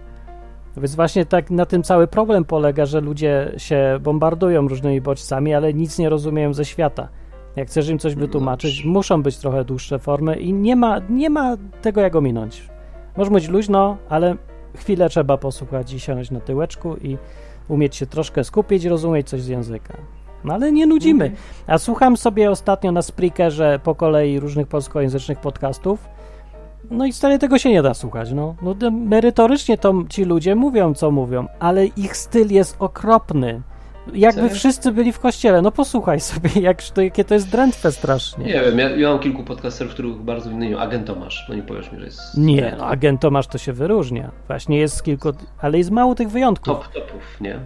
Więc 0.77 0.95
właśnie 0.95 1.25
tak 1.25 1.51
na 1.51 1.65
tym 1.65 1.83
cały 1.83 2.07
problem 2.07 2.45
polega, 2.45 2.85
że 2.85 3.01
ludzie 3.01 3.51
się 3.57 3.99
bombardują 4.01 4.67
różnymi 4.67 5.01
bodźcami, 5.01 5.53
ale 5.53 5.73
nic 5.73 5.99
nie 5.99 6.09
rozumieją 6.09 6.53
ze 6.53 6.65
świata. 6.65 7.07
Jak 7.55 7.67
chcesz 7.67 7.89
im 7.89 7.99
coś 7.99 8.15
wytłumaczyć, 8.15 8.85
muszą 8.85 9.23
być 9.23 9.37
trochę 9.37 9.65
dłuższe 9.65 9.99
formy 9.99 10.35
i 10.35 10.53
nie 10.53 10.75
ma, 10.75 10.99
nie 11.09 11.29
ma 11.29 11.57
tego 11.81 12.01
jak 12.01 12.15
ominąć. 12.15 12.69
Może 13.17 13.31
być 13.31 13.47
luźno, 13.47 13.97
ale 14.09 14.35
chwilę 14.77 15.09
trzeba 15.09 15.37
posłuchać 15.37 15.93
i 15.93 15.99
siąść 15.99 16.31
na 16.31 16.39
tyłeczku 16.39 16.95
i 16.95 17.17
umieć 17.67 17.95
się 17.95 18.05
troszkę 18.05 18.43
skupić, 18.43 18.85
rozumieć 18.85 19.29
coś 19.29 19.41
z 19.41 19.47
języka. 19.47 19.97
No 20.43 20.53
ale 20.53 20.71
nie 20.71 20.87
nudzimy. 20.87 21.31
A 21.67 21.77
słucham 21.77 22.17
sobie 22.17 22.51
ostatnio 22.51 22.91
na 22.91 23.01
Spreakerze 23.01 23.79
po 23.83 23.95
kolei 23.95 24.39
różnych 24.39 24.67
polskojęzycznych 24.67 25.39
podcastów. 25.39 26.12
No 26.91 27.05
i 27.05 27.13
stale 27.13 27.39
tego 27.39 27.57
się 27.57 27.69
nie 27.69 27.81
da 27.81 27.93
słuchać. 27.93 28.31
No, 28.31 28.55
no 28.61 28.91
merytorycznie 28.91 29.77
to 29.77 29.93
ci 30.09 30.23
ludzie 30.25 30.55
mówią, 30.55 30.93
co 30.93 31.11
mówią, 31.11 31.47
ale 31.59 31.85
ich 31.85 32.17
styl 32.17 32.51
jest 32.53 32.75
okropny. 32.79 33.61
Jakby 34.13 34.49
wszyscy 34.49 34.91
byli 34.91 35.11
w 35.11 35.19
kościele. 35.19 35.61
No 35.61 35.71
posłuchaj 35.71 36.19
sobie, 36.19 36.49
jak, 36.61 36.83
to, 36.83 37.01
jakie 37.01 37.23
to 37.23 37.33
jest 37.33 37.49
drętwe 37.49 37.91
strasznie. 37.91 38.45
Nie 38.45 38.53
wiem, 38.61 38.79
ja, 38.79 38.89
ja 38.89 39.09
mam 39.09 39.19
kilku 39.19 39.43
podcasterów, 39.43 39.93
których 39.93 40.15
bardzo 40.15 40.49
wymienią. 40.49 40.79
Agent 40.79 41.07
Tomasz, 41.07 41.45
no 41.49 41.55
nie 41.55 41.61
powiesz 41.63 41.91
mi, 41.91 41.99
że 41.99 42.05
jest... 42.05 42.37
Nie, 42.37 42.75
no, 42.77 42.85
agent 42.85 43.21
Tomasz 43.21 43.47
to 43.47 43.57
się 43.57 43.73
wyróżnia. 43.73 44.31
Właśnie 44.47 44.77
jest 44.77 45.03
kilku, 45.03 45.29
ale 45.61 45.77
jest 45.77 45.91
mało 45.91 46.15
tych 46.15 46.29
wyjątków. 46.29 46.65
Top 46.77 46.87
topów, 46.93 47.41
nie? 47.41 47.59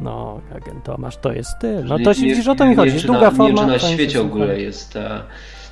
No, 0.00 0.40
agent 0.56 0.84
Tomasz 0.84 1.16
to 1.16 1.32
jest 1.32 1.50
styl. 1.50 1.84
No 1.84 1.98
Nie- 1.98 2.04
to 2.04 2.10
nie- 2.10 2.16
widzisz, 2.16 2.48
o 2.48 2.54
to 2.54 2.64
nie 2.64 2.70
mi 2.70 2.76
chodzi. 2.76 3.06
długa 3.06 3.20
na, 3.20 3.30
Nie 3.30 3.36
forma. 3.36 3.46
wiem, 3.48 3.56
czy 3.58 3.66
na 3.66 3.78
się 3.78 3.86
świecie 3.94 4.18
w 4.18 4.26
ogóle 4.26 4.60
jest... 4.60 4.96
E... 4.96 5.20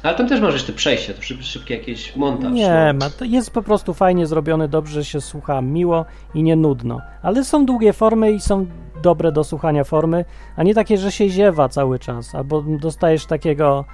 Ale 0.03 0.14
tam 0.16 0.28
też 0.28 0.40
masz 0.40 0.55
jeszcze 0.55 0.72
przejście, 0.72 1.14
to 1.14 1.22
szyb, 1.22 1.42
szybki 1.42 1.72
jakiś 1.72 2.16
montaż. 2.16 2.53
Nie, 2.53 2.94
no. 2.94 3.07
ma, 3.07 3.11
to 3.11 3.24
jest 3.24 3.51
po 3.51 3.62
prostu 3.62 3.94
fajnie 3.94 4.26
zrobiony, 4.26 4.68
dobrze 4.68 5.05
się 5.05 5.20
słucha, 5.20 5.62
miło 5.62 6.05
i 6.34 6.42
nie 6.42 6.57
nudno. 6.57 7.01
Ale 7.22 7.44
są 7.44 7.66
długie 7.66 7.92
formy 7.92 8.32
i 8.32 8.40
są 8.40 8.66
dobre 9.03 9.32
do 9.32 9.44
słuchania 9.44 9.84
formy, 9.84 10.24
a 10.57 10.62
nie 10.62 10.74
takie, 10.74 10.98
że 10.98 11.12
się 11.12 11.28
ziewa 11.28 11.68
cały 11.68 11.98
czas, 11.98 12.34
albo 12.34 12.62
dostajesz 12.62 13.26
takiego 13.26 13.84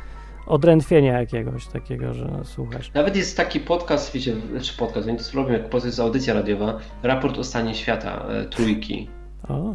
odrętwienia 0.46 1.20
jakiegoś, 1.20 1.66
takiego, 1.66 2.14
że 2.14 2.28
słuchasz. 2.44 2.90
Nawet 2.94 3.16
jest 3.16 3.36
taki 3.36 3.60
podcast, 3.60 4.12
wiecie, 4.12 4.34
znaczy 4.50 4.76
podcast, 4.76 5.08
oni 5.08 5.18
to 5.18 5.24
robią 5.34 5.52
jak 5.52 5.84
jest 5.84 6.00
audycja 6.00 6.34
radiowa, 6.34 6.78
raport 7.02 7.38
o 7.38 7.44
stanie 7.44 7.74
świata, 7.74 8.26
e, 8.28 8.44
trójki. 8.44 9.08
O, 9.48 9.74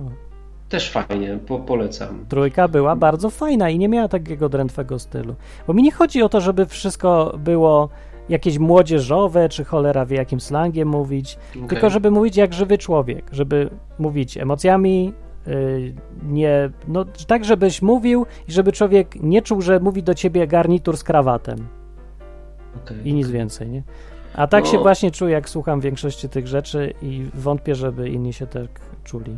Też 0.72 0.92
fajnie, 0.92 1.40
po, 1.48 1.60
polecam. 1.60 2.26
trójka 2.30 2.68
była 2.68 2.96
bardzo 2.96 3.30
fajna 3.30 3.70
i 3.70 3.78
nie 3.80 3.88
miała 3.90 4.08
takiego 4.08 4.50
drętwego 4.50 5.00
stylu. 5.00 5.36
Bo 5.68 5.74
mi 5.74 5.84
nie 5.84 5.92
chodzi 5.92 6.24
o 6.24 6.30
to, 6.30 6.42
żeby 6.42 6.66
wszystko 6.66 7.36
było 7.40 7.90
jakieś 8.30 8.60
młodzieżowe, 8.60 9.50
czy 9.50 9.64
cholera 9.66 10.06
wie 10.06 10.18
jakim 10.18 10.40
slangiem 10.40 10.88
mówić, 10.88 11.38
Okej. 11.56 11.68
Tylko 11.68 11.90
żeby 11.90 12.12
mówić 12.12 12.38
jak 12.38 12.54
żywy 12.54 12.78
człowiek, 12.78 13.26
żeby 13.32 13.70
mówić 14.00 14.38
emocjami, 14.38 15.14
y, 15.48 15.94
nie, 16.24 16.70
no 16.88 17.06
tak, 17.28 17.46
żebyś 17.46 17.82
mówił 17.82 18.26
i 18.48 18.52
żeby 18.52 18.72
człowiek 18.72 19.16
nie 19.24 19.42
czuł, 19.42 19.62
że 19.62 19.80
mówi 19.80 20.04
do 20.04 20.14
ciebie 20.14 20.48
garnitur 20.48 20.98
z 20.98 21.04
krawatem 21.04 21.68
Okay. 22.84 22.98
i 23.04 23.14
nic 23.14 23.28
więcej, 23.30 23.70
nie? 23.70 23.84
A 24.36 24.48
tak 24.48 24.64
No. 24.64 24.72
się 24.72 24.78
właśnie 24.78 25.12
czuję, 25.12 25.34
jak 25.34 25.50
słucham 25.50 25.80
większości 25.82 26.30
tych 26.30 26.48
rzeczy 26.48 26.94
i 27.02 27.26
wątpię, 27.34 27.76
żeby 27.76 28.10
inni 28.10 28.34
się 28.34 28.48
tak 28.48 28.68
czuli. 29.04 29.38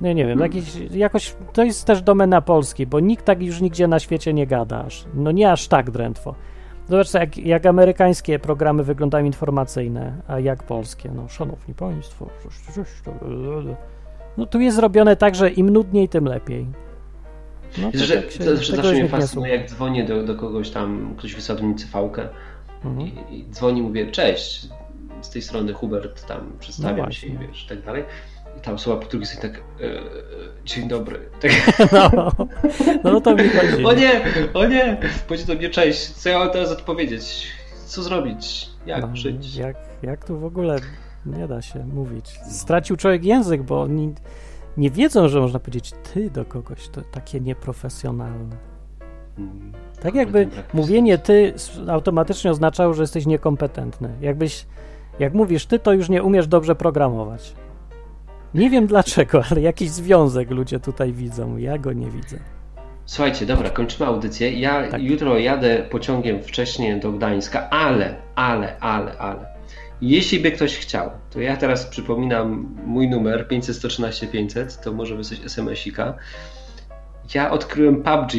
No 0.00 0.12
nie 0.12 0.26
wiem, 0.26 0.38
jakiś, 0.40 0.76
jakoś 0.90 1.34
to 1.52 1.64
jest 1.64 1.84
też 1.84 2.02
domena 2.02 2.40
Polski, 2.40 2.86
bo 2.86 3.00
nikt 3.00 3.24
tak 3.24 3.42
już 3.42 3.60
nigdzie 3.60 3.88
na 3.88 3.98
świecie 3.98 4.32
nie 4.32 4.46
gada 4.46 4.84
aż. 4.84 5.04
No 5.14 5.30
nie 5.30 5.52
aż 5.52 5.68
tak 5.68 5.90
drętwo. 5.90 6.34
Zobaczcie, 6.88 7.18
jak, 7.18 7.38
jak 7.38 7.66
amerykańskie 7.66 8.38
programy 8.38 8.84
wyglądają 8.84 9.24
informacyjne, 9.24 10.22
a 10.28 10.40
jak 10.40 10.62
polskie. 10.62 11.10
No, 11.14 11.28
szanowni 11.28 11.74
państwo, 11.74 12.28
coś- 12.42 12.74
coś 12.74 12.88
to- 13.04 13.14
no 14.36 14.46
tu 14.46 14.60
jest 14.60 14.76
zrobione 14.76 15.16
tak, 15.16 15.34
że 15.34 15.50
im 15.50 15.70
nudniej, 15.70 16.08
tym 16.08 16.24
lepiej. 16.24 16.66
No, 17.78 17.90
Wiesz, 17.90 18.02
że, 18.02 18.22
tak 18.22 18.30
się- 18.30 18.38
to, 18.44 18.56
zawsze 18.56 18.92
mnie 18.92 19.02
nie 19.02 19.08
fascynuje, 19.08 19.56
jak 19.56 19.68
dzwonię 19.70 20.04
do, 20.04 20.22
do 20.24 20.34
kogoś 20.34 20.70
tam, 20.70 21.14
ktoś 21.16 21.34
wysłał 21.34 21.58
mnie 21.62 21.74
cv 21.74 21.98
Mhm. 22.84 23.00
i, 23.00 23.36
i 23.38 23.50
dzwoni, 23.50 23.82
mówię, 23.82 24.10
cześć, 24.10 24.68
z 25.20 25.30
tej 25.30 25.42
strony 25.42 25.72
Hubert, 25.72 26.26
tam 26.26 26.40
No 26.52 26.58
przedstawiam 26.58 27.12
się 27.12 27.26
właśnie. 27.28 27.46
i 27.46 27.48
wiesz, 27.48 27.66
tak 27.66 27.82
dalej. 27.82 28.04
Ta 28.66 28.72
osoba 28.72 28.96
po 29.02 29.06
drugiej 29.10 29.26
stronie 29.26 29.54
tak, 29.54 29.62
e, 29.80 29.84
e, 29.84 30.00
dzień 30.64 30.88
dobry. 30.88 31.18
Tak, 31.40 31.52
No, 33.04 33.12
no 33.12 33.20
to 33.20 33.34
mi 33.34 33.48
chodzi. 33.48 33.84
o 33.84 33.92
nie, 33.92 34.20
o 34.54 34.66
nie, 34.66 34.96
powiedział 35.28 35.46
do 35.46 35.54
mnie 35.54 35.70
cześć, 35.70 36.10
co 36.10 36.28
ja 36.28 36.38
mam 36.38 36.50
teraz 36.50 36.72
odpowiedzieć? 36.72 37.46
Co 37.86 38.02
zrobić? 38.02 38.70
Jak 38.86 39.00
No, 39.08 39.16
żyć? 39.16 39.56
Jak, 39.56 39.76
jak 40.02 40.24
tu 40.24 40.38
w 40.38 40.44
ogóle 40.44 40.78
nie 41.26 41.48
da 41.48 41.62
się 41.62 41.84
mówić? 41.86 42.40
Stracił 42.50 42.96
człowiek 42.96 43.24
język, 43.24 43.62
bo 43.62 43.82
oni 43.82 44.14
nie 44.76 44.90
wiedzą, 44.90 45.28
że 45.28 45.40
można 45.40 45.58
powiedzieć 45.58 45.92
ty 46.14 46.30
do 46.30 46.44
kogoś. 46.44 46.88
To 46.88 47.00
takie 47.02 47.40
nieprofesjonalne. 47.40 48.56
Mm, 49.38 49.72
Tak 50.02 50.14
jakby 50.14 50.48
mówienie 50.74 51.18
ty 51.18 51.54
automatycznie 51.88 52.50
oznaczało, 52.50 52.94
że 52.94 53.02
jesteś 53.02 53.26
niekompetentny. 53.26 54.08
Jakbyś, 54.20 54.66
jak 55.18 55.34
mówisz 55.34 55.66
ty, 55.66 55.78
to 55.78 55.92
już 55.92 56.08
nie 56.08 56.22
umiesz 56.22 56.46
dobrze 56.46 56.74
programować. 56.74 57.54
Nie 58.54 58.70
wiem 58.70 58.86
dlaczego, 58.86 59.42
ale 59.50 59.60
jakiś 59.60 59.90
związek 59.90 60.50
ludzie 60.50 60.80
tutaj 60.80 61.12
widzą. 61.12 61.56
Ja 61.56 61.78
go 61.78 61.92
nie 61.92 62.10
widzę. 62.10 62.38
Słuchajcie, 63.06 63.46
dobra, 63.46 63.70
kończymy 63.70 64.06
audycję. 64.06 64.52
Ja 64.52 64.88
Tak. 64.88 65.02
jutro 65.02 65.38
jadę 65.38 65.82
pociągiem 65.90 66.42
wcześniej 66.42 67.00
do 67.00 67.12
Gdańska, 67.12 67.70
ale, 67.70 68.14
ale, 68.34 68.78
ale, 68.80 69.18
ale. 69.18 69.46
Jeśli 70.00 70.40
by 70.40 70.52
ktoś 70.52 70.76
chciał, 70.76 71.10
to 71.30 71.40
ja 71.40 71.56
teraz 71.56 71.86
przypominam 71.86 72.76
mój 72.86 73.08
numer 73.08 73.48
500 73.48 73.76
113 73.76 74.26
500, 74.26 74.80
to 74.80 74.92
może 74.92 75.16
wysłać 75.16 75.40
SMS-ika. 75.44 76.14
Ja 77.34 77.50
odkryłem 77.50 78.02
PUBG, 78.02 78.32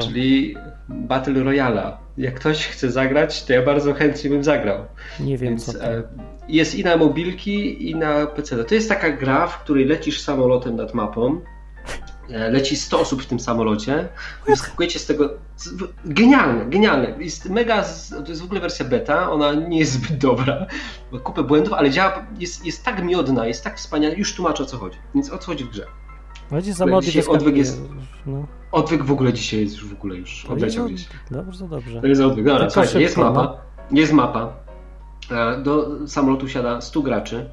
czyli 0.00 0.56
Battle 0.88 1.42
Royale. 1.42 1.96
Jak 2.18 2.34
ktoś 2.34 2.66
chce 2.66 2.90
zagrać, 2.90 3.44
to 3.44 3.52
ja 3.52 3.62
bardzo 3.62 3.94
chętnie 3.94 4.30
bym 4.30 4.44
zagrał. 4.44 4.84
Nie 5.20 5.38
wiem 5.38 5.48
Więc 5.50 5.66
co 5.66 5.72
to. 5.72 5.84
e, 5.84 6.02
jest 6.48 6.74
i 6.74 6.84
na 6.84 6.96
mobilki, 6.96 7.90
i 7.90 7.94
na 7.94 8.26
PC. 8.26 8.64
To 8.64 8.74
jest 8.74 8.88
taka 8.88 9.10
gra, 9.10 9.46
w 9.46 9.58
której 9.64 9.84
lecisz 9.84 10.20
samolotem 10.20 10.76
nad 10.76 10.94
mapą. 10.94 11.40
E, 12.30 12.50
Leci 12.50 12.76
100 12.76 13.00
osób 13.00 13.22
w 13.22 13.26
tym 13.26 13.40
samolocie. 13.40 14.08
Wyskakujecie 14.46 14.98
z 14.98 15.06
tego. 15.06 15.30
Genialne, 16.04 16.64
genialne. 16.66 17.14
Jest 17.18 17.50
mega. 17.50 17.84
To 18.24 18.28
jest 18.28 18.40
w 18.40 18.44
ogóle 18.44 18.60
wersja 18.60 18.84
beta. 18.84 19.30
Ona 19.30 19.54
nie 19.54 19.78
jest 19.78 19.92
zbyt 19.92 20.18
dobra. 20.18 20.66
Ma 21.12 21.18
kupę 21.18 21.42
błędów, 21.42 21.72
ale 21.72 21.90
działa. 21.90 22.26
Jest, 22.38 22.66
jest 22.66 22.84
tak 22.84 23.04
miodna, 23.04 23.46
jest 23.46 23.64
tak 23.64 23.76
wspaniała. 23.78 24.14
Już 24.14 24.34
tłumaczę 24.34 24.62
o 24.62 24.66
co 24.66 24.76
chodzi. 24.78 24.98
Więc 25.14 25.30
o 25.30 25.38
co 25.38 25.46
chodzi 25.46 25.64
w 25.64 25.70
grze. 25.70 25.86
Chodzi 26.52 26.72
za 26.72 26.86
mody 26.86 27.06
dzisiaj 27.06 27.24
odwyk 27.26 27.56
jest- 27.56 27.82
No, 28.26 28.46
Odwyk 28.72 29.04
w 29.04 29.12
ogóle 29.12 29.32
dzisiaj 29.32 29.60
jest 29.60 29.74
już 29.76 29.86
w 29.86 29.92
ogóle 29.92 30.16
już 30.16 30.44
odleciał 30.44 30.86
gdzieś. 30.86 31.08
dobrze, 31.30 31.68
dobrze. 31.68 32.00
To 32.00 32.06
jest 32.06 32.20
odwyk. 32.22 32.44
Dobra, 32.44 32.58
Tylko 32.58 32.72
słuchajcie, 32.72 33.00
jest 33.00 33.16
mapa. 33.16 33.56
Jest 33.90 34.12
mapa. 34.12 34.52
E, 35.30 35.62
Do 35.62 35.88
samolotu 36.08 36.48
siada 36.48 36.80
100 36.80 37.02
graczy. 37.02 37.50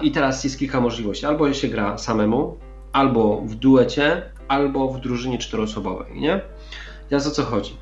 I 0.00 0.10
teraz 0.12 0.44
jest 0.44 0.58
kilka 0.58 0.80
możliwości. 0.80 1.26
Albo 1.26 1.52
się 1.52 1.68
gra 1.68 1.98
samemu, 1.98 2.56
albo 2.92 3.42
w 3.46 3.54
duecie, 3.54 4.22
albo 4.48 4.92
w 4.92 5.00
drużynie 5.00 5.38
czteroosobowej, 5.38 6.20
nie? 6.20 6.40
Teraz 7.08 7.26
o 7.26 7.30
co 7.30 7.42
chodzi? 7.42 7.72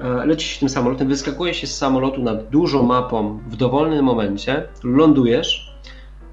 E, 0.00 0.26
Leci 0.26 0.48
się 0.48 0.60
tym 0.60 0.68
samolotem, 0.68 1.08
wyskakuje 1.08 1.54
się 1.54 1.66
z 1.66 1.76
samolotu 1.78 2.22
nad 2.22 2.48
dużą 2.48 2.82
mapą 2.82 3.40
w 3.48 3.56
dowolnym 3.56 4.04
momencie, 4.04 4.68
lądujesz 4.84 5.71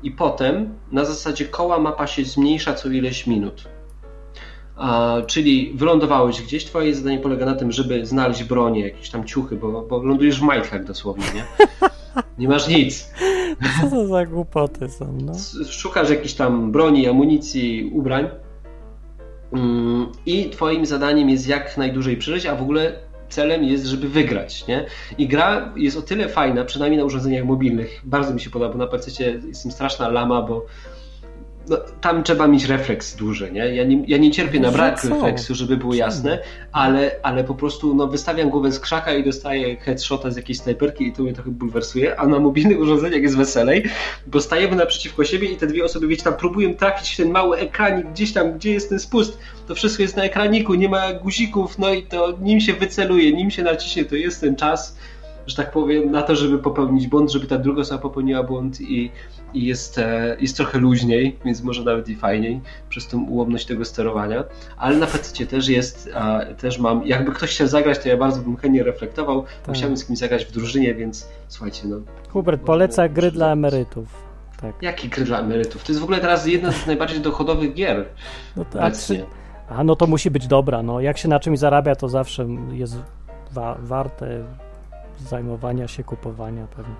i 0.03 0.11
potem 0.11 0.73
na 0.91 1.05
zasadzie 1.05 1.45
koła 1.45 1.79
mapa 1.79 2.07
się 2.07 2.25
zmniejsza 2.25 2.73
co 2.73 2.89
ileś 2.89 3.27
minut. 3.27 3.69
A, 4.75 5.17
czyli 5.27 5.73
wylądowałeś 5.75 6.41
gdzieś, 6.41 6.65
twoje 6.65 6.95
zadanie 6.95 7.19
polega 7.19 7.45
na 7.45 7.55
tym, 7.55 7.71
żeby 7.71 8.05
znaleźć 8.05 8.43
bronię, 8.43 8.81
jakieś 8.81 9.09
tam 9.09 9.25
ciuchy, 9.25 9.55
bo, 9.55 9.81
bo 9.81 10.03
lądujesz 10.03 10.39
w 10.39 10.43
majtkach 10.43 10.85
dosłownie, 10.85 11.25
nie? 11.35 11.43
Nie 12.37 12.47
masz 12.47 12.67
nic. 12.67 13.09
Co 13.81 13.89
to 13.89 14.07
za 14.07 14.25
głupoty 14.25 14.89
są, 14.89 15.17
no? 15.21 15.33
Szukasz 15.69 16.09
jakichś 16.09 16.33
tam 16.33 16.71
broni, 16.71 17.07
amunicji, 17.07 17.91
ubrań 17.93 18.27
Mm, 19.53 20.11
i 20.25 20.49
twoim 20.49 20.85
zadaniem 20.85 21.29
jest 21.29 21.47
jak 21.47 21.77
najdłużej 21.77 22.17
przeżyć, 22.17 22.45
a 22.45 22.55
w 22.55 22.61
ogóle 22.61 22.99
celem 23.29 23.63
jest, 23.63 23.85
żeby 23.85 24.09
wygrać, 24.09 24.67
nie? 24.67 24.85
I 25.17 25.27
gra 25.27 25.73
jest 25.75 25.97
o 25.97 26.01
tyle 26.01 26.29
fajna, 26.29 26.65
przynajmniej 26.65 26.99
na 26.99 27.05
urządzeniach 27.05 27.45
mobilnych, 27.45 28.01
bardzo 28.03 28.33
mi 28.33 28.41
się 28.41 28.49
podoba, 28.49 28.71
bo 28.71 28.77
na 28.77 28.87
PC 28.87 29.23
jestem 29.23 29.71
straszna 29.71 30.09
lama, 30.09 30.41
bo 30.41 30.65
no, 31.69 31.77
tam 32.01 32.23
trzeba 32.23 32.47
mieć 32.47 32.65
refleks 32.65 33.15
duży, 33.15 33.51
nie? 33.51 33.75
Ja 33.75 33.83
nie, 33.83 34.03
ja 34.07 34.17
nie 34.17 34.31
cierpię 34.31 34.59
na 34.59 34.71
brak 34.71 35.01
co? 35.01 35.09
refleksu, 35.09 35.55
żeby 35.55 35.77
było 35.77 35.93
jasne, 35.93 36.39
ale, 36.71 37.11
ale 37.23 37.43
po 37.43 37.55
prostu 37.55 37.95
no, 37.95 38.07
wystawiam 38.07 38.49
głowę 38.49 38.71
z 38.71 38.79
krzaka 38.79 39.13
i 39.13 39.23
dostaję 39.23 39.75
headshota 39.75 40.31
z 40.31 40.35
jakiejś 40.35 40.59
snajperki 40.59 41.07
i 41.07 41.13
to 41.13 41.23
mnie 41.23 41.33
trochę 41.33 41.51
bulwersuje, 41.51 42.19
a 42.19 42.27
na 42.27 42.39
mobilnych 42.39 42.79
urządzeniach 42.79 43.21
jest 43.21 43.37
weselej, 43.37 43.83
bo 44.27 44.41
stajemy 44.41 44.75
naprzeciwko 44.75 45.23
siebie 45.23 45.47
i 45.47 45.57
te 45.57 45.67
dwie 45.67 45.85
osoby, 45.85 46.07
wiecie, 46.07 46.23
tam 46.23 46.33
próbują 46.33 46.73
trafić 46.73 47.13
w 47.13 47.17
ten 47.17 47.31
mały 47.31 47.57
ekranik 47.57 48.07
gdzieś 48.07 48.33
tam, 48.33 48.53
gdzie 48.53 48.73
jest 48.73 48.89
ten 48.89 48.99
spust. 48.99 49.37
To 49.67 49.75
wszystko 49.75 50.03
jest 50.03 50.17
na 50.17 50.23
ekraniku, 50.23 50.73
nie 50.73 50.89
ma 50.89 51.13
guzików, 51.13 51.79
no 51.79 51.93
i 51.93 52.03
to 52.03 52.37
nim 52.41 52.61
się 52.61 52.73
wyceluje, 52.73 53.33
nim 53.33 53.51
się 53.51 53.63
naciśnie, 53.63 54.05
to 54.05 54.15
jest 54.15 54.41
ten 54.41 54.55
czas, 54.55 54.97
że 55.49 55.55
tak 55.55 55.71
powiem, 55.71 56.11
na 56.11 56.21
to, 56.21 56.35
żeby 56.35 56.59
popełnić 56.59 57.07
błąd, 57.07 57.31
żeby 57.31 57.47
ta 57.47 57.57
druga 57.57 57.81
osoba 57.81 58.01
popełniła 58.01 58.43
błąd 58.43 58.81
i, 58.81 59.11
i 59.53 59.65
jest, 59.65 59.97
e, 59.97 60.37
jest 60.39 60.57
trochę 60.57 60.79
luźniej, 60.79 61.39
więc 61.45 61.63
może 61.63 61.83
nawet 61.83 62.09
i 62.09 62.15
fajniej 62.15 62.61
przez 62.89 63.07
tą 63.07 63.23
ułomność 63.25 63.65
tego 63.65 63.85
sterowania. 63.85 64.43
Ale 64.77 64.97
na 64.97 65.07
PC 65.07 65.45
też 65.45 65.67
jest, 65.67 66.09
a, 66.15 66.39
też 66.57 66.79
mam, 66.79 67.07
jakby 67.07 67.31
ktoś 67.31 67.49
chciał 67.49 67.67
zagrać, 67.67 67.99
to 67.99 68.09
ja 68.09 68.17
bardzo 68.17 68.41
bym 68.41 68.57
chętnie 68.57 68.83
reflektował. 68.83 69.43
Musiałem 69.67 69.97
z 69.97 70.05
kimś 70.05 70.19
zagrać 70.19 70.45
w 70.45 70.51
drużynie, 70.51 70.95
więc 70.95 71.27
słuchajcie, 71.47 71.87
no. 71.87 71.97
Hubert 72.29 72.61
poleca 72.61 73.09
gry 73.09 73.31
dla 73.31 73.51
emerytów. 73.51 74.29
Tak. 74.61 74.75
Jakie 74.81 75.07
gry 75.09 75.25
dla 75.25 75.39
emerytów? 75.39 75.83
To 75.83 75.91
jest 75.91 75.99
w 75.99 76.03
ogóle 76.03 76.19
teraz 76.19 76.47
jedna 76.47 76.71
z 76.71 76.87
najbardziej 76.87 77.19
dochodowych 77.21 77.73
gier. 77.73 78.05
No 78.55 78.65
to, 78.65 78.83
a, 78.83 78.91
czy, 78.91 79.25
a 79.69 79.83
no 79.83 79.95
to 79.95 80.07
musi 80.07 80.31
być 80.31 80.47
dobra. 80.47 80.83
No, 80.83 80.99
jak 81.01 81.17
się 81.17 81.27
na 81.27 81.39
czymś 81.39 81.59
zarabia, 81.59 81.95
to 81.95 82.09
zawsze 82.09 82.47
jest 82.71 82.97
wa- 83.51 83.77
warte 83.81 84.43
zajmowania 85.19 85.87
się, 85.87 86.03
kupowania 86.03 86.67
pewnie. 86.75 86.93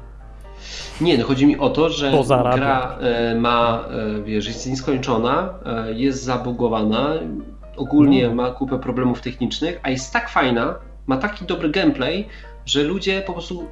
Nie, 1.01 1.17
no 1.17 1.25
chodzi 1.25 1.45
mi 1.47 1.57
o 1.59 1.69
to, 1.69 1.89
że 1.89 2.11
gra 2.55 2.97
e, 3.01 3.35
ma, 3.35 3.83
e, 4.17 4.21
wiesz, 4.23 4.47
jest 4.47 4.67
nieskończona, 4.69 5.53
e, 5.65 5.93
jest 5.93 6.23
zabugowana, 6.23 7.09
ogólnie 7.77 8.27
No. 8.27 8.35
ma 8.35 8.51
kupę 8.51 8.79
problemów 8.79 9.21
technicznych, 9.21 9.79
a 9.83 9.89
jest 9.89 10.13
tak 10.13 10.29
fajna, 10.29 10.75
ma 11.07 11.17
taki 11.17 11.45
dobry 11.45 11.69
gameplay, 11.69 12.27
że 12.65 12.83
ludzie 12.83 13.21
po 13.21 13.33
prostu 13.33 13.63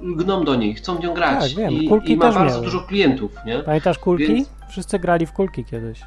lgną 0.00 0.44
do 0.44 0.54
niej, 0.54 0.74
chcą 0.74 0.96
w 0.96 1.00
nią 1.00 1.14
grać 1.14 1.40
Tak, 1.48 1.58
wiem, 1.58 1.72
i, 1.72 1.88
kulki 1.88 2.12
i 2.12 2.16
ma 2.16 2.24
też 2.26 2.34
bardzo 2.34 2.54
miały. 2.54 2.64
dużo 2.64 2.80
klientów, 2.80 3.30
nie? 3.46 3.58
Pamiętasz 3.58 3.98
kulki? 3.98 4.26
Więc- 4.26 4.50
Wszyscy 4.70 4.98
grali 4.98 5.26
w 5.26 5.32
kulki 5.32 5.64
kiedyś. 5.64 6.00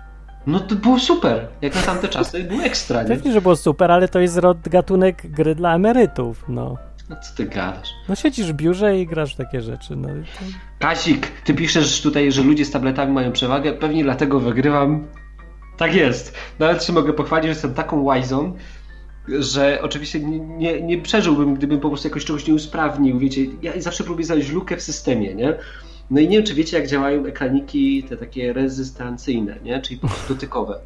No 0.47 0.59
to 0.59 0.75
było 0.75 0.99
super, 0.99 1.47
jak 1.61 1.75
na 1.75 1.81
tamte 1.81 2.07
czasy, 2.07 2.43
było 2.43 2.61
ekstra, 2.63 3.01
nie? 3.03 3.09
Pewnie, 3.09 3.31
że 3.31 3.41
było 3.41 3.55
super, 3.55 3.91
ale 3.91 4.07
to 4.07 4.19
jest 4.19 4.37
rod, 4.37 4.57
gatunek 4.69 5.31
gry 5.31 5.55
dla 5.55 5.75
emerytów. 5.75 6.45
No. 6.49 6.77
No 7.09 7.15
co 7.15 7.35
ty 7.35 7.45
gadasz? 7.45 7.89
no 8.09 8.15
siedzisz 8.15 8.51
w 8.51 8.53
biurze 8.53 8.99
i 8.99 9.07
grasz 9.07 9.33
w 9.33 9.37
takie 9.37 9.61
rzeczy. 9.61 9.95
No, 9.95 10.07
to... 10.07 10.45
Kasik, 10.79 11.27
ty 11.43 11.53
piszesz 11.53 12.01
tutaj, 12.01 12.31
że 12.31 12.43
ludzie 12.43 12.65
z 12.65 12.71
tabletami 12.71 13.13
mają 13.13 13.31
przewagę, 13.31 13.73
pewnie 13.73 14.03
dlatego 14.03 14.39
wygrywam. 14.39 15.07
Tak 15.77 15.95
jest. 15.95 16.37
Nawet 16.59 16.83
się 16.83 16.93
mogę 16.93 17.13
pochwalić, 17.13 17.43
że 17.43 17.49
jestem 17.49 17.73
taką 17.73 18.01
łajzą, 18.01 18.55
że 19.27 19.79
oczywiście 19.81 20.19
nie, 20.19 20.39
nie, 20.39 20.81
nie 20.81 21.01
przeżyłbym, 21.01 21.55
gdybym 21.55 21.79
po 21.79 21.89
prostu 21.89 22.07
jakoś 22.07 22.25
czegoś 22.25 22.47
nie 22.47 22.53
usprawnił, 22.53 23.19
wiecie, 23.19 23.41
ja 23.61 23.81
zawsze 23.81 24.03
próbuję 24.03 24.25
znaleźć 24.25 24.49
lukę 24.49 24.77
w 24.77 24.81
systemie, 24.81 25.35
nie? 25.35 25.57
No 26.11 26.19
i 26.19 26.27
nie 26.27 26.37
wiem, 26.37 26.45
czy 26.45 26.53
wiecie, 26.53 26.77
jak 26.77 26.87
działają 26.87 27.25
ekraniki 27.25 28.03
te 28.03 28.17
takie 28.17 28.53
rezystancyjne, 28.53 29.59
nie? 29.63 29.81
Czyli 29.81 29.99
po 29.99 30.07
prostu 30.07 30.33
dotykowe. 30.33 30.79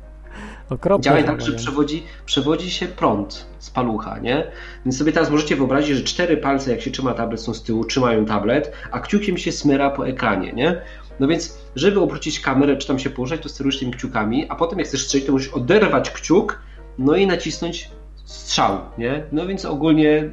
Okropne. 0.69 1.03
Działa 1.03 1.23
tak, 1.23 1.41
że 1.41 1.51
przewodzi, 1.51 2.03
przewodzi 2.25 2.71
się 2.71 2.87
prąd 2.87 3.45
z 3.59 3.69
palucha, 3.69 4.19
nie? 4.19 4.51
Więc 4.85 4.97
sobie 4.97 5.11
teraz 5.11 5.29
możecie 5.29 5.55
wyobrazić, 5.55 5.97
że 5.97 6.03
cztery 6.03 6.37
palce, 6.37 6.71
jak 6.71 6.81
się 6.81 6.91
trzyma 6.91 7.13
tablet, 7.13 7.41
są 7.41 7.53
z 7.53 7.63
tyłu, 7.63 7.85
trzymają 7.85 8.25
tablet, 8.25 8.71
a 8.91 8.99
kciukiem 8.99 9.37
się 9.37 9.51
smyra 9.51 9.89
po 9.89 10.07
ekranie, 10.07 10.53
nie? 10.53 10.81
No 11.19 11.27
więc, 11.27 11.57
żeby 11.75 11.99
obrócić 11.99 12.39
kamerę, 12.39 12.77
czy 12.77 12.87
tam 12.87 12.99
się 12.99 13.09
poruszać, 13.09 13.41
to 13.41 13.49
sterujesz 13.49 13.79
tymi 13.79 13.91
kciukami, 13.91 14.45
a 14.49 14.55
potem 14.55 14.79
jak 14.79 14.87
chcesz 14.87 15.05
strzelić, 15.05 15.27
to 15.27 15.33
musisz 15.33 15.53
oderwać 15.53 16.11
kciuk, 16.11 16.59
no 16.97 17.15
i 17.15 17.27
nacisnąć 17.27 17.89
strzał, 18.25 18.77
nie? 18.97 19.23
No 19.31 19.47
więc 19.47 19.65
ogólnie 19.65 20.29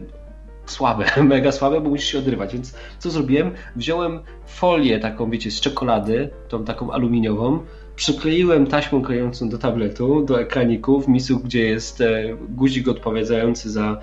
słabe, 0.67 1.05
mega 1.23 1.53
słabe, 1.53 1.81
bo 1.81 1.91
musisz 1.91 2.13
się 2.13 2.19
odrywać. 2.19 2.53
Więc 2.53 2.75
co 2.99 3.11
zrobiłem? 3.11 3.55
Wziąłem 3.77 4.21
folię 4.47 5.01
taką, 5.01 5.31
wiecie, 5.31 5.51
z 5.51 5.61
czekolady, 5.61 6.31
tą 6.49 6.65
taką 6.65 6.93
aluminiową, 6.93 7.61
przykleiłem 8.01 8.67
taśmą 8.67 9.03
klejącą 9.03 9.49
do 9.49 9.59
tabletu, 9.59 10.25
do 10.25 10.41
ekraniku, 10.41 11.01
w 11.01 11.09
miejscu, 11.09 11.39
gdzie 11.39 11.65
jest 11.65 12.01
e, 12.01 12.23
guzik 12.49 12.89
odpowiadający 12.89 13.71
za 13.71 14.01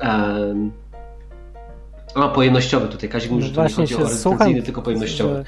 e, 0.00 0.54
a, 2.14 2.28
pojemnościowy 2.28 2.88
tutaj. 2.88 3.08
Kazik 3.08 3.30
mówi, 3.30 3.42
No 3.42 3.48
że 3.48 3.54
to 3.54 3.62
nie 3.62 3.74
chodzi 3.74 3.96
o 3.96 4.08
słucham, 4.08 4.62
tylko 4.62 4.82
pojemnościowy. 4.82 5.34
że- 5.34 5.44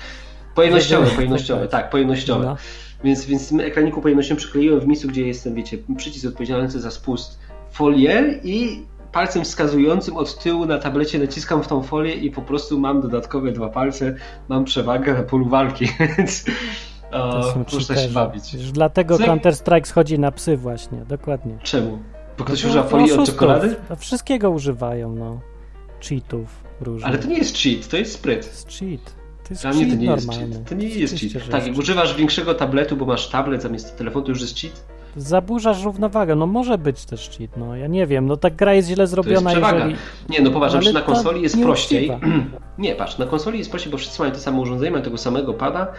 pojemnościowe, 0.55 1.69
tak, 1.69 1.91
pojemnościowe. 1.91 2.45
No. 2.45 2.57
Więc, 3.05 3.27
więc 3.27 3.47
w 3.47 3.49
tym 3.49 3.61
ekraniku 3.61 4.03
pojemnościowym 4.03 4.39
przykleiłem 4.39 4.81
w 4.81 4.87
miejscu, 4.87 5.09
gdzie 5.09 5.27
jest 5.27 5.45
ten, 5.45 5.55
wiecie, 5.55 5.79
przycisk 5.97 6.27
odpowiedzialny 6.27 6.71
za 6.71 6.91
spust 6.91 7.39
folię 7.71 8.41
i 8.45 8.83
palcem 9.13 9.45
wskazującym 9.45 10.17
od 10.17 10.39
tyłu 10.39 10.67
na 10.67 10.79
tablecie 10.79 11.19
naciskam 11.19 11.63
w 11.63 11.69
tą 11.69 11.83
folię 11.83 12.15
i 12.15 12.31
po 12.31 12.43
prostu 12.43 12.81
mam 12.81 13.01
dodatkowe 13.01 13.53
dwa 13.53 13.69
palce, 13.69 14.15
mam 14.49 14.65
przewagę 14.65 15.15
na 15.15 15.23
polu 15.23 15.49
walki, 15.49 15.89
więc 16.19 16.45
To 17.11 17.55
można 17.75 17.97
się 17.97 18.09
bawić. 18.09 18.55
Już 18.55 18.73
dlatego 18.73 19.19
Co? 19.19 19.25
Counter-Strike 19.25 19.85
schodzi 19.87 20.19
na 20.19 20.33
psy 20.33 20.57
właśnie, 20.57 20.99
dokładnie. 21.09 21.59
Czemu? 21.63 21.99
Bo 22.39 22.45
ktoś 22.45 22.63
No, 22.65 22.69
używa 22.71 22.85
to 22.85 22.91
folii 22.91 23.13
od 23.13 23.27
czekolady? 23.27 23.77
No, 23.91 23.97
Wszystkiego 23.97 24.51
używają, 24.51 25.15
no. 25.15 25.41
Cheatów 26.09 26.49
różnych. 26.81 27.09
Ale 27.09 27.19
to 27.19 27.29
nie 27.29 27.39
jest 27.39 27.57
cheat, 27.59 27.89
to 27.89 27.97
jest 27.97 28.13
To 28.13 28.19
spryt. 28.19 28.47
jest 28.47 28.69
cheat. 28.79 29.15
To 29.45 29.51
jest 29.51 29.63
Dla 29.63 29.73
mnie 29.73 29.87
to 29.87 29.95
nie 29.95 30.07
jest 30.07 30.27
normalny. 30.27 30.55
cheat. 30.57 30.69
To 30.69 30.75
nie 30.75 30.89
jest 30.89 31.15
Oczywiście, 31.15 31.39
cheat. 31.39 31.47
że 31.47 31.53
Tak, 31.53 31.61
jest 31.61 31.69
jak 31.69 31.79
używasz 31.79 32.15
większego 32.17 32.55
tabletu, 32.55 32.97
bo 32.97 33.07
masz 33.07 33.29
tablet 33.29 33.63
zamiast 33.63 33.99
telefonu, 33.99 34.25
to 34.25 34.31
już 34.31 34.41
jest 34.41 34.59
cheat. 34.61 34.85
Zaburzasz 35.17 35.83
równowagę, 35.85 36.35
no 36.35 36.47
może 36.47 36.79
być 36.79 37.05
też 37.05 37.31
cheat, 37.31 37.57
no 37.57 37.77
ja 37.77 37.87
nie 37.87 38.07
wiem, 38.07 38.27
no 38.27 38.37
ta 38.37 38.51
gra 38.51 38.75
jest 38.75 38.89
źle 38.89 38.97
To 38.97 39.03
jest 39.03 39.11
zrobiona, 39.11 39.51
jeżeli... 39.53 39.95
Nie, 40.29 40.41
no 40.41 40.61
Ale 40.61 40.69
przykład 40.81 40.95
na 40.95 41.01
to 41.01 41.07
konsoli 41.07 41.43
jest 41.43 41.63
prościej. 41.63 42.11
Nie, 42.79 42.95
patrz, 42.95 43.19
na 43.19 43.27
konsoli 43.27 43.59
jest 43.59 43.71
prościej, 43.71 43.93
bo 43.93 43.99
wszyscy 43.99 44.23
mają 44.23 44.33
to 44.33 44.39
samo 44.39 44.63
urządzenie, 44.63 44.91
mają 44.91 45.03
tego 45.05 45.19
samego 45.19 45.55
pada 45.55 45.93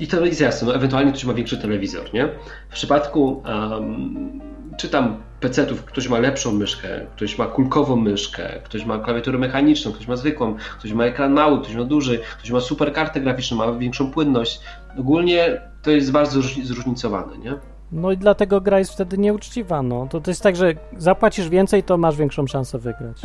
i 0.00 0.06
to 0.06 0.24
jest 0.26 0.40
jasne, 0.40 0.68
no 0.68 0.74
ewentualnie 0.74 1.12
ktoś 1.12 1.24
ma 1.24 1.34
większy 1.34 1.58
telewizor, 1.58 2.14
nie? 2.14 2.28
W 2.68 2.72
przypadku 2.74 3.42
um, 3.46 4.40
czy 4.76 4.88
tam 4.88 5.16
PC-ów, 5.40 5.84
ktoś 5.84 6.08
ma 6.08 6.18
lepszą 6.18 6.52
myszkę, 6.52 6.88
ktoś 7.16 7.38
ma 7.38 7.46
kulkową 7.46 7.96
myszkę, 7.96 8.48
ktoś 8.64 8.84
ma 8.84 8.98
klawiaturę 8.98 9.38
mechaniczną, 9.38 9.92
ktoś 9.92 10.08
ma 10.08 10.16
zwykłą, 10.16 10.56
ktoś 10.78 10.92
ma 10.92 11.04
ekran 11.04 11.32
mały, 11.32 11.62
ktoś 11.62 11.74
ma 11.74 11.84
duży, 11.84 12.20
ktoś 12.38 12.50
ma 12.50 12.60
super 12.60 12.92
kartę 12.92 13.20
graficzną, 13.20 13.56
ma 13.56 13.72
większą 13.72 14.10
płynność. 14.10 14.60
Ogólnie 14.98 15.60
to 15.82 15.90
jest 15.90 16.12
bardzo 16.12 16.40
różni- 16.40 16.64
zróżnicowane, 16.64 17.38
nie? 17.38 17.54
No 17.92 18.12
i 18.12 18.16
dlatego 18.16 18.60
gra 18.60 18.78
jest 18.78 18.92
wtedy 18.92 19.18
nieuczciwa, 19.18 19.82
no. 19.82 20.06
To, 20.10 20.20
to 20.20 20.30
jest 20.30 20.42
tak, 20.42 20.56
że 20.56 20.74
zapłacisz 20.96 21.48
więcej, 21.48 21.82
to 21.82 21.96
masz 21.96 22.16
większą 22.16 22.46
szansę 22.46 22.78
wygrać. 22.78 23.22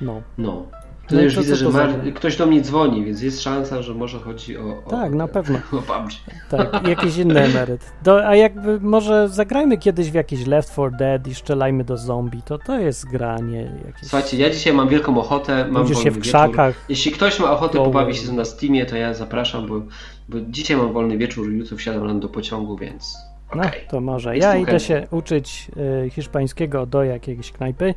No. 0.00 0.22
No. 0.38 0.66
To 1.10 1.16
No 1.16 1.20
i 1.20 1.24
już 1.24 1.34
to 1.34 1.40
widzę, 1.40 1.56
że 1.56 1.64
to 1.64 1.70
za 1.72 1.88
ktoś 2.14 2.36
do 2.36 2.46
mnie 2.46 2.60
dzwoni, 2.60 3.04
więc 3.04 3.22
jest 3.22 3.42
szansa, 3.42 3.82
że 3.82 3.94
może 3.94 4.18
chodzi 4.18 4.56
o. 4.58 4.82
o 4.86 4.90
Tak, 4.90 5.12
na 5.12 5.28
pewno. 5.28 5.58
O 5.72 5.76
PUBG. 5.82 6.10
Tak, 6.50 6.88
jakiś 6.88 7.16
inny 7.16 7.40
emeryt. 7.50 7.92
Do, 8.02 8.26
a 8.26 8.36
jakby 8.36 8.80
może 8.80 9.28
zagrajmy 9.28 9.78
kiedyś 9.78 10.10
w 10.10 10.14
jakiś 10.14 10.46
Left 10.46 10.72
4 10.72 10.90
Dead 10.98 11.26
i 11.26 11.34
strzelajmy 11.34 11.84
do 11.84 11.96
zombie, 11.96 12.42
to 12.42 12.58
to 12.58 12.78
jest 12.78 13.08
granie 13.08 13.62
jakieś... 13.86 14.00
Słuchajcie, 14.02 14.36
ja 14.36 14.50
dzisiaj 14.50 14.72
mam 14.72 14.88
wielką 14.88 15.18
ochotę, 15.18 15.66
mam 15.70 15.88
się 15.88 15.94
w 15.94 15.98
wieczór. 16.04 16.20
krzakach. 16.22 16.74
Jeśli 16.88 17.12
ktoś 17.12 17.40
ma 17.40 17.50
ochotę 17.52 17.78
Go 17.78 17.84
pobawić 17.84 18.16
się 18.18 18.32
na 18.32 18.44
Steamie, 18.44 18.86
to 18.86 18.96
ja 18.96 19.14
zapraszam, 19.14 19.66
bo, 19.66 19.80
bo 20.28 20.38
dzisiaj 20.48 20.76
mam 20.76 20.92
wolny 20.92 21.18
wieczór, 21.18 21.50
jutro 21.52 21.76
wsiadam 21.76 22.20
do 22.20 22.28
pociągu, 22.28 22.76
więc 22.76 23.16
No, 23.54 23.62
okej. 23.62 23.80
to 23.90 24.00
może. 24.00 24.36
Jestem 24.36 24.52
Ja 24.52 24.58
idę 24.62 24.70
chętny. 24.70 24.86
się 24.88 25.06
uczyć 25.10 25.70
y, 26.06 26.10
hiszpańskiego 26.10 26.86
do 26.86 27.02
jakiejś 27.04 27.52
knajpy, 27.52 27.94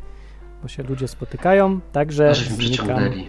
bo 0.63 0.67
się 0.67 0.83
ludzie 0.83 1.07
spotykają, 1.07 1.79
także 1.91 2.29
A 2.29 2.33
żeśmy 2.33 2.55
znikam. 2.55 2.85
przeciągnęli. 2.87 3.27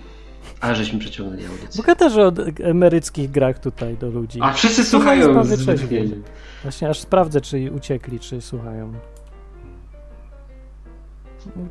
A 0.61 0.75
żeśmy 0.75 0.99
przeciągnęli 0.99 1.47
audycję. 1.47 1.69
Mogę 1.83 1.97
też 1.97 2.17
o 2.17 2.31
d- 2.31 2.45
emeryckich 2.65 3.31
grach 3.31 3.59
tutaj 3.59 3.97
do 3.97 4.09
ludzi. 4.11 4.39
A 4.43 4.53
wszyscy 4.53 4.85
słuchają. 4.85 5.43
Właśnie 6.63 6.89
aż 6.89 7.01
sprawdzę, 7.01 7.41
czy 7.41 7.73
uciekli, 7.73 8.21
czy 8.21 8.41
słuchają. 8.41 8.93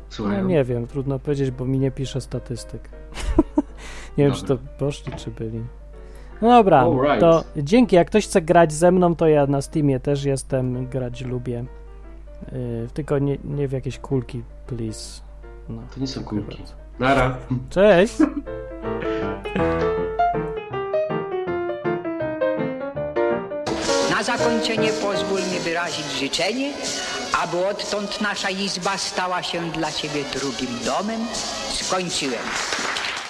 Słuchają. 0.08 0.42
No 0.42 0.48
nie 0.48 0.64
wiem, 0.64 0.86
trudno 0.86 1.18
powiedzieć, 1.18 1.50
bo 1.50 1.64
mi 1.64 1.78
nie 1.78 1.90
pisze 1.90 2.20
statystyk. 2.20 2.88
nie 4.18 4.24
wiem, 4.24 4.32
czy 4.32 4.44
to 4.44 4.58
poszli, 4.78 5.12
czy 5.12 5.30
byli. 5.30 5.60
No 6.42 6.48
dobra, 6.48 6.80
Alright. 6.80 7.20
to 7.20 7.44
dzięki. 7.56 7.96
Jak 7.96 8.06
ktoś 8.08 8.26
chce 8.26 8.42
grać 8.42 8.72
ze 8.72 8.92
mną, 8.92 9.16
to 9.16 9.28
ja 9.28 9.46
na 9.46 9.62
Steamie 9.62 10.00
też 10.00 10.24
jestem, 10.24 10.86
grać 10.86 11.22
lubię. 11.22 11.64
Yy, 12.52 12.88
tylko 12.94 13.18
nie, 13.18 13.38
nie 13.44 13.68
w 13.68 13.72
jakieś 13.72 13.98
kulki, 13.98 14.42
please. 14.66 15.23
No, 15.68 15.82
To 15.94 16.00
nie 16.00 16.06
są 16.06 16.24
kulki. 16.24 16.56
bardzo. 16.58 16.72
Nara. 16.98 17.36
Cześć! 17.70 18.14
Na 24.10 24.22
zakończenie 24.22 24.88
pozwól 24.92 25.40
mi 25.40 25.58
wyrazić 25.60 26.06
życzenie, 26.20 26.72
aby 27.42 27.66
odtąd 27.66 28.20
nasza 28.20 28.50
izba 28.50 28.98
stała 28.98 29.42
się 29.42 29.70
dla 29.70 29.92
Ciebie 29.92 30.24
drugim 30.34 30.78
domem. 30.84 31.20
Skończyłem. 31.72 32.42